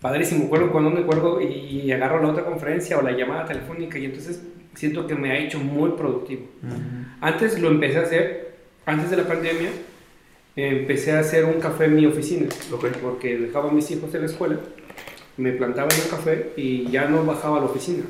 padrísimo, 0.00 0.48
cuelgo 0.48 0.72
cuando 0.72 0.88
me 0.88 1.02
cuelgo 1.02 1.38
y, 1.38 1.82
y 1.84 1.92
agarro 1.92 2.22
la 2.22 2.28
otra 2.28 2.46
conferencia 2.46 2.96
o 2.96 3.02
la 3.02 3.12
llamada 3.12 3.44
telefónica 3.44 3.98
y 3.98 4.06
entonces 4.06 4.42
siento 4.74 5.06
que 5.06 5.14
me 5.14 5.32
ha 5.32 5.38
hecho 5.38 5.58
muy 5.58 5.90
productivo. 5.90 6.46
Antes 7.20 7.60
lo 7.60 7.68
empecé 7.68 7.98
a 7.98 8.02
hacer, 8.02 8.54
antes 8.86 9.10
de 9.10 9.18
la 9.18 9.24
pandemia, 9.24 9.68
empecé 10.56 11.12
a 11.12 11.18
hacer 11.18 11.44
un 11.44 11.60
café 11.60 11.84
en 11.84 11.96
mi 11.96 12.06
oficina. 12.06 12.46
Porque 13.02 13.36
dejaba 13.36 13.68
a 13.68 13.72
mis 13.72 13.90
hijos 13.90 14.14
en 14.14 14.22
la 14.22 14.26
escuela, 14.28 14.56
me 15.36 15.52
plantaba 15.52 15.88
en 15.94 16.04
un 16.04 16.08
café 16.08 16.52
y 16.56 16.90
ya 16.90 17.04
no 17.04 17.22
bajaba 17.22 17.58
a 17.58 17.60
la 17.60 17.66
oficina. 17.66 18.04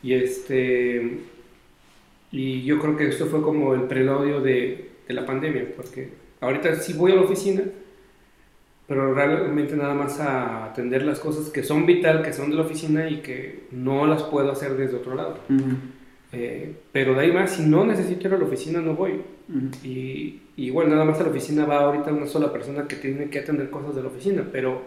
Y 0.00 0.14
este 0.14 1.34
y 2.32 2.62
yo 2.64 2.78
creo 2.78 2.96
que 2.96 3.08
esto 3.08 3.26
fue 3.26 3.42
como 3.42 3.74
el 3.74 3.82
preludio 3.82 4.40
de, 4.40 4.90
de 5.06 5.14
la 5.14 5.24
pandemia, 5.24 5.66
porque 5.76 6.10
ahorita 6.40 6.76
sí 6.76 6.92
voy 6.92 7.12
a 7.12 7.16
la 7.16 7.22
oficina, 7.22 7.62
pero 8.86 9.14
realmente 9.14 9.76
nada 9.76 9.94
más 9.94 10.20
a 10.20 10.66
atender 10.66 11.02
las 11.02 11.18
cosas 11.18 11.50
que 11.50 11.62
son 11.62 11.86
vital, 11.86 12.22
que 12.22 12.32
son 12.32 12.50
de 12.50 12.56
la 12.56 12.62
oficina 12.62 13.08
y 13.08 13.20
que 13.20 13.64
no 13.72 14.06
las 14.06 14.22
puedo 14.24 14.50
hacer 14.52 14.76
desde 14.76 14.96
otro 14.96 15.14
lado. 15.14 15.38
Ujú. 15.48 15.76
Eh, 16.32 16.72
pero 16.92 17.14
de 17.14 17.20
ahí 17.20 17.32
más, 17.32 17.52
si 17.52 17.62
no 17.62 17.84
necesito 17.84 18.28
ir 18.28 18.34
a 18.34 18.38
la 18.38 18.44
oficina, 18.44 18.80
no 18.80 18.94
voy. 18.94 19.12
Ujú. 19.48 19.70
Y, 19.82 20.42
y 20.56 20.66
igual 20.66 20.88
nada 20.88 21.04
más 21.04 21.18
a 21.20 21.24
la 21.24 21.30
oficina 21.30 21.64
va 21.64 21.80
ahorita 21.80 22.12
una 22.12 22.26
sola 22.26 22.52
persona 22.52 22.86
que 22.86 22.96
tiene 22.96 23.28
que 23.28 23.40
atender 23.40 23.70
cosas 23.70 23.94
de 23.94 24.02
la 24.02 24.08
oficina, 24.08 24.46
pero 24.52 24.82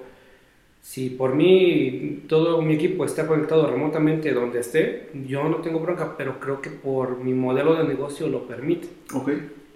si 0.81 1.09
por 1.11 1.35
mí 1.35 2.23
todo 2.27 2.61
mi 2.61 2.73
equipo 2.75 3.05
está 3.05 3.27
conectado 3.27 3.69
remotamente 3.69 4.31
donde 4.33 4.59
esté, 4.59 5.09
yo 5.27 5.43
no 5.47 5.57
tengo 5.57 5.79
bronca, 5.79 6.15
pero 6.17 6.39
creo 6.39 6.61
que 6.61 6.69
por 6.69 7.17
mi 7.23 7.33
modelo 7.33 7.75
de 7.75 7.83
negocio 7.87 8.27
lo 8.27 8.47
permite. 8.47 8.87
Ok. 9.13 9.29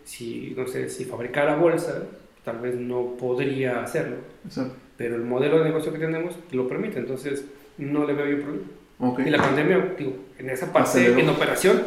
Si, 0.05 0.53
no 0.57 0.67
sé, 0.67 0.89
si 0.89 1.05
fabricara 1.05 1.55
bolsa, 1.55 2.03
tal 2.43 2.59
vez 2.59 2.75
no 2.75 3.15
podría 3.17 3.83
hacerlo, 3.83 4.17
Exacto. 4.45 4.75
pero 4.97 5.15
el 5.15 5.21
modelo 5.21 5.59
de 5.59 5.65
negocio 5.65 5.93
que 5.93 5.99
tenemos 5.99 6.35
lo 6.51 6.67
permite, 6.67 6.99
entonces 6.99 7.45
no 7.77 8.05
le 8.05 8.13
veo 8.13 8.27
yo 8.27 8.41
problema. 8.43 8.65
Ok. 8.99 9.19
Y 9.25 9.29
la 9.29 9.37
pandemia, 9.37 9.93
digo, 9.97 10.13
en 10.37 10.49
esa 10.49 10.71
parte, 10.71 10.89
Aceleró. 10.89 11.19
en 11.19 11.29
operación, 11.29 11.83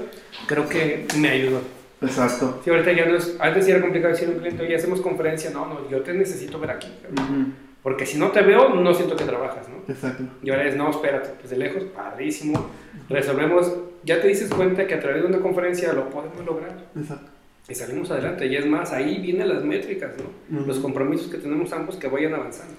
creo 0.46 0.68
que 0.68 1.06
me 1.18 1.28
ayudó. 1.30 1.60
Exacto. 2.02 2.60
Sí, 2.62 2.70
ahorita 2.70 2.92
ya 2.92 3.06
no 3.06 3.16
es, 3.16 3.36
antes 3.40 3.64
sí 3.64 3.70
era 3.70 3.80
complicado 3.80 4.12
decir 4.12 4.28
a 4.28 4.32
un 4.32 4.38
cliente, 4.38 4.62
oye, 4.62 4.76
hacemos 4.76 5.00
conferencia, 5.00 5.50
no, 5.50 5.66
no, 5.66 5.90
yo 5.90 6.00
te 6.02 6.12
necesito 6.12 6.58
ver 6.58 6.70
aquí, 6.70 6.88
Ujú. 7.12 7.52
Porque 7.87 8.05
si 8.05 8.18
no 8.18 8.32
te 8.32 8.43
veo, 8.43 8.74
no 8.74 8.93
siento 8.95 9.14
que 9.14 9.22
trabajas, 9.22 9.68
¿no? 9.68 9.76
Exacto. 9.87 10.24
Y 10.43 10.51
ahora 10.51 10.66
es, 10.66 10.74
no, 10.74 10.91
espérate, 10.91 11.28
pues 11.39 11.51
de 11.51 11.57
lejos, 11.57 11.84
padrísimo, 11.84 12.68
resolvemos, 13.09 13.72
ya 14.03 14.20
te 14.20 14.26
dices 14.26 14.51
cuenta 14.53 14.89
que 14.89 14.95
a 14.95 14.99
través 14.99 15.22
de 15.22 15.28
una 15.28 15.39
conferencia 15.39 15.93
lo 15.93 16.11
podemos 16.11 16.45
lograr 16.45 16.89
Exacto. 16.97 17.30
y 17.68 17.76
salimos 17.76 18.11
adelante, 18.11 18.45
y 18.49 18.57
es 18.57 18.66
más, 18.66 18.93
ahí 18.93 19.20
vienen 19.20 19.49
las 19.49 19.62
métricas, 19.62 20.14
¿no? 20.18 20.66
Los 20.66 20.80
compromisos 20.80 21.28
que 21.28 21.39
tenemos 21.39 21.72
ambos 21.72 21.95
que 21.95 22.09
vayan 22.09 22.34
avanzando. 22.34 22.74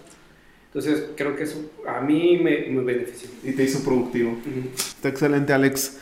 Entonces, 0.65 1.11
creo 1.15 1.37
que 1.37 1.43
eso 1.43 1.71
a 1.87 2.01
mí 2.01 2.41
me, 2.43 2.67
me 2.67 2.83
benefició. 2.83 3.29
Y 3.45 3.53
te 3.53 3.63
hizo 3.63 3.85
productivo. 3.85 4.37
Está 4.75 5.07
excelente, 5.07 5.53
Alex. 5.53 6.01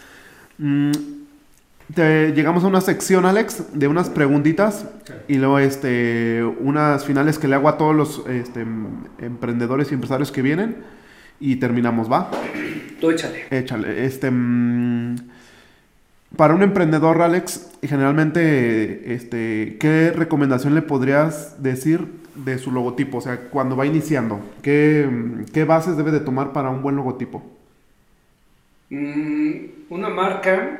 Mm, 0.57 0.91
te- 1.93 2.31
llegamos 2.33 2.63
a 2.63 2.67
una 2.67 2.81
sección, 2.81 3.25
Alex, 3.25 3.65
de 3.73 3.87
unas 3.87 4.09
preguntitas 4.09 4.85
y 5.27 5.35
luego 5.35 5.59
este, 5.59 6.43
unas 6.59 7.05
finales 7.05 7.37
que 7.39 7.47
le 7.47 7.55
hago 7.55 7.69
a 7.69 7.77
todos 7.77 7.95
los 7.95 8.23
este, 8.27 8.61
em- 8.61 9.03
emprendedores 9.19 9.91
y 9.91 9.95
empresarios 9.95 10.31
que 10.31 10.41
vienen 10.41 10.77
y 11.39 11.57
terminamos, 11.57 12.11
¿va? 12.11 12.31
Tú 12.99 13.11
échale. 13.11 13.43
Échale. 13.51 14.05
Este, 14.05 14.31
mm, 14.31 15.15
para 16.37 16.53
un 16.53 16.63
emprendedor, 16.63 17.21
Alex, 17.21 17.69
generalmente, 17.83 19.13
este, 19.13 19.77
¿qué 19.79 20.11
recomendación 20.15 20.75
le 20.75 20.81
podrías 20.81 21.61
decir 21.61 22.07
de 22.35 22.57
su 22.57 22.71
logotipo? 22.71 23.19
O 23.19 23.21
sea, 23.21 23.37
cuando 23.49 23.75
va 23.77 23.85
iniciando, 23.85 24.39
¿qué, 24.61 25.07
qué 25.53 25.63
bases 25.65 25.95
debe 25.97 26.11
de 26.11 26.19
tomar 26.19 26.51
para 26.51 26.69
un 26.69 26.81
buen 26.81 26.95
logotipo? 26.95 27.43
Mm, 28.89 29.65
una 29.89 30.09
marca, 30.09 30.79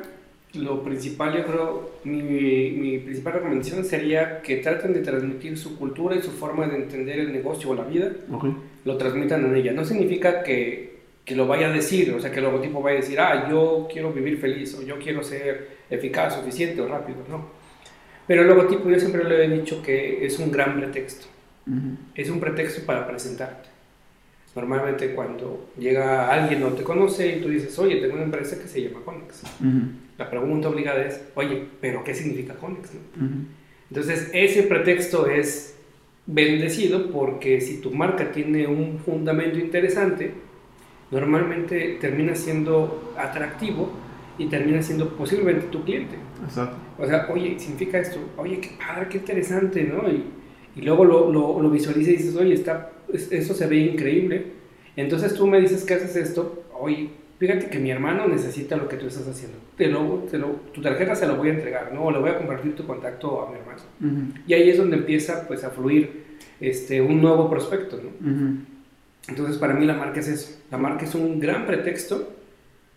lo 0.56 0.82
principal, 0.82 1.36
yo 1.36 1.44
creo, 1.46 1.90
mi, 2.04 2.22
mi 2.22 2.98
principal 2.98 3.34
recomendación 3.34 3.84
sería 3.84 4.40
que 4.42 4.56
traten 4.56 4.92
de 4.92 5.00
transmitir 5.00 5.56
su 5.58 5.76
cultura 5.78 6.16
y 6.16 6.22
su 6.22 6.30
forma 6.32 6.66
de 6.66 6.76
entender 6.76 7.18
el 7.20 7.32
negocio 7.32 7.70
o 7.70 7.74
la 7.74 7.84
vida, 7.84 8.10
Ok. 8.32 8.44
lo 8.84 8.96
transmitan 8.96 9.44
en 9.44 9.56
ella. 9.56 9.72
No 9.72 9.84
significa 9.84 10.42
que, 10.42 10.96
que 11.24 11.34
lo 11.36 11.46
vaya 11.46 11.68
a 11.68 11.72
decir, 11.72 12.12
o 12.12 12.20
sea, 12.20 12.30
que 12.30 12.38
el 12.38 12.44
logotipo 12.44 12.82
vaya 12.82 12.98
a 12.98 13.00
decir, 13.00 13.20
ah, 13.20 13.48
yo 13.50 13.88
quiero 13.92 14.12
vivir 14.12 14.38
feliz, 14.38 14.74
o 14.74 14.82
yo 14.82 14.98
quiero 14.98 15.22
ser 15.22 15.76
eficaz, 15.90 16.38
eficiente 16.38 16.80
o 16.80 16.88
rápido, 16.88 17.18
no. 17.28 17.46
Pero 18.26 18.42
el 18.42 18.48
logotipo 18.48 18.88
yo 18.90 18.98
siempre 18.98 19.22
le 19.24 19.44
he 19.44 19.48
dicho 19.48 19.82
que 19.82 20.24
es 20.26 20.38
un 20.38 20.50
gran 20.50 20.76
pretexto. 20.78 21.26
Ujú. 21.66 21.96
Es 22.14 22.28
un 22.30 22.40
pretexto 22.40 22.84
para 22.86 23.06
presentarte. 23.06 23.68
Normalmente 24.54 25.10
cuando 25.14 25.68
llega 25.78 26.32
alguien 26.32 26.60
no 26.60 26.68
te 26.68 26.82
conoce 26.82 27.36
y 27.36 27.40
tú 27.42 27.48
dices, 27.50 27.78
oye, 27.78 27.96
tengo 27.96 28.14
una 28.14 28.22
empresa 28.24 28.58
que 28.58 28.66
se 28.66 28.82
llama 28.82 29.00
Conex. 29.04 29.42
Ujú. 29.60 30.05
La 30.18 30.30
pregunta 30.30 30.68
obligada 30.68 31.04
es, 31.04 31.20
oye, 31.34 31.64
¿pero 31.80 32.02
qué 32.04 32.14
significa 32.14 32.54
Conex? 32.54 32.94
no? 32.94 33.00
Entonces, 33.90 34.30
ese 34.32 34.62
pretexto 34.64 35.26
es 35.28 35.76
bendecido 36.26 37.10
porque 37.10 37.60
si 37.60 37.80
tu 37.80 37.90
marca 37.92 38.32
tiene 38.32 38.66
un 38.66 38.98
fundamento 38.98 39.58
interesante, 39.58 40.32
normalmente 41.10 41.98
termina 42.00 42.34
siendo 42.34 43.12
atractivo 43.16 43.90
y 44.38 44.46
termina 44.46 44.82
siendo 44.82 45.10
posiblemente 45.16 45.66
tu 45.68 45.82
cliente. 45.84 46.16
Exacto. 46.44 46.76
O 46.98 47.06
sea, 47.06 47.28
oye, 47.32 47.58
significa 47.58 47.98
esto, 47.98 48.18
oye, 48.36 48.58
qué 48.60 48.70
padre, 48.78 49.08
qué 49.08 49.18
interesante, 49.18 49.84
¿no? 49.84 50.08
Y, 50.10 50.24
y 50.76 50.82
luego 50.82 51.04
lo, 51.04 51.30
lo, 51.32 51.60
lo 51.62 51.70
visualizas 51.70 52.14
y 52.14 52.16
dices, 52.16 52.36
oye, 52.36 52.54
está, 52.54 52.90
es- 53.12 53.30
eso 53.32 53.54
se 53.54 53.66
ve 53.66 53.76
increíble. 53.76 54.46
Entonces 54.96 55.34
tú 55.34 55.46
me 55.46 55.60
dices 55.60 55.84
que 55.84 55.94
haces 55.94 56.16
esto, 56.16 56.64
oye, 56.78 57.10
fíjate 57.38 57.68
que 57.68 57.78
mi 57.78 57.90
hermano 57.90 58.26
necesita 58.26 58.76
lo 58.76 58.88
que 58.88 58.96
tú 58.96 59.06
estás 59.06 59.28
haciendo. 59.28 59.58
Te 59.76 59.88
lo, 59.88 60.24
te 60.30 60.38
lo, 60.38 60.48
tu 60.72 60.80
tarjeta 60.80 61.14
se 61.14 61.26
la 61.26 61.34
voy 61.34 61.48
a 61.48 61.54
entregar, 61.54 61.92
¿no? 61.92 62.04
O 62.04 62.10
le 62.10 62.18
voy 62.18 62.30
a 62.30 62.38
compartir 62.38 62.74
tu 62.74 62.86
contacto 62.86 63.42
a 63.42 63.50
mi 63.50 63.58
hermano. 63.58 63.82
Ujú. 64.00 64.40
Y 64.46 64.54
ahí 64.54 64.70
es 64.70 64.78
donde 64.78 64.96
empieza, 64.96 65.46
pues, 65.46 65.64
a 65.64 65.70
fluir 65.70 66.24
este, 66.60 67.00
un 67.00 67.20
nuevo 67.20 67.48
prospecto, 67.50 68.00
¿no? 68.02 68.08
Ujú. 68.08 68.56
Entonces, 69.28 69.58
para 69.58 69.74
mí 69.74 69.84
la 69.84 69.94
marca 69.94 70.20
es 70.20 70.28
eso. 70.28 70.58
La 70.70 70.78
marca 70.78 71.04
es 71.04 71.14
un 71.14 71.40
gran 71.40 71.66
pretexto 71.66 72.32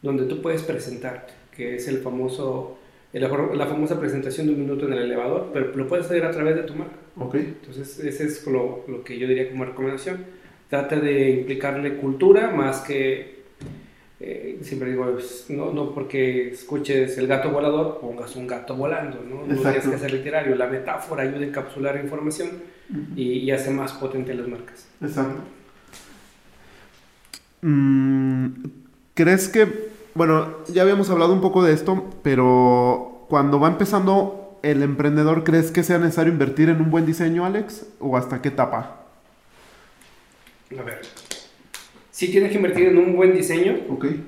donde 0.01 0.25
tú 0.25 0.41
puedes 0.41 0.61
presentarte, 0.63 1.33
que 1.55 1.75
es 1.75 1.87
el 1.87 1.97
famoso, 1.99 2.77
la, 3.11 3.27
la 3.27 3.65
famosa 3.65 3.99
presentación 3.99 4.47
de 4.47 4.53
un 4.53 4.59
minuto 4.59 4.85
en 4.85 4.93
el 4.93 4.99
elevador, 4.99 5.49
pero 5.51 5.75
lo 5.75 5.87
puedes 5.87 6.05
hacer 6.05 6.23
a 6.25 6.31
través 6.31 6.55
de 6.55 6.63
tu 6.63 6.75
marca. 6.75 6.95
Ok. 7.17 7.35
Entonces, 7.35 7.99
ese 7.99 8.25
es 8.25 8.45
lo, 8.47 8.85
lo 8.87 9.03
que 9.03 9.17
yo 9.17 9.27
diría 9.27 9.49
como 9.49 9.65
recomendación. 9.65 10.23
Trata 10.69 10.99
de 10.99 11.31
implicarle 11.31 11.97
cultura 11.97 12.51
más 12.51 12.81
que, 12.81 13.38
eh, 14.19 14.59
siempre 14.63 14.91
digo, 14.91 15.09
pues, 15.13 15.45
no, 15.49 15.71
no 15.71 15.93
porque 15.93 16.51
escuches 16.51 17.17
el 17.17 17.27
gato 17.27 17.51
volador, 17.51 17.99
pongas 17.99 18.35
un 18.35 18.47
gato 18.47 18.75
volando, 18.75 19.23
¿no? 19.23 19.45
No 19.47 19.61
tienes 19.61 19.87
que 19.87 19.97
ser 19.97 20.11
literario. 20.11 20.55
La 20.55 20.67
metáfora 20.67 21.23
ayuda 21.23 21.39
a 21.39 21.43
encapsular 21.43 21.99
información 22.03 22.49
y, 23.15 23.33
y, 23.33 23.51
hace 23.51 23.71
más 23.71 23.93
potente 23.93 24.33
las 24.33 24.47
marcas. 24.47 24.87
Exacto. 25.01 25.41
Mm, 27.61 28.47
¿Crees 29.13 29.47
que, 29.49 29.89
bueno, 30.15 30.57
ya 30.67 30.81
habíamos 30.81 31.09
hablado 31.09 31.33
un 31.33 31.41
poco 31.41 31.63
de 31.63 31.73
esto, 31.73 32.09
pero 32.23 33.25
cuando 33.29 33.59
va 33.59 33.69
empezando 33.69 34.59
el 34.63 34.83
emprendedor, 34.83 35.43
¿crees 35.43 35.71
que 35.71 35.83
sea 35.83 35.97
necesario 35.97 36.33
invertir 36.33 36.69
en 36.69 36.81
un 36.81 36.91
buen 36.91 37.05
diseño, 37.05 37.45
Alex? 37.45 37.85
¿O 37.99 38.17
hasta 38.17 38.41
qué 38.41 38.49
etapa? 38.49 39.05
A 40.77 40.83
ver, 40.83 41.01
sí 42.19 42.27
tienes 42.27 42.51
que 42.51 42.57
invertir 42.57 42.87
en 42.87 42.97
un 42.97 43.15
buen 43.15 43.33
diseño, 43.33 43.77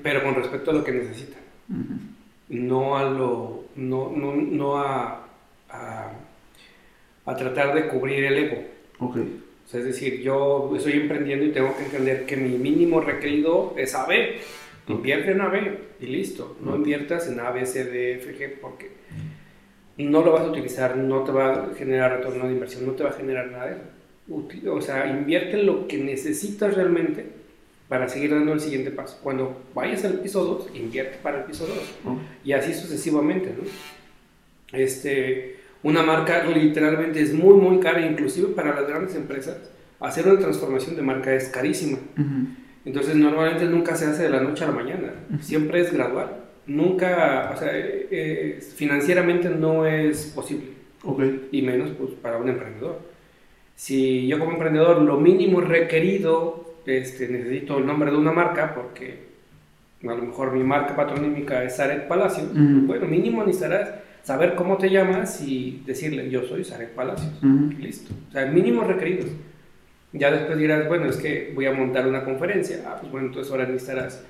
pero 0.02 0.22
con 0.22 0.34
respecto 0.34 0.70
a 0.70 0.74
lo 0.74 0.82
que 0.82 0.92
necesita. 0.92 1.36
No 2.48 2.96
a 2.96 3.04
lo. 3.04 3.64
No, 3.76 4.10
no, 4.16 4.34
no 4.34 4.78
a, 4.78 5.28
a, 5.68 7.36
tratar 7.36 7.74
de 7.74 7.88
cubrir 7.88 8.24
el 8.24 8.38
ego. 8.38 8.64
O 8.98 9.12
sea, 9.66 9.80
es 9.80 9.84
decir, 9.84 10.22
yo 10.22 10.72
estoy 10.74 10.94
emprendiendo 10.94 11.44
y 11.44 11.52
tengo 11.52 11.76
que 11.76 11.84
entender 11.84 12.24
que 12.24 12.38
mi 12.38 12.56
mínimo 12.56 13.02
requerido 13.02 13.74
es 13.76 13.94
AB. 13.94 14.40
Invierte 14.88 15.32
en 15.32 15.42
AB 15.42 15.78
y 16.00 16.06
listo. 16.06 16.56
No 16.62 16.76
inviertas 16.76 17.28
en 17.28 17.40
A, 17.40 17.50
B, 17.50 17.66
C, 17.66 17.84
D, 17.84 18.14
F, 18.14 18.38
G 18.38 18.54
porque 18.58 18.90
no 19.98 20.24
lo 20.24 20.32
vas 20.32 20.44
a 20.44 20.50
utilizar, 20.50 20.96
no 20.96 21.24
te 21.24 21.32
va 21.32 21.64
a 21.64 21.74
generar 21.74 22.16
retorno 22.16 22.46
de 22.46 22.54
inversión, 22.54 22.86
no 22.86 22.92
te 22.92 23.04
va 23.04 23.10
a 23.10 23.14
generar 23.14 23.50
nada. 23.50 23.76
O 24.30 24.80
sea, 24.80 25.06
invierte 25.08 25.60
en 25.60 25.66
lo 25.66 25.86
que 25.86 25.98
necesitas 25.98 26.74
realmente 26.74 27.41
para 27.92 28.08
seguir 28.08 28.30
dando 28.30 28.54
el 28.54 28.60
siguiente 28.60 28.90
paso. 28.90 29.20
Cuando 29.22 29.64
vayas 29.74 30.02
al 30.06 30.14
piso 30.14 30.42
2, 30.42 30.70
invierte 30.76 31.18
para 31.22 31.40
el 31.40 31.44
piso 31.44 31.66
2. 31.66 32.16
Y 32.42 32.52
así 32.52 32.72
sucesivamente, 32.72 33.54
¿no? 33.54 33.64
Este, 34.72 35.56
una 35.82 36.02
marca 36.02 36.42
literalmente 36.44 37.20
es 37.20 37.34
muy, 37.34 37.52
muy 37.56 37.80
cara, 37.80 38.00
inclusive 38.00 38.54
para 38.54 38.74
las 38.74 38.88
grandes 38.88 39.14
empresas. 39.14 39.58
Hacer 40.00 40.26
una 40.26 40.38
transformación 40.38 40.96
de 40.96 41.02
marca 41.02 41.34
es 41.34 41.50
carísima. 41.50 41.98
Entonces, 42.86 43.14
normalmente 43.14 43.66
nunca 43.66 43.94
se 43.94 44.06
hace 44.06 44.22
de 44.22 44.30
la 44.30 44.40
noche 44.40 44.64
a 44.64 44.68
la 44.68 44.72
mañana. 44.72 45.12
Siempre 45.42 45.82
es 45.82 45.92
gradual. 45.92 46.44
Nunca, 46.66 47.52
o 47.54 47.58
sea, 47.58 47.76
eh, 47.76 48.08
eh, 48.10 48.60
financieramente 48.74 49.50
no 49.50 49.84
es 49.84 50.32
posible. 50.34 50.68
Okay. 51.04 51.46
Y 51.52 51.60
menos 51.60 51.90
pues, 51.90 52.12
para 52.12 52.38
un 52.38 52.48
emprendedor. 52.48 53.00
Si 53.76 54.26
yo 54.26 54.38
como 54.38 54.52
emprendedor 54.52 55.02
lo 55.02 55.20
mínimo 55.20 55.60
requerido 55.60 56.71
este, 56.86 57.28
necesito 57.28 57.78
el 57.78 57.86
nombre 57.86 58.10
de 58.10 58.16
una 58.16 58.32
marca 58.32 58.74
porque 58.74 59.32
a 60.02 60.14
lo 60.14 60.22
mejor 60.22 60.52
mi 60.52 60.64
marca 60.64 60.96
patronímica 60.96 61.62
es 61.62 61.76
Saret 61.76 62.08
Palacios. 62.08 62.48
Bueno, 62.52 63.06
mínimo 63.06 63.44
necesitarás 63.44 63.94
saber 64.22 64.54
cómo 64.54 64.76
te 64.76 64.90
llamas 64.90 65.42
y 65.46 65.82
decirle, 65.86 66.28
yo 66.30 66.42
soy 66.44 66.64
Saret 66.64 66.90
Palacios. 66.90 67.32
Listo. 67.78 68.12
O 68.28 68.32
sea, 68.32 68.46
mínimos 68.46 68.86
requeridos. 68.86 69.30
Ya 70.12 70.30
después 70.30 70.58
dirás, 70.58 70.88
bueno, 70.88 71.06
es 71.06 71.16
que 71.16 71.52
voy 71.54 71.66
a 71.66 71.72
montar 71.72 72.06
una 72.06 72.24
conferencia. 72.24 72.84
Ah, 72.86 72.96
pues 73.00 73.10
bueno, 73.10 73.28
entonces 73.28 73.50
ahora 73.50 73.66
necesitarás 73.66 74.24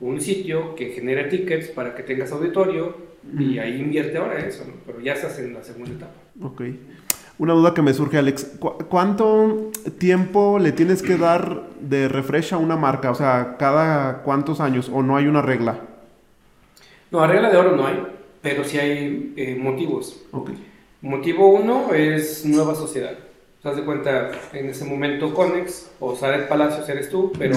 un 0.00 0.20
sitio 0.20 0.74
que 0.74 0.90
genere 0.90 1.24
tickets 1.24 1.68
para 1.68 1.94
que 1.94 2.02
tengas 2.02 2.32
auditorio 2.32 2.96
y 3.38 3.58
ahí 3.58 3.80
invierte 3.80 4.16
ahora 4.16 4.38
eso, 4.38 4.64
¿no? 4.66 4.74
Pero 4.86 5.00
ya 5.00 5.12
estás 5.12 5.38
en 5.38 5.54
la 5.54 5.62
segunda 5.62 5.92
etapa. 5.92 6.14
Ok. 6.40 6.62
Una 7.38 7.52
duda 7.52 7.72
que 7.72 7.82
me 7.82 7.94
surge, 7.94 8.18
Alex. 8.18 8.58
¿Cuánto 8.88 9.70
tiempo 9.98 10.58
le 10.58 10.72
tienes 10.72 11.02
que 11.02 11.16
dar 11.16 11.62
de 11.80 12.08
refresh 12.08 12.52
a 12.52 12.56
una 12.56 12.76
marca? 12.76 13.12
O 13.12 13.14
sea, 13.14 13.56
¿cada 13.58 14.22
cuántos 14.24 14.58
años? 14.60 14.90
¿O 14.92 15.04
no 15.04 15.16
hay 15.16 15.26
una 15.26 15.40
regla? 15.40 15.78
No, 17.12 17.24
regla 17.24 17.48
de 17.48 17.56
oro 17.56 17.76
no 17.76 17.86
hay, 17.86 18.02
pero 18.42 18.64
sí 18.64 18.76
hay 18.78 19.34
eh, 19.36 19.56
motivos. 19.56 20.20
Okay. 20.32 20.56
Motivo 21.00 21.48
uno 21.48 21.94
es 21.94 22.44
nueva 22.44 22.74
sociedad. 22.74 23.12
Te 23.62 23.68
das 23.68 23.76
de 23.76 23.84
cuenta, 23.84 24.32
en 24.52 24.68
ese 24.70 24.84
momento 24.84 25.32
Conex 25.32 25.92
o 26.00 26.16
Saret 26.16 26.48
Palacios 26.48 26.88
eres 26.88 27.08
tú, 27.08 27.32
pero 27.38 27.56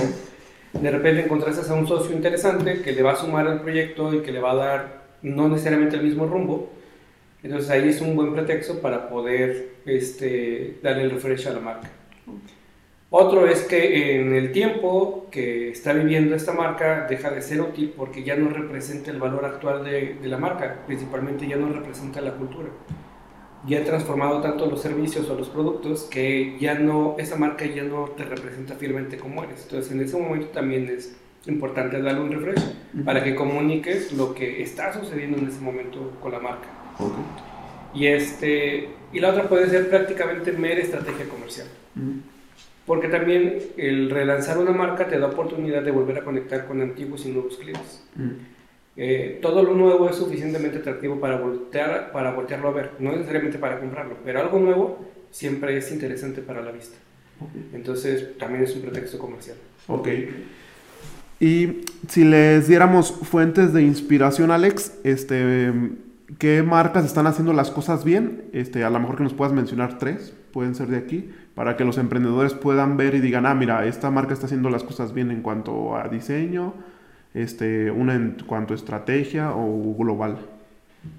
de 0.74 0.92
repente 0.92 1.24
encontraste 1.24 1.70
a 1.70 1.74
un 1.74 1.88
socio 1.88 2.16
interesante 2.16 2.82
que 2.84 2.92
le 2.92 3.02
va 3.02 3.14
a 3.14 3.16
sumar 3.16 3.48
al 3.48 3.62
proyecto 3.62 4.14
y 4.14 4.22
que 4.22 4.32
le 4.32 4.40
va 4.40 4.52
a 4.52 4.56
dar 4.56 5.02
no 5.24 5.50
necesariamente 5.50 5.96
el 5.96 6.04
mismo 6.04 6.28
rumbo 6.28 6.70
entonces 7.44 7.70
ahí 7.70 7.90
es 7.90 8.02
un 8.02 8.16
buen 8.16 8.34
pretexto 8.34 8.80
para 8.82 9.10
poder 9.10 9.76
este, 9.86 10.78
darle 10.84 11.04
el 11.04 11.12
refresh 11.12 11.48
a 11.48 11.54
la 11.54 11.60
marca. 11.60 11.90
Otro 13.10 13.46
es 13.46 13.64
que 13.64 14.16
en 14.16 14.34
el 14.36 14.54
tiempo 14.54 15.28
que 15.32 15.70
está 15.70 15.92
viviendo 15.92 16.34
esta 16.34 16.54
marca 16.54 17.08
deja 17.10 17.30
de 17.30 17.42
ser 17.42 17.60
útil 17.60 17.94
porque 17.98 18.24
ya 18.24 18.38
no 18.38 18.50
representa 18.50 19.12
el 19.12 19.20
valor 19.20 19.44
actual 19.44 19.84
de, 19.84 20.16
de 20.22 20.28
la 20.30 20.38
marca, 20.38 20.84
principalmente 20.88 21.46
ya 21.46 21.58
no 21.58 21.68
representa 21.68 22.22
la 22.22 22.32
cultura. 22.32 22.70
Ya 23.68 23.80
ha 23.80 23.84
transformado 23.84 24.40
tanto 24.42 24.66
los 24.66 24.82
servicios 24.82 25.30
o 25.30 25.36
los 25.36 25.50
productos 25.50 26.04
que 26.04 26.58
ya 26.58 26.76
no, 26.76 27.16
esa 27.20 27.36
marca 27.36 27.66
ya 27.66 27.84
no 27.84 28.06
te 28.16 28.24
representa 28.24 28.76
fielmente 28.76 29.18
como 29.18 29.44
eres. 29.44 29.64
Entonces 29.64 29.92
en 29.92 30.02
ese 30.02 30.18
momento 30.18 30.48
también 30.48 30.88
es 30.88 31.18
importante 31.48 32.02
darle 32.02 32.22
un 32.22 32.32
refresh 32.32 32.64
para 33.04 33.24
que 33.24 33.36
comuniques 33.36 34.14
lo 34.14 34.34
que 34.34 34.62
está 34.62 34.94
sucediendo 34.94 35.38
en 35.38 35.48
ese 35.48 35.60
momento 35.60 36.14
con 36.22 36.32
la 36.32 36.40
marca. 36.40 36.81
Y, 37.94 38.08
este, 38.08 38.90
y 39.12 39.20
la 39.20 39.30
otra 39.30 39.50
puede 39.50 39.70
ser 39.70 39.90
prácticamente 39.90 40.52
mera 40.52 40.82
estrategia 40.82 41.28
comercial. 41.28 41.68
Porque 42.86 43.08
también 43.08 43.60
el 43.78 44.10
relanzar 44.10 44.58
una 44.58 44.72
marca 44.72 45.08
te 45.08 45.20
da 45.20 45.28
oportunidad 45.28 45.84
de 45.84 45.92
volver 45.92 46.18
a 46.18 46.24
conectar 46.24 46.66
con 46.66 46.82
antiguos 46.82 47.26
y 47.26 47.30
nuevos 47.32 47.58
clientes. 47.58 48.04
Eh, 48.98 49.40
todo 49.42 49.64
lo 49.64 49.74
nuevo 49.74 50.10
es 50.10 50.18
suficientemente 50.18 50.80
atractivo 50.80 51.20
para, 51.20 51.38
voltear, 51.38 52.12
para 52.12 52.34
voltearlo 52.34 52.68
a 52.68 52.72
ver, 52.72 52.92
no 53.00 53.12
necesariamente 53.12 53.58
para 53.58 53.80
comprarlo, 53.80 54.18
pero 54.26 54.42
algo 54.42 54.60
nuevo 54.60 55.06
siempre 55.32 55.78
es 55.78 55.92
interesante 55.92 56.42
para 56.42 56.62
la 56.62 56.72
vista. 56.72 56.98
Entonces 57.74 58.38
también 58.38 58.64
es 58.64 58.76
un 58.76 58.82
pretexto 58.82 59.18
comercial. 59.18 59.58
Ok. 59.88 60.08
Y 61.40 61.82
si 62.08 62.24
les 62.24 62.68
diéramos 62.68 63.12
fuentes 63.12 63.74
de 63.74 63.82
inspiración, 63.82 64.52
Alex, 64.52 64.94
este, 65.04 65.72
¿Qué 66.40 66.64
marcas 66.64 67.06
están 67.06 67.28
haciendo 67.28 67.54
las 67.54 67.72
cosas 67.72 68.04
bien? 68.04 68.46
Este, 68.54 68.84
a 68.84 68.90
lo 68.90 69.00
mejor 69.00 69.18
que 69.18 69.24
nos 69.24 69.34
puedas 69.34 69.54
mencionar 69.54 69.98
tres, 69.98 70.34
pueden 70.52 70.76
ser 70.76 70.88
de 70.88 70.98
aquí, 70.98 71.30
para 71.56 71.76
que 71.78 71.84
los 71.84 71.98
emprendedores 71.98 72.54
puedan 72.54 72.98
ver 72.98 73.16
y 73.16 73.20
digan, 73.20 73.46
ah, 73.46 73.56
mira, 73.56 73.86
esta 73.86 74.12
marca 74.12 74.34
está 74.34 74.46
haciendo 74.46 74.70
las 74.70 74.84
cosas 74.84 75.14
bien 75.14 75.32
en 75.32 75.42
cuanto 75.42 75.96
a 75.98 76.08
diseño, 76.08 76.74
este, 77.34 77.92
una 77.92 78.16
en 78.16 78.38
cuanto 78.46 78.74
a 78.74 78.78
estrategia 78.78 79.52
o 79.56 79.96
global. 79.96 80.38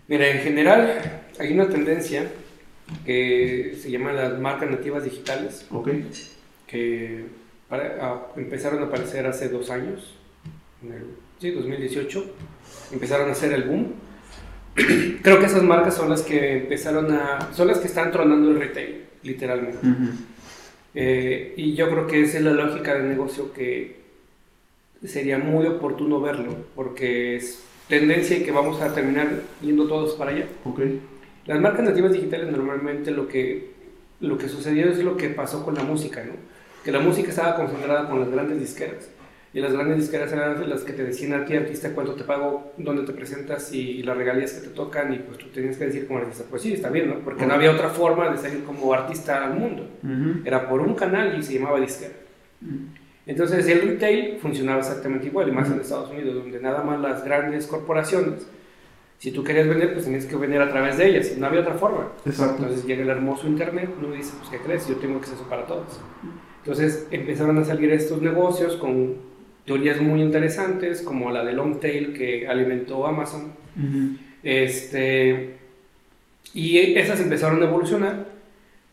Mira, 0.09 0.29
en 0.29 0.39
general 0.39 1.23
hay 1.39 1.53
una 1.53 1.69
tendencia 1.69 2.31
que 3.05 3.77
se 3.81 3.91
llama 3.91 4.13
las 4.13 4.39
marcas 4.39 4.71
nativas 4.71 5.05
digitales, 5.05 5.67
okay. 5.71 6.09
que 6.67 7.27
empezaron 8.37 8.83
a 8.83 8.87
aparecer 8.87 9.27
hace 9.27 9.49
dos 9.49 9.71
años, 9.71 10.15
en 10.83 10.93
el 10.93 11.05
sí, 11.39 11.51
2018, 11.51 12.35
empezaron 12.93 13.29
a 13.29 13.33
hacer 13.33 13.53
el 13.53 13.65
boom 13.65 13.95
creo 15.23 15.39
que 15.39 15.47
esas 15.47 15.63
marcas 15.63 15.95
son 15.95 16.09
las 16.09 16.23
que 16.23 16.59
empezaron 16.59 17.13
a, 17.13 17.53
son 17.53 17.69
las 17.69 17.79
que 17.79 17.87
están 17.87 18.11
tronando 18.11 18.51
el 18.51 18.59
retail, 18.59 19.03
literalmente. 19.23 19.79
Eh, 20.95 21.55
y 21.57 21.75
yo 21.75 21.89
creo 21.91 22.07
que 22.07 22.23
esa 22.23 22.39
es 22.39 22.45
la 22.45 22.53
lógica 22.53 22.95
del 22.95 23.09
negocio 23.09 23.53
que 23.53 24.03
sería 25.05 25.39
muy 25.39 25.67
oportuno 25.67 26.21
verlo, 26.21 26.57
porque 26.75 27.37
es 27.37 27.63
tendencia 27.89 28.39
y 28.39 28.43
que 28.43 28.53
vamos 28.53 28.81
a 28.81 28.95
terminar 28.95 29.43
yendo 29.61 29.87
todos 29.87 30.15
para 30.15 30.31
allá. 30.31 30.47
Okay. 30.65 31.01
Las 31.47 31.61
marcas 31.61 31.85
nativas 31.85 32.13
digitales 32.13 32.51
normalmente 32.51 33.11
lo 33.11 33.29
que, 33.29 33.73
lo 34.21 34.39
que 34.39 34.49
sucedió 34.49 34.89
es 34.89 34.99
lo 34.99 35.17
que 35.17 35.29
pasó 35.29 35.65
con 35.65 35.75
la 35.75 35.83
música, 35.83 36.23
¿no? 36.25 36.33
que 36.85 36.93
la 36.93 37.01
música 37.01 37.31
estaba 37.31 37.57
concentrada 37.57 38.09
con 38.09 38.21
las 38.21 38.31
grandes 38.31 38.59
disqueras 38.59 39.09
y 39.55 39.61
las 39.61 39.73
grandes 39.75 39.99
disqueras 39.99 40.33
eran 40.33 40.69
las 40.69 40.81
que 40.81 40.95
te 40.95 41.05
decían 41.05 41.35
a 41.35 41.45
ti, 41.45 41.55
artista, 41.55 41.91
cuánto 41.95 42.15
te 42.15 42.25
pago, 42.25 42.73
dónde 42.79 43.03
te 43.03 43.13
presentas 43.13 43.71
y, 43.75 44.03
las 44.03 44.17
regalías 44.17 44.53
que 44.55 44.69
te 44.69 44.75
tocan. 44.75 45.13
Y 45.13 45.19
pues 45.19 45.37
tú 45.37 45.49
tenías 45.49 45.77
que 45.77 45.87
decir 45.87 46.07
como 46.07 46.21
artista, 46.21 46.45
pues 46.49 46.63
sí, 46.63 46.73
está 46.73 46.89
bien, 46.89 47.11
¿no? 47.11 47.19
Porque 47.19 47.45
no 47.45 47.53
había 47.53 47.71
otra 47.71 47.91
forma 47.91 48.31
de 48.31 48.39
salir 48.39 48.65
como 48.65 48.95
artista 48.95 49.45
al 49.45 49.59
mundo. 49.59 49.87
Era 50.45 50.69
por 50.69 50.81
un 50.81 50.95
canal 50.95 51.39
y 51.39 51.43
se 51.43 51.55
llamaba 51.55 51.79
disquera. 51.81 52.15
Entonces 53.27 53.67
el 53.69 53.83
retail 53.83 54.39
funcionaba 54.41 54.81
exactamente 54.81 55.27
igual, 55.27 55.49
y 55.49 55.53
más 55.53 55.71
en 55.71 55.81
Estados 55.81 56.11
Unidos, 56.11 56.35
donde 56.35 56.59
nada 56.59 56.83
más 56.83 56.99
las 57.01 57.23
grandes 57.23 57.67
corporaciones, 57.67 58.47
si 59.19 59.31
tú 59.31 59.45
querías 59.45 59.69
vender, 59.69 59.93
pues 59.93 60.07
tenías 60.07 60.25
que 60.25 60.35
vender 60.35 60.63
a 60.63 60.71
través 60.71 60.97
de 60.97 61.09
ellas, 61.09 61.37
no 61.37 61.47
había 61.47 61.61
otra 61.61 61.75
forma. 61.75 62.09
Exacto. 62.25 62.63
Entonces 62.63 62.87
llega 62.87 63.03
el 63.03 63.11
hermoso 63.11 63.47
Internet, 63.47 63.91
uno 63.99 64.15
dice, 64.15 64.33
pues 64.39 64.51
¿qué 64.51 64.59
crees? 64.59 64.89
Yo 64.89 64.97
tengo 64.97 65.19
acceso 65.19 65.45
para 65.49 65.67
todos. 65.67 66.01
Entonces 66.65 67.07
empezaron 67.11 67.59
a 67.59 67.65
salir 67.65 67.93
estos 67.93 68.21
negocios 68.23 68.77
con 68.77 69.32
teorías 69.67 70.01
muy 70.01 70.21
interesantes, 70.21 71.03
como 71.03 71.31
la 71.31 71.45
de 71.45 71.53
long 71.53 71.79
tail 71.81 72.13
que 72.13 72.49
alimentó 72.49 73.07
Amazon. 73.07 73.53
este, 74.43 75.57
y 76.55 76.79
esas 76.99 77.21
empezaron 77.21 77.63
a 77.63 77.67
evolucionar. 77.67 78.27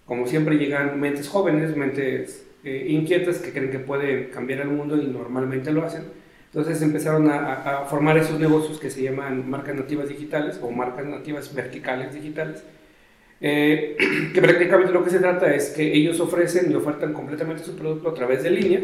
Como 0.06 0.26
siempre 0.28 0.58
llegan 0.58 1.00
mentes 1.00 1.28
jóvenes, 1.28 1.76
mentes 1.76 2.46
eh, 2.64 2.88
inquietas 2.90 3.40
que 3.40 3.52
creen 3.52 3.72
que 3.72 3.80
pueden 3.80 4.30
cambiar 4.32 4.62
el 4.62 4.70
mundo 4.70 4.98
y 4.98 5.06
normalmente 5.06 5.72
lo 5.72 5.86
hacen. 5.86 6.04
Entonces 6.46 6.82
empezaron 6.82 7.30
a, 7.30 7.54
a, 7.54 7.86
formar 7.86 8.18
esos 8.18 8.40
negocios 8.40 8.80
que 8.80 8.90
se 8.90 9.04
llaman 9.04 9.48
marcas 9.48 9.76
nativas 9.76 10.10
digitales 10.10 10.60
o 10.64 10.72
marcas 10.72 11.06
nativas 11.06 11.54
verticales 11.54 12.12
digitales, 12.12 12.64
eh, 13.40 13.96
que 14.34 14.42
prácticamente 14.42 14.92
lo 14.92 15.04
que 15.04 15.12
se 15.12 15.20
trata 15.20 15.54
es 15.54 15.70
que 15.70 15.94
ellos 15.94 16.20
ofrecen 16.20 16.72
y 16.72 16.76
ofertan 16.76 17.14
completamente 17.14 17.64
su 17.64 17.76
producto 17.76 18.10
a 18.10 18.14
través 18.16 18.42
de 18.42 18.50
línea 18.50 18.82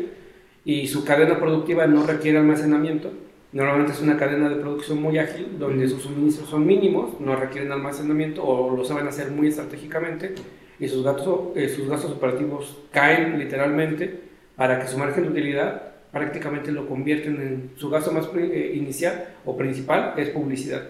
y 0.65 0.87
su 0.87 1.05
cadena 1.05 1.39
productiva 1.39 1.85
no 1.85 2.05
requiere 2.05 2.39
almacenamiento. 2.39 3.11
Normalmente 3.53 3.93
es 3.93 4.01
una 4.01 4.17
cadena 4.17 4.49
de 4.49 4.55
producción 4.55 5.01
muy 5.01 5.17
ágil, 5.17 5.57
donde 5.57 5.87
sus 5.87 6.01
suministros 6.01 6.49
son 6.49 6.65
mínimos, 6.65 7.21
no 7.21 7.35
requieren 7.35 7.71
almacenamiento 7.71 8.43
o 8.43 8.75
lo 8.75 8.83
saben 8.83 9.07
hacer 9.07 9.31
muy 9.31 9.47
estratégicamente 9.47 10.33
y 10.79 10.89
sus 10.89 11.05
gastos, 11.05 11.55
eh, 11.55 11.69
sus 11.69 11.87
gastos 11.87 12.11
operativos 12.11 12.77
caen 12.91 13.39
literalmente 13.39 14.19
para 14.57 14.79
que 14.79 14.87
su 14.87 14.97
margen 14.97 15.23
de 15.23 15.29
utilidad 15.29 15.93
prácticamente 16.11 16.71
lo 16.71 16.87
convierten 16.87 17.35
en 17.41 17.71
su 17.75 17.89
gasto 17.89 18.11
más 18.11 18.29
eh, 18.35 18.73
inicial 18.75 19.25
o 19.45 19.55
principal 19.55 20.13
es 20.17 20.29
publicidad. 20.29 20.81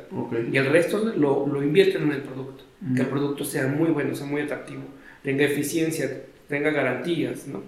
Y 0.51 0.57
el 0.57 0.67
resto 0.67 1.13
lo, 1.15 1.45
lo, 1.47 1.63
invierten 1.63 2.03
en 2.03 2.11
el 2.11 2.21
producto. 2.21 2.63
Que 2.95 3.01
el 3.01 3.07
producto 3.07 3.43
sea 3.43 3.67
muy 3.67 3.89
bueno, 3.89 4.13
sea 4.13 4.27
muy 4.27 4.41
atractivo, 4.41 4.83
tenga 5.23 5.43
eficiencia, 5.43 6.21
tenga 6.47 6.69
garantías, 6.69 7.47
¿no? 7.47 7.63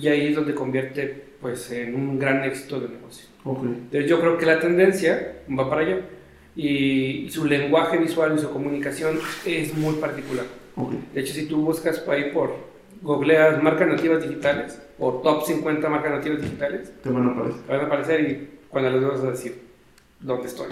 Y 0.00 0.06
ahí 0.06 0.28
es 0.28 0.36
donde 0.36 0.54
convierte 0.54 1.31
pues 1.42 1.70
en 1.72 1.94
un 1.94 2.18
gran 2.18 2.44
éxito 2.44 2.80
de 2.80 2.88
negocio. 2.88 3.26
Entonces 3.44 4.08
yo 4.08 4.20
creo 4.20 4.38
que 4.38 4.46
la 4.46 4.60
tendencia 4.60 5.42
va 5.50 5.68
para 5.68 5.82
allá 5.82 6.00
y, 6.54 7.28
su 7.30 7.44
lenguaje 7.44 7.98
visual 7.98 8.34
y 8.36 8.38
su 8.38 8.50
comunicación 8.50 9.18
es 9.44 9.74
muy 9.74 9.96
particular. 9.96 10.46
De 11.12 11.20
hecho, 11.20 11.34
si 11.34 11.46
tú 11.46 11.62
buscas 11.62 12.02
ahí 12.08 12.30
por 12.32 12.54
googleas 13.02 13.60
marcas 13.62 13.88
nativas 13.88 14.22
digitales 14.22 14.80
o 14.98 15.14
top 15.14 15.44
50 15.44 15.88
marcas 15.88 16.12
nativas 16.12 16.40
digitales, 16.40 16.92
te 17.02 17.10
van 17.10 17.28
a 17.28 17.32
aparecer. 17.32 17.62
Te 17.62 17.72
van 17.72 17.80
a 17.80 17.84
aparecer 17.84 18.20
y 18.20 18.48
cuando 18.68 18.90
les 18.90 19.02
vas 19.02 19.20
a 19.20 19.30
decir 19.32 19.60
dónde 20.20 20.46
estoy. 20.46 20.68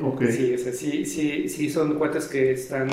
Okay. 0.00 0.32
Sí, 0.32 0.58
sí, 0.58 1.06
sí, 1.06 1.48
sí, 1.48 1.70
son 1.70 1.94
cuentas 1.94 2.26
que 2.26 2.52
están 2.52 2.88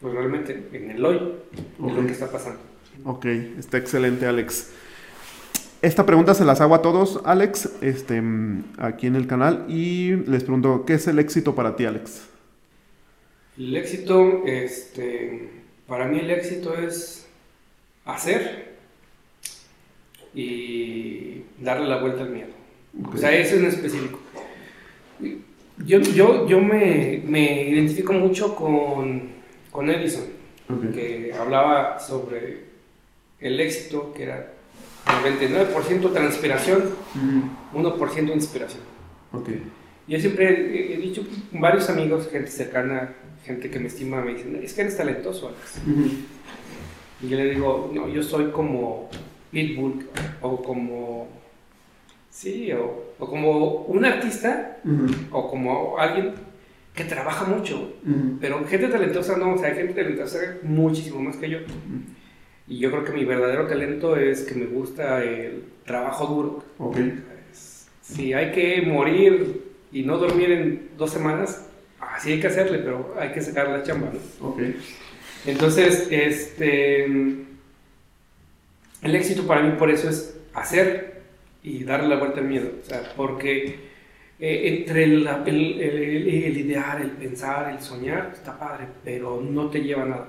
pues, 0.00 0.12
realmente 0.12 0.68
en 0.72 0.90
el 0.90 1.04
hoy, 1.04 1.32
en 1.78 1.96
lo 1.96 2.04
que 2.04 2.12
está 2.12 2.30
pasando. 2.30 2.60
Ok, 3.04 3.24
está 3.24 3.78
excelente, 3.78 4.26
Alex. 4.26 4.72
Esta 5.82 6.06
pregunta 6.06 6.34
se 6.34 6.44
las 6.44 6.60
hago 6.60 6.74
a 6.74 6.82
todos, 6.82 7.20
Alex, 7.24 7.70
este, 7.82 8.22
aquí 8.78 9.06
en 9.06 9.14
el 9.14 9.26
canal, 9.26 9.66
y 9.68 10.16
les 10.26 10.42
pregunto, 10.42 10.84
¿qué 10.86 10.94
es 10.94 11.06
el 11.06 11.18
éxito 11.18 11.54
para 11.54 11.76
ti, 11.76 11.84
Alex? 11.84 12.22
El 13.58 13.76
éxito, 13.76 14.42
este, 14.46 15.50
para 15.86 16.06
mí 16.06 16.18
el 16.18 16.30
éxito 16.30 16.74
es 16.74 17.26
hacer 18.06 18.74
y 20.34 21.42
darle 21.60 21.88
la 21.88 22.00
vuelta 22.00 22.22
al 22.22 22.30
miedo. 22.30 22.52
O 23.12 23.16
sea, 23.16 23.36
eso 23.36 23.56
en 23.56 23.66
específico. 23.66 24.18
Yo, 25.84 26.00
yo, 26.00 26.48
yo 26.48 26.60
me, 26.60 27.22
me 27.26 27.68
identifico 27.68 28.14
mucho 28.14 28.56
con, 28.56 29.30
con 29.70 29.90
Edison, 29.90 30.24
que 30.94 31.34
hablaba 31.38 31.98
sobre 31.98 32.64
el 33.40 33.60
éxito, 33.60 34.14
que 34.14 34.22
era 34.22 34.55
99% 35.06 36.12
transpiración, 36.12 36.82
1% 37.72 38.34
inspiración. 38.34 38.82
Okay. 39.32 39.62
Yo 40.08 40.20
siempre 40.20 40.94
he, 40.94 40.96
dicho, 40.98 41.24
varios 41.52 41.88
amigos, 41.90 42.28
gente 42.30 42.50
cercana, 42.50 43.14
gente 43.44 43.70
que 43.70 43.78
me 43.78 43.88
estima, 43.88 44.20
me 44.20 44.34
dicen, 44.34 44.60
es 44.62 44.72
que 44.72 44.82
eres 44.82 44.96
talentoso, 44.96 45.48
Alex. 45.48 45.80
Y 47.22 47.28
yo 47.28 47.36
le 47.36 47.50
digo, 47.50 47.90
no, 47.92 48.08
yo 48.08 48.22
soy 48.22 48.50
como 48.50 49.08
Pitbull 49.50 50.06
o 50.42 50.62
como, 50.62 51.28
sí, 52.30 52.70
o, 52.72 53.14
o 53.18 53.26
como 53.26 53.82
un 53.84 54.04
artista 54.04 54.78
o 55.32 55.50
como 55.50 55.98
alguien 55.98 56.34
que 56.94 57.04
trabaja 57.04 57.44
mucho, 57.44 57.94
pero 58.40 58.64
gente 58.66 58.88
talentosa 58.88 59.36
no, 59.36 59.54
o 59.54 59.58
sea, 59.58 59.68
hay 59.68 59.76
gente 59.76 59.94
talentosa 59.94 60.38
muchísimo 60.62 61.20
más 61.20 61.36
que 61.36 61.50
yo. 61.50 61.58
Y 62.68 62.78
yo 62.78 62.90
creo 62.90 63.04
que 63.04 63.12
mi 63.12 63.24
verdadero 63.24 63.66
talento 63.66 64.16
es 64.16 64.42
que 64.42 64.54
me 64.54 64.66
gusta 64.66 65.22
el 65.22 65.64
trabajo 65.84 66.26
duro. 66.26 66.64
Okay. 66.78 67.22
Si 68.02 68.32
hay 68.32 68.52
que 68.52 68.82
morir 68.82 69.62
y 69.92 70.02
no 70.02 70.18
dormir 70.18 70.50
en 70.50 70.88
dos 70.96 71.10
semanas, 71.10 71.66
así 72.00 72.32
hay 72.32 72.40
que 72.40 72.48
hacerle, 72.48 72.78
pero 72.78 73.14
hay 73.18 73.30
que 73.30 73.40
sacar 73.40 73.68
la 73.68 73.82
chamba, 73.82 74.10
¿no? 74.12 74.48
Okay. 74.48 74.76
Entonces, 75.46 76.08
este, 76.10 77.04
el 77.04 77.46
éxito 79.02 79.46
para 79.46 79.62
mí 79.62 79.76
por 79.78 79.90
eso 79.90 80.08
es 80.08 80.36
hacer 80.52 81.22
y 81.62 81.84
darle 81.84 82.08
la 82.08 82.16
vuelta 82.16 82.40
al 82.40 82.46
miedo. 82.46 82.70
O 82.82 82.84
sea, 82.84 83.12
porque 83.16 83.86
eh, 84.40 84.78
entre 84.78 85.04
el, 85.04 85.26
el, 85.46 85.80
el, 85.80 86.58
idear, 86.58 87.00
el 87.00 87.10
pensar, 87.10 87.72
el 87.72 87.80
soñar, 87.80 88.32
está 88.34 88.58
padre, 88.58 88.86
pero 89.04 89.40
no 89.40 89.70
te 89.70 89.80
lleva 89.80 90.02
a 90.02 90.06
nada. 90.06 90.28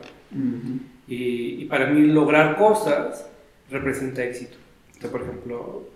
Y, 1.07 1.65
para 1.65 1.87
mí 1.87 2.01
lograr 2.07 2.57
cosas 2.57 3.29
representa 3.69 4.23
éxito. 4.23 4.57
Entonces, 4.87 5.11
por 5.11 5.21
ejemplo, 5.21 5.89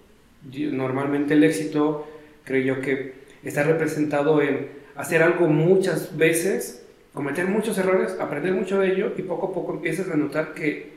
normalmente 0.72 1.34
el 1.34 1.44
éxito 1.44 2.08
creo 2.44 2.76
yo 2.76 2.82
que 2.82 3.14
está 3.44 3.64
representado 3.64 4.42
en 4.42 4.68
hacer 4.96 5.24
algo 5.24 5.48
muchas 5.48 6.16
veces, 6.18 6.86
cometer 7.14 7.48
muchos 7.48 7.78
errores, 7.78 8.18
aprender 8.20 8.54
mucho 8.54 8.80
de 8.80 8.92
ello 8.92 9.14
y 9.18 9.22
poco 9.24 9.48
a 9.48 9.54
poco 9.54 9.74
empiezas 9.74 10.10
a 10.10 10.16
notar 10.16 10.54
que 10.54 10.92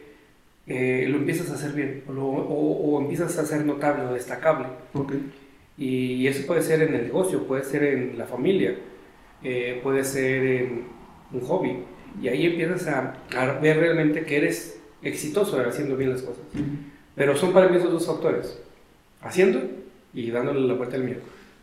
eh, 0.66 1.06
lo 1.08 1.18
empiezas 1.18 1.50
a 1.50 1.54
hacer 1.54 1.72
bien 1.72 2.04
o, 2.08 2.12
o, 2.12 3.00
empiezas 3.00 3.36
a 3.38 3.44
ser 3.44 3.64
notable 3.64 4.04
o 4.04 4.14
destacable. 4.14 4.66
Y 5.76 6.26
eso 6.26 6.46
puede 6.46 6.62
ser 6.62 6.82
en 6.82 6.94
el 6.94 7.02
negocio, 7.04 7.46
puede 7.46 7.64
ser 7.64 7.82
en 7.82 8.16
la 8.16 8.26
familia, 8.26 8.76
eh, 9.42 9.80
puede 9.82 10.04
ser 10.04 10.44
en 10.44 10.84
un 11.32 11.40
hobby. 11.40 11.78
Y 12.20 12.28
ahí 12.28 12.46
empiezas 12.46 12.86
a, 12.88 13.14
ver 13.60 13.78
realmente 13.78 14.24
que 14.24 14.36
eres 14.36 14.78
exitoso 15.02 15.58
haciendo 15.60 15.96
bien 15.96 16.10
las 16.10 16.22
cosas. 16.22 16.44
Pero 17.14 17.36
son 17.36 17.52
para 17.52 17.68
mí 17.68 17.76
esos 17.76 17.92
dos 17.92 18.06
factores, 18.06 18.58
haciendo 19.20 19.60
y 20.12 20.30
dándole 20.30 20.60
la 20.60 20.74
vuelta 20.74 20.96
al 20.96 21.04
miedo. 21.04 21.20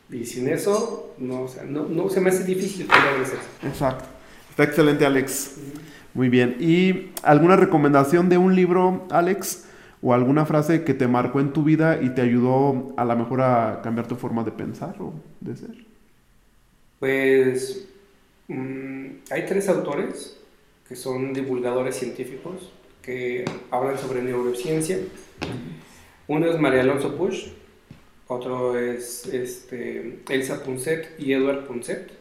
Y 0.09 0.25
sin 0.25 0.49
eso, 0.49 1.13
no, 1.17 1.43
o 1.43 1.47
sea, 1.47 1.63
no, 1.63 1.87
no, 1.87 2.09
se 2.09 2.19
me 2.19 2.29
hace 2.29 2.43
difícil 2.43 2.87
que 2.87 3.21
eso. 3.21 3.35
Exacto. 3.63 4.05
Está 4.49 4.63
excelente, 4.63 5.05
Alex. 5.05 5.57
Muy 6.13 6.27
bien. 6.27 6.57
¿Y 6.59 7.11
alguna 7.23 7.55
recomendación 7.55 8.27
de 8.27 8.37
un 8.37 8.55
libro, 8.55 9.07
Alex? 9.09 9.65
¿O 10.01 10.13
alguna 10.13 10.45
frase 10.45 10.83
que 10.83 10.93
te 10.93 11.07
marcó 11.07 11.39
en 11.39 11.53
tu 11.53 11.63
vida 11.63 12.01
y 12.01 12.09
te 12.09 12.21
ayudó 12.21 12.93
a 12.97 13.05
lo 13.05 13.15
mejor 13.15 13.41
a 13.41 13.81
cambiar 13.83 14.07
tu 14.07 14.15
forma 14.15 14.43
de 14.43 14.51
pensar 14.51 14.95
o 14.99 15.13
de 15.39 15.55
ser? 15.55 15.85
Pues 16.99 17.87
mm, 18.47 19.07
hay 19.29 19.45
tres 19.45 19.69
autores 19.69 20.40
que 20.91 20.97
son 20.97 21.31
divulgadores 21.31 21.95
científicos 21.95 22.69
que 23.01 23.45
hablan 23.69 23.97
sobre 23.97 24.21
neurociencia. 24.21 24.97
Uno 26.27 26.47
es 26.51 26.59
María 26.59 26.81
Alonso 26.81 27.15
Push, 27.15 27.47
otro 28.27 28.77
es 28.77 29.25
este, 29.27 30.19
Elsa 30.27 30.61
Punset 30.65 31.17
y 31.17 31.31
Edward 31.31 31.65
Punset. 31.65 32.11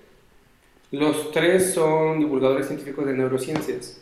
Los 0.92 1.32
tres 1.32 1.74
son 1.74 2.20
divulgadores 2.20 2.68
científicos 2.68 3.06
de 3.06 3.14
neurociencias. 3.14 4.00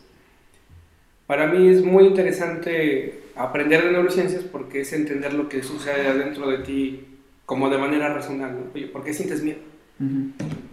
Para 1.27 1.47
mí 1.47 1.67
es 1.69 1.83
muy 1.83 2.05
interesante 2.05 3.23
aprender 3.37 3.85
de 3.85 3.93
neurociencias 3.93 4.45
porque 4.45 4.83
es 4.83 4.93
entender 4.93 5.33
lo 5.33 5.49
que 5.49 5.63
sucede 5.63 6.09
adentro 6.09 6.47
de 6.47 6.59
ti 6.59 7.07
como 7.47 7.71
de 7.71 7.79
manera 7.79 8.13
racional. 8.13 8.67
Oye, 8.75 8.89
¿por 8.89 9.03
qué 9.03 9.15
sientes 9.15 9.43
miedo? 9.43 9.61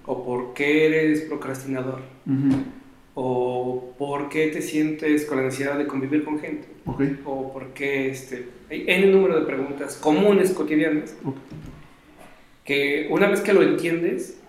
¿O 0.06 0.26
por 0.26 0.54
qué 0.54 0.88
eres 0.88 1.22
procrastinador? 1.22 2.02
¿O 3.18 3.96
por 3.98 4.28
qué 4.28 4.48
te 4.48 4.62
sientes 4.62 5.26
con 5.26 5.38
la 5.38 5.44
necesidad 5.44 5.78
de 5.78 5.88
convivir 5.88 6.26
con 6.26 6.40
gente? 6.40 6.68
¿O 7.24 7.52
por 7.54 7.74
qué 7.74 8.10
este, 8.10 8.46
hay 8.70 9.04
un 9.06 9.12
número 9.14 9.40
de 9.40 9.46
preguntas 9.46 9.96
comunes, 9.96 10.52
cotidianas, 10.52 11.16
que 12.66 13.08
una 13.10 13.30
vez 13.30 13.40
que 13.40 13.54
lo 13.54 13.64
entiendes, 13.64 14.40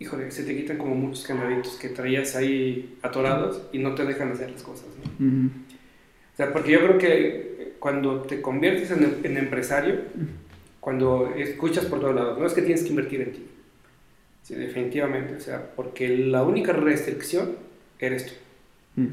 híjole, 0.00 0.30
se 0.32 0.42
te 0.42 0.56
quitan 0.56 0.78
como 0.78 0.96
muchos 0.96 1.24
candaditos 1.24 1.74
que 1.74 1.90
traías 1.90 2.34
ahí 2.34 2.98
atorados 3.02 3.62
y 3.72 3.78
no 3.78 3.94
te 3.94 4.04
dejan 4.04 4.32
hacer 4.32 4.50
las 4.50 4.62
cosas. 4.62 4.86
O 5.20 6.36
sea, 6.36 6.52
porque 6.52 6.72
yo 6.72 6.80
creo 6.80 6.98
que 6.98 7.74
cuando 7.78 8.22
te 8.22 8.40
conviertes 8.40 8.90
en, 8.90 9.36
empresario, 9.36 10.00
cuando 10.80 11.32
escuchas 11.36 11.84
por 11.84 12.00
todos 12.00 12.14
lados, 12.14 12.38
no 12.38 12.46
es 12.46 12.52
que 12.52 12.62
tienes 12.62 12.82
que 12.82 12.90
invertir 12.90 13.20
en 13.20 13.32
ti. 13.32 13.46
Sí, 14.42 14.54
definitivamente, 14.54 15.34
o 15.34 15.40
sea, 15.40 15.70
porque 15.76 16.08
la 16.08 16.42
única 16.42 16.72
restricción 16.72 17.56
eres 18.06 18.26
tú. 18.26 18.32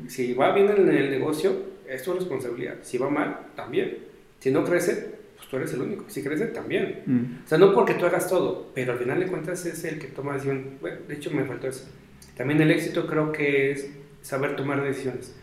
Si 0.08 0.34
va 0.34 0.52
bien 0.54 0.70
en 0.70 0.90
el 0.90 1.10
negocio, 1.10 1.54
es 1.88 2.04
tu 2.04 2.14
responsabilidad. 2.14 2.76
Si 2.82 2.98
va 2.98 3.10
mal, 3.10 3.40
también. 3.56 3.98
Si 4.40 4.52
no 4.52 4.64
crece, 4.66 5.16
pues 5.38 5.48
tú 5.50 5.58
eres 5.58 5.74
el 5.74 5.82
único. 5.82 6.06
Si 6.08 6.22
crece, 6.24 6.48
también. 6.48 7.40
O 7.46 7.48
sea, 7.48 7.58
no 7.58 7.74
porque 7.74 7.94
tú 7.94 8.06
hagas 8.06 8.28
todo, 8.30 8.68
pero 8.76 8.94
al 8.94 9.00
final 9.00 9.20
de 9.20 9.28
cuentas 9.28 9.66
es 9.66 9.84
el 9.86 9.98
que 10.00 10.08
toma 10.08 10.34
decisión. 10.34 10.78
Bueno, 10.82 10.98
de 11.08 11.14
hecho 11.16 11.32
me 11.32 11.46
faltó 11.46 11.68
eso. 11.68 11.88
También 12.36 12.62
el 12.62 12.72
éxito 12.72 13.08
creo 13.08 13.32
que 13.32 13.72
es 13.72 13.90
saber 14.22 14.56
tomar 14.56 14.84
decisiones. 14.84 15.36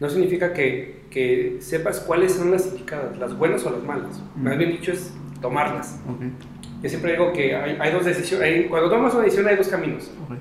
No 0.00 0.08
significa 0.08 0.52
que, 0.52 1.02
que 1.10 1.58
sepas 1.60 2.00
cuáles 2.00 2.32
son 2.32 2.50
las 2.50 2.66
indicadas, 2.66 3.16
las 3.18 3.36
buenas 3.36 3.64
o 3.66 3.70
las 3.70 3.82
malas. 3.84 4.20
Más 4.36 4.58
bien 4.58 4.72
dicho 4.72 4.92
es 4.92 5.12
tomarlas. 5.40 6.00
Ok. 6.08 6.22
Yo 6.82 6.88
siempre 6.88 7.12
digo 7.12 7.32
que 7.32 7.54
hay, 7.54 7.76
hay 7.78 7.92
dos 7.92 8.04
decisiones, 8.04 8.44
hay- 8.46 8.64
cuando 8.64 8.90
tomas 8.90 9.14
una 9.14 9.22
decisión 9.24 9.46
hay 9.46 9.56
dos 9.56 9.68
caminos. 9.68 10.10
Ok. 10.24 10.36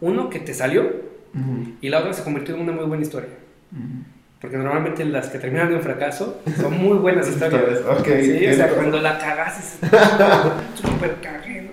Uno 0.00 0.28
que 0.28 0.40
te 0.40 0.52
salió 0.52 1.03
Ujú. 1.34 1.72
y 1.80 1.88
la 1.88 1.98
otra 2.00 2.12
se 2.12 2.22
convirtió 2.22 2.54
en 2.54 2.62
una 2.62 2.72
muy 2.72 2.84
buena 2.84 3.02
historia. 3.02 3.30
Ujú. 3.72 4.04
Porque 4.40 4.56
normalmente 4.58 5.04
las 5.06 5.28
que 5.28 5.38
terminan 5.38 5.72
en 5.72 5.80
fracaso 5.80 6.40
son 6.60 6.76
muy 6.78 6.98
buenas 6.98 7.28
historias. 7.30 7.62
Historias, 7.78 7.98
ok, 8.00 8.06
Sí, 8.06 8.10
o 8.10 8.14
sea, 8.20 8.38
entiendo. 8.50 8.74
cuando 8.76 9.00
la 9.00 9.18
cagas 9.18 9.58
es 9.58 9.90
súper 10.80 11.16
cagué, 11.22 11.62
¿no? 11.62 11.70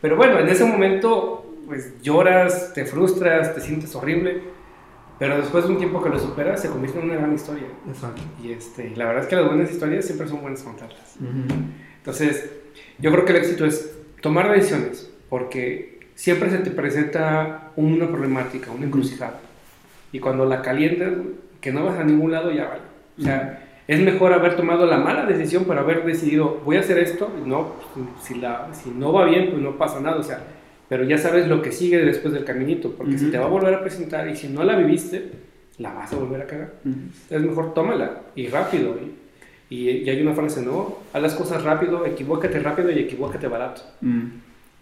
Pero 0.00 0.16
bueno, 0.16 0.38
en 0.40 0.48
ese 0.48 0.64
momento, 0.64 1.54
pues 1.66 2.00
lloras, 2.02 2.72
te 2.74 2.84
frustras, 2.84 3.54
te 3.54 3.60
sientes 3.60 3.94
horrible, 3.94 4.42
pero 5.18 5.36
después 5.38 5.64
de 5.64 5.70
un 5.72 5.78
tiempo 5.78 6.02
que 6.02 6.10
lo 6.10 6.18
superas, 6.18 6.60
se 6.60 6.68
convierte 6.68 6.98
en 6.98 7.04
una 7.06 7.14
gran 7.14 7.32
historia. 7.34 7.68
Exacto. 7.88 8.20
Y 8.42 8.52
este, 8.52 8.90
la 8.96 9.06
verdad 9.06 9.22
es 9.22 9.28
que 9.28 9.36
las 9.36 9.46
buenas 9.46 9.70
historias 9.70 10.04
siempre 10.04 10.28
son 10.28 10.42
buenas 10.42 10.62
contarlas. 10.62 11.14
Ujú. 11.20 11.54
Entonces, 11.98 12.50
yo 12.98 13.10
creo 13.12 13.24
que 13.24 13.32
el 13.32 13.38
éxito 13.38 13.64
es 13.64 13.92
tomar 14.20 14.50
decisiones, 14.52 15.08
porque 15.30 15.93
siempre 16.14 16.50
se 16.50 16.58
te 16.58 16.70
presenta 16.70 17.70
una 17.76 18.08
problemática, 18.08 18.70
una 18.70 18.86
encrucijada. 18.86 19.40
Y 20.12 20.20
cuando 20.20 20.44
la 20.44 20.62
calientas, 20.62 21.12
que 21.60 21.72
no 21.72 21.84
vas 21.84 21.98
a 21.98 22.04
ningún 22.04 22.32
lado, 22.32 22.52
ya 22.52 22.66
vale. 22.66 22.80
O 23.18 23.22
sea, 23.22 23.60
es 23.88 24.00
mejor 24.00 24.32
haber 24.32 24.56
tomado 24.56 24.86
la 24.86 24.98
mala 24.98 25.26
decisión, 25.26 25.64
pero 25.66 25.80
haber 25.80 26.04
decidido, 26.04 26.60
voy 26.64 26.76
a 26.76 26.80
hacer 26.80 26.98
esto, 26.98 27.30
y 27.44 27.48
no, 27.48 27.72
si, 28.22 28.34
la, 28.36 28.68
si 28.72 28.90
no 28.90 29.12
va 29.12 29.24
bien, 29.24 29.50
pues 29.50 29.62
no 29.62 29.76
pasa 29.76 30.00
nada. 30.00 30.16
O 30.16 30.22
sea, 30.22 30.40
pero 30.88 31.04
ya 31.04 31.18
sabes 31.18 31.48
lo 31.48 31.62
que 31.62 31.72
sigue 31.72 31.98
después 32.04 32.32
del 32.32 32.44
caminito, 32.44 32.92
porque 32.92 33.18
se 33.18 33.24
Ujú. 33.24 33.32
te 33.32 33.38
va 33.38 33.46
a 33.46 33.48
volver 33.48 33.74
a 33.74 33.80
presentar 33.80 34.28
y 34.28 34.36
si 34.36 34.48
no 34.48 34.62
la 34.62 34.76
viviste, 34.76 35.30
la 35.78 35.92
vas 35.92 36.12
a 36.12 36.16
volver 36.16 36.42
a 36.42 36.46
cagar 36.46 36.74
Ujú. 36.84 36.94
es 37.30 37.42
mejor 37.42 37.74
tómala 37.74 38.20
y 38.36 38.46
rápido. 38.46 38.96
Y, 39.70 39.74
y, 39.74 39.90
y 39.90 40.10
hay 40.10 40.22
una 40.22 40.34
frase, 40.34 40.62
¿no? 40.62 40.98
Haz 41.12 41.22
las 41.22 41.34
cosas 41.34 41.64
rápido, 41.64 42.06
equivócate 42.06 42.60
rápido 42.60 42.90
y 42.92 42.98
equivócate 43.00 43.48
barato. 43.48 43.82
Mm. 44.02 44.26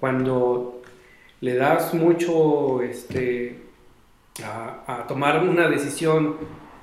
Cuando 0.01 0.82
le 1.43 1.56
das 1.56 1.93
mucho 1.93 2.81
este, 2.82 3.59
a, 4.43 4.85
a 4.86 5.06
tomar 5.06 5.43
una 5.43 5.69
decisión 5.69 6.36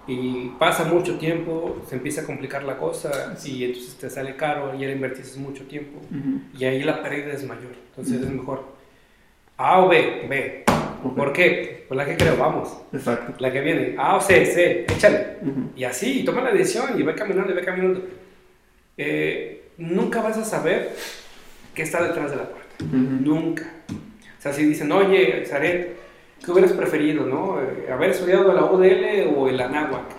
y 0.06 0.50
pasa 0.60 0.84
mucho 0.84 1.18
tiempo, 1.18 1.82
se 1.88 1.96
empieza 1.96 2.22
a 2.22 2.26
complicar 2.26 2.64
la 2.64 2.78
cosa 2.78 3.36
y 3.46 3.64
entonces 3.64 3.96
te 3.96 4.10
sale 4.10 4.36
caro 4.36 4.76
y 4.76 4.82
ya 4.82 4.88
le 4.88 4.94
invertiste 4.94 5.40
mucho 5.40 5.64
tiempo 5.64 6.00
y 6.58 6.66
ahí 6.66 6.84
la 6.84 7.02
pérdida 7.02 7.34
es 7.34 7.48
mayor. 7.48 7.72
Entonces 7.90 8.22
es 8.22 8.30
mejor 8.30 8.66
A 9.58 9.80
o 9.82 9.88
B, 9.88 10.26
B. 10.28 10.66
Ok. 11.06 11.16
¿Por 11.16 11.32
qué? 11.32 11.86
Pues 11.88 11.98
la 11.98 12.06
que 12.06 12.18
creo, 12.18 12.36
vamos. 12.36 12.76
Exacto. 12.92 13.34
La 13.40 13.54
que 13.54 13.62
viene, 13.62 13.96
A 13.98 14.18
o 14.18 14.22
C, 14.22 14.46
C, 14.46 14.86
échale. 14.94 15.38
Ujú. 15.42 15.72
Y 15.78 15.86
así, 15.86 16.20
y 16.20 16.26
toma 16.26 16.42
la 16.42 16.52
decisión 16.52 17.00
y 17.00 17.04
ve 17.04 17.16
caminando 17.16 17.52
y 17.54 17.56
ve 17.56 17.64
caminando. 17.64 18.02
Eh, 18.98 19.70
nunca 19.78 20.22
vas 20.22 20.38
a 20.38 20.44
saber 20.44 20.94
qué 21.74 21.84
está 21.84 22.04
detrás 22.04 22.32
de 22.32 22.38
la 22.38 22.50
puerta. 22.50 22.76
Nunca. 22.92 23.79
O 24.40 24.42
sea, 24.42 24.54
si 24.54 24.64
dicen, 24.64 24.90
oye, 24.94 25.46
Zaret, 25.46 25.98
¿qué 26.44 26.52
hubieras 26.52 26.72
preferido, 26.72 27.26
no? 27.26 27.62
Eh, 27.62 27.92
¿Haber 27.92 28.12
estudiado 28.12 28.54
la 28.54 28.64
UDL 28.64 29.36
o 29.36 29.50
el 29.50 29.60
Anáhuac? 29.60 30.16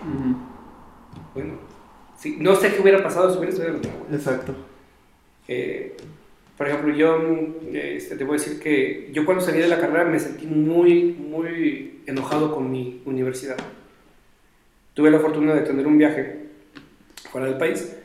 Bueno, 1.33 1.55
sí, 2.19 2.37
no 2.39 2.55
sé 2.55 2.71
qué 2.71 2.81
hubiera 2.81 3.01
pasado 3.01 3.31
si 3.31 3.39
hubiera 3.39 3.51
estudiado 3.51 3.79
el 3.79 3.87
Anáhuac. 3.87 4.13
Exacto. 4.13 4.55
Eh, 5.47 5.97
por 6.55 6.67
ejemplo, 6.67 6.93
yo 6.93 7.17
este, 7.73 8.15
te 8.15 8.23
voy 8.23 8.35
a 8.35 8.39
decir 8.39 8.59
que 8.59 9.09
yo 9.11 9.25
cuando 9.25 9.43
salí 9.43 9.57
de 9.57 9.67
la 9.67 9.79
carrera 9.79 10.05
me 10.05 10.19
sentí 10.19 10.45
muy, 10.45 11.13
muy 11.13 12.03
enojado 12.05 12.53
con 12.53 12.69
mi 12.69 13.01
universidad. 13.05 13.57
Tuve 14.93 15.09
la 15.09 15.17
fortuna 15.17 15.55
de 15.55 15.61
tener 15.61 15.87
un 15.87 15.97
viaje 15.97 16.45
fuera 17.31 17.47
del 17.47 17.57
país 17.57 17.97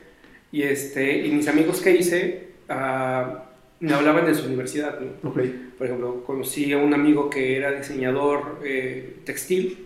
y, 0.51 0.63
este, 0.63 1.27
y 1.27 1.31
mis 1.31 1.47
amigos 1.47 1.81
que 1.81 1.91
hice 1.91 2.47
ah, 2.69 3.43
me 3.79 3.93
hablaban 3.93 4.25
de 4.25 4.33
su 4.33 4.45
universidad. 4.47 4.99
¿no? 4.99 5.29
Ok. 5.29 5.39
Por 5.77 5.87
ejemplo, 5.87 6.23
conocí 6.25 6.71
a 6.73 6.77
un 6.77 6.93
amigo 6.93 7.29
que 7.29 7.57
era 7.57 7.71
diseñador 7.71 8.59
eh, 8.63 9.17
textil 9.25 9.77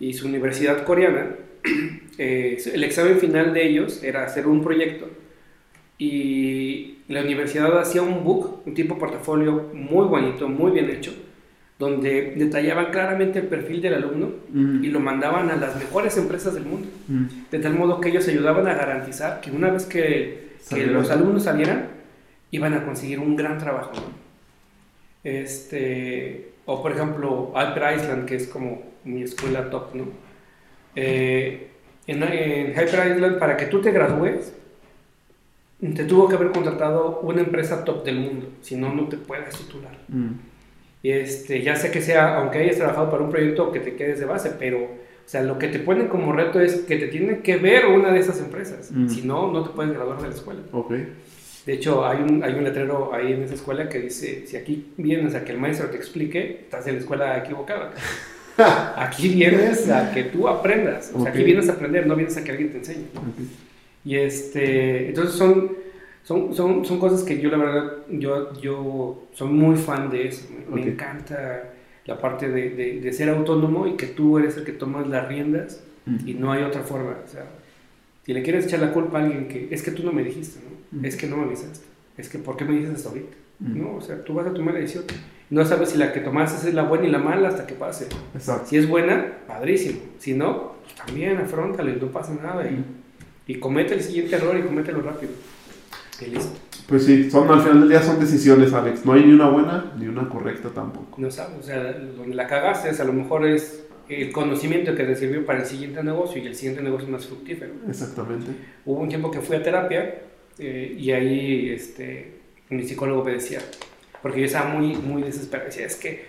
y 0.00 0.14
su 0.14 0.26
universidad 0.26 0.84
coreana, 0.84 1.30
eh, 2.18 2.58
el 2.72 2.84
examen 2.84 3.18
final 3.18 3.52
de 3.52 3.66
ellos 3.66 4.02
era 4.02 4.24
hacer 4.24 4.46
un 4.46 4.62
proyecto 4.62 5.08
y 5.98 6.98
la 7.08 7.22
universidad 7.22 7.78
hacía 7.78 8.02
un 8.02 8.22
book, 8.24 8.62
un 8.66 8.74
tipo 8.74 8.98
portafolio 8.98 9.70
muy 9.72 10.06
bonito, 10.06 10.48
muy 10.48 10.72
bien 10.72 10.90
hecho, 10.90 11.12
donde 11.78 12.34
detallaban 12.36 12.90
claramente 12.90 13.38
el 13.38 13.46
perfil 13.46 13.80
del 13.80 13.94
alumno 13.94 14.26
Ujú. 14.50 14.84
y 14.84 14.88
lo 14.88 15.00
mandaban 15.00 15.50
a 15.50 15.56
las 15.56 15.76
mejores 15.76 16.16
empresas 16.18 16.54
del 16.54 16.64
mundo, 16.64 16.88
Ujú. 17.08 17.28
de 17.50 17.58
tal 17.58 17.74
modo 17.74 18.00
que 18.00 18.10
ellos 18.10 18.28
ayudaban 18.28 18.66
a 18.66 18.74
garantizar 18.74 19.40
que 19.40 19.50
una 19.50 19.70
vez 19.70 19.84
que, 19.86 20.48
que 20.68 20.86
los 20.86 21.10
alumnos 21.10 21.44
salieran, 21.44 21.95
iban 22.50 22.74
a 22.74 22.84
conseguir 22.84 23.18
un 23.18 23.36
gran 23.36 23.58
trabajo. 23.58 23.92
¿no? 23.94 24.26
Este, 25.24 26.52
o 26.66 26.82
por 26.82 26.92
ejemplo, 26.92 27.52
Hyper 27.54 27.96
Island, 27.96 28.26
que 28.26 28.36
es 28.36 28.46
como 28.46 28.82
mi 29.04 29.22
escuela 29.22 29.70
top, 29.70 29.94
¿no? 29.94 30.04
Eh, 30.94 31.68
en, 32.06 32.22
en 32.22 32.70
Hyper 32.70 33.16
Island, 33.16 33.38
para 33.38 33.56
que 33.56 33.66
tú 33.66 33.80
te 33.80 33.90
gradúes, 33.90 34.54
te 35.80 36.04
tuvo 36.04 36.28
que 36.28 36.36
haber 36.36 36.52
contratado 36.52 37.20
una 37.20 37.40
empresa 37.40 37.84
top 37.84 38.04
del 38.04 38.20
mundo, 38.20 38.48
si 38.62 38.76
no, 38.76 38.94
no 38.94 39.08
te 39.08 39.16
puedes 39.16 39.56
titular. 39.56 39.96
Y 41.02 41.10
este, 41.10 41.62
ya 41.62 41.76
sé 41.76 41.90
que 41.90 42.00
sea, 42.00 42.36
aunque 42.38 42.58
hayas 42.58 42.76
trabajado 42.76 43.10
para 43.10 43.22
un 43.22 43.30
proyecto, 43.30 43.70
que 43.72 43.80
te 43.80 43.94
quedes 43.94 44.18
de 44.18 44.26
base, 44.26 44.52
pero, 44.58 44.82
o 44.84 45.28
sea, 45.28 45.42
lo 45.42 45.58
que 45.58 45.68
te 45.68 45.78
ponen 45.78 46.08
como 46.08 46.32
reto 46.32 46.60
es 46.60 46.76
que 46.82 46.96
te 46.96 47.08
tiene 47.08 47.40
que 47.40 47.56
ver 47.56 47.86
una 47.86 48.10
de 48.10 48.20
esas 48.20 48.40
empresas. 48.40 48.90
Mm. 48.90 49.08
Si 49.08 49.22
no, 49.22 49.52
no 49.52 49.62
te 49.62 49.70
puedes 49.70 49.92
graduar 49.92 50.20
de 50.22 50.28
la 50.28 50.34
escuela. 50.34 50.60
Ok. 50.72 50.94
De 51.66 51.72
hecho, 51.72 52.06
hay 52.06 52.22
un, 52.22 52.44
hay 52.44 52.54
un 52.54 52.62
letrero 52.62 53.12
ahí 53.12 53.32
en 53.32 53.42
esa 53.42 53.54
escuela 53.54 53.88
que 53.88 53.98
dice, 53.98 54.46
si 54.46 54.56
aquí 54.56 54.92
vienes 54.96 55.34
a 55.34 55.44
que 55.44 55.50
el 55.50 55.58
maestro 55.58 55.90
te 55.90 55.96
explique, 55.96 56.60
estás 56.62 56.86
en 56.86 56.94
la 56.94 57.00
escuela 57.00 57.38
equivocada. 57.38 57.92
Aquí 58.96 59.28
vienes 59.28 59.90
a 59.90 60.12
que 60.12 60.24
tú 60.24 60.48
aprendas. 60.48 61.10
O 61.12 61.20
sea, 61.20 61.30
aquí 61.30 61.42
vienes 61.42 61.68
a 61.68 61.72
aprender, 61.72 62.06
no 62.06 62.16
vienes 62.16 62.36
a 62.38 62.44
que 62.44 62.52
alguien 62.52 62.70
te 62.70 62.78
enseñe. 62.78 63.04
Y 64.02 64.16
este, 64.16 65.08
entonces 65.08 65.34
son, 65.34 65.72
son, 66.22 66.54
son, 66.54 66.84
son 66.84 66.98
cosas 66.98 67.22
que 67.22 67.38
yo 67.38 67.50
la 67.50 67.58
verdad, 67.58 67.92
yo, 68.08 68.58
yo 68.58 69.24
soy 69.34 69.48
muy 69.48 69.76
fan 69.76 70.08
de 70.08 70.28
eso. 70.28 70.46
Me, 70.70 70.82
encanta 70.82 71.74
la 72.06 72.18
parte 72.18 72.48
de, 72.48 72.70
de, 72.70 73.00
de 73.00 73.12
ser 73.12 73.28
autónomo 73.28 73.86
y 73.86 73.96
que 73.96 74.06
tú 74.06 74.38
eres 74.38 74.56
el 74.56 74.64
que 74.64 74.72
tomas 74.72 75.06
las 75.06 75.28
riendas 75.28 75.82
y 76.24 76.32
no 76.32 76.52
hay 76.52 76.62
otra 76.62 76.80
forma. 76.82 77.18
O 77.22 77.28
sea, 77.28 77.44
si 78.24 78.32
le 78.32 78.42
quieres 78.42 78.66
echar 78.66 78.80
la 78.80 78.92
culpa 78.92 79.18
a 79.18 79.24
alguien 79.24 79.48
que 79.48 79.68
es 79.70 79.82
que 79.82 79.90
tú 79.90 80.02
no 80.02 80.12
me 80.12 80.22
dijiste, 80.22 80.60
¿no? 80.60 80.75
Es 81.02 81.16
que 81.16 81.26
no 81.26 81.36
me 81.36 81.44
avisaste. 81.44 81.84
Es 82.16 82.28
que 82.28 82.38
¿por 82.38 82.56
qué 82.56 82.64
me 82.64 82.74
dices 82.76 82.94
hasta 82.94 83.08
ahorita? 83.10 83.36
No, 83.58 83.96
o 83.96 84.00
sea, 84.00 84.22
tú 84.22 84.34
vas 84.34 84.46
a 84.46 84.52
tomar 84.52 84.74
la 84.74 84.80
decisión. 84.80 85.04
No 85.48 85.64
sabes 85.64 85.90
si 85.90 85.98
la 85.98 86.12
que 86.12 86.20
tomaste 86.20 86.68
es 86.68 86.74
la 86.74 86.82
buena 86.82 87.06
y 87.06 87.10
la 87.10 87.18
mala 87.18 87.48
hasta 87.48 87.66
que 87.66 87.74
pase. 87.74 88.08
Exacto. 88.34 88.68
Si 88.68 88.76
es 88.76 88.88
buena, 88.88 89.38
padrísimo. 89.46 90.00
Si 90.18 90.34
no, 90.34 90.74
pues 90.82 90.94
también 90.94 91.38
afrontalo 91.38 91.90
y 91.90 91.96
no 91.96 92.08
pasa 92.08 92.34
nada. 92.34 92.66
Y, 92.68 92.84
y 93.46 93.58
comete 93.58 93.94
el 93.94 94.02
siguiente 94.02 94.36
error 94.36 94.58
y 94.58 94.62
comételo 94.62 95.00
rápido. 95.00 95.32
Y 96.20 96.26
listo. 96.26 96.58
Pues 96.88 97.04
sí, 97.04 97.30
son, 97.30 97.48
al 97.50 97.60
final 97.60 97.80
del 97.80 97.88
día 97.88 98.02
son 98.02 98.18
decisiones, 98.18 98.72
Alex. 98.72 99.04
No 99.04 99.12
hay 99.12 99.24
ni 99.24 99.32
una 99.32 99.48
buena 99.48 99.92
ni 99.98 100.06
una 100.06 100.28
correcta 100.28 100.70
tampoco. 100.70 101.20
No 101.20 101.30
sabes, 101.30 101.58
o 101.58 101.62
sea, 101.62 101.92
donde 101.92 102.34
la 102.34 102.46
cagaste 102.46 102.90
es 102.90 103.00
a 103.00 103.04
lo 103.04 103.12
mejor 103.12 103.46
es 103.46 103.84
el 104.08 104.32
conocimiento 104.32 104.94
que 104.94 105.04
te 105.04 105.16
sirvió 105.16 105.44
para 105.44 105.60
el 105.60 105.66
siguiente 105.66 106.02
negocio 106.02 106.42
y 106.42 106.46
el 106.46 106.54
siguiente 106.54 106.82
negocio 106.82 107.08
más 107.08 107.26
fructífero. 107.26 107.72
Exactamente. 107.88 108.52
Hubo 108.84 109.00
un 109.00 109.08
tiempo 109.08 109.30
que 109.30 109.40
fui 109.40 109.56
a 109.56 109.62
terapia 109.62 110.22
eh, 110.58 110.96
y 110.98 111.10
ahí 111.12 111.70
este, 111.70 112.32
mi 112.70 112.82
psicólogo 112.82 113.24
me 113.24 113.32
decía, 113.32 113.60
porque 114.22 114.40
yo 114.40 114.46
estaba 114.46 114.70
muy, 114.70 114.94
muy 114.96 115.22
desesperado, 115.22 115.68
decía, 115.68 115.86
es 115.86 115.96
que 115.96 116.24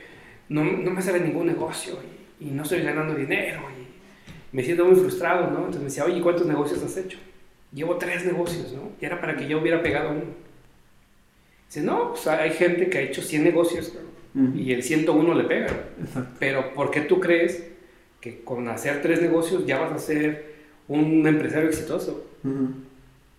no, 0.50 0.64
no 0.64 0.92
me 0.92 1.02
sale 1.02 1.20
ningún 1.20 1.48
negocio 1.48 1.98
y, 2.40 2.48
y 2.48 2.52
no 2.52 2.64
estoy 2.64 2.82
ganando 2.82 3.16
dinero 3.16 3.62
y 3.72 4.56
me 4.56 4.64
siento 4.64 4.86
muy 4.86 4.96
frustrado, 4.96 5.52
¿no? 5.52 5.58
Entonces 5.60 5.82
me 5.82 5.86
decía, 5.90 6.06
oye, 6.06 6.22
¿cuántos 6.22 6.48
negocios 6.48 6.82
has 6.84 6.96
hecho? 6.98 7.18
Llevo 7.74 7.98
tres 7.98 8.26
negocios, 8.26 8.72
¿no? 8.74 8.92
Y 9.00 9.06
era 9.06 9.20
para 9.20 9.36
que 9.36 9.48
yo 9.48 9.60
hubiera 9.60 9.82
pegado 9.82 10.12
uno. 10.12 10.24
Dice, 11.68 11.82
no, 11.82 12.12
pues 12.14 12.28
hay 12.28 12.52
gente 12.52 12.90
que 12.90 12.98
ha 12.98 13.02
hecho 13.02 13.22
100 13.22 13.44
negocios 13.44 13.94
¿no? 14.34 14.42
Ujú. 14.50 14.58
y 14.58 14.72
el 14.72 14.84
101 14.84 15.34
le 15.34 15.44
pega. 15.44 15.68
Exacto. 16.00 16.30
Pero 16.40 16.74
¿por 16.74 16.92
qué 16.92 17.02
tú 17.02 17.20
crees 17.20 17.68
que 18.22 18.42
con 18.44 18.68
hacer 18.70 19.02
tres 19.02 19.22
negocios 19.22 19.66
ya 19.66 19.80
vas 19.80 19.92
a 19.92 20.00
ser 20.00 20.56
un 20.88 21.28
empresario 21.28 21.68
exitoso? 21.68 22.26
Ujú. 22.44 22.70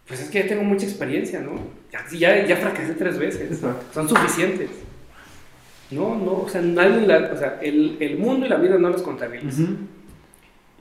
Pues 0.09 0.21
es 0.21 0.31
que 0.31 0.41
ya 0.43 0.49
tengo 0.49 0.65
mucha 0.65 0.87
experiencia, 0.87 1.41
¿no? 1.41 1.53
Ya, 2.19 2.45
ya, 2.47 2.57
fracasé 2.57 2.95
tres 2.95 3.19
veces. 3.19 3.61
Son 3.93 4.09
suficientes. 4.09 4.71
No, 5.91 6.15
no, 6.17 6.33
o 6.43 6.49
sea, 6.49 6.61
nadie 6.61 7.07
la- 7.07 7.31
o 7.33 7.37
sea 7.37 7.59
el, 7.63 7.97
el 8.01 8.19
mundo 8.19 8.45
y 8.47 8.49
la 8.49 8.57
vida 8.57 8.77
no 8.79 8.91
los 8.91 9.03
contabiliza. 9.03 9.63
Ujú. 9.63 9.73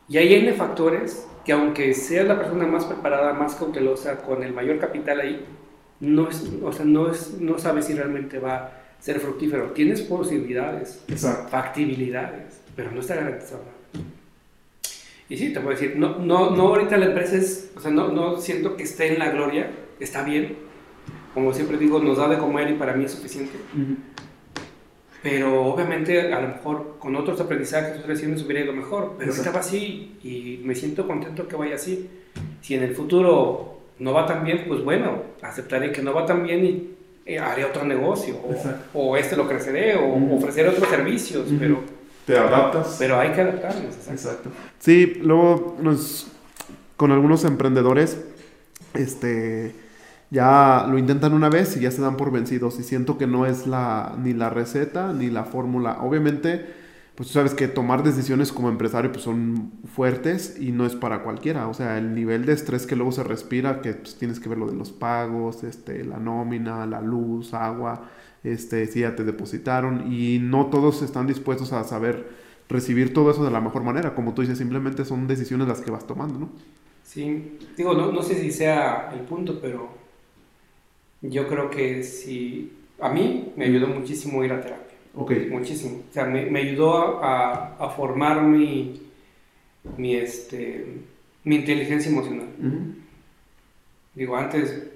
Y 0.09 0.17
ahí 0.17 0.33
hay 0.33 0.51
factores 0.53 1.25
que 1.45 1.51
aunque 1.53 1.93
seas 1.93 2.27
la 2.27 2.37
persona 2.37 2.65
más 2.67 2.85
preparada, 2.85 3.33
más 3.33 3.55
cautelosa, 3.55 4.17
con 4.17 4.43
el 4.43 4.53
mayor 4.53 4.79
capital 4.79 5.19
ahí, 5.21 5.45
no, 5.99 6.29
es, 6.29 6.45
o 6.61 6.71
sea, 6.73 6.85
no, 6.85 7.09
es, 7.09 7.35
no 7.39 7.57
sabes 7.57 7.85
si 7.85 7.93
realmente 7.93 8.39
va 8.39 8.55
a 8.57 8.71
ser 8.99 9.19
fructífero. 9.19 9.71
Tienes 9.71 10.01
posibilidades, 10.01 11.03
Exacto. 11.07 11.49
factibilidades, 11.49 12.61
pero 12.75 12.91
no 12.91 12.99
está 12.99 13.15
garantizado. 13.15 13.63
Y 15.29 15.37
sí, 15.37 15.51
te 15.51 15.59
puedo 15.59 15.77
decir, 15.77 15.95
no, 15.97 16.17
no, 16.19 16.51
no 16.51 16.67
ahorita 16.69 16.97
la 16.97 17.07
empresa 17.07 17.35
es, 17.35 17.71
o 17.75 17.81
sea, 17.81 17.91
no, 17.91 18.09
no 18.09 18.37
siento 18.37 18.77
que 18.77 18.83
esté 18.83 19.13
en 19.13 19.19
la 19.19 19.29
gloria, 19.29 19.69
está 19.99 20.23
bien. 20.23 20.55
Como 21.33 21.53
siempre 21.53 21.77
digo, 21.77 21.99
nos 21.99 22.17
da 22.17 22.29
de 22.29 22.37
comer 22.37 22.69
y 22.69 22.73
para 22.73 22.93
mí 22.93 23.05
es 23.05 23.11
suficiente. 23.11 23.57
Pero 25.21 25.65
obviamente 25.65 26.33
a 26.33 26.39
lo 26.39 26.47
mejor 26.47 26.95
con 26.99 27.15
otros 27.15 27.39
aprendizajes, 27.41 27.91
otras 27.91 28.07
decisiones 28.07 28.43
hubiera 28.43 28.63
ido 28.63 28.73
mejor. 28.73 29.15
Pero 29.19 29.31
ahorita 29.31 29.51
va 29.51 29.59
así 29.59 30.17
y 30.23 30.61
me 30.63 30.73
siento 30.73 31.05
contento 31.05 31.47
que 31.47 31.55
vaya 31.55 31.75
así. 31.75 32.09
Si 32.61 32.75
en 32.75 32.83
el 32.83 32.95
futuro 32.95 33.81
no 33.99 34.13
va 34.13 34.25
tan 34.25 34.43
bien, 34.43 34.63
pues 34.67 34.83
bueno, 34.83 35.23
aceptaré 35.41 35.91
que 35.91 36.01
no 36.01 36.13
va 36.13 36.25
tan 36.25 36.43
bien 36.43 36.65
y 36.65 36.89
eh, 37.25 37.39
haré 37.39 37.65
otro 37.65 37.83
negocio. 37.83 38.35
O, 38.93 38.99
o, 38.99 39.17
este 39.17 39.35
lo 39.35 39.47
creceré 39.47 39.95
o 39.95 40.35
ofreceré 40.35 40.69
otros 40.69 40.87
servicios. 40.87 41.47
Pero 41.59 41.81
te 42.27 42.37
adaptas. 42.37 42.97
Pero 42.99 43.19
hay 43.19 43.31
que 43.31 43.41
adaptarnos. 43.41 43.95
Exacto. 44.09 44.49
Sí, 44.79 45.19
luego 45.23 45.77
nos, 45.81 46.27
con 46.97 47.11
algunos 47.11 47.45
emprendedores, 47.45 48.21
este 48.93 49.73
ya 50.29 50.85
lo 50.89 50.97
intentan 50.97 51.33
una 51.33 51.47
vez 51.49 51.77
y 51.77 51.79
ya 51.79 51.89
se 51.89 52.01
dan 52.01 52.17
por 52.17 52.31
vencidos 52.31 52.77
y 52.79 52.83
siento 52.83 53.17
que 53.17 53.27
no 53.27 53.45
es 53.45 53.65
la 53.65 54.13
ni 54.21 54.33
la 54.33 54.49
receta 54.49 55.13
ni 55.13 55.29
la 55.29 55.45
fórmula. 55.45 55.99
Obviamente, 56.01 56.65
pues 57.15 57.29
tú 57.29 57.33
sabes 57.33 57.53
que 57.53 57.69
tomar 57.69 58.03
decisiones 58.03 58.51
como 58.51 58.67
empresario 58.67 59.09
pues 59.13 59.23
son 59.23 59.71
fuertes 59.95 60.57
y 60.59 60.73
no 60.73 60.85
es 60.85 60.95
para 60.95 61.23
cualquiera, 61.23 61.69
o 61.69 61.73
sea, 61.73 61.97
el 61.97 62.13
nivel 62.13 62.45
de 62.45 62.53
estrés 62.53 62.85
que 62.85 62.97
luego 62.97 63.13
se 63.13 63.23
respira, 63.23 63.81
que 63.81 63.93
pues, 63.93 64.17
tienes 64.17 64.41
que 64.41 64.49
ver 64.49 64.57
lo 64.57 64.67
de 64.67 64.75
los 64.75 64.91
pagos, 64.91 65.63
este 65.63 66.03
la 66.03 66.17
nómina, 66.17 66.85
la 66.85 66.99
luz, 66.99 67.53
agua, 67.53 68.09
este 68.43 68.85
si 68.87 69.01
ya 69.01 69.15
te 69.15 69.23
depositaron 69.23 70.11
y 70.11 70.39
no 70.39 70.67
todos 70.67 71.01
están 71.01 71.27
dispuestos 71.27 71.73
a 71.73 71.83
saber 71.83 72.27
recibir 72.69 73.13
todo 73.13 73.31
eso 73.31 73.43
de 73.43 73.51
la 73.51 73.61
mejor 73.61 73.83
manera, 73.83 74.13
como 74.13 74.33
tú 74.33 74.41
dices, 74.41 74.57
simplemente 74.57 75.05
son 75.05 75.27
decisiones 75.27 75.67
las 75.67 75.81
que 75.81 75.91
vas 75.91 76.05
tomando, 76.05 76.39
¿no? 76.39 76.49
Sí, 77.03 77.57
digo, 77.77 77.93
no, 77.93 78.11
no 78.11 78.21
sé 78.21 78.35
si 78.35 78.51
sea 78.51 79.11
el 79.13 79.21
punto, 79.21 79.59
pero 79.61 79.89
yo 81.21 81.47
creo 81.47 81.69
que 81.69 82.03
sí, 82.03 82.73
a 82.99 83.09
mí 83.09 83.53
me 83.55 83.65
ayudó 83.65 83.87
muchísimo 83.87 84.43
ir 84.43 84.51
a 84.51 84.61
terapia. 84.61 84.97
Ok. 85.15 85.31
Muchísimo. 85.49 86.03
O 86.09 86.13
sea, 86.13 86.25
me, 86.25 86.45
me 86.45 86.59
ayudó 86.59 87.23
a, 87.23 87.75
a, 87.77 87.89
formar 87.89 88.43
mi, 88.43 89.01
mi, 89.97 90.15
este, 90.15 90.97
mi 91.43 91.55
inteligencia 91.55 92.11
emocional. 92.11 92.47
Digo, 94.13 94.35
antes, 94.35 94.91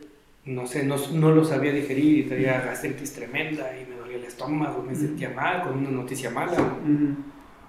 no 0.45 0.65
sé, 0.65 0.83
no, 0.83 0.95
no, 1.13 1.31
lo 1.31 1.45
sabía 1.45 1.71
digerir 1.71 2.19
y 2.19 2.23
tenía 2.23 2.61
gastritis 2.61 3.13
tremenda 3.13 3.71
y 3.77 3.89
me 3.89 3.95
dolía 3.95 4.17
el 4.17 4.25
estómago, 4.25 4.83
me 4.83 4.95
sentía 4.95 5.29
mal 5.29 5.63
con 5.63 5.77
una 5.77 5.91
noticia 5.91 6.29
mala, 6.29 6.57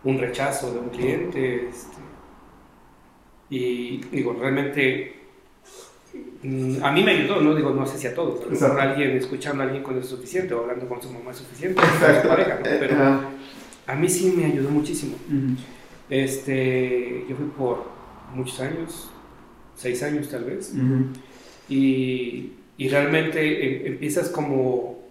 un 0.04 0.18
rechazo 0.18 0.72
de 0.72 0.80
un 0.80 0.88
cliente. 0.88 1.68
Este, 1.68 1.98
y 3.50 3.98
digo, 4.10 4.34
realmente 4.38 5.22
Mm, 6.42 6.82
a 6.82 6.90
mí 6.90 7.02
me 7.02 7.12
ayudó, 7.12 7.40
no 7.40 7.54
digo, 7.54 7.70
no 7.70 7.86
sé 7.86 7.96
si 7.96 8.06
a 8.06 8.14
todos, 8.14 8.62
a 8.62 8.82
alguien 8.82 9.12
escuchando 9.12 9.62
a 9.62 9.66
alguien 9.66 9.82
con 9.82 9.96
eso 9.96 10.04
es 10.04 10.10
suficiente 10.10 10.52
o 10.54 10.62
hablando 10.62 10.88
con 10.88 11.00
su 11.00 11.10
mamá 11.10 11.30
es 11.30 11.38
suficiente, 11.38 11.80
pareja, 12.28 12.58
pero 12.62 12.96
a 13.86 13.94
mí 13.94 14.08
sí 14.08 14.34
me 14.36 14.46
ayudó 14.46 14.70
muchísimo. 14.70 15.14
Este, 16.10 17.24
yo 17.28 17.36
fui 17.36 17.46
por 17.56 17.86
muchos 18.34 18.60
años, 18.60 19.10
seis 19.76 20.02
años 20.02 20.28
tal 20.28 20.44
vez, 20.44 20.74
y, 21.68 22.52
y, 22.76 22.88
realmente 22.88 23.86
em, 23.86 23.92
empiezas 23.92 24.28
como 24.28 25.02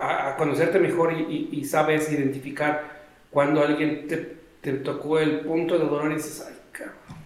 a, 0.00 0.36
conocerte 0.36 0.78
mejor 0.78 1.12
y, 1.12 1.64
sabes 1.64 2.12
identificar 2.12 3.00
cuando 3.30 3.62
alguien 3.62 4.06
te, 4.08 4.36
te, 4.60 4.72
tocó 4.74 5.18
el 5.18 5.40
punto 5.40 5.78
de 5.78 5.84
dolor 5.84 6.10
y 6.12 6.14
dices, 6.16 6.46
ay, 6.48 6.54
cabrón 6.72 7.20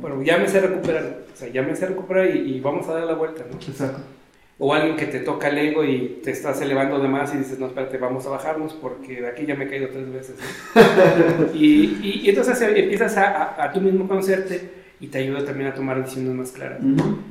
pero 0.00 0.22
ya 0.22 0.38
me 0.38 0.48
sé 0.48 0.60
recuperar, 0.60 1.24
o 1.32 1.36
sea, 1.36 1.48
ya 1.48 1.62
me 1.62 1.76
sé 1.76 1.86
recuperar 1.86 2.34
y, 2.34 2.58
vamos 2.60 2.88
a 2.88 2.94
dar 2.94 3.04
la 3.04 3.14
vuelta, 3.14 3.44
¿no? 3.50 3.58
Exacto. 3.58 4.00
O 4.58 4.72
alguien 4.72 4.96
que 4.96 5.06
te 5.06 5.20
toca 5.20 5.48
el 5.48 5.58
ego 5.58 5.84
y 5.84 6.20
te 6.22 6.30
estás 6.30 6.60
elevando 6.60 7.00
de 7.00 7.08
más 7.08 7.34
y 7.34 7.38
dices, 7.38 7.58
no, 7.58 7.66
espérate, 7.66 7.98
vamos 7.98 8.26
a 8.26 8.30
bajarnos 8.30 8.74
porque 8.74 9.20
de 9.20 9.28
aquí 9.28 9.44
ya 9.44 9.56
me 9.56 9.64
he 9.64 9.68
caído 9.68 9.88
tres 9.88 10.10
veces. 10.12 10.36
y, 11.54 12.22
y, 12.22 12.28
entonces 12.28 12.60
empiezas 12.62 13.16
a, 13.16 13.62
a, 13.62 13.72
tú 13.72 13.80
mismo 13.80 14.06
conocerte 14.06 14.81
y 15.02 15.08
te 15.08 15.18
ayuda 15.18 15.44
también 15.44 15.68
a 15.68 15.74
tomar 15.74 16.00
decisiones 16.00 16.32
más 16.32 16.52
claras. 16.52 16.78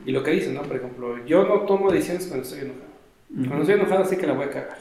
Y 0.05 0.11
lo 0.11 0.21
que 0.21 0.31
dices, 0.31 0.53
¿no? 0.53 0.61
Por 0.61 0.75
ejemplo, 0.75 1.25
yo 1.25 1.45
no 1.45 1.61
tomo 1.61 1.89
decisiones 1.89 2.27
cuando 2.27 2.43
estoy 2.43 2.59
enojado. 2.65 2.91
Cuando 3.33 3.61
estoy 3.61 3.75
enojado 3.75 4.05
sé 4.05 4.17
que 4.17 4.27
la 4.27 4.33
voy 4.33 4.43
a 4.43 4.49
cagar. 4.49 4.77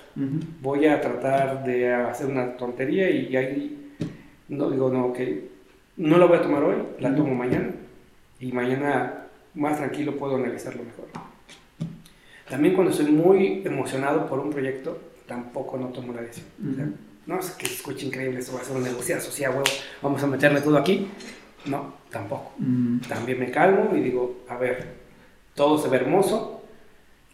Voy 0.60 0.86
a 0.86 1.00
tratar 1.00 1.62
de 1.64 1.94
hacer 1.94 2.26
una 2.26 2.56
tontería 2.56 3.08
y, 3.08 3.36
ahí 3.36 3.92
no 4.48 4.68
digo, 4.72 4.90
no, 4.90 5.06
ok, 5.06 5.20
no 5.98 6.18
la 6.18 6.26
voy 6.26 6.38
a 6.38 6.42
tomar 6.42 6.64
hoy, 6.64 6.74
la 6.98 7.14
tomo 7.14 7.32
mañana 7.32 7.70
y 8.40 8.50
mañana 8.50 9.26
más 9.54 9.76
tranquilo 9.76 10.16
puedo 10.16 10.34
analizarlo 10.34 10.82
mejor. 10.82 11.06
También 12.48 12.74
cuando 12.74 12.90
estoy 12.90 13.12
muy 13.12 13.62
emocionado 13.64 14.26
por 14.26 14.40
un 14.40 14.50
proyecto, 14.50 14.98
tampoco 15.28 15.78
no 15.78 15.86
tomo 15.90 16.12
la 16.12 16.22
decisión. 16.22 16.96
no 17.24 17.38
es 17.38 17.50
que 17.52 17.66
escuche 17.66 18.06
increíble, 18.06 18.40
eso 18.40 18.52
va 18.52 18.62
a 18.62 18.64
ser 18.64 18.76
un 18.76 18.82
negociazo, 18.82 19.30
sí, 19.30 19.44
a 19.44 19.50
huevo, 19.50 19.62
vamos 20.02 20.20
a 20.24 20.26
meterle 20.26 20.60
todo 20.60 20.76
aquí. 20.76 21.06
No, 21.66 21.94
tampoco. 22.10 22.52
También 23.08 23.38
me 23.38 23.50
calmo 23.50 23.90
y 23.94 24.00
digo, 24.00 24.44
a 24.48 24.56
ver, 24.56 24.86
todo 25.54 25.78
se 25.78 25.88
ve 25.88 25.98
hermoso. 25.98 26.62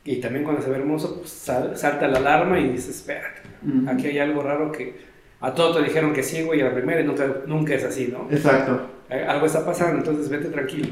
Y 0.05 0.16
también 0.16 0.44
cuando 0.44 0.62
se 0.62 0.70
ve 0.70 0.77
hermoso, 0.77 1.20
pues 1.20 1.31
salta 1.31 2.07
la 2.07 2.19
alarma 2.19 2.59
y 2.61 2.69
dices, 2.69 2.97
espérate, 2.97 3.40
aquí 3.89 4.07
hay 4.07 4.19
algo 4.19 4.43
raro 4.43 4.70
que 4.70 4.94
a 5.40 5.53
todos 5.53 5.77
te 5.77 5.82
dijeron 5.82 6.12
que 6.12 6.23
sí, 6.23 6.43
güey, 6.43 6.61
a 6.61 6.66
la 6.66 6.74
primera 6.74 7.01
y 7.01 7.05
nunca, 7.05 7.27
nunca 7.47 7.74
es 7.74 7.85
así, 7.85 8.09
¿no? 8.12 8.28
Exacto. 8.31 8.89
Eh, 9.11 9.24
algo 9.28 9.47
está 9.47 9.65
pasando, 9.65 9.98
entonces 9.98 10.28
vete 10.28 10.48
tranquilo. 10.48 10.89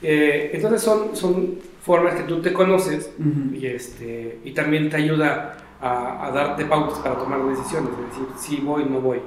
Eh, 0.00 0.52
entonces 0.54 0.80
son, 0.80 1.16
son 1.16 1.58
formas 1.82 2.14
que 2.14 2.22
tú 2.22 2.40
te 2.40 2.52
conoces 2.52 3.10
y, 3.52 3.66
este, 3.66 4.38
y 4.44 4.52
también 4.52 4.88
te 4.88 4.96
ayuda 4.96 5.56
a, 5.80 6.30
darte 6.32 6.64
pautas 6.64 6.98
para 6.98 7.16
tomar 7.16 7.44
decisiones, 7.44 7.90
es 7.90 8.08
decir, 8.10 8.26
sí 8.36 8.62
voy, 8.64 8.84
no 8.84 9.00
voy. 9.00 9.20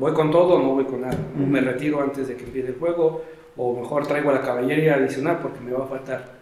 Voy 0.00 0.12
con 0.12 0.32
todo 0.32 0.54
o 0.54 0.58
no 0.58 0.74
voy 0.74 0.84
con 0.86 1.02
nada. 1.02 1.16
Me 1.36 1.60
retiro 1.60 2.02
antes 2.02 2.26
de 2.26 2.34
que 2.34 2.44
empiece 2.44 2.70
el 2.70 2.78
juego 2.78 3.22
o 3.56 3.80
mejor 3.80 4.06
traigo 4.06 4.32
la 4.32 4.42
caballería 4.42 4.94
adicional 4.94 5.38
porque 5.40 5.60
me 5.60 5.70
va 5.70 5.84
a 5.84 5.88
faltar. 5.88 6.40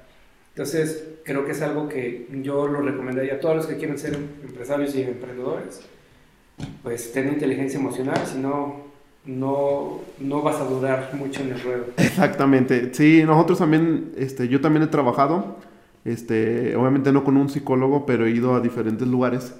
Entonces 0.54 1.18
creo 1.24 1.44
que 1.44 1.52
es 1.52 1.60
algo 1.60 1.88
que 1.88 2.28
yo 2.42 2.66
lo 2.66 2.80
recomendaría 2.80 3.34
a 3.34 3.40
todos 3.40 3.56
los 3.56 3.66
que 3.66 3.76
quieren 3.76 3.98
ser 3.98 4.14
empresarios 4.14 4.94
y 4.94 5.02
emprendedores 5.02 5.82
pues 6.82 7.12
ten 7.12 7.28
inteligencia 7.28 7.78
emocional, 7.78 8.18
si 8.26 8.38
no, 8.38 8.88
no, 9.26 10.00
no 10.18 10.42
vas 10.42 10.56
a 10.56 10.64
durar 10.64 11.10
mucho 11.14 11.42
en 11.42 11.52
el 11.52 11.60
ruedo. 11.60 11.84
Exactamente, 11.96 12.92
sí, 12.94 13.22
nosotros 13.24 13.58
también, 13.58 14.12
este, 14.16 14.48
yo 14.48 14.60
también 14.60 14.84
he 14.84 14.88
trabajado, 14.88 15.56
este, 16.04 16.76
obviamente 16.76 17.12
no 17.12 17.24
con 17.24 17.36
un 17.36 17.48
psicólogo, 17.48 18.06
pero 18.06 18.26
he 18.26 18.30
ido 18.30 18.54
a 18.54 18.60
diferentes 18.60 19.06
lugares 19.06 19.54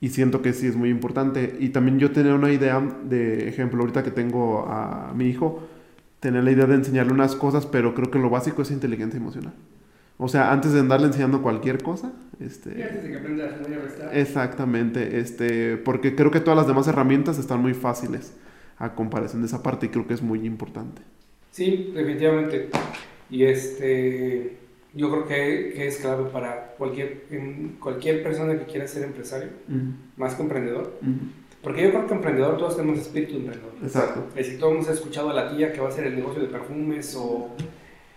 y 0.00 0.10
siento 0.10 0.42
que 0.42 0.52
sí 0.52 0.66
es 0.66 0.76
muy 0.76 0.90
importante. 0.90 1.56
Y 1.58 1.70
también 1.70 1.98
yo 1.98 2.12
tenía 2.12 2.34
una 2.34 2.52
idea 2.52 2.80
de 2.80 3.48
ejemplo, 3.48 3.80
ahorita 3.80 4.02
que 4.02 4.10
tengo 4.10 4.66
a 4.68 5.12
mi 5.14 5.26
hijo, 5.26 5.68
tener 6.20 6.44
la 6.44 6.50
idea 6.50 6.66
de 6.66 6.74
enseñarle 6.74 7.12
unas 7.12 7.34
cosas, 7.36 7.66
pero 7.66 7.94
creo 7.94 8.10
que 8.10 8.18
lo 8.18 8.30
básico 8.30 8.62
es 8.62 8.70
inteligencia 8.70 9.18
emocional. 9.18 9.54
O 10.18 10.28
sea, 10.28 10.52
antes 10.52 10.72
de 10.72 10.80
andarle 10.80 11.06
enseñando 11.06 11.42
cualquier 11.42 11.82
cosa. 11.82 12.12
Este, 12.40 12.78
y 12.78 12.82
antes 12.82 13.04
de 13.04 13.10
que 13.10 13.16
aprenda 13.16 13.44
a 13.44 14.12
Exactamente, 14.12 15.18
este, 15.18 15.76
porque 15.76 16.14
creo 16.14 16.30
que 16.30 16.40
todas 16.40 16.56
las 16.56 16.66
demás 16.66 16.88
herramientas 16.88 17.38
están 17.38 17.60
muy 17.60 17.74
fáciles 17.74 18.34
a 18.78 18.94
comparación 18.94 19.42
de 19.42 19.46
esa 19.46 19.62
parte 19.62 19.86
y 19.86 19.88
creo 19.90 20.06
que 20.06 20.14
es 20.14 20.22
muy 20.22 20.44
importante. 20.44 21.02
Sí, 21.52 21.92
definitivamente. 21.94 22.68
Y 23.30 23.44
este, 23.44 24.58
yo 24.94 25.10
creo 25.10 25.26
que, 25.26 25.72
que 25.74 25.86
es 25.86 25.98
clave 25.98 26.24
para 26.30 26.74
cualquier, 26.78 27.24
cualquier 27.80 28.22
persona 28.22 28.58
que 28.58 28.64
quiera 28.64 28.86
ser 28.88 29.04
empresario, 29.04 29.50
más 30.16 30.34
que 30.34 30.42
emprendedor. 30.42 30.98
Porque 31.62 31.82
yo 31.82 31.90
creo 31.90 32.06
que 32.06 32.14
emprendedor 32.14 32.56
todos 32.56 32.76
tenemos 32.76 33.00
espíritu 33.00 33.32
de 33.34 33.38
emprendedor. 33.38 33.72
Exacto. 33.82 34.26
Es 34.30 34.46
decir, 34.46 34.58
todos 34.58 34.74
hemos 34.74 34.88
escuchado 34.88 35.30
a 35.30 35.34
la 35.34 35.54
tía 35.54 35.72
que 35.72 35.80
va 35.80 35.86
a 35.86 35.90
hacer 35.90 36.06
el 36.06 36.16
negocio 36.16 36.40
de 36.40 36.48
perfumes 36.48 37.16
o 37.16 37.50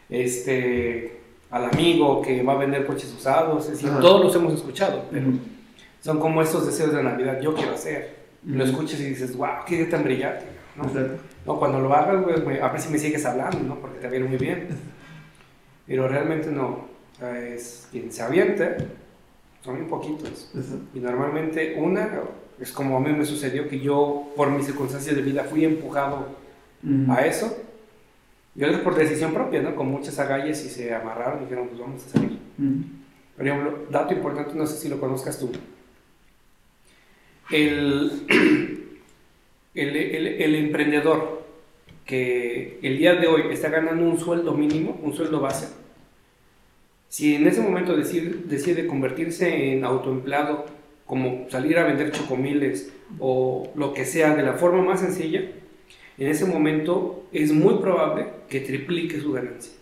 este 0.10 1.20
al 1.50 1.66
amigo 1.66 2.22
que 2.22 2.44
va 2.44 2.54
a 2.54 2.58
vender 2.58 2.86
coches 2.86 3.14
usados, 3.14 3.66
es 3.66 3.72
decir, 3.72 3.90
todos 4.00 4.24
los 4.24 4.36
hemos 4.36 4.54
escuchado, 4.54 5.04
pero 5.12 5.28
son 6.00 6.20
como 6.20 6.42
estos 6.42 6.66
deseos 6.66 6.94
de 6.94 7.04
Navidad, 7.04 7.42
yo 7.42 7.54
quiero 7.54 7.74
hacer. 7.74 8.22
Lo 8.46 8.64
escuchas 8.64 9.00
y 9.00 9.06
dices, 9.06 9.36
wow, 9.36 9.50
qué 9.68 9.86
tan 9.86 10.04
brillante. 10.04 10.46
¿no? 10.76 10.86
no 11.46 11.60
cuando 11.60 11.80
lo 11.80 11.94
hagas, 11.94 12.26
a 12.62 12.70
ver 12.70 12.82
si 12.82 12.90
me 12.90 12.98
sigues 12.98 13.26
hablando, 13.26 13.60
¿no? 13.60 13.76
porque 13.76 14.00
te 14.00 14.08
viene 14.08 14.28
muy 14.28 14.38
bien. 14.38 14.70
Pero 15.92 16.08
realmente 16.08 16.50
no. 16.50 16.90
Es 17.22 17.88
quien 17.92 18.12
se 18.12 18.24
avienta, 18.24 18.78
son 19.64 19.78
muy 19.78 19.88
poquitos. 19.88 20.52
Y 20.96 21.00
normalmente 21.00 21.76
una, 21.78 22.22
es 22.60 22.72
como 22.72 22.98
a 22.98 23.00
mí 23.00 23.12
me 23.12 23.26
sucedió 23.26 23.70
que 23.70 23.80
yo, 23.80 24.32
por 24.36 24.50
mis 24.50 24.66
circunstancias 24.66 25.16
de 25.16 25.22
vida, 25.22 25.44
fui 25.44 25.66
empujado 25.66 26.30
a 27.10 27.26
eso 27.28 27.56
yo 28.54 28.68
lo 28.68 28.84
por 28.84 28.96
decisión 28.96 29.34
propia, 29.34 29.62
¿no? 29.62 29.76
Con 29.76 29.88
muchas 29.88 30.20
agallas 30.20 30.64
y 30.66 30.70
se 30.70 30.94
amarraron 30.94 31.40
y 31.40 31.44
dijeron, 31.44 31.68
pues 31.70 31.80
vamos 31.80 32.06
a 32.06 32.10
salir. 32.10 32.38
Por 33.38 33.48
ejemplo, 33.48 33.86
dato 33.90 34.14
importante, 34.14 34.54
no 34.56 34.68
sé 34.68 34.78
si 34.78 34.90
lo 34.90 35.00
conozcas 35.00 35.40
tú. 35.40 35.52
El, 37.50 38.26
el, 39.74 39.96
el, 39.96 40.56
emprendedor 40.56 41.44
que 42.06 42.80
el 42.82 42.98
día 42.98 43.16
de 43.16 43.28
hoy 43.28 43.44
está 43.52 43.70
ganando 43.70 44.04
un 44.04 44.20
sueldo 44.20 44.54
mínimo, 44.54 45.00
un 45.02 45.14
sueldo 45.14 45.40
base, 45.40 45.70
Si 47.12 47.36
en 47.36 47.46
ese 47.46 47.60
momento 47.60 47.98
decide, 47.98 48.34
decide 48.46 48.88
convertirse 48.88 49.74
en 49.74 49.84
autoempleado, 49.84 50.66
como 51.06 51.46
salir 51.50 51.78
a 51.78 51.84
vender 51.84 52.14
chocomiles 52.14 52.90
o 53.20 53.70
lo 53.76 53.94
que 53.94 54.06
sea 54.06 54.34
de 54.34 54.44
la 54.44 54.54
forma 54.54 54.82
más 54.82 55.02
sencilla, 55.02 55.42
en 56.18 56.28
ese 56.30 56.46
momento 56.46 57.28
es 57.34 57.52
muy 57.52 57.80
probable 57.80 58.28
que 58.48 58.62
triplique 58.62 59.20
su 59.20 59.34
ganancia. 59.34 59.74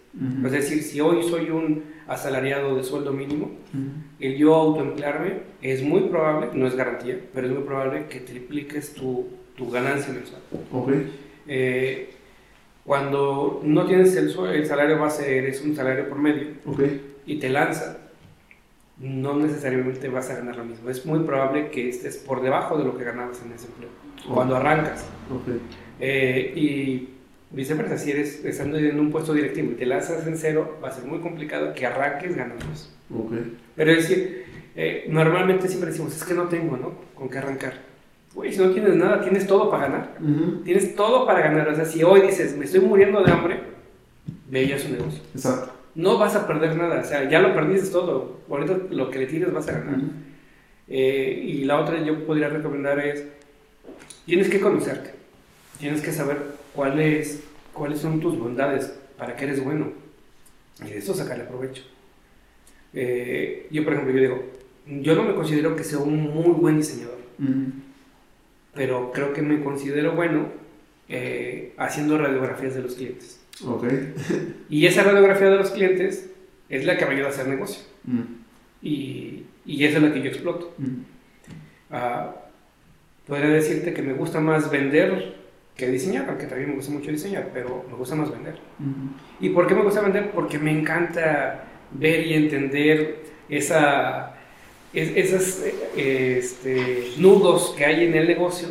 Es 0.44 0.52
decir, 0.52 0.82
si 0.82 1.02
hoy 1.02 1.22
soy 1.22 1.52
un 1.52 1.84
asalariado 2.08 2.76
de 2.76 2.84
sueldo 2.84 3.14
mínimo, 3.14 3.52
el 4.20 4.36
yo 4.36 4.56
autoemplearme 4.56 5.42
es 5.62 5.84
muy 5.84 6.02
probable, 6.10 6.50
no 6.56 6.66
es 6.66 6.76
garantía, 6.76 7.20
pero 7.32 7.46
es 7.46 7.54
muy 7.54 7.62
probable 7.62 8.08
que 8.10 8.22
tripliques 8.22 8.96
tu, 8.96 9.28
tu 9.56 9.70
ganancia 9.70 10.12
mensual. 10.12 10.42
Okay. 10.74 11.14
Eh, 11.48 12.10
cuando 12.90 13.62
no 13.64 13.86
tienes 13.86 14.16
el, 14.16 14.36
el, 14.52 14.66
salario 14.66 14.98
base, 14.98 15.38
eres 15.38 15.62
un 15.62 15.76
salario 15.76 16.10
por 16.10 16.18
medio 16.18 16.48
okay. 16.66 17.18
y 17.28 17.38
te 17.38 17.48
lanza, 17.48 18.00
no 18.98 19.38
necesariamente 19.38 20.10
vas 20.10 20.32
a 20.32 20.38
ganar 20.38 20.56
lo 20.56 20.66
mismo. 20.66 20.90
Es 20.90 21.06
muy 21.06 21.20
probable 21.20 21.70
que 21.70 21.88
estés 21.88 22.18
por 22.18 22.42
debajo 22.42 22.80
de 22.80 22.86
lo 22.86 22.98
que 22.98 23.04
ganabas 23.04 23.44
en 23.46 23.52
ese 23.52 23.68
empleo, 23.68 23.90
cuando 24.34 24.56
arrancas. 24.56 25.06
Okay. 25.30 25.62
Eh, 26.00 26.54
y 26.56 27.10
viceversa, 27.52 27.96
si 28.00 28.10
eres 28.10 28.44
estando 28.44 28.80
en 28.80 29.00
un 29.00 29.12
puesto 29.12 29.36
directivo 29.36 29.74
y 29.74 29.76
te 29.76 29.86
lanzas 29.86 30.26
en 30.26 30.36
cero, 30.36 30.80
va 30.84 30.88
a 30.88 30.92
ser 30.92 31.06
muy 31.06 31.20
complicado 31.20 31.76
que 31.76 31.86
arranques 31.86 32.36
ganando 32.36 32.66
eso. 32.74 32.90
Pero 33.76 33.92
es 33.92 34.10
decir, 34.10 34.46
eh, 34.76 35.06
normalmente 35.10 35.68
siempre 35.68 35.92
decimos, 35.92 36.16
es 36.16 36.24
que 36.24 36.34
no 36.34 36.48
tengo, 36.48 36.76
¿no? 36.76 36.96
Con 37.14 37.30
qué 37.30 37.38
arrancar. 37.38 37.89
Güey, 38.34 38.54
si 38.54 38.60
no 38.60 38.70
tienes 38.72 38.96
nada, 38.96 39.22
tienes 39.22 39.48
todo 39.48 39.70
para 39.72 39.88
ganar. 39.88 40.18
Uh 40.20 40.26
-huh. 40.26 40.64
Tienes 40.64 40.96
todo 40.96 41.26
para 41.26 41.42
ganar. 41.42 41.68
O 41.70 41.76
sea, 41.76 41.86
si 41.86 42.04
hoy 42.04 42.22
dices, 42.22 42.56
me 42.56 42.66
estoy 42.66 42.82
muriendo 42.82 43.24
de 43.24 43.32
hambre, 43.32 43.60
ve 44.50 44.68
ya 44.68 44.78
su 44.78 44.90
negocio. 44.90 45.22
Exacto. 45.34 45.72
No 45.96 46.18
vas 46.18 46.36
a 46.36 46.48
perder 46.48 46.76
nada. 46.76 47.02
O 47.02 47.04
sea, 47.04 47.28
ya 47.30 47.40
lo 47.42 47.54
perdiste 47.54 47.90
todo. 47.90 48.40
Ahorita 48.50 48.78
lo 48.92 49.10
que 49.10 49.20
le 49.20 49.26
tires 49.26 49.52
vas 49.52 49.68
a 49.68 49.72
ganar. 49.80 49.96
Uh 49.96 50.02
-huh. 50.02 50.12
eh, 50.88 51.44
y 51.44 51.64
la 51.66 51.80
otra 51.80 52.02
yo 52.04 52.26
podría 52.26 52.50
recomendar 52.50 53.00
es, 53.00 53.26
tienes 54.26 54.50
que 54.50 54.60
conocerte. 54.60 55.12
Tienes 55.80 56.02
que 56.02 56.12
saber 56.12 56.38
cuáles, 56.76 57.42
cuáles 57.74 58.00
son 58.00 58.20
tus 58.20 58.38
bondades, 58.38 58.94
para 59.18 59.36
qué 59.36 59.46
eres 59.46 59.64
bueno. 59.64 59.92
Y 60.86 60.90
de 60.90 60.98
eso 61.00 61.14
sacarle 61.14 61.46
provecho. 61.46 61.84
Eh, 62.94 63.68
yo, 63.72 63.84
por 63.84 63.94
ejemplo, 63.94 64.14
yo 64.14 64.22
digo, 64.22 64.44
yo 65.02 65.16
no 65.16 65.24
me 65.24 65.36
considero 65.36 65.76
que 65.76 65.84
sea 65.84 66.00
un 66.00 66.16
muy 66.22 66.52
buen 66.54 66.78
diseñador. 66.78 67.18
Uh 67.40 67.44
-huh. 67.44 67.72
Pero 68.74 69.12
creo 69.12 69.34
que 69.34 69.42
me 69.42 69.64
considero 69.64 70.14
bueno 70.14 70.48
eh, 71.08 71.74
haciendo 71.78 72.18
radiografías 72.18 72.76
de 72.76 72.82
los 72.82 72.96
clientes. 72.96 73.42
Okay. 73.66 74.14
y 74.70 74.86
esa 74.86 75.04
radiografía 75.04 75.50
de 75.50 75.58
los 75.58 75.72
clientes 75.72 76.30
es 76.70 76.86
la 76.86 76.98
que 76.98 77.06
me 77.06 77.14
ayuda 77.14 77.28
a 77.28 77.30
hacer 77.32 77.48
negocio. 77.48 77.84
Mm. 78.06 78.22
Y, 78.82 79.44
y, 79.66 79.84
esa 79.84 79.98
es 79.98 80.04
la 80.04 80.14
que 80.14 80.22
yo 80.22 80.30
exploto. 80.30 80.74
Mm. 80.78 81.94
Uh, 81.94 82.32
podría 83.28 83.50
decirte 83.50 83.94
que 83.94 84.02
me 84.02 84.14
gusta 84.14 84.40
más 84.40 84.70
vender 84.70 85.36
que 85.76 85.90
diseñar, 85.90 86.30
aunque 86.30 86.46
también 86.46 86.70
me 86.70 86.76
gusta 86.76 86.92
mucho 86.92 87.10
diseñar, 87.10 87.50
pero 87.54 87.86
me 87.90 87.96
gusta 87.96 88.16
más 88.16 88.32
vender. 88.32 88.56
Mm. 88.78 89.46
¿Y 89.46 89.50
por 89.50 89.66
qué 89.66 89.76
me 89.76 89.84
gusta 89.84 90.02
vender? 90.02 90.32
Porque 90.32 90.60
me 90.60 90.72
encanta 90.72 91.64
ver 91.92 92.28
y 92.28 92.34
entender 92.34 93.24
esa, 93.50 94.36
es, 94.94 95.12
esos 95.16 95.64
este, 95.96 97.12
nudos 97.18 97.74
que 97.78 97.86
hay 97.86 98.06
en 98.06 98.16
el 98.16 98.28
negocio 98.28 98.70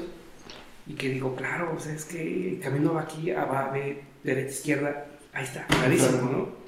y 0.87 0.95
que 0.95 1.11
digo, 1.11 1.37
claro, 1.37 1.75
o 1.77 1.81
sea, 1.81 1.95
es 1.95 2.05
que 2.05 2.51
el 2.53 2.61
camino 2.61 2.95
va 2.95 3.03
aquí, 3.03 3.31
va 3.31 3.67
a 3.67 3.71
ver 3.71 4.01
derecha, 4.25 4.51
izquierda, 4.51 5.07
ahí 5.33 5.45
está, 5.45 5.67
clarísimo, 5.67 6.31
¿no? 6.31 6.59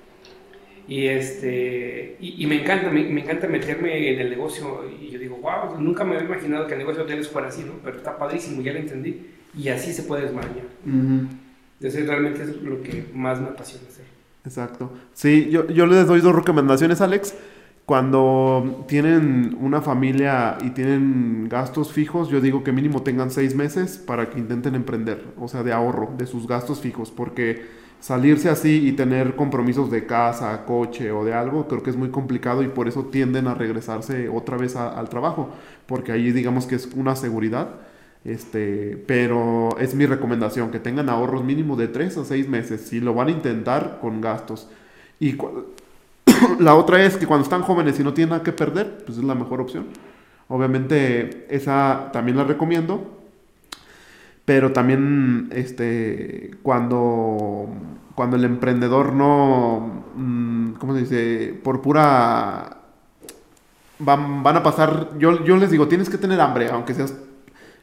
Y, 0.87 1.07
este, 1.07 2.17
y, 2.21 2.43
y, 2.43 2.47
me 2.47 2.63
encanta, 2.63 2.91
me, 2.91 3.05
me, 3.05 3.21
encanta 3.23 3.47
meterme 3.47 4.13
en 4.13 4.21
el 4.21 4.31
negocio 4.31 4.85
y 5.01 5.11
yo 5.11 5.19
digo, 5.21 5.37
wow, 5.37 5.81
nunca 5.81 6.05
me 6.05 6.17
había 6.17 6.27
imaginado 6.27 6.67
que 6.67 6.73
el 6.73 6.81
negocio 6.81 7.05
de 7.05 7.05
hoteles 7.05 7.29
fuera 7.29 7.49
así, 7.49 7.63
¿no? 7.63 7.75
Pero 7.85 7.99
está 7.99 8.19
padrísimo, 8.19 8.61
ya 8.61 8.73
lo 8.73 8.81
entendí 8.81 9.27
y 9.57 9.69
así 9.69 9.93
se 9.93 10.03
puede 10.03 10.23
desmarañar. 10.23 10.65
Uh 10.85 10.89
-huh. 10.89 11.29
Entonces 11.79 12.07
realmente 12.07 12.43
es 12.43 12.57
lo 12.63 12.83
que 12.83 13.07
más 13.15 13.41
me 13.41 13.49
apasiona 13.49 13.87
hacer. 13.89 14.05
Exacto. 14.45 14.93
Sí, 15.13 15.49
yo, 15.51 15.69
yo 15.69 15.87
les 15.87 16.07
doy 16.07 16.21
dos 16.21 16.35
recomendaciones, 16.35 17.01
Alex. 17.01 17.35
Cuando 17.91 18.85
tienen 18.87 19.57
una 19.61 19.83
familia 19.83 20.59
y 20.62 20.71
tienen 20.71 21.49
gastos 21.49 21.93
fijos, 21.93 22.29
yo 22.29 22.41
digo 22.41 22.62
que 22.62 22.71
mínimo 22.71 23.03
tengan 23.03 23.33
seis 23.33 23.57
meses 23.57 23.99
para 23.99 24.31
que 24.31 24.39
intenten 24.39 24.77
emprender, 24.77 25.25
o 25.37 25.49
sea, 25.49 25.65
de 25.65 25.73
ahorro 25.73 26.15
de 26.17 26.29
sus 26.29 26.47
gastos 26.47 26.79
fijos, 26.79 27.11
porque 27.11 27.67
salirse 27.99 28.49
así 28.49 28.87
y 28.87 28.93
tener 28.93 29.35
compromisos 29.35 29.91
de 29.91 30.07
casa, 30.07 30.65
coche 30.67 31.11
o 31.11 31.25
de 31.25 31.35
algo, 31.35 31.67
creo 31.67 31.83
que 31.83 31.91
es 31.91 31.97
muy 31.97 32.11
complicado 32.11 32.62
y 32.62 32.69
por 32.69 32.87
eso 32.87 33.07
tienden 33.07 33.49
a 33.49 33.55
regresarse 33.55 34.29
otra 34.29 34.57
vez 34.57 34.77
al 34.77 35.09
trabajo, 35.09 35.49
porque 35.87 36.12
ahí 36.12 36.31
digamos 36.31 36.67
que 36.67 36.77
es 36.77 36.89
una 36.95 37.17
seguridad. 37.17 37.71
Este, 38.23 39.03
pero 39.09 39.77
es 39.81 39.97
mi 39.97 40.07
recomendación 40.07 40.71
que 40.71 40.79
tengan 40.79 41.09
ahorros 41.09 41.43
mínimo 41.43 41.75
de 41.75 41.89
tres 41.89 42.17
a 42.19 42.25
seis 42.25 42.49
meses 42.49 42.83
si 42.83 43.01
lo 43.01 43.15
van 43.15 43.27
a 43.27 43.31
intentar 43.33 43.99
con 44.01 44.21
gastos. 44.21 44.69
Y 45.19 45.37
la 46.59 46.75
otra 46.75 47.05
es 47.05 47.17
que 47.17 47.27
cuando 47.27 47.45
están 47.45 47.62
jóvenes 47.62 47.99
y 47.99 48.05
no 48.05 48.15
tienen 48.15 48.31
nada 48.31 48.43
que 48.43 48.53
perder, 48.53 49.05
pues 49.05 49.19
es 49.19 49.25
la 49.25 49.35
mejor 49.35 49.61
opción. 49.61 49.87
Obviamente 50.49 51.47
esa 51.49 52.11
también 52.12 52.37
la 52.37 52.45
recomiendo. 52.45 53.19
Pero 54.45 54.73
también 54.73 55.49
este, 55.53 56.57
cuando, 56.62 57.69
cuando 58.15 58.37
el 58.37 58.45
emprendedor 58.45 59.12
no, 59.12 60.05
¿cómo 60.79 60.95
se 60.95 61.01
dice? 61.01 61.61
Por 61.62 61.81
pura... 61.81 62.79
Van, 64.01 64.43
van 64.43 64.57
a 64.57 64.62
pasar, 64.62 65.11
yo, 65.19 65.45
yo 65.45 65.57
les 65.57 65.71
digo, 65.71 65.87
tienes 65.87 66.09
que 66.09 66.17
tener 66.17 66.41
hambre, 66.41 66.71
aunque 66.71 66.95
seas 66.95 67.15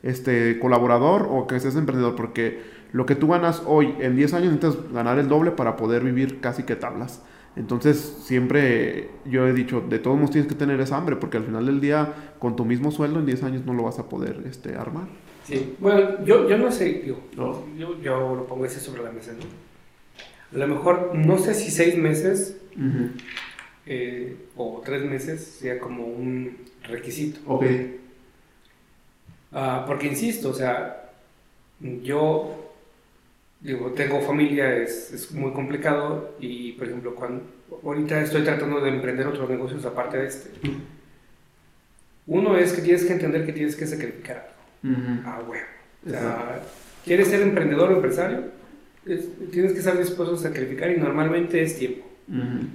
este, 0.01 0.57
colaborador 0.59 1.27
o 1.31 1.45
que 1.45 1.59
seas 1.59 1.75
emprendedor, 1.75 2.15
porque 2.15 2.63
lo 2.91 3.05
que 3.05 3.15
tú 3.15 3.27
ganas 3.27 3.61
hoy 3.65 3.95
en 3.99 4.15
10 4.15 4.33
años 4.33 4.53
necesitas 4.53 4.91
ganar 4.91 5.19
el 5.19 5.29
doble 5.29 5.51
para 5.51 5.75
poder 5.77 6.03
vivir 6.03 6.41
casi 6.41 6.63
que 6.63 6.75
tablas. 6.75 7.21
Entonces, 7.57 7.97
siempre 8.23 9.09
yo 9.25 9.47
he 9.47 9.53
dicho, 9.53 9.81
de 9.81 9.99
todos 9.99 10.15
modos 10.17 10.31
tienes 10.31 10.47
que 10.47 10.55
tener 10.55 10.79
esa 10.79 10.97
hambre, 10.97 11.15
porque 11.15 11.37
al 11.37 11.43
final 11.45 11.65
del 11.65 11.81
día, 11.81 12.13
con 12.39 12.55
tu 12.55 12.65
mismo 12.65 12.91
sueldo, 12.91 13.19
en 13.19 13.25
10 13.25 13.43
años 13.43 13.65
no 13.65 13.73
lo 13.73 13.83
vas 13.83 13.99
a 13.99 14.07
poder 14.09 14.43
este, 14.49 14.75
armar. 14.75 15.07
Sí, 15.43 15.75
bueno, 15.79 16.23
yo, 16.25 16.47
yo 16.47 16.57
no 16.57 16.71
sé, 16.71 17.01
digo, 17.05 17.19
no. 17.35 17.65
yo, 17.77 17.99
yo 18.01 18.35
lo 18.35 18.45
pongo 18.45 18.65
ese 18.65 18.79
sobre 18.79 19.03
la 19.03 19.11
mesa, 19.11 19.31
¿no? 19.33 19.45
A 20.55 20.65
lo 20.65 20.67
mejor, 20.75 21.15
no 21.15 21.37
sé 21.37 21.53
si 21.53 21.71
seis 21.71 21.97
meses 21.97 22.57
Uh 22.77 22.79
-huh. 22.79 23.09
eh, 23.87 24.35
o 24.55 24.81
tres 24.85 25.03
meses 25.03 25.43
sea 25.43 25.79
como 25.79 26.05
un 26.05 26.57
requisito. 26.83 27.39
Ok. 27.47 27.65
Uh, 29.51 29.85
porque 29.87 30.07
insisto, 30.07 30.49
o 30.49 30.53
sea, 30.53 31.09
yo 32.03 32.66
digo, 33.61 33.91
tengo 33.91 34.21
familia, 34.21 34.75
es, 34.75 35.11
es, 35.13 35.31
muy 35.31 35.51
complicado 35.51 36.35
y, 36.39 36.73
por 36.73 36.87
ejemplo, 36.87 37.15
cuando 37.15 37.43
ahorita 37.83 38.21
estoy 38.21 38.43
tratando 38.43 38.79
de 38.81 38.89
emprender 38.89 39.27
otros 39.27 39.49
negocios 39.49 39.85
aparte 39.85 40.17
de 40.17 40.27
este. 40.27 40.49
Uno 42.27 42.57
es 42.57 42.73
que 42.73 42.81
tienes 42.81 43.05
que 43.05 43.13
entender 43.13 43.45
que 43.45 43.53
tienes 43.53 43.75
que 43.75 43.87
sacrificar 43.87 44.57
Uh 44.83 44.87
-huh. 44.87 45.21
Ah, 45.25 45.41
bueno. 45.45 45.65
O 46.05 46.09
sea, 46.09 46.61
¿quieres 47.03 47.27
ser 47.27 47.41
emprendedor 47.41 47.91
o 47.91 47.95
empresario? 47.95 48.43
Es, 49.05 49.27
tienes 49.51 49.73
que 49.73 49.79
estar 49.79 49.97
dispuesto 49.97 50.35
a 50.35 50.37
sacrificar 50.37 50.91
y 50.91 50.97
normalmente 50.97 51.61
es 51.61 51.77
tiempo. 51.77 52.05
Uh 52.27 52.33
-huh. 52.35 52.67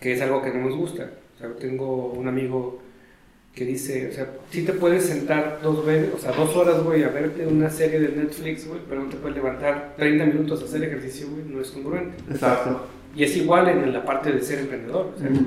Que 0.00 0.12
es 0.12 0.20
algo 0.20 0.42
que 0.42 0.50
no 0.50 0.68
nos 0.68 0.76
gusta. 0.76 1.10
O 1.34 1.38
sea, 1.38 1.54
tengo 1.56 2.12
un 2.12 2.28
amigo 2.28 2.82
que 3.58 3.64
dice, 3.64 4.08
o 4.08 4.12
sea, 4.12 4.30
sí 4.50 4.62
te 4.62 4.72
puedes 4.72 5.04
sentar 5.04 5.58
dos 5.62 5.84
veces, 5.84 6.14
o 6.14 6.18
sea, 6.18 6.30
dos 6.32 6.54
horas, 6.56 6.82
güey, 6.84 7.02
a 7.02 7.08
verte 7.08 7.44
una 7.46 7.68
serie 7.68 7.98
de 7.98 8.08
Netflix, 8.16 8.68
güey, 8.68 8.80
pero 8.88 9.02
no 9.02 9.08
te 9.10 9.16
puedes 9.16 9.36
levantar 9.36 9.94
30 9.96 10.26
minutos 10.26 10.62
a 10.62 10.66
hacer 10.66 10.84
ejercicio, 10.84 11.26
güey, 11.28 11.42
no 11.44 11.60
es 11.60 11.70
congruente. 11.72 12.16
Exacto. 12.30 12.86
Y 13.16 13.24
es 13.24 13.36
igual 13.36 13.68
en 13.68 13.92
la 13.92 14.04
parte 14.04 14.30
de 14.30 14.40
ser 14.42 14.60
emprendedor, 14.60 15.12
o 15.16 15.18
sea, 15.18 15.28
Uh 15.28 15.32
-huh. 15.34 15.46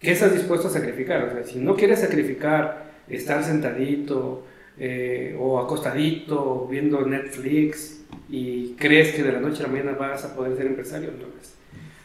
¿qué 0.00 0.12
estás 0.12 0.32
dispuesto 0.32 0.68
a 0.68 0.70
sacrificar? 0.70 1.24
O 1.24 1.32
sea, 1.32 1.44
si 1.44 1.58
no 1.58 1.74
quieres 1.74 2.00
sacrificar 2.00 2.92
estar 3.08 3.42
sentadito 3.42 4.44
eh, 4.78 5.36
o 5.40 5.58
acostadito 5.58 6.66
viendo 6.70 7.04
Netflix 7.04 8.02
y 8.30 8.74
crees 8.78 9.14
que 9.14 9.22
de 9.22 9.32
la 9.32 9.40
noche 9.40 9.62
a 9.62 9.66
la 9.66 9.72
mañana 9.72 9.92
vas 9.98 10.24
a 10.24 10.36
poder 10.36 10.56
ser 10.56 10.66
empresario, 10.66 11.08
entonces 11.08 11.54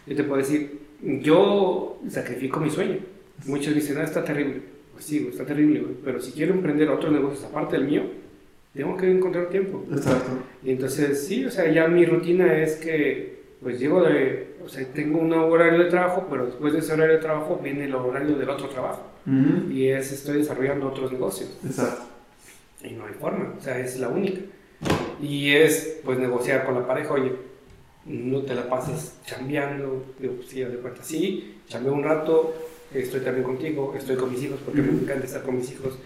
yo 0.07 0.15
te 0.15 0.23
puedo 0.23 0.37
decir, 0.41 0.79
yo 1.21 1.99
sacrifico 2.09 2.59
mi 2.59 2.69
sueño. 2.71 2.97
Muchos 3.45 3.73
dicen, 3.73 3.97
ah, 3.97 4.03
está 4.03 4.23
terrible. 4.23 4.61
Pues 5.01 5.09
sí, 5.09 5.27
está 5.31 5.43
terrible, 5.43 5.79
güey. 5.79 5.95
pero 6.05 6.21
si 6.21 6.31
quiero 6.31 6.53
emprender 6.53 6.87
otros 6.87 7.11
negocios 7.11 7.43
aparte 7.43 7.75
del 7.75 7.87
mío, 7.87 8.03
tengo 8.71 8.95
que 8.95 9.09
encontrar 9.09 9.49
tiempo. 9.49 9.83
Exacto. 9.91 10.29
Y 10.63 10.69
entonces, 10.69 11.25
sí, 11.25 11.43
o 11.43 11.49
sea, 11.49 11.71
ya 11.71 11.87
mi 11.87 12.05
rutina 12.05 12.55
es 12.61 12.75
que, 12.75 13.41
pues 13.63 13.79
llego 13.79 14.03
de, 14.03 14.57
o 14.63 14.69
sea, 14.69 14.85
tengo 14.93 15.17
un 15.17 15.33
horario 15.33 15.79
de 15.79 15.89
trabajo, 15.89 16.27
pero 16.29 16.45
después 16.45 16.73
de 16.73 16.79
ese 16.79 16.93
horario 16.93 17.15
de 17.15 17.19
trabajo 17.21 17.59
viene 17.63 17.85
el 17.85 17.95
horario 17.95 18.35
del 18.37 18.47
otro 18.47 18.69
trabajo. 18.69 19.01
Uh 19.25 19.31
-huh. 19.31 19.71
Y 19.71 19.87
es, 19.87 20.11
estoy 20.11 20.37
desarrollando 20.37 20.89
otros 20.89 21.11
negocios. 21.11 21.57
Exacto. 21.65 22.03
Y 22.83 22.91
no 22.91 23.07
hay 23.07 23.13
forma, 23.13 23.55
o 23.57 23.59
sea, 23.59 23.79
es 23.79 23.99
la 23.99 24.09
única. 24.09 24.41
Y 25.19 25.49
es, 25.49 25.99
pues, 26.05 26.19
negociar 26.19 26.63
con 26.63 26.75
la 26.75 26.85
pareja, 26.85 27.11
oye, 27.11 27.31
no 28.05 28.43
te 28.43 28.53
la 28.53 28.69
pasas 28.69 29.19
chambeando, 29.25 30.05
digo, 30.19 30.35
pues, 30.35 30.47
sí, 30.49 30.59
de 30.63 30.77
cuenta, 30.77 31.01
sí, 31.01 31.57
chambeo 31.67 31.93
un 31.93 32.03
rato, 32.03 32.53
estoy 32.93 33.21
también 33.21 33.43
contigo, 33.43 33.93
estoy 33.97 34.15
con 34.15 34.31
mis 34.31 34.43
hijos 34.43 34.59
porque 34.65 34.81
me 34.81 34.91
encanta 34.91 35.25
estar 35.25 35.43
con 35.43 35.57
mis 35.57 35.71
hijos, 35.71 35.97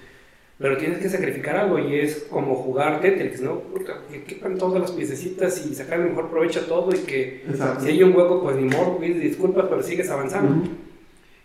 pero 0.58 0.78
tienes 0.78 1.00
que 1.00 1.10
sacrificar 1.10 1.58
algo 1.58 1.80
y 1.80 2.00
es 2.00 2.28
como 2.30 2.56
jugar 2.56 3.02
Tetris, 3.02 3.42
¿no? 3.42 3.62
Que 4.10 4.24
quepan 4.24 4.58
todas 4.58 4.82
las 4.82 4.92
piececitas 4.92 5.66
y 5.66 5.76
sacar 5.76 6.00
el 6.00 6.10
mejor 6.10 6.30
provecho 6.30 6.62
a 6.62 6.64
todo 6.64 6.96
y 6.96 7.00
que 7.00 7.44
si 7.82 7.88
hay 7.90 8.04
un 8.04 8.16
hueco, 8.16 8.42
pues 8.42 8.56
ni 8.56 8.64
modo, 8.64 8.98
disculpas, 9.00 9.66
pero 9.70 9.84
sigues 9.84 10.10
avanzando. 10.10 10.70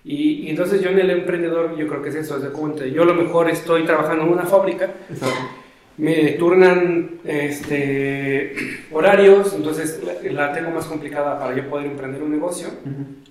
y, 0.04 0.46
y, 0.46 0.50
entonces 0.50 0.80
yo 0.80 0.90
en 0.90 1.00
el 1.00 1.10
emprendedor, 1.10 1.76
yo 1.76 1.88
creo 1.88 2.02
que 2.02 2.10
es 2.10 2.14
eso, 2.14 2.38
de 2.38 2.50
cuenta, 2.50 2.86
yo 2.86 3.02
a 3.02 3.06
lo 3.06 3.14
mejor 3.14 3.50
estoy 3.50 3.84
trabajando 3.84 4.24
en 4.24 4.32
una 4.32 4.44
fábrica, 4.46 4.94
me 5.96 6.32
turnan 6.32 7.18
este, 7.24 8.54
horarios, 8.92 9.54
entonces 9.54 10.00
la, 10.30 10.52
tengo 10.52 10.70
más 10.70 10.86
complicada 10.86 11.38
para 11.38 11.54
yo 11.56 11.68
poder 11.68 11.86
emprender 11.86 12.22
un 12.22 12.30
negocio, 12.30 12.68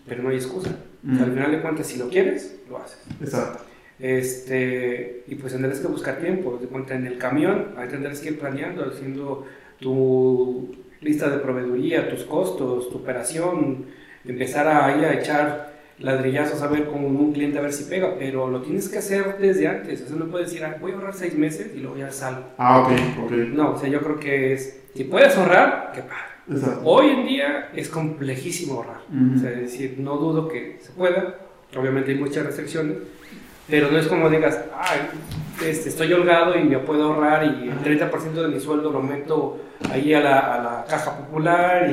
pero 0.05 0.23
no 0.23 0.29
hay 0.29 0.35
excusa. 0.35 0.75
Al 1.07 1.31
final 1.31 1.51
de 1.51 1.61
cuentas, 1.61 1.87
si 1.87 1.97
lo 1.97 2.09
quieres, 2.09 2.59
lo 2.69 2.77
haces. 2.77 2.99
Exacto. 3.21 3.63
Este, 3.99 5.23
y 5.27 5.35
pues 5.35 5.53
tendrás 5.53 5.79
que 5.79 5.87
buscar 5.87 6.17
tiempo. 6.17 6.57
De 6.59 6.67
cuenta 6.67 6.95
en 6.95 7.07
el 7.07 7.17
camión, 7.17 7.73
ahí 7.77 7.87
tendrás 7.87 8.19
que 8.19 8.29
ir 8.29 8.39
planeando, 8.39 8.85
haciendo 8.85 9.45
tu 9.79 10.75
lista 11.01 11.29
de 11.29 11.37
proveeduría, 11.37 12.09
tus 12.09 12.23
costos, 12.23 12.89
tu 12.89 12.97
operación, 12.97 13.85
empezar 14.25 14.67
a, 14.67 14.97
ir 14.97 15.05
a 15.05 15.13
echar 15.13 15.69
ladrillazos 15.99 16.61
a 16.61 16.67
ver 16.67 16.85
con 16.85 17.03
un 17.03 17.33
cliente 17.33 17.59
a 17.59 17.61
ver 17.61 17.73
si 17.73 17.83
pega, 17.85 18.15
pero 18.17 18.49
lo 18.49 18.61
tienes 18.61 18.87
que 18.87 18.99
hacer 18.99 19.37
desde 19.37 19.67
antes. 19.67 20.01
O 20.01 20.07
sea, 20.07 20.15
no 20.15 20.27
puedes 20.27 20.49
decir, 20.49 20.65
ah, 20.65 20.77
voy 20.79 20.91
a 20.91 20.95
ahorrar 20.95 21.13
seis 21.13 21.35
meses 21.35 21.71
y 21.75 21.79
luego 21.79 21.97
ya 21.97 22.11
salgo. 22.11 22.43
Ah, 22.57 22.81
ok, 22.81 22.91
ok. 23.25 23.31
No, 23.49 23.71
o 23.73 23.77
sea, 23.77 23.89
yo 23.89 24.01
creo 24.01 24.19
que 24.19 24.53
es, 24.53 24.81
si 24.93 25.03
puedes 25.03 25.35
ahorrar, 25.35 25.91
que 25.93 26.01
Hoy 26.83 27.07
en 27.09 27.27
día 27.27 27.69
es 27.75 27.89
complejísimo 27.89 28.75
ahorrar. 28.75 29.01
O 29.35 29.39
sea, 29.39 29.51
es 29.51 29.59
decir, 29.59 29.95
no 29.99 30.17
dudo 30.17 30.47
que 30.47 30.79
se 30.81 30.91
pueda. 30.91 31.35
Obviamente 31.77 32.11
hay 32.11 32.17
muchas 32.17 32.45
restricciones, 32.45 32.97
pero 33.67 33.91
no 33.91 33.99
es 33.99 34.07
como 34.07 34.29
digas, 34.29 34.59
ay, 34.75 34.99
este, 35.63 35.89
estoy 35.89 36.11
holgado 36.13 36.57
y 36.57 36.63
me 36.63 36.79
puedo 36.79 37.13
ahorrar 37.13 37.45
y 37.45 37.69
el 37.69 37.79
30% 37.79 38.33
de 38.33 38.47
mi 38.47 38.59
sueldo 38.59 38.91
lo 38.91 39.03
meto 39.03 39.59
ahí 39.91 40.13
a 40.13 40.19
la, 40.21 40.39
a 40.39 40.63
la 40.63 40.85
caja 40.89 41.15
popular 41.17 41.91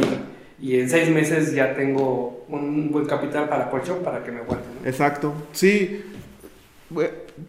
y, 0.58 0.66
y, 0.66 0.80
en 0.80 0.88
seis 0.88 1.10
meses 1.10 1.52
ya 1.52 1.74
tengo 1.74 2.46
un 2.48 2.90
buen 2.90 3.04
capital 3.04 3.48
para 3.50 3.70
colchón 3.70 3.98
para 4.02 4.24
que 4.24 4.32
me 4.32 4.40
aguante. 4.40 4.66
Exacto, 4.86 5.34
sí, 5.52 6.02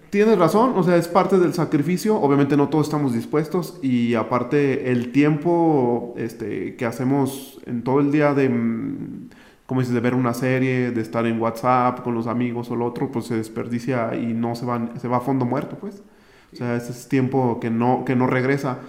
tienes 0.09 0.37
razón, 0.37 0.73
o 0.75 0.83
sea, 0.83 0.95
es 0.97 1.07
parte 1.07 1.37
del 1.37 1.53
sacrificio, 1.53 2.19
obviamente 2.19 2.57
no 2.57 2.69
todos 2.69 2.87
estamos 2.87 3.13
dispuestos 3.13 3.77
y 3.81 4.15
aparte 4.15 4.91
el 4.91 5.11
tiempo 5.11 6.13
este, 6.17 6.75
que 6.75 6.85
hacemos 6.85 7.59
en 7.65 7.83
todo 7.83 7.99
el 7.99 8.11
día 8.11 8.33
de 8.33 8.49
como 9.67 9.81
dices, 9.81 9.93
de 9.93 9.99
ver 9.99 10.15
una 10.15 10.33
serie, 10.33 10.91
de 10.91 11.01
estar 11.01 11.25
en 11.27 11.41
WhatsApp 11.41 12.01
con 12.01 12.15
los 12.15 12.25
amigos 12.25 12.71
o 12.71 12.75
lo 12.75 12.85
otro, 12.85 13.11
pues 13.11 13.25
se 13.25 13.35
desperdicia 13.35 14.15
y 14.15 14.33
no 14.33 14.55
se 14.55 14.65
va, 14.65 14.93
se 14.99 15.09
va 15.09 15.17
a 15.17 15.19
fondo 15.19 15.45
muerto, 15.45 15.77
pues. 15.79 16.01
O 16.53 16.55
sea, 16.55 16.77
ese 16.77 16.93
es 16.93 17.09
tiempo 17.09 17.59
que 17.59 17.69
no, 17.69 18.05
que 18.05 18.15
no 18.15 18.27
regresa. 18.27 18.79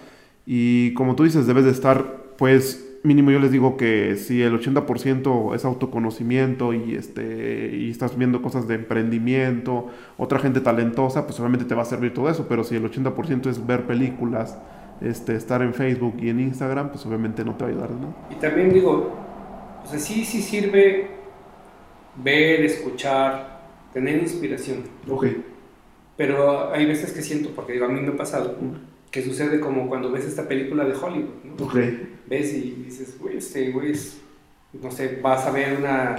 Y 0.46 0.94
como 0.94 1.16
tú 1.16 1.24
dices, 1.24 1.48
debes 1.48 1.64
de 1.64 1.72
estar, 1.72 2.28
pues, 2.38 2.87
mínimo 3.02 3.30
yo 3.30 3.38
les 3.38 3.50
digo 3.50 3.76
que 3.76 4.16
si 4.16 4.42
el 4.42 4.58
80% 4.58 5.54
es 5.54 5.64
autoconocimiento 5.64 6.72
y, 6.72 6.94
este, 6.94 7.70
y 7.74 7.90
estás 7.90 8.16
viendo 8.16 8.42
cosas 8.42 8.66
de 8.68 8.74
emprendimiento, 8.74 9.88
otra 10.16 10.38
gente 10.38 10.60
talentosa, 10.60 11.26
pues 11.26 11.38
obviamente 11.40 11.64
te 11.64 11.74
va 11.74 11.82
a 11.82 11.86
servir 11.86 12.14
todo 12.14 12.28
eso, 12.28 12.46
pero 12.48 12.64
si 12.64 12.76
el 12.76 12.84
80% 12.90 13.48
es 13.48 13.66
ver 13.66 13.86
películas, 13.86 14.58
este, 15.00 15.36
estar 15.36 15.62
en 15.62 15.74
Facebook 15.74 16.16
y 16.20 16.28
en 16.28 16.40
Instagram, 16.40 16.90
pues 16.90 17.06
obviamente 17.06 17.44
no 17.44 17.54
te 17.54 17.64
va 17.64 17.70
a 17.70 17.72
ayudar, 17.72 17.90
¿no? 17.90 18.14
Y 18.30 18.34
también 18.34 18.72
digo, 18.72 19.12
o 19.84 19.86
sea, 19.86 19.98
sí, 19.98 20.24
sí 20.24 20.42
sirve 20.42 21.08
ver, 22.16 22.64
escuchar, 22.64 23.60
tener 23.92 24.18
inspiración. 24.18 24.84
Ok. 25.08 25.26
Pero 26.16 26.72
hay 26.72 26.84
veces 26.84 27.12
que 27.12 27.22
siento, 27.22 27.50
porque 27.54 27.74
digo, 27.74 27.84
a 27.84 27.88
mí 27.88 28.00
me 28.00 28.08
ha 28.08 28.16
pasado, 28.16 28.56
que 29.10 29.22
sucede 29.22 29.60
como 29.60 29.88
cuando 29.88 30.10
ves 30.10 30.24
esta 30.24 30.46
película 30.46 30.84
de 30.84 30.94
Hollywood, 30.94 31.34
¿no? 31.44 31.64
Ok. 31.64 31.76
Ves 32.26 32.54
y 32.54 32.82
dices, 32.84 33.18
güey, 33.18 33.38
este 33.38 33.70
güey 33.70 33.92
es, 33.92 34.18
no 34.80 34.90
sé, 34.90 35.18
vas 35.22 35.46
a 35.46 35.50
ver 35.50 35.78
una 35.78 36.16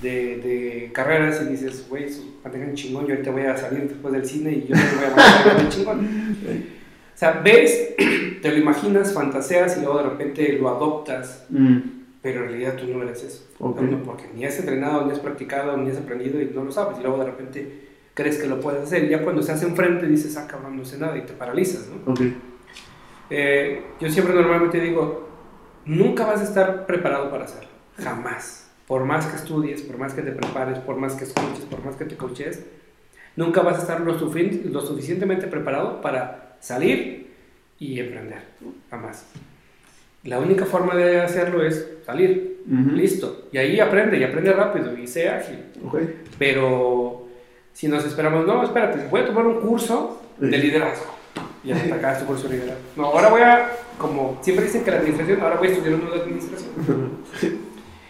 de, 0.00 0.36
de 0.38 0.90
carreras 0.92 1.42
y 1.42 1.50
dices, 1.50 1.86
güey, 1.88 2.06
mantengan 2.44 2.74
chingón, 2.74 3.06
yo 3.06 3.14
ahorita 3.14 3.30
voy 3.30 3.42
a 3.42 3.56
salir 3.56 3.88
después 3.88 4.12
del 4.12 4.24
cine 4.24 4.52
y 4.52 4.68
yo 4.68 4.76
me 4.76 4.82
voy 4.82 5.04
a 5.04 5.16
mantener 5.16 5.68
chingón. 5.72 6.06
O 7.14 7.18
sea, 7.18 7.40
ves, 7.44 7.94
te 8.42 8.50
lo 8.50 8.58
imaginas, 8.58 9.12
fantaseas 9.12 9.76
y 9.76 9.80
luego 9.80 9.98
de 9.98 10.10
repente 10.10 10.52
lo 10.52 10.68
adoptas. 10.68 11.46
Mm 11.50 11.98
pero 12.22 12.44
en 12.44 12.50
realidad 12.50 12.76
tú 12.76 12.86
no 12.86 13.02
eres 13.02 13.22
eso. 13.22 13.46
porque 13.58 14.24
ni 14.34 14.44
has 14.44 14.58
entrenado, 14.58 15.04
ni 15.06 15.12
has 15.12 15.20
practicado, 15.20 15.76
ni 15.76 15.90
has 15.90 15.98
aprendido 15.98 16.40
y 16.40 16.50
no 16.54 16.64
lo 16.64 16.72
sabes. 16.72 16.98
Y 16.98 17.02
luego 17.02 17.18
de 17.18 17.24
repente 17.24 17.87
crees 18.18 18.38
que 18.38 18.48
lo 18.48 18.58
puedes 18.58 18.82
hacer. 18.82 19.08
Ya 19.08 19.22
cuando 19.22 19.42
estás 19.42 19.62
enfrente 19.62 20.08
dices, 20.08 20.36
ah, 20.36 20.48
cabrón, 20.48 20.76
no 20.76 20.84
sé 20.84 20.98
nada 20.98 21.16
y 21.16 21.22
te 21.22 21.34
paralizas, 21.34 21.86
¿no? 21.86 22.14
Eh, 23.30 23.80
yo 24.00 24.10
siempre 24.10 24.34
normalmente 24.34 24.80
digo, 24.80 25.28
nunca 25.84 26.26
vas 26.26 26.40
a 26.40 26.44
estar 26.44 26.84
preparado 26.84 27.30
para 27.30 27.44
hacerlo. 27.44 27.68
Jamás. 27.96 28.72
Por 28.88 29.04
más 29.04 29.26
que 29.26 29.36
estudies, 29.36 29.82
por 29.82 29.98
más 29.98 30.14
que 30.14 30.22
te 30.22 30.32
prepares, 30.32 30.80
por 30.80 30.96
más 30.96 31.14
que 31.14 31.24
escuches, 31.24 31.64
por 31.70 31.84
más 31.84 31.94
que 31.94 32.06
te 32.06 32.16
coaches, 32.16 32.66
nunca 33.36 33.62
vas 33.62 33.78
a 33.78 33.82
estar 33.82 34.00
lo, 34.00 34.14
lo 34.14 34.80
suficientemente 34.80 35.46
preparado 35.46 36.00
para 36.00 36.56
salir 36.58 37.34
y 37.78 38.00
emprender. 38.00 38.42
Jamás. 38.90 39.26
La 40.24 40.40
única 40.40 40.64
forma 40.66 40.96
de 40.96 41.20
hacerlo 41.20 41.62
es 41.62 41.86
salir, 42.04 42.62
listo. 42.66 43.48
Y 43.52 43.58
ahí 43.58 43.78
aprende, 43.78 44.18
y 44.18 44.24
aprende 44.24 44.52
rápido, 44.52 44.98
y 44.98 45.06
sea 45.06 45.36
ágil. 45.36 45.66
Pero 46.36 47.17
si 47.78 47.86
nos 47.86 48.04
esperamos, 48.04 48.44
no, 48.44 48.64
espérate, 48.64 49.06
voy 49.08 49.20
a 49.20 49.26
tomar 49.26 49.46
un 49.46 49.60
curso 49.60 50.20
de 50.36 50.58
liderazgo. 50.58 51.14
Y 51.62 51.70
hasta 51.70 51.94
acá 51.94 52.18
tu 52.18 52.26
curso 52.26 52.48
de 52.48 52.56
liderazgo. 52.56 52.82
No, 52.96 53.04
ahora 53.04 53.28
voy 53.28 53.40
a, 53.40 53.70
como 53.96 54.36
siempre 54.40 54.64
dicen 54.64 54.82
que 54.82 54.90
la 54.90 54.96
administración, 54.96 55.40
ahora 55.40 55.58
voy 55.58 55.68
a 55.68 55.70
estudiar 55.70 55.94
uno 55.94 56.10
de 56.10 56.20
administración. 56.22 56.70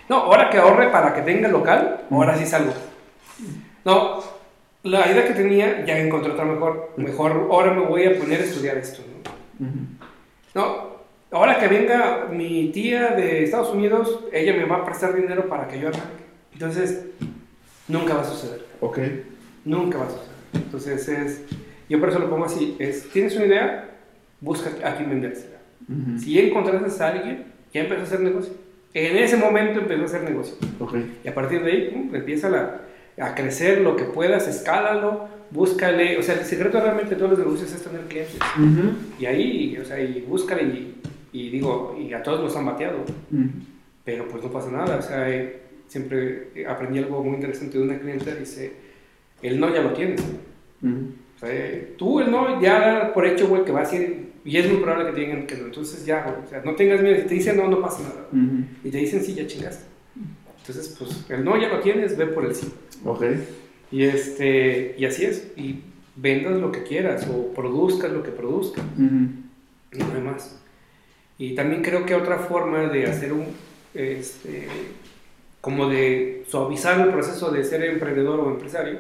No, 0.09 0.17
ahora 0.17 0.49
que 0.49 0.57
ahorre 0.57 0.89
para 0.89 1.13
que 1.13 1.21
tenga 1.21 1.49
local, 1.49 2.01
ahora 2.11 2.39
sí 2.39 2.47
salgo. 2.47 2.73
No, 3.85 4.23
la 4.85 5.13
idea 5.13 5.29
que 5.29 5.35
tenía, 5.35 5.85
ya 5.85 5.99
encontré 5.99 6.33
otra 6.33 6.47
mejor. 6.47 6.95
Mejor, 6.97 7.49
ahora 7.51 7.75
me 7.75 7.83
voy 7.83 8.07
a 8.07 8.19
poner 8.19 8.41
a 8.41 8.45
estudiar 8.45 8.79
esto. 8.79 9.03
¿no? 9.59 9.75
no 10.55 10.89
ahora 11.31 11.59
que 11.59 11.69
venga 11.69 12.27
mi 12.31 12.71
tía 12.73 13.09
de 13.09 13.45
Estados 13.45 13.69
Unidos, 13.75 14.21
ella 14.33 14.55
me 14.55 14.65
va 14.65 14.77
a 14.77 14.85
prestar 14.87 15.15
dinero 15.15 15.47
para 15.47 15.69
que 15.69 15.79
yo 15.79 15.89
arranque. 15.89 16.25
Entonces, 16.55 17.05
nunca 17.87 18.15
va 18.15 18.23
a 18.23 18.25
suceder. 18.25 18.65
Ok. 18.81 18.99
Nunca 19.69 19.99
va 19.99 20.07
a 20.07 20.11
suceder. 20.11 20.29
Entonces, 20.55 21.09
es, 21.09 21.43
yo 21.89 22.01
por 22.01 22.09
eso 22.09 22.19
lo 22.19 22.31
pongo 22.31 22.45
así, 22.45 22.77
es, 22.79 23.09
tienes 23.11 23.37
una 23.37 23.47
idea, 23.47 23.91
busca 24.41 24.71
a 24.85 24.97
quién 24.97 25.11
vendérsela. 25.11 25.59
Si 26.19 26.35
ya 26.35 26.43
encontraste 26.43 27.03
a 27.03 27.09
alguien, 27.09 27.45
ya 27.73 27.83
empezó 27.83 28.01
a 28.01 28.05
hacer 28.05 28.21
negocio. 28.21 28.53
En 28.93 29.17
ese 29.17 29.37
momento 29.37 29.81
empezó 29.81 30.03
a 30.03 30.05
hacer 30.05 30.23
negocio. 30.23 30.57
Okay. 30.81 31.19
Y 31.25 31.29
a 31.29 31.35
partir 31.35 31.63
de 31.63 31.71
ahí, 31.71 32.11
empieza 32.13 32.51
la, 32.51 32.81
a 33.19 33.35
crecer 33.35 33.81
lo 33.81 33.97
que 33.97 34.05
puedas, 34.05 34.49
escálalo, 34.49 35.29
búscale. 35.51 36.19
O 36.19 36.23
sea, 36.23 36.35
el 36.35 36.45
secreto 36.45 36.81
realmente 36.81 37.11
de 37.11 37.17
todos 37.17 37.31
los 37.31 37.39
negocios 37.39 37.73
es 37.73 37.83
tener 37.83 38.03
clientes. 38.03 38.37
Y 39.19 39.25
ahí, 39.25 39.79
o 39.81 39.85
sea, 39.85 39.99
y 40.01 40.25
búscale 40.29 40.63
y 40.63 40.99
y 41.33 41.51
digo, 41.51 41.97
y 41.99 42.13
a 42.13 42.23
todos 42.23 42.41
nos 42.41 42.57
han 42.57 42.67
bateado, 42.67 43.05
pero 44.05 44.27
pues 44.29 44.43
no 44.43 44.51
pasa 44.51 44.71
nada. 44.71 44.97
O 44.97 45.03
sea, 45.03 45.29
eh, 45.29 45.61
siempre 45.87 46.49
aprendí 46.67 46.99
algo 46.99 47.23
muy 47.23 47.35
interesante 47.35 47.79
de 47.79 47.85
una 47.85 47.99
clienta, 47.99 48.35
dice, 48.35 48.73
el 49.43 49.61
no 49.61 49.73
ya 49.73 49.83
lo 49.83 49.93
tienes. 49.93 50.23
O 50.83 51.39
sea, 51.39 51.97
tú 51.97 52.21
el 52.21 52.31
no 52.31 52.61
ya 52.61 53.13
por 53.15 53.27
hecho, 53.27 53.49
güey, 53.49 53.65
que 53.65 53.73
va 53.73 53.83
a 53.83 53.85
ser, 53.85 54.17
y 54.45 54.57
es 54.57 54.69
muy 54.71 54.81
probable 54.81 55.07
que 55.07 55.13
te 55.13 55.21
digan 55.21 55.47
que 55.47 55.57
no. 55.57 55.67
Entonces 55.67 56.05
ya, 56.05 56.25
güey, 56.25 56.45
o 56.45 56.49
sea, 56.49 56.63
no 56.65 56.75
tengas 56.75 57.01
miedo. 57.01 57.17
Si 57.17 57.29
te 57.29 57.35
dicen 57.35 57.57
no, 57.57 57.69
no 57.69 57.81
pasa 57.81 58.03
nada. 58.03 58.29
Y 58.85 58.91
te 58.91 58.99
dicen 58.99 59.23
sí, 59.23 59.35
ya 59.35 59.47
chingaste. 59.47 59.85
Entonces, 60.59 60.97
pues 60.99 61.25
el 61.31 61.45
no 61.45 61.61
ya 61.61 61.69
lo 61.69 61.81
tienes, 61.81 62.17
ve 62.17 62.27
por 62.27 62.45
el 62.45 62.55
sí. 62.55 62.73
Ok. 63.05 63.25
Y, 63.91 64.05
este, 64.05 64.95
y 64.99 65.05
así 65.07 65.25
es. 65.25 65.53
Y 65.57 65.81
vendas 66.17 66.61
lo 66.61 66.73
que 66.73 66.83
quieras 66.83 67.27
o 67.29 67.55
produzcas 67.55 68.13
lo 68.13 68.23
que 68.23 68.31
produzcas. 68.31 68.85
No 68.97 70.15
hay 70.15 70.23
más. 70.23 70.61
Y 71.39 71.55
también 71.55 71.83
creo 71.83 72.05
que 72.05 72.15
otra 72.15 72.39
forma 72.39 72.89
de 72.89 73.07
hacer 73.07 73.33
un, 73.33 73.47
este, 73.95 74.67
como 75.61 75.89
de 75.89 76.45
suavizar 76.49 77.01
el 77.01 77.13
proceso 77.13 77.51
de 77.51 77.65
ser 77.65 77.85
emprendedor 77.85 78.41
o 78.41 78.51
empresario, 78.51 78.99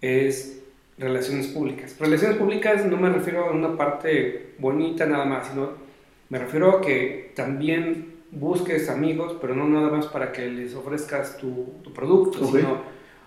es 0.00 0.62
relaciones 0.98 1.48
públicas. 1.48 1.96
Relaciones 1.98 2.36
públicas 2.38 2.84
no 2.86 2.96
me 2.96 3.10
refiero 3.10 3.46
a 3.46 3.52
una 3.52 3.76
parte 3.76 4.54
bonita 4.58 5.06
nada 5.06 5.24
más, 5.24 5.48
sino 5.48 5.70
me 6.28 6.38
refiero 6.38 6.78
a 6.78 6.80
que 6.80 7.32
también 7.34 8.16
busques 8.30 8.88
amigos, 8.88 9.36
pero 9.40 9.54
no 9.54 9.68
nada 9.68 9.88
más 9.88 10.06
para 10.06 10.32
que 10.32 10.48
les 10.48 10.74
ofrezcas 10.74 11.38
tu, 11.38 11.74
tu 11.82 11.92
producto, 11.92 12.44
sino, 12.46 12.82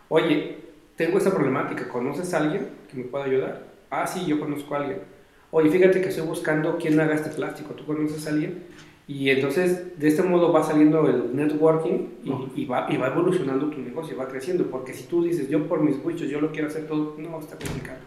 oye, 0.09 0.57
tengo 0.95 1.17
esta 1.17 1.31
problemática, 1.31 1.87
¿conoces 1.87 2.33
a 2.33 2.37
alguien 2.37 2.67
que 2.89 2.97
me 2.97 3.03
pueda 3.05 3.25
ayudar? 3.25 3.63
Ah, 3.89 4.05
sí, 4.05 4.25
yo 4.25 4.39
conozco 4.39 4.75
a 4.75 4.79
alguien 4.79 5.19
Oye, 5.51 5.71
fíjate 5.71 5.99
que 5.99 6.09
estoy 6.09 6.27
buscando 6.27 6.77
quién 6.77 6.99
haga 6.99 7.15
este 7.15 7.31
plástico. 7.31 7.73
¿Tú 7.73 7.83
conoces 7.85 8.25
a 8.27 8.29
alguien? 8.29 8.65
Y 9.09 9.31
entonces, 9.31 9.97
de 9.99 10.07
este 10.07 10.21
modo 10.21 10.53
va 10.53 10.63
saliendo 10.63 11.09
el 11.09 11.35
networking 11.35 12.09
y, 12.23 12.61
y, 12.61 12.65
va, 12.65 12.85
y 12.91 12.97
va 12.97 13.07
evolucionando 13.07 13.71
tu 13.71 13.81
negocio, 13.81 14.15
va 14.15 14.27
creciendo. 14.27 14.69
Porque 14.69 14.93
si 14.93 15.05
tú 15.05 15.23
dices, 15.23 15.49
yo 15.49 15.67
por 15.67 15.81
mis 15.81 15.99
gustos, 15.99 16.29
yo 16.29 16.39
lo 16.39 16.51
quiero 16.51 16.67
hacer 16.67 16.85
todo, 16.85 17.15
no, 17.17 17.39
está 17.39 17.57
complicado. 17.57 17.97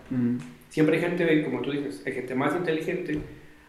Siempre 0.68 0.96
hay 0.98 1.02
gente, 1.02 1.42
como 1.42 1.60
tú 1.60 1.72
dices, 1.72 2.04
hay 2.06 2.12
gente 2.12 2.36
más 2.36 2.54
inteligente, 2.54 3.18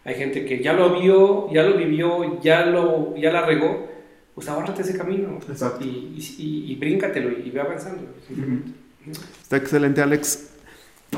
hay 0.04 0.14
gente 0.14 0.44
que 0.44 0.62
ya 0.62 0.74
lo 0.74 1.00
vio, 1.00 1.52
ya 1.52 1.64
lo 1.64 1.76
vivió, 1.76 2.40
ya, 2.40 2.66
lo, 2.66 3.16
ya 3.16 3.32
la 3.32 3.44
regó, 3.44 3.88
pues 4.36 4.48
ahórrate 4.48 4.82
ese 4.82 4.96
camino. 4.96 5.40
Exacto. 5.48 5.84
Y, 5.84 6.14
y, 6.38 6.70
y, 6.70 6.76
bríncatelo 6.76 7.36
y, 7.36 7.50
ve 7.50 7.60
avanzando, 7.60 8.14
simplemente. 8.28 8.70
Está 9.42 9.56
excelente, 9.56 10.00
Alex. 10.00 10.50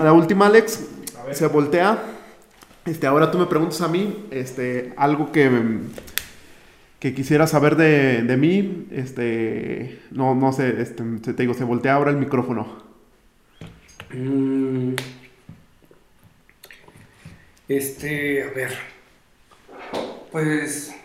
La 0.03 0.15
última, 0.15 0.47
Alex, 0.47 0.89
se 1.33 1.47
voltea. 1.49 2.03
Este, 2.87 3.07
ahora 3.07 3.31
tú 3.31 3.37
me 3.37 3.47
preguntas 3.47 3.81
a 3.83 3.89
mí, 3.89 4.27
este, 4.31 4.95
algo 4.97 5.33
que, 5.33 5.51
que 7.07 7.15
quisiera 7.15 7.47
saber 7.47 7.77
de, 7.77 8.23
de 8.23 8.37
mí, 8.37 8.89
este, 8.91 10.01
no, 10.11 10.35
no 10.35 10.53
sé, 10.53 10.83
este, 10.83 11.05
te 11.05 11.35
digo, 11.35 11.55
se 11.55 11.63
voltea 11.63 11.95
ahora 11.95 12.11
el 12.11 12.17
micrófono. 12.17 12.83
Mm. 14.13 14.95
Este, 17.69 18.43
a 18.43 18.51
ver, 18.51 18.73
pues, 20.33 20.97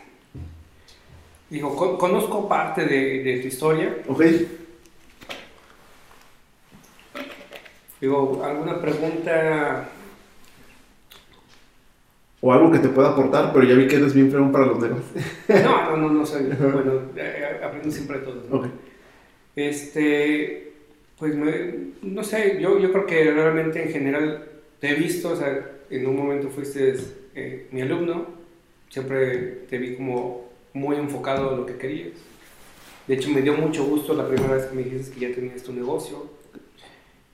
digo, 1.52 2.00
conozco 2.00 2.50
parte 2.50 2.88
de, 2.88 3.22
de 3.22 3.40
tu 3.42 3.48
historia. 3.48 3.96
Ok. 4.08 4.24
Digo, 8.02 8.42
¿alguna 8.44 8.82
pregunta? 8.82 9.88
O 12.42 12.52
algo 12.52 12.72
que 12.72 12.80
te 12.80 12.90
pueda 12.90 13.10
aportar, 13.10 13.54
pero 13.54 13.66
ya 13.66 13.76
vi 13.76 13.88
que 13.88 13.98
eres 13.98 14.16
bien 14.16 14.32
feo 14.32 14.52
para 14.52 14.66
los 14.66 14.80
negros. 14.80 15.04
no, 15.48 15.92
no, 15.92 15.98
no, 15.98 16.10
no 16.10 16.26
soy. 16.26 16.44
bueno, 16.46 17.02
eh, 17.16 17.62
aprendo 17.64 17.92
siempre 17.92 18.20
de 18.20 18.26
todos. 18.26 18.50
¿no? 18.50 18.64
Este, 19.56 20.74
pues 21.20 21.36
no 22.02 22.24
sé, 22.24 22.58
yo, 22.60 22.80
yo 22.80 22.92
creo 22.92 23.06
que 23.06 23.32
realmente 23.32 23.84
en 23.84 23.90
general 23.90 24.46
te 24.80 24.90
he 24.90 24.96
visto, 24.96 25.34
o 25.34 25.36
sea, 25.36 25.70
en 25.92 26.08
un 26.08 26.16
momento 26.16 26.50
fuiste 26.50 26.96
eh, 27.36 27.68
mi 27.72 27.82
alumno, 27.82 28.26
siempre 28.90 29.66
te 29.70 29.78
vi 29.78 29.96
como 29.96 30.50
muy 30.74 30.96
enfocado 30.96 31.52
en 31.52 31.58
lo 31.58 31.66
que 31.66 31.78
querías. 31.78 32.14
De 33.08 33.16
hecho, 33.16 33.30
me 33.30 33.42
dio 33.42 33.54
mucho 33.54 33.86
gusto 33.86 34.14
la 34.16 34.28
primera 34.28 34.56
vez 34.56 34.66
que 34.66 34.76
me 34.76 34.84
dijiste 34.84 35.14
que 35.14 35.28
ya 35.28 35.36
tenías 35.36 35.62
tu 35.62 35.74
negocio 35.74 36.26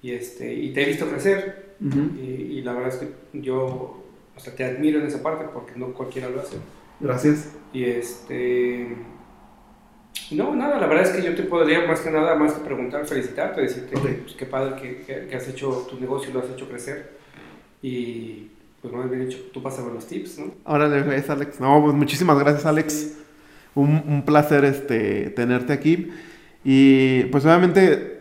y, 0.02 0.12
este, 0.12 0.54
y 0.54 0.74
te 0.74 0.84
he 0.84 0.86
visto 0.86 1.08
crecer. 1.08 1.68
y, 1.80 2.62
la 2.62 2.74
verdad 2.74 2.90
es 2.90 2.96
que 2.96 3.40
yo 3.40 4.04
o 4.38 4.40
sea, 4.40 4.56
te 4.56 4.64
admiro 4.64 5.00
en 5.00 5.08
esa 5.08 5.22
parte 5.22 5.46
porque 5.52 5.74
no 5.76 5.88
cualquiera 5.88 6.30
lo 6.30 6.42
hace. 6.42 6.58
Gracias. 7.00 7.52
Y 7.74 7.84
este... 7.84 8.96
No, 10.32 10.56
nada, 10.56 10.80
la 10.80 10.88
verdad 10.88 11.06
es 11.06 11.10
que 11.12 11.24
yo 11.24 11.36
te 11.36 11.44
podría 11.44 11.86
más 11.86 12.02
que 12.02 12.12
nada, 12.12 12.36
más 12.36 12.54
que 12.54 12.66
preguntar, 12.66 13.06
felicitarte, 13.06 13.62
decirte 13.62 13.98
pues, 13.98 14.36
qué 14.38 14.46
padre 14.46 14.76
que, 14.82 15.28
que, 15.28 15.36
has 15.36 15.48
hecho 15.48 15.88
tu 15.90 16.00
negocio, 16.00 16.34
lo 16.34 16.42
has 16.42 16.50
hecho 16.50 16.68
crecer. 16.68 17.18
Y 17.82 18.50
pues 18.82 18.94
no 18.94 19.04
bien 19.04 19.28
dicho, 19.28 19.40
tú 19.54 19.62
pasas 19.62 19.86
los 19.86 20.06
tips, 20.06 20.40
¿no? 20.40 20.54
Ahora 20.66 20.88
le 20.88 21.02
ves, 21.02 21.30
Alex. 21.30 21.60
No, 21.60 21.82
pues 21.82 21.96
muchísimas 21.96 22.38
gracias, 22.40 22.66
Alex. 22.66 23.18
Un, 23.76 24.04
un, 24.08 24.24
placer 24.24 24.66
este, 24.66 25.30
tenerte 25.30 25.72
aquí. 25.72 26.12
Y 26.64 27.24
pues 27.26 27.46
obviamente 27.46 28.17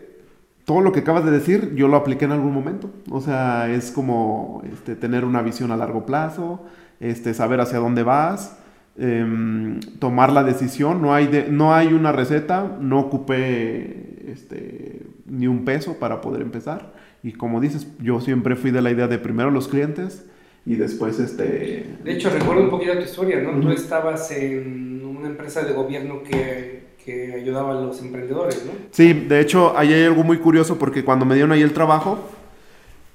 todo 0.67 0.81
lo 0.81 0.91
que 0.91 0.99
acabas 0.99 1.23
de 1.23 1.31
decir, 1.31 1.75
yo 1.75 1.87
lo 1.87 1.95
apliqué 1.95 2.25
en 2.25 2.33
algún 2.33 2.53
momento. 2.53 2.91
O 3.09 3.21
sea, 3.21 3.71
es 3.73 3.89
como 3.89 4.61
este, 4.69 4.97
tener 4.97 5.23
una 5.23 5.41
visión 5.41 5.71
a 5.71 5.77
largo 5.77 6.05
plazo, 6.05 6.65
este, 6.99 7.33
saber 7.33 7.61
hacia 7.61 7.79
dónde 7.79 8.03
vas, 8.03 8.59
em, 8.97 9.79
tomar 9.99 10.33
la 10.33 10.43
decisión. 10.43 11.01
No 11.01 11.13
hay, 11.13 11.47
no 11.49 11.73
hay 11.73 11.93
una 11.93 12.11
receta, 12.11 12.77
no 12.81 12.99
ocupé 12.99 14.25
este, 14.27 15.03
ni 15.25 15.47
un 15.47 15.63
peso 15.63 15.99
para 15.99 16.19
poder 16.19 16.41
empezar. 16.41 16.91
Y 17.23 17.31
como 17.31 17.61
dices, 17.61 17.87
yo 18.01 18.19
siempre 18.19 18.57
fui 18.57 18.71
de 18.71 18.81
la 18.81 18.91
idea 18.91 19.07
de 19.07 19.19
primero 19.19 19.49
los 19.51 19.69
clientes 19.69 20.25
y 20.65 20.75
después 20.75 21.17
este... 21.21 21.95
De 22.03 22.11
hecho, 22.11 22.29
recuerdo 22.29 22.63
un 22.63 22.69
poquito 22.69 22.91
tu 22.91 23.05
historia, 23.05 23.39
¿no? 23.39 23.57
Tú 23.61 23.71
estabas 23.71 24.29
en 24.31 25.05
una 25.05 25.29
empresa 25.29 25.63
de 25.63 25.71
gobierno 25.71 26.23
que 26.23 26.86
que 27.07 27.31
ayudaba 27.31 27.71
a 27.71 27.81
los 27.81 28.01
emprendedores, 28.01 28.65
¿no? 28.65 28.73
Sí, 28.91 29.13
de 29.13 29.39
hecho, 29.39 29.77
ahí 29.77 29.93
hay 29.93 30.03
algo 30.03 30.25
muy 30.25 30.39
curioso 30.39 30.77
porque 30.77 31.05
cuando 31.05 31.25
me 31.25 31.35
dieron 31.35 31.53
ahí 31.53 31.61
el 31.61 31.71
trabajo, 31.71 32.19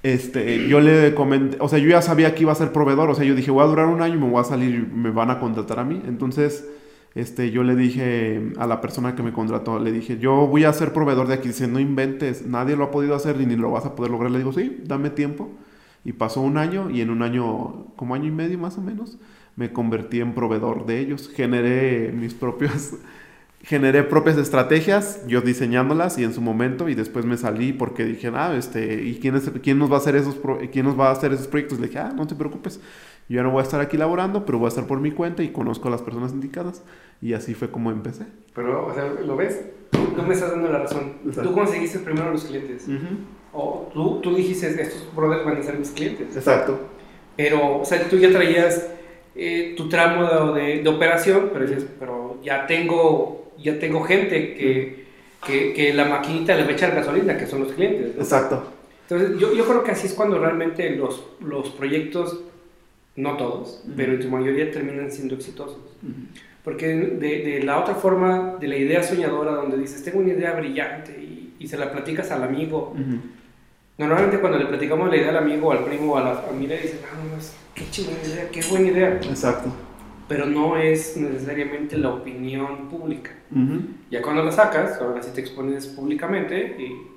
este, 0.03 0.67
yo 0.67 0.81
le 0.81 1.13
comenté, 1.13 1.59
o 1.61 1.69
sea, 1.69 1.79
yo 1.79 1.91
ya 1.91 2.01
sabía 2.01 2.35
que 2.35 2.41
iba 2.41 2.53
a 2.53 2.55
ser 2.55 2.73
proveedor, 2.73 3.11
o 3.11 3.15
sea, 3.15 3.27
yo 3.27 3.35
dije, 3.35 3.51
voy 3.51 3.63
a 3.63 3.67
durar 3.67 3.89
un 3.89 4.01
año 4.01 4.19
me 4.19 4.31
voy 4.31 4.41
a 4.41 4.45
salir, 4.45 4.89
me 4.89 5.11
van 5.11 5.31
a 5.31 5.39
contratar 5.39 5.79
a 5.79 5.85
mí. 5.85 6.01
Entonces, 6.07 6.67
este, 7.15 7.51
yo 7.51 7.65
le 7.65 7.77
dije 7.77 8.53
a 8.57 8.67
la 8.67 8.81
persona 8.81 9.15
que 9.15 9.23
me 9.23 9.31
contrató, 9.31 9.79
le 9.79 9.93
dije, 9.93 10.17
yo 10.17 10.47
voy 10.47 10.65
a 10.65 10.73
ser 10.73 10.95
proveedor 10.95 11.29
de 11.29 11.35
aquí. 11.35 11.49
Dice, 11.49 11.69
no 11.69 11.79
inventes, 11.79 12.47
nadie 12.47 12.77
lo 12.77 12.85
ha 12.85 12.91
podido 12.91 13.15
hacer 13.15 13.39
y 13.43 13.45
ni 13.45 13.57
lo 13.57 13.73
vas 13.73 13.85
a 13.85 13.95
poder 13.95 14.11
lograr. 14.11 14.31
Le 14.31 14.39
digo, 14.39 14.55
sí, 14.55 14.81
dame 14.87 15.11
tiempo. 15.11 15.51
Y 16.03 16.13
pasó 16.15 16.41
un 16.41 16.57
año 16.57 16.89
y 16.89 17.03
en 17.03 17.11
un 17.11 17.21
año, 17.21 17.93
como 17.97 18.15
año 18.15 18.29
y 18.29 18.31
medio 18.31 18.59
más 18.59 18.79
o 18.79 18.81
menos, 18.81 19.19
me 19.55 19.71
convertí 19.71 20.21
en 20.21 20.33
proveedor 20.33 20.87
de 20.87 20.99
ellos. 20.99 21.29
Generé 21.29 22.11
mis 22.11 22.33
propios 22.33 22.95
generé 23.63 24.03
propias 24.03 24.37
estrategias, 24.39 25.25
yo 25.27 25.41
diseñándolas 25.41 26.19
y 26.19 26.25
en 26.25 26.35
su 26.35 26.41
momento, 26.41 26.89
y 26.89 26.95
después 26.95 27.25
me 27.25 27.37
salí 27.37 27.73
porque 27.73 28.05
dije, 28.05 28.31
ah, 28.35 28.55
este, 28.57 29.03
¿y 29.05 29.19
quién, 29.21 29.37
es, 29.37 29.51
quién, 29.63 29.79
nos 29.79 29.91
va 29.91 29.97
a 29.97 29.99
hacer 29.99 30.17
esos 30.17 30.37
quién 30.73 30.85
nos 30.85 30.99
va 30.99 31.09
a 31.09 31.13
hacer 31.13 31.33
esos 31.33 31.47
proyectos? 31.47 31.79
Le 31.79 31.87
dije, 31.87 32.01
ah, 32.01 32.13
no 32.15 32.27
te 32.27 32.35
preocupes, 32.35 32.81
yo 33.29 33.43
no 33.43 33.51
voy 33.51 33.61
a 33.61 33.63
estar 33.63 33.81
aquí 33.81 33.97
laborando, 33.97 34.45
pero 34.45 34.59
voy 34.59 34.67
a 34.67 34.69
estar 34.69 34.87
por 34.87 35.01
mi 35.01 35.13
cuenta 35.13 35.43
y 35.43 35.53
conozco 35.53 35.89
a 35.89 35.91
las 35.91 36.03
personas 36.03 36.33
indicadas. 36.33 36.83
Y 37.21 37.35
así 37.35 37.55
fue 37.55 37.71
como 37.71 37.91
empecé. 37.91 38.27
Pero, 38.55 38.87
o 38.87 38.95
sea, 38.95 39.05
¿lo 39.05 39.37
ves? 39.37 39.65
Tú 39.91 40.23
me 40.27 40.35
estás 40.35 40.51
dando 40.51 40.69
la 40.71 40.81
razón. 40.81 41.15
Tú 41.43 41.53
conseguiste 41.53 42.01
primero 42.01 42.33
los 42.33 42.45
clientes. 42.45 42.87
O 43.53 43.89
tú, 43.93 44.21
tú 44.21 44.35
dijiste, 44.35 44.69
estos 44.69 45.09
brothers 45.15 45.45
van 45.45 45.57
a 45.57 45.63
ser 45.63 45.79
mis 45.79 45.91
clientes. 45.91 46.37
Exacto. 46.37 46.79
Pero, 47.37 47.81
o 47.81 47.85
sea, 47.85 48.09
tú 48.09 48.19
ya 48.19 48.31
traías 48.31 48.89
eh, 49.35 49.75
tu 49.77 49.89
tramo 49.89 50.53
de, 50.53 50.83
de, 50.83 50.89
operación, 50.89 51.51
pero 51.53 51.67
dices, 51.67 51.87
pero 51.99 52.39
ya 52.43 52.67
tengo 52.67 53.42
ya 53.63 53.79
tengo 53.79 54.03
gente 54.03 54.55
que, 54.55 55.07
que, 55.47 55.73
que, 55.73 55.95
la 55.95 56.05
maquinita 56.05 56.55
le 56.55 56.65
va 56.65 56.71
a 56.71 56.73
echar 56.73 56.95
gasolina, 56.95 57.37
que 57.37 57.47
son 57.47 57.61
los 57.61 57.73
clientes. 57.73 58.13
Exacto. 58.19 58.65
Entonces, 59.09 59.39
yo, 59.39 59.53
yo, 59.55 59.65
creo 59.67 59.83
que 59.83 59.91
así 59.91 60.07
es 60.07 60.15
cuando 60.15 60.39
realmente 60.39 60.91
los, 60.91 61.25
los 61.41 61.71
proyectos, 61.71 62.41
no 63.17 63.37
todos, 63.37 63.85
pero 63.97 64.13
en 64.13 64.23
su 64.23 64.31
mayoría 64.31 64.71
terminan 64.71 65.11
siendo 65.11 65.35
exitosos. 65.35 65.79
Porque 66.65 66.87
de, 66.87 67.43
de, 67.43 67.63
la 67.63 67.81
otra 67.81 67.95
forma, 67.95 68.57
de 68.61 68.69
la 68.69 68.77
idea 68.77 69.03
soñadora, 69.03 69.53
donde 69.53 69.77
dices, 69.77 70.03
tengo 70.03 70.21
una 70.21 70.33
idea 70.33 70.53
brillante 70.53 71.13
y, 71.13 71.55
y 71.59 71.69
se 71.69 71.77
la 71.77 71.91
platicas 71.91 72.31
al 72.31 72.45
amigo. 72.45 72.95
Normalmente 73.99 74.39
cuando 74.39 74.59
le 74.59 74.67
platicamos 74.67 75.11
la 75.11 75.17
idea 75.17 75.31
al 75.31 75.39
amigo, 75.39 75.73
al 75.73 75.85
primo 75.85 76.17
a 76.17 76.23
la 76.23 76.35
familia, 76.37 76.77
dicen, 76.81 77.01
ah, 77.05 77.17
no, 77.17 77.43
qué 77.75 77.91
chingada 77.91 78.19
idea, 78.25 78.49
qué 78.51 78.61
buena 78.71 78.89
idea. 78.89 79.21
Exacto 79.23 79.73
pero 80.29 80.47
no 80.47 80.77
es 80.77 81.17
necesariamente 81.17 81.97
la 81.97 82.11
opinión 82.11 82.89
pública. 82.89 83.31
Ya 84.11 84.23
cuando 84.23 84.43
la 84.43 84.53
sacas, 84.53 85.01
ahora 85.01 85.23
sí 85.23 85.31
te 85.35 85.41
expones 85.41 85.87
públicamente 85.87 86.77
y 86.79 87.13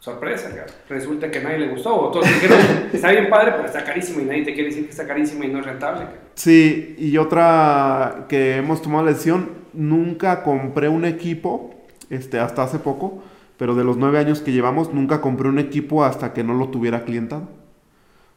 sorpresa, 0.00 0.50
resulta 0.88 1.30
que 1.30 1.38
a 1.38 1.42
nadie 1.42 1.58
le 1.58 1.68
gustó, 1.68 1.94
o 1.94 2.10
todos 2.10 2.26
dijeron, 2.26 2.58
está 2.92 3.10
bien 3.10 3.28
padre, 3.28 3.52
pero 3.52 3.66
está 3.66 3.82
carísimo 3.82 4.20
y 4.20 4.24
nadie 4.24 4.44
te 4.44 4.54
quiere 4.54 4.68
decir 4.68 4.84
que 4.84 4.90
está 4.90 5.06
carísimo 5.06 5.44
y 5.44 5.48
no 5.48 5.60
es 5.60 5.66
rentable. 5.66 6.06
Sí, 6.34 6.94
y 6.98 7.16
otra 7.16 8.26
que 8.28 8.56
hemos 8.56 8.80
tomado 8.80 9.04
la 9.04 9.10
decisión, 9.10 9.50
nunca 9.72 10.42
compré 10.42 10.88
un 10.88 11.04
equipo, 11.04 11.74
este, 12.10 12.38
hasta 12.38 12.62
hace 12.62 12.78
poco, 12.78 13.22
pero 13.56 13.74
de 13.74 13.84
los 13.84 13.96
nueve 13.96 14.18
años 14.18 14.40
que 14.40 14.52
llevamos, 14.52 14.94
nunca 14.94 15.20
compré 15.20 15.48
un 15.48 15.58
equipo 15.58 16.04
hasta 16.04 16.32
que 16.32 16.44
no 16.44 16.54
lo 16.54 16.68
tuviera 16.68 17.04
clientado. 17.04 17.48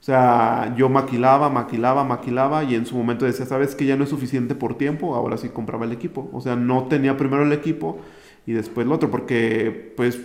O 0.02 0.04
sea, 0.04 0.74
yo 0.76 0.90
maquilaba, 0.90 1.50
maquilaba, 1.50 2.04
maquilaba 2.04 2.64
y 2.64 2.74
en 2.74 2.88
su 2.88 2.98
momento 2.98 3.26
decía, 3.26 3.46
sabes 3.46 3.76
que 3.76 3.86
ya 3.86 3.96
no 3.96 4.04
es 4.04 4.10
suficiente 4.10 4.56
por 4.56 4.76
tiempo, 4.76 5.14
ahora 5.16 5.38
sí 5.38 5.50
compraba 5.50 5.86
el 5.86 5.92
equipo. 5.92 6.28
O 6.34 6.42
sea, 6.42 6.56
no 6.56 6.86
tenía 6.86 7.18
primero 7.18 7.44
el 7.44 7.54
equipo 7.54 8.00
y 8.48 8.54
después 8.54 8.88
el 8.88 8.94
otro, 8.94 9.12
porque 9.12 9.94
pues 9.96 10.20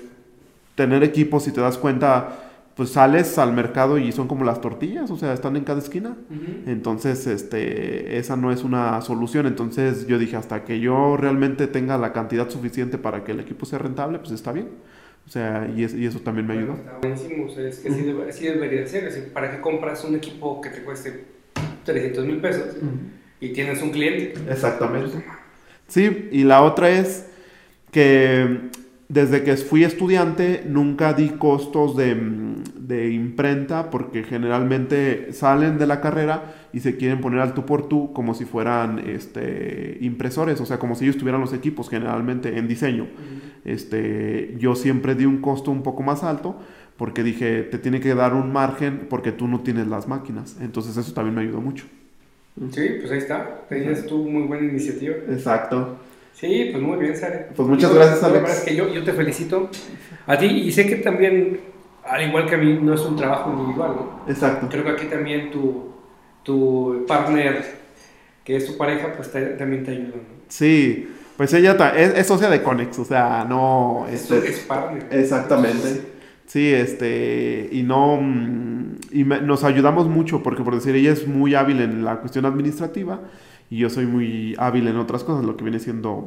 tener 0.76 1.02
equipo, 1.02 1.40
si 1.40 1.52
te 1.52 1.60
das 1.60 1.76
cuenta, 1.76 2.38
pues 2.74 2.90
sales 2.90 3.36
al 3.36 3.52
mercado 3.52 3.98
y 3.98 4.12
son 4.12 4.28
como 4.28 4.44
las 4.44 4.62
tortillas, 4.62 5.10
o 5.10 5.18
sea, 5.18 5.34
están 5.34 5.56
en 5.56 5.64
cada 5.64 5.80
esquina. 5.80 6.16
Entonces, 6.66 7.26
este, 7.26 8.16
esa 8.18 8.36
no 8.36 8.52
es 8.52 8.64
una 8.64 9.02
solución. 9.02 9.46
Entonces 9.46 10.06
yo 10.06 10.18
dije, 10.18 10.36
hasta 10.36 10.64
que 10.64 10.80
yo 10.80 11.18
realmente 11.18 11.66
tenga 11.66 11.98
la 11.98 12.14
cantidad 12.14 12.48
suficiente 12.48 12.96
para 12.96 13.24
que 13.24 13.32
el 13.32 13.40
equipo 13.40 13.66
sea 13.66 13.78
rentable, 13.78 14.18
pues 14.20 14.30
está 14.30 14.52
bien. 14.52 14.68
O 15.26 15.28
sea, 15.28 15.68
y, 15.74 15.80
y 15.80 16.06
eso 16.06 16.20
también 16.20 16.46
me 16.46 16.54
ayudó. 16.54 16.74
Está 16.74 16.98
buenísimo, 17.02 17.46
o 17.46 17.48
sea, 17.48 17.68
es 17.68 17.80
que 17.80 17.88
así, 18.28 18.46
debería 18.46 18.86
ser. 18.86 19.04
Es 19.04 19.14
decir, 19.16 19.32
¿para 19.32 19.50
qué 19.50 19.60
compras 19.60 20.04
un 20.04 20.14
equipo 20.14 20.60
que 20.60 20.70
te 20.70 20.82
cueste 20.82 21.24
300 21.84 22.24
mil 22.24 22.40
pesos 22.40 22.76
y 23.40 23.52
tienes 23.52 23.82
un 23.82 23.90
cliente? 23.90 24.34
Exactamente. 24.48 25.24
Sí, 25.88 26.28
y 26.30 26.44
la 26.44 26.62
otra 26.62 26.90
es 26.90 27.26
que 27.90 28.70
desde 29.08 29.44
que 29.44 29.56
fui 29.56 29.84
estudiante 29.84 30.64
nunca 30.66 31.12
di 31.12 31.30
costos 31.30 31.96
de, 31.96 32.16
de, 32.76 33.10
imprenta 33.12 33.88
porque 33.90 34.24
generalmente 34.24 35.32
salen 35.32 35.78
de 35.78 35.86
la 35.86 36.00
carrera 36.00 36.54
y 36.72 36.80
se 36.80 36.96
quieren 36.96 37.20
poner 37.20 37.40
al 37.40 37.54
tú 37.54 37.64
por 37.64 37.88
tú 37.88 38.12
como 38.12 38.34
si 38.34 38.44
fueran 38.44 38.98
este, 38.98 39.98
impresores, 40.00 40.60
o 40.60 40.66
sea, 40.66 40.78
como 40.78 40.96
si 40.96 41.04
ellos 41.04 41.18
tuvieran 41.18 41.40
los 41.40 41.52
equipos 41.52 41.88
generalmente 41.88 42.58
en 42.58 42.66
diseño. 42.66 43.06
este, 43.64 44.56
yo 44.58 44.74
siempre 44.74 45.14
di 45.14 45.24
un 45.24 45.40
costo 45.40 45.70
un 45.70 45.82
poco 45.82 46.02
más 46.02 46.24
alto 46.24 46.56
porque 46.96 47.22
dije, 47.22 47.62
te 47.62 47.78
tiene 47.78 48.00
que 48.00 48.14
dar 48.14 48.34
un 48.34 48.52
margen 48.52 49.06
porque 49.08 49.30
tú 49.30 49.46
no 49.46 49.60
tienes 49.60 49.86
las 49.86 50.08
máquinas. 50.08 50.56
Entonces 50.60 50.96
eso 50.96 51.12
también 51.12 51.34
me 51.34 51.42
ayudó 51.42 51.60
mucho. 51.60 51.84
Sí, 52.72 52.88
pues 53.00 53.12
ahí 53.12 53.18
está. 53.18 53.66
Tenías 53.68 54.06
tú 54.06 54.18
muy 54.24 54.44
buena 54.44 54.66
iniciativa. 54.66 55.14
Exacto. 55.28 55.98
Sí, 56.38 56.68
pues 56.70 56.82
muy 56.82 56.98
bien, 56.98 57.16
Sara. 57.16 57.48
Pues 57.56 57.66
muchas 57.66 57.94
gracias, 57.94 58.22
Alex. 58.22 58.34
La 58.34 58.40
verdad 58.40 58.58
es 58.58 58.64
que 58.64 58.76
yo, 58.76 58.92
yo 58.92 59.02
te 59.02 59.14
felicito 59.14 59.70
a 60.26 60.36
ti 60.36 60.44
y 60.44 60.70
sé 60.70 60.86
que 60.86 60.96
también, 60.96 61.60
al 62.04 62.28
igual 62.28 62.46
que 62.46 62.56
a 62.56 62.58
mí, 62.58 62.78
no 62.82 62.92
es 62.92 63.00
un 63.00 63.16
trabajo 63.16 63.50
individual, 63.52 63.92
¿no? 63.96 64.30
Exacto. 64.30 64.68
Creo 64.70 64.84
que 64.84 64.90
aquí 64.90 65.06
también 65.06 65.50
tu, 65.50 65.94
tu 66.42 67.06
partner, 67.08 67.64
que 68.44 68.56
es 68.56 68.66
tu 68.66 68.76
pareja, 68.76 69.14
pues 69.16 69.32
te, 69.32 69.40
también 69.54 69.82
te 69.82 69.92
ayuda, 69.92 70.08
¿no? 70.08 70.36
Sí, 70.48 71.08
pues 71.38 71.54
ella 71.54 71.74
es, 71.96 72.14
es, 72.14 72.26
socia 72.26 72.50
de 72.50 72.62
Conex, 72.62 72.98
o 72.98 73.04
sea, 73.06 73.46
no... 73.48 74.06
Este, 74.10 74.36
es 74.46 74.58
partner. 74.60 75.06
Exactamente. 75.10 76.02
Sí, 76.44 76.70
este, 76.70 77.70
y 77.72 77.82
no, 77.82 78.20
y 79.10 79.24
me, 79.24 79.40
nos 79.40 79.64
ayudamos 79.64 80.06
mucho 80.06 80.42
porque 80.42 80.62
por 80.62 80.74
decir, 80.74 80.94
ella 80.94 81.12
es 81.12 81.26
muy 81.26 81.54
hábil 81.54 81.80
en 81.80 82.04
la 82.04 82.20
cuestión 82.20 82.44
administrativa 82.44 83.22
y 83.70 83.78
yo 83.78 83.90
soy 83.90 84.06
muy 84.06 84.54
hábil 84.58 84.88
en 84.88 84.96
otras 84.96 85.24
cosas, 85.24 85.44
lo 85.44 85.56
que 85.56 85.64
viene 85.64 85.78
siendo 85.78 86.26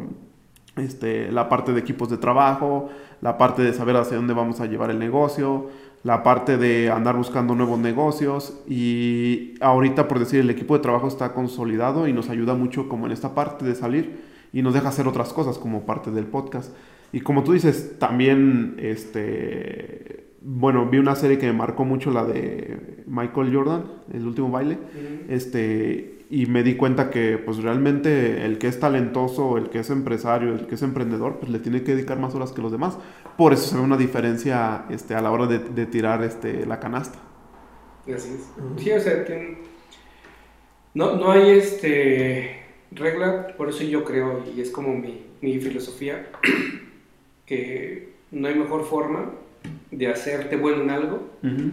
este, 0.75 1.31
la 1.31 1.49
parte 1.49 1.73
de 1.73 1.79
equipos 1.79 2.09
de 2.09 2.17
trabajo, 2.17 2.89
la 3.21 3.37
parte 3.37 3.61
de 3.61 3.73
saber 3.73 3.95
hacia 3.97 4.17
dónde 4.17 4.33
vamos 4.33 4.61
a 4.61 4.65
llevar 4.65 4.91
el 4.91 4.99
negocio, 4.99 5.69
la 6.03 6.23
parte 6.23 6.57
de 6.57 6.89
andar 6.89 7.17
buscando 7.17 7.55
nuevos 7.55 7.79
negocios 7.79 8.57
y 8.67 9.55
ahorita 9.59 10.07
por 10.07 10.19
decir 10.19 10.39
el 10.39 10.49
equipo 10.49 10.75
de 10.75 10.81
trabajo 10.81 11.07
está 11.07 11.33
consolidado 11.33 12.07
y 12.07 12.13
nos 12.13 12.29
ayuda 12.29 12.53
mucho 12.53 12.87
como 12.87 13.05
en 13.05 13.11
esta 13.11 13.35
parte 13.35 13.65
de 13.65 13.75
salir 13.75 14.21
y 14.53 14.61
nos 14.61 14.73
deja 14.73 14.89
hacer 14.89 15.07
otras 15.07 15.33
cosas 15.33 15.57
como 15.57 15.85
parte 15.85 16.11
del 16.11 16.25
podcast. 16.25 16.73
Y 17.11 17.21
como 17.21 17.43
tú 17.43 17.53
dices, 17.53 17.97
también, 17.97 18.75
este, 18.79 20.18
bueno, 20.41 20.85
vi 20.85 20.97
una 20.99 21.15
serie 21.15 21.37
que 21.37 21.47
me 21.47 21.53
marcó 21.53 21.83
mucho, 21.85 22.11
la 22.11 22.25
de 22.25 23.03
Michael 23.07 23.53
Jordan, 23.53 23.83
El 24.13 24.25
último 24.25 24.49
baile, 24.49 24.77
este, 25.27 26.25
y 26.29 26.45
me 26.45 26.63
di 26.63 26.75
cuenta 26.75 27.09
que 27.09 27.37
pues 27.37 27.57
realmente 27.57 28.45
el 28.45 28.57
que 28.57 28.67
es 28.67 28.79
talentoso, 28.79 29.57
el 29.57 29.69
que 29.69 29.79
es 29.79 29.89
empresario, 29.89 30.53
el 30.53 30.67
que 30.67 30.75
es 30.75 30.81
emprendedor, 30.81 31.39
pues 31.39 31.51
le 31.51 31.59
tiene 31.59 31.83
que 31.83 31.95
dedicar 31.95 32.19
más 32.19 32.35
horas 32.35 32.51
que 32.51 32.61
los 32.61 32.71
demás. 32.71 32.97
Por 33.37 33.53
eso 33.53 33.67
se 33.67 33.75
ve 33.75 33.81
una 33.81 33.97
diferencia 33.97 34.85
este, 34.89 35.15
a 35.15 35.21
la 35.21 35.31
hora 35.31 35.47
de, 35.47 35.59
de 35.59 35.85
tirar 35.85 36.23
este, 36.23 36.65
la 36.65 36.79
canasta. 36.79 37.19
Así 38.03 38.29
es. 38.29 38.51
Sí, 38.81 38.91
o 38.91 38.99
sea, 38.99 39.25
que 39.25 39.57
no, 40.93 41.15
no 41.15 41.31
hay 41.31 41.49
este 41.49 42.61
regla, 42.91 43.47
por 43.57 43.69
eso 43.69 43.83
yo 43.83 44.03
creo, 44.03 44.43
y 44.55 44.61
es 44.61 44.71
como 44.71 44.95
mi, 44.95 45.25
mi 45.41 45.59
filosofía, 45.59 46.27
que 47.45 48.13
no 48.31 48.47
hay 48.47 48.55
mejor 48.55 48.85
forma 48.85 49.31
de 49.91 50.07
hacerte 50.07 50.55
bueno 50.55 50.83
en 50.83 50.89
algo 50.89 51.29
uh 51.43 51.47
-huh. 51.47 51.71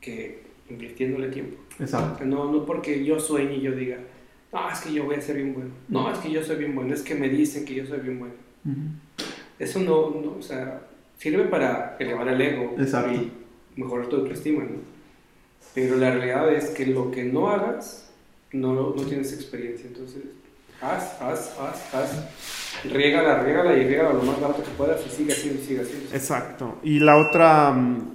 que 0.00 0.42
invirtiéndole 0.70 1.28
tiempo. 1.28 1.56
Exacto. 1.78 2.24
No, 2.24 2.50
no 2.50 2.64
porque 2.64 3.04
yo 3.04 3.18
sueñe 3.20 3.56
y 3.56 3.60
yo 3.62 3.72
diga, 3.72 3.98
no, 4.52 4.70
es 4.70 4.80
que 4.80 4.92
yo 4.92 5.04
voy 5.04 5.16
a 5.16 5.20
ser 5.20 5.36
bien 5.36 5.54
bueno. 5.54 5.70
No, 5.88 6.10
es 6.12 6.18
que 6.18 6.30
yo 6.30 6.42
soy 6.42 6.56
bien 6.56 6.74
bueno. 6.74 6.94
Es 6.94 7.02
que 7.02 7.14
me 7.14 7.28
dicen 7.28 7.64
que 7.64 7.74
yo 7.74 7.86
soy 7.86 8.00
bien 8.00 8.18
bueno. 8.18 8.34
Uh 8.64 8.70
-huh. 8.70 9.24
Eso 9.58 9.80
no, 9.80 10.10
no, 10.10 10.36
o 10.38 10.42
sea, 10.42 10.82
sirve 11.18 11.44
para 11.44 11.96
elevar 11.98 12.28
el 12.28 12.40
ego 12.40 12.74
Exacto. 12.78 13.12
y 13.12 13.32
mejorar 13.76 14.06
tu 14.08 14.16
autoestima, 14.16 14.64
¿no? 14.64 14.78
Pero 15.74 15.96
la 15.96 16.10
realidad 16.10 16.52
es 16.52 16.70
que 16.70 16.86
lo 16.86 17.10
que 17.10 17.24
no 17.24 17.48
hagas, 17.48 18.12
no, 18.52 18.74
no 18.74 19.02
tienes 19.02 19.32
experiencia. 19.32 19.86
Entonces, 19.86 20.22
haz, 20.80 21.20
haz, 21.20 21.56
haz, 21.58 21.94
haz. 21.94 22.63
Riégala, 22.84 23.42
riégala 23.42 23.76
y 23.76 23.86
riégala 23.86 24.12
lo 24.12 24.22
más 24.22 24.40
barato 24.40 24.62
que 24.62 24.70
puedas 24.70 25.00
y 25.06 25.10
sigue 25.10 25.32
haciendo, 25.32 25.62
sigue 25.62 25.80
haciendo. 25.82 26.14
Exacto. 26.14 26.78
Y 26.82 27.00
la 27.00 27.16
otra 27.16 27.70
um, 27.70 28.14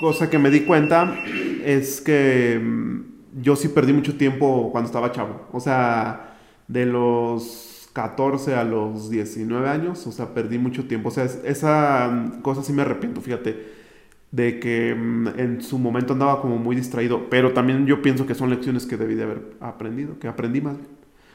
cosa 0.00 0.28
que 0.28 0.38
me 0.38 0.50
di 0.50 0.60
cuenta 0.60 1.14
es 1.64 2.00
que 2.00 2.58
um, 2.60 3.04
yo 3.40 3.56
sí 3.56 3.68
perdí 3.68 3.92
mucho 3.92 4.16
tiempo 4.16 4.70
cuando 4.72 4.86
estaba 4.86 5.12
chavo. 5.12 5.48
O 5.52 5.60
sea, 5.60 6.36
de 6.68 6.86
los 6.86 7.88
14 7.92 8.54
a 8.54 8.64
los 8.64 9.10
19 9.10 9.68
años, 9.68 10.06
o 10.06 10.12
sea, 10.12 10.34
perdí 10.34 10.58
mucho 10.58 10.86
tiempo. 10.86 11.08
O 11.08 11.12
sea, 11.12 11.24
esa 11.24 12.08
um, 12.08 12.42
cosa 12.42 12.62
sí 12.62 12.72
me 12.72 12.82
arrepiento, 12.82 13.20
fíjate 13.20 13.82
de 14.32 14.58
que 14.58 14.90
en 14.90 15.60
su 15.60 15.78
momento 15.78 16.14
andaba 16.14 16.40
como 16.40 16.56
muy 16.56 16.74
distraído, 16.74 17.28
pero 17.28 17.52
también 17.52 17.86
yo 17.86 18.00
pienso 18.00 18.26
que 18.26 18.34
son 18.34 18.48
lecciones 18.48 18.86
que 18.86 18.96
debí 18.96 19.14
de 19.14 19.24
haber 19.24 19.42
aprendido, 19.60 20.18
que 20.18 20.26
aprendí 20.26 20.62
más 20.62 20.78
bien. 20.78 20.88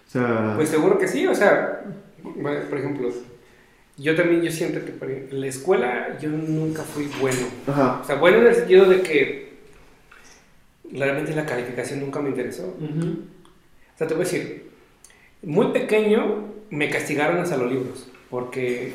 O 0.08 0.10
sea, 0.10 0.54
pues 0.56 0.70
seguro 0.70 0.98
que 0.98 1.08
sí, 1.08 1.28
o 1.28 1.36
sea, 1.36 1.84
por 2.34 2.78
ejemplo, 2.78 3.10
yo 3.98 4.16
también 4.16 4.42
yo 4.42 4.52
siento 4.52 4.80
que 4.86 4.94
en 5.32 5.42
la 5.42 5.48
escuela 5.48 6.18
yo 6.20 6.30
nunca 6.30 6.84
fui 6.84 7.10
bueno. 7.20 7.48
Ajá. 7.68 8.00
O 8.02 8.06
sea, 8.06 8.16
bueno 8.16 8.38
en 8.38 8.48
el 8.48 8.56
sentido 8.56 8.86
de 8.86 9.02
que 9.02 9.58
realmente 10.92 11.34
la 11.34 11.46
calificación 11.46 12.00
nunca 12.00 12.22
me 12.22 12.30
interesó. 12.30 12.76
Uh 12.80 12.84
-huh. 12.84 13.16
O 13.96 13.98
sea, 13.98 14.08
te 14.08 14.14
voy 14.14 14.22
a 14.22 14.26
decir, 14.26 14.70
muy 15.42 15.68
pequeño 15.68 16.46
me 16.70 16.90
castigaron 16.90 17.40
hasta 17.40 17.58
los 17.58 17.72
libros, 17.72 18.10
porque 18.30 18.94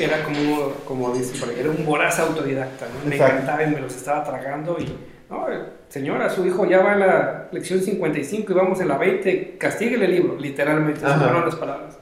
era 0.00 0.22
como, 0.22 0.72
como 0.86 1.12
dicen 1.14 1.40
por 1.40 1.48
ahí, 1.48 1.56
era 1.58 1.70
un 1.70 1.84
voraz 1.84 2.18
autodidacta, 2.18 2.86
¿no? 2.86 3.08
Me 3.08 3.16
Exacto. 3.16 3.34
encantaba 3.42 3.64
y 3.64 3.74
me 3.74 3.80
los 3.80 3.94
estaba 3.96 4.24
tragando 4.24 4.76
y, 4.78 4.84
no, 5.28 5.46
señora, 5.88 6.30
su 6.30 6.46
hijo 6.46 6.66
ya 6.66 6.82
va 6.82 6.92
a 6.92 6.96
la 6.96 7.48
lección 7.52 7.80
55 7.80 8.52
y 8.52 8.54
vamos 8.54 8.80
en 8.80 8.88
la 8.88 8.98
20, 8.98 9.56
castíguele 9.58 10.04
el 10.06 10.10
libro, 10.12 10.36
literalmente, 10.38 11.00
esas 11.00 11.20
fueron 11.22 11.44
las 11.44 11.56
palabras. 11.56 11.98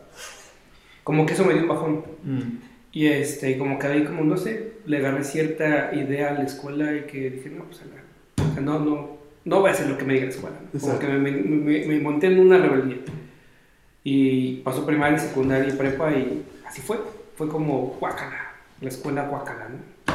Como 1.09 1.25
que 1.25 1.33
eso 1.33 1.43
me 1.47 1.55
dio 1.55 1.63
un 1.63 1.69
bajón. 1.69 2.05
Mm. 2.23 2.59
Y 2.93 3.07
este, 3.07 3.57
como 3.57 3.79
que 3.79 3.87
ahí, 3.87 4.05
como 4.05 4.25
no 4.25 4.37
sé, 4.37 4.75
le 4.85 4.99
agarré 4.99 5.25
cierta 5.25 5.91
idea 5.95 6.29
a 6.29 6.35
la 6.35 6.43
escuela 6.43 6.95
y 6.95 7.05
que 7.07 7.31
dije, 7.31 7.49
no, 7.49 7.65
pues 7.65 7.81
o 7.81 8.45
sea, 8.53 8.61
no, 8.61 8.79
no, 8.79 9.17
no 9.47 9.61
voy 9.61 9.71
a 9.71 9.73
hacer 9.73 9.89
lo 9.89 9.97
que 9.97 10.05
me 10.05 10.13
diga 10.13 10.27
la 10.27 10.33
escuela. 10.33 10.57
¿no? 10.71 10.79
Como 10.79 10.99
que 10.99 11.07
me, 11.07 11.31
me, 11.31 11.87
me, 11.87 12.01
monté 12.01 12.27
en 12.27 12.41
una 12.41 12.59
rebeldía. 12.59 12.99
Y 14.05 14.57
pasó 14.57 14.85
primaria, 14.85 15.19
secundaria 15.19 15.73
y 15.73 15.79
prepa 15.79 16.13
y 16.13 16.45
así 16.67 16.83
fue. 16.83 16.99
Fue 17.37 17.49
como 17.49 17.97
guacala, 17.99 18.53
la 18.83 18.89
escuela 18.91 19.29
guacala, 19.29 19.71
¿no? 19.71 20.15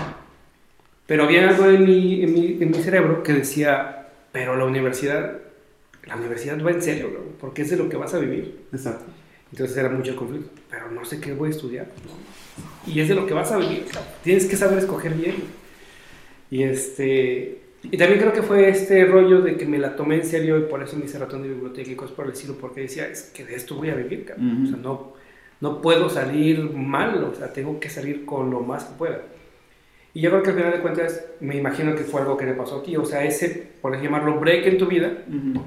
Pero 1.07 1.24
había 1.24 1.49
algo 1.49 1.65
en 1.72 1.86
mi, 1.86 2.22
en 2.22 2.34
mi, 2.34 2.57
en 2.61 2.70
mi 2.70 2.78
cerebro 2.78 3.24
que 3.24 3.34
decía, 3.34 4.10
pero 4.32 4.56
la 4.56 4.65
universidad, 4.65 5.40
la 6.06 6.18
universidad 6.18 6.64
va 6.64 6.70
en 6.70 6.84
serio, 6.84 7.10
bro, 7.10 7.24
porque 7.40 7.64
es 7.64 7.72
de 7.72 7.78
lo 7.78 7.90
que 7.90 7.98
vas 7.98 8.14
a 8.14 8.20
vivir. 8.20 8.68
Exacto. 8.72 9.06
Entonces 9.53 9.77
era 9.77 9.88
mucho 9.88 10.09
el 10.09 10.17
conflicto, 10.17 10.49
pero 10.67 10.89
no 10.89 11.05
sé 11.05 11.21
qué 11.21 11.31
voy 11.31 11.49
a 11.49 11.51
estudiar. 11.51 11.85
Y 12.88 12.99
es 12.99 13.07
de 13.07 13.13
lo 13.13 13.27
que 13.27 13.35
vas 13.35 13.51
a 13.51 13.57
vivir, 13.57 13.85
tienes 14.23 14.47
que 14.47 14.55
saber 14.55 14.80
escoger 14.80 15.13
bien. 15.13 15.35
Y 16.49 16.63
este 16.63 17.61
y 17.84 17.95
también 17.97 18.19
creo 18.19 18.34
que 18.34 18.41
fue 18.41 18.67
este 18.67 19.05
rollo 19.05 19.41
de 19.41 19.55
que 19.55 19.67
me 19.67 19.77
la 19.77 19.95
tomé 19.95 20.15
en 20.15 20.25
serio 20.25 20.57
y 20.57 20.63
por 20.63 20.81
eso 20.81 20.97
me 20.97 21.05
hice 21.05 21.19
ratón 21.19 21.43
de 21.43 21.49
biblioteca 21.49 21.91
y 21.91 21.95
cosas 21.95 22.15
por 22.15 22.25
el 22.25 22.31
estilo, 22.31 22.55
porque 22.59 22.81
decía, 22.81 23.07
es 23.07 23.30
que 23.31 23.45
de 23.45 23.53
esto 23.53 23.75
voy 23.75 23.91
a 23.91 23.95
vivir, 23.95 24.25
cabrón. 24.25 24.47
Uh 24.47 24.59
-huh. 24.59 24.63
O 24.63 24.67
sea, 24.69 24.77
no, 24.77 25.13
no 25.61 25.81
puedo 25.84 26.09
salir 26.09 26.71
mal, 26.71 27.23
o 27.23 27.35
sea, 27.35 27.53
tengo 27.53 27.80
que 27.80 27.89
salir 27.89 28.25
con 28.25 28.49
lo 28.49 28.61
más 28.61 28.85
que 28.85 28.97
pueda. 28.97 29.21
Y 30.15 30.21
yo 30.21 30.31
creo 30.31 30.41
que 30.41 30.49
al 30.49 30.55
final 30.55 30.71
de 30.71 30.80
cuentas, 30.80 31.25
me 31.41 31.55
imagino 31.57 31.93
que 31.93 32.03
fue 32.05 32.21
algo 32.21 32.38
que 32.38 32.45
le 32.45 32.53
pasó 32.53 32.80
aquí, 32.80 32.97
o 32.97 33.05
sea, 33.05 33.23
ese, 33.23 33.67
por 33.81 34.01
llamarlo 34.01 34.39
break 34.39 34.65
en 34.65 34.77
tu 34.80 34.88
vida, 34.88 35.11
uh 35.27 35.31
-huh. 35.31 35.61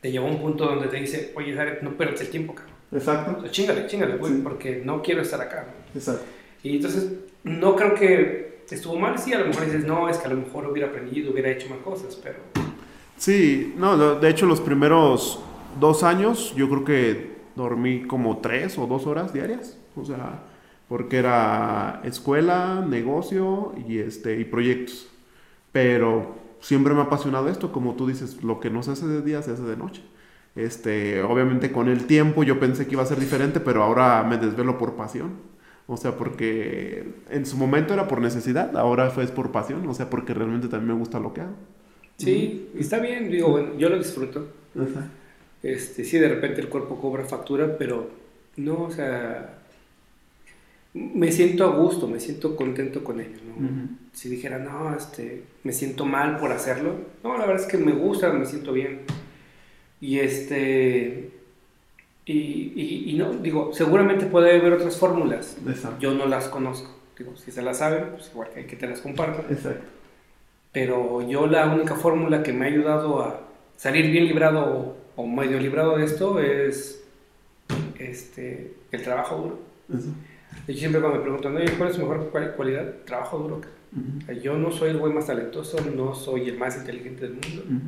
te 0.00 0.12
llevó 0.12 0.28
a 0.28 0.30
un 0.30 0.40
punto 0.40 0.64
donde 0.66 0.86
te 0.86 0.98
dice, 0.98 1.32
oye, 1.34 1.56
no 1.82 1.96
pierdas 1.96 2.20
el 2.20 2.28
tiempo, 2.28 2.54
cabrón. 2.54 2.75
Exacto. 2.92 3.38
O 3.38 3.40
sea, 3.42 3.50
chingale, 3.50 3.86
chingale, 3.86 4.16
güey, 4.16 4.34
sí. 4.34 4.40
porque 4.42 4.82
no 4.84 5.02
quiero 5.02 5.22
estar 5.22 5.40
acá. 5.40 5.66
¿no? 5.66 5.98
Exacto. 5.98 6.24
Y 6.62 6.76
entonces, 6.76 7.12
no 7.44 7.76
creo 7.76 7.94
que 7.94 8.64
estuvo 8.70 8.98
mal, 8.98 9.18
sí, 9.18 9.32
a 9.32 9.38
lo 9.38 9.46
mejor 9.46 9.66
dices, 9.66 9.84
no, 9.84 10.08
es 10.08 10.18
que 10.18 10.26
a 10.26 10.30
lo 10.30 10.36
mejor 10.36 10.66
hubiera 10.66 10.88
aprendido, 10.88 11.32
hubiera 11.32 11.50
hecho 11.50 11.68
más 11.68 11.78
cosas, 11.78 12.18
pero... 12.22 12.38
Sí, 13.16 13.74
no, 13.78 14.16
de 14.16 14.28
hecho 14.28 14.44
los 14.44 14.60
primeros 14.60 15.40
dos 15.80 16.02
años 16.02 16.52
yo 16.54 16.68
creo 16.68 16.84
que 16.84 17.36
dormí 17.54 18.02
como 18.02 18.38
tres 18.38 18.76
o 18.78 18.86
dos 18.86 19.06
horas 19.06 19.32
diarias, 19.32 19.78
o 19.96 20.04
sea, 20.04 20.42
porque 20.88 21.18
era 21.18 22.00
escuela, 22.04 22.84
negocio 22.86 23.74
y, 23.88 23.98
este, 23.98 24.38
y 24.38 24.44
proyectos. 24.44 25.08
Pero 25.72 26.36
siempre 26.60 26.94
me 26.94 27.00
ha 27.00 27.04
apasionado 27.04 27.48
esto, 27.48 27.72
como 27.72 27.94
tú 27.94 28.06
dices, 28.06 28.42
lo 28.42 28.60
que 28.60 28.70
no 28.70 28.82
se 28.82 28.92
hace 28.92 29.06
de 29.06 29.22
día 29.22 29.42
se 29.42 29.52
hace 29.52 29.62
de 29.62 29.76
noche. 29.76 30.02
Este, 30.56 31.22
obviamente 31.22 31.70
con 31.70 31.88
el 31.88 32.06
tiempo 32.06 32.42
yo 32.42 32.58
pensé 32.58 32.86
que 32.86 32.92
iba 32.92 33.02
a 33.02 33.06
ser 33.06 33.20
diferente, 33.20 33.60
pero 33.60 33.82
ahora 33.82 34.22
me 34.24 34.38
desvelo 34.38 34.78
por 34.78 34.96
pasión. 34.96 35.34
O 35.86 35.96
sea, 35.96 36.16
porque 36.16 37.06
en 37.30 37.46
su 37.46 37.56
momento 37.56 37.94
era 37.94 38.08
por 38.08 38.20
necesidad, 38.20 38.76
ahora 38.76 39.10
fue 39.10 39.24
por 39.26 39.52
pasión, 39.52 39.86
o 39.86 39.94
sea, 39.94 40.10
porque 40.10 40.34
realmente 40.34 40.66
también 40.66 40.94
me 40.94 40.98
gusta 40.98 41.20
lo 41.20 41.32
que 41.32 41.42
hago. 41.42 41.54
Sí, 42.16 42.70
está 42.76 42.98
bien, 42.98 43.30
digo, 43.30 43.50
bueno, 43.50 43.76
yo 43.78 43.88
lo 43.88 43.98
disfruto. 43.98 44.48
Uh 44.74 44.80
-huh. 44.80 45.08
Este, 45.62 46.04
sí, 46.04 46.18
de 46.18 46.28
repente 46.28 46.60
el 46.60 46.68
cuerpo 46.68 47.00
cobra 47.00 47.24
factura, 47.24 47.76
pero 47.78 48.10
no, 48.56 48.84
o 48.84 48.90
sea, 48.90 49.58
me 50.94 51.30
siento 51.30 51.64
a 51.64 51.76
gusto, 51.76 52.08
me 52.08 52.18
siento 52.20 52.56
contento 52.56 53.04
con 53.04 53.20
ello. 53.20 53.38
¿no? 53.46 53.88
Si 54.12 54.28
dijera, 54.28 54.58
no, 54.58 54.96
este, 54.96 55.44
me 55.62 55.72
siento 55.72 56.04
mal 56.04 56.38
por 56.38 56.52
hacerlo, 56.52 56.94
no, 57.22 57.36
la 57.36 57.46
verdad 57.46 57.62
es 57.62 57.68
que 57.68 57.78
me 57.78 57.92
gusta, 57.92 58.32
me 58.32 58.46
siento 58.46 58.72
bien. 58.72 59.00
Y 60.00 60.18
este, 60.18 61.30
y, 62.24 62.32
y- 62.32 63.10
y 63.10 63.14
no, 63.18 63.32
digo, 63.34 63.70
seguramente 63.72 64.26
puede 64.26 64.58
haber 64.58 64.72
otras 64.74 64.96
fórmulas, 64.98 65.56
yo 66.00 66.12
no 66.14 66.26
las 66.26 66.48
conozco. 66.48 66.90
Digo, 67.18 67.34
si 67.36 67.50
se 67.50 67.62
las 67.62 67.78
saben, 67.78 68.10
pues 68.10 68.28
igual 68.30 68.50
que 68.50 68.60
hay 68.60 68.66
que 68.66 68.76
te 68.76 68.86
las 68.86 69.00
compartan. 69.00 69.46
Exacto. 69.50 69.84
Pero 70.72 71.26
yo 71.26 71.46
la 71.46 71.66
única 71.72 71.94
fórmula 71.94 72.42
que 72.42 72.52
me 72.52 72.66
ha 72.66 72.68
ayudado 72.68 73.22
a 73.22 73.40
salir 73.76 74.10
bien 74.10 74.26
librado 74.26 74.96
o, 75.16 75.26
medio 75.26 75.58
librado 75.58 75.96
de 75.96 76.04
esto 76.04 76.38
es 76.40 77.02
este, 77.98 78.74
el 78.92 79.02
trabajo 79.02 79.36
duro. 79.36 79.58
Eso. 79.98 80.08
Hecho, 80.68 80.78
siempre 80.78 81.00
cuando 81.00 81.18
me 81.18 81.24
preguntan, 81.24 81.56
oye, 81.56 81.72
¿cuál 81.78 81.88
es 81.90 81.96
tu 81.96 82.02
mejor 82.02 82.28
cual- 82.30 82.52
cualidad? 82.54 82.94
Trabajo 83.06 83.38
duro. 83.38 83.56
O 83.56 84.26
sea, 84.26 84.34
Yo 84.34 84.58
no 84.58 84.70
soy 84.70 84.90
el 84.90 84.98
güey 84.98 85.12
más 85.14 85.26
talentoso, 85.26 85.78
no 85.94 86.14
soy 86.14 86.50
el 86.50 86.58
más 86.58 86.76
inteligente 86.76 87.22
del 87.22 87.32
mundo, 87.32 87.62
Ujú. 87.64 87.80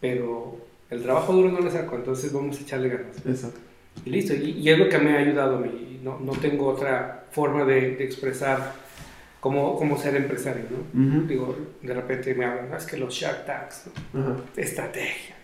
pero 0.00 0.56
el 0.90 1.02
trabajo 1.02 1.32
duro 1.32 1.50
no 1.50 1.60
le 1.60 1.70
saco, 1.70 1.96
entonces 1.96 2.32
vamos 2.32 2.58
a 2.58 2.62
echarle 2.62 2.88
ganas. 2.88 3.16
Exacto. 3.26 3.60
Y 4.04 4.10
listo, 4.10 4.34
y, 4.34 4.50
y 4.52 4.68
es 4.70 4.78
lo 4.78 4.88
que 4.88 4.98
me 4.98 5.16
ha 5.16 5.18
ayudado 5.20 5.56
a 5.56 5.60
mí. 5.60 6.00
No, 6.02 6.18
no 6.20 6.32
tengo 6.32 6.66
otra 6.68 7.24
forma 7.30 7.64
de, 7.64 7.96
de 7.96 8.04
expresar 8.04 8.72
cómo, 9.40 9.76
cómo 9.76 9.98
ser 9.98 10.16
empresario, 10.16 10.64
¿no? 10.70 11.20
Digo, 11.26 11.56
de 11.82 11.94
repente 11.94 12.34
me 12.34 12.44
hablan, 12.46 12.68
"Ah, 12.72 12.76
es 12.78 12.86
que 12.86 12.96
los 12.96 13.12
Shark 13.14 13.44
Tanks, 13.46 13.86
¿no? 14.14 14.20
Estrategia. 14.56 15.36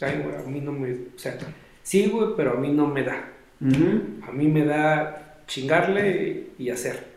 Ay, 0.00 0.20
güey, 0.24 0.36
a 0.36 0.42
mí 0.48 0.60
no 0.60 0.72
me. 0.72 0.92
O 0.92 0.96
sea, 1.18 1.36
sí, 1.82 2.08
güey, 2.08 2.28
pero 2.36 2.52
a 2.52 2.60
mí 2.60 2.70
no 2.72 2.86
me 2.86 3.02
da. 3.02 3.28
A 4.28 4.32
mí 4.32 4.46
me 4.48 4.64
da 4.64 5.38
chingarle 5.46 6.48
y 6.58 6.70
hacer. 6.70 7.14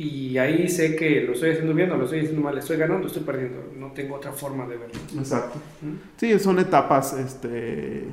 Y 0.00 0.38
ahí 0.38 0.66
sé 0.66 0.96
que 0.96 1.20
lo 1.20 1.34
estoy 1.34 1.50
haciendo 1.50 1.74
bien 1.74 1.90
o 1.90 1.96
lo 1.98 2.04
estoy 2.04 2.20
haciendo 2.20 2.40
mal, 2.40 2.56
estoy 2.56 2.78
ganando, 2.78 3.06
estoy 3.06 3.22
perdiendo. 3.22 3.70
No 3.76 3.92
tengo 3.92 4.14
otra 4.14 4.32
forma 4.32 4.66
de 4.66 4.78
verlo. 4.78 4.98
Exacto. 5.14 5.58
¿Mm? 5.82 5.96
Sí, 6.16 6.38
son 6.38 6.58
etapas, 6.58 7.12
este, 7.12 8.06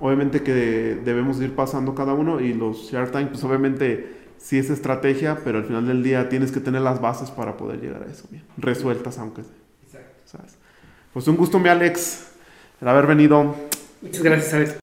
obviamente 0.00 0.42
que 0.42 0.52
debemos 0.52 1.40
ir 1.40 1.54
pasando 1.54 1.94
cada 1.94 2.14
uno 2.14 2.40
y 2.40 2.52
los 2.52 2.90
Shark 2.90 3.12
Tank, 3.12 3.28
pues 3.28 3.44
obviamente 3.44 4.12
sí 4.38 4.58
es 4.58 4.70
estrategia, 4.70 5.38
pero 5.44 5.58
al 5.58 5.66
final 5.66 5.86
del 5.86 6.02
día 6.02 6.28
tienes 6.28 6.50
que 6.50 6.58
tener 6.58 6.82
las 6.82 7.00
bases 7.00 7.30
para 7.30 7.56
poder 7.56 7.80
llegar 7.80 8.02
a 8.02 8.10
eso 8.10 8.26
bien, 8.28 8.42
resueltas 8.56 9.16
aunque 9.18 9.44
sea, 9.44 9.52
Exacto. 9.84 10.22
¿sabes? 10.24 10.58
Pues 11.12 11.28
un 11.28 11.36
gusto, 11.36 11.60
mi 11.60 11.68
Alex, 11.68 12.32
el 12.80 12.88
haber 12.88 13.06
venido. 13.06 13.54
Muchas 14.02 14.22
gracias, 14.24 14.52
Alex. 14.52 14.76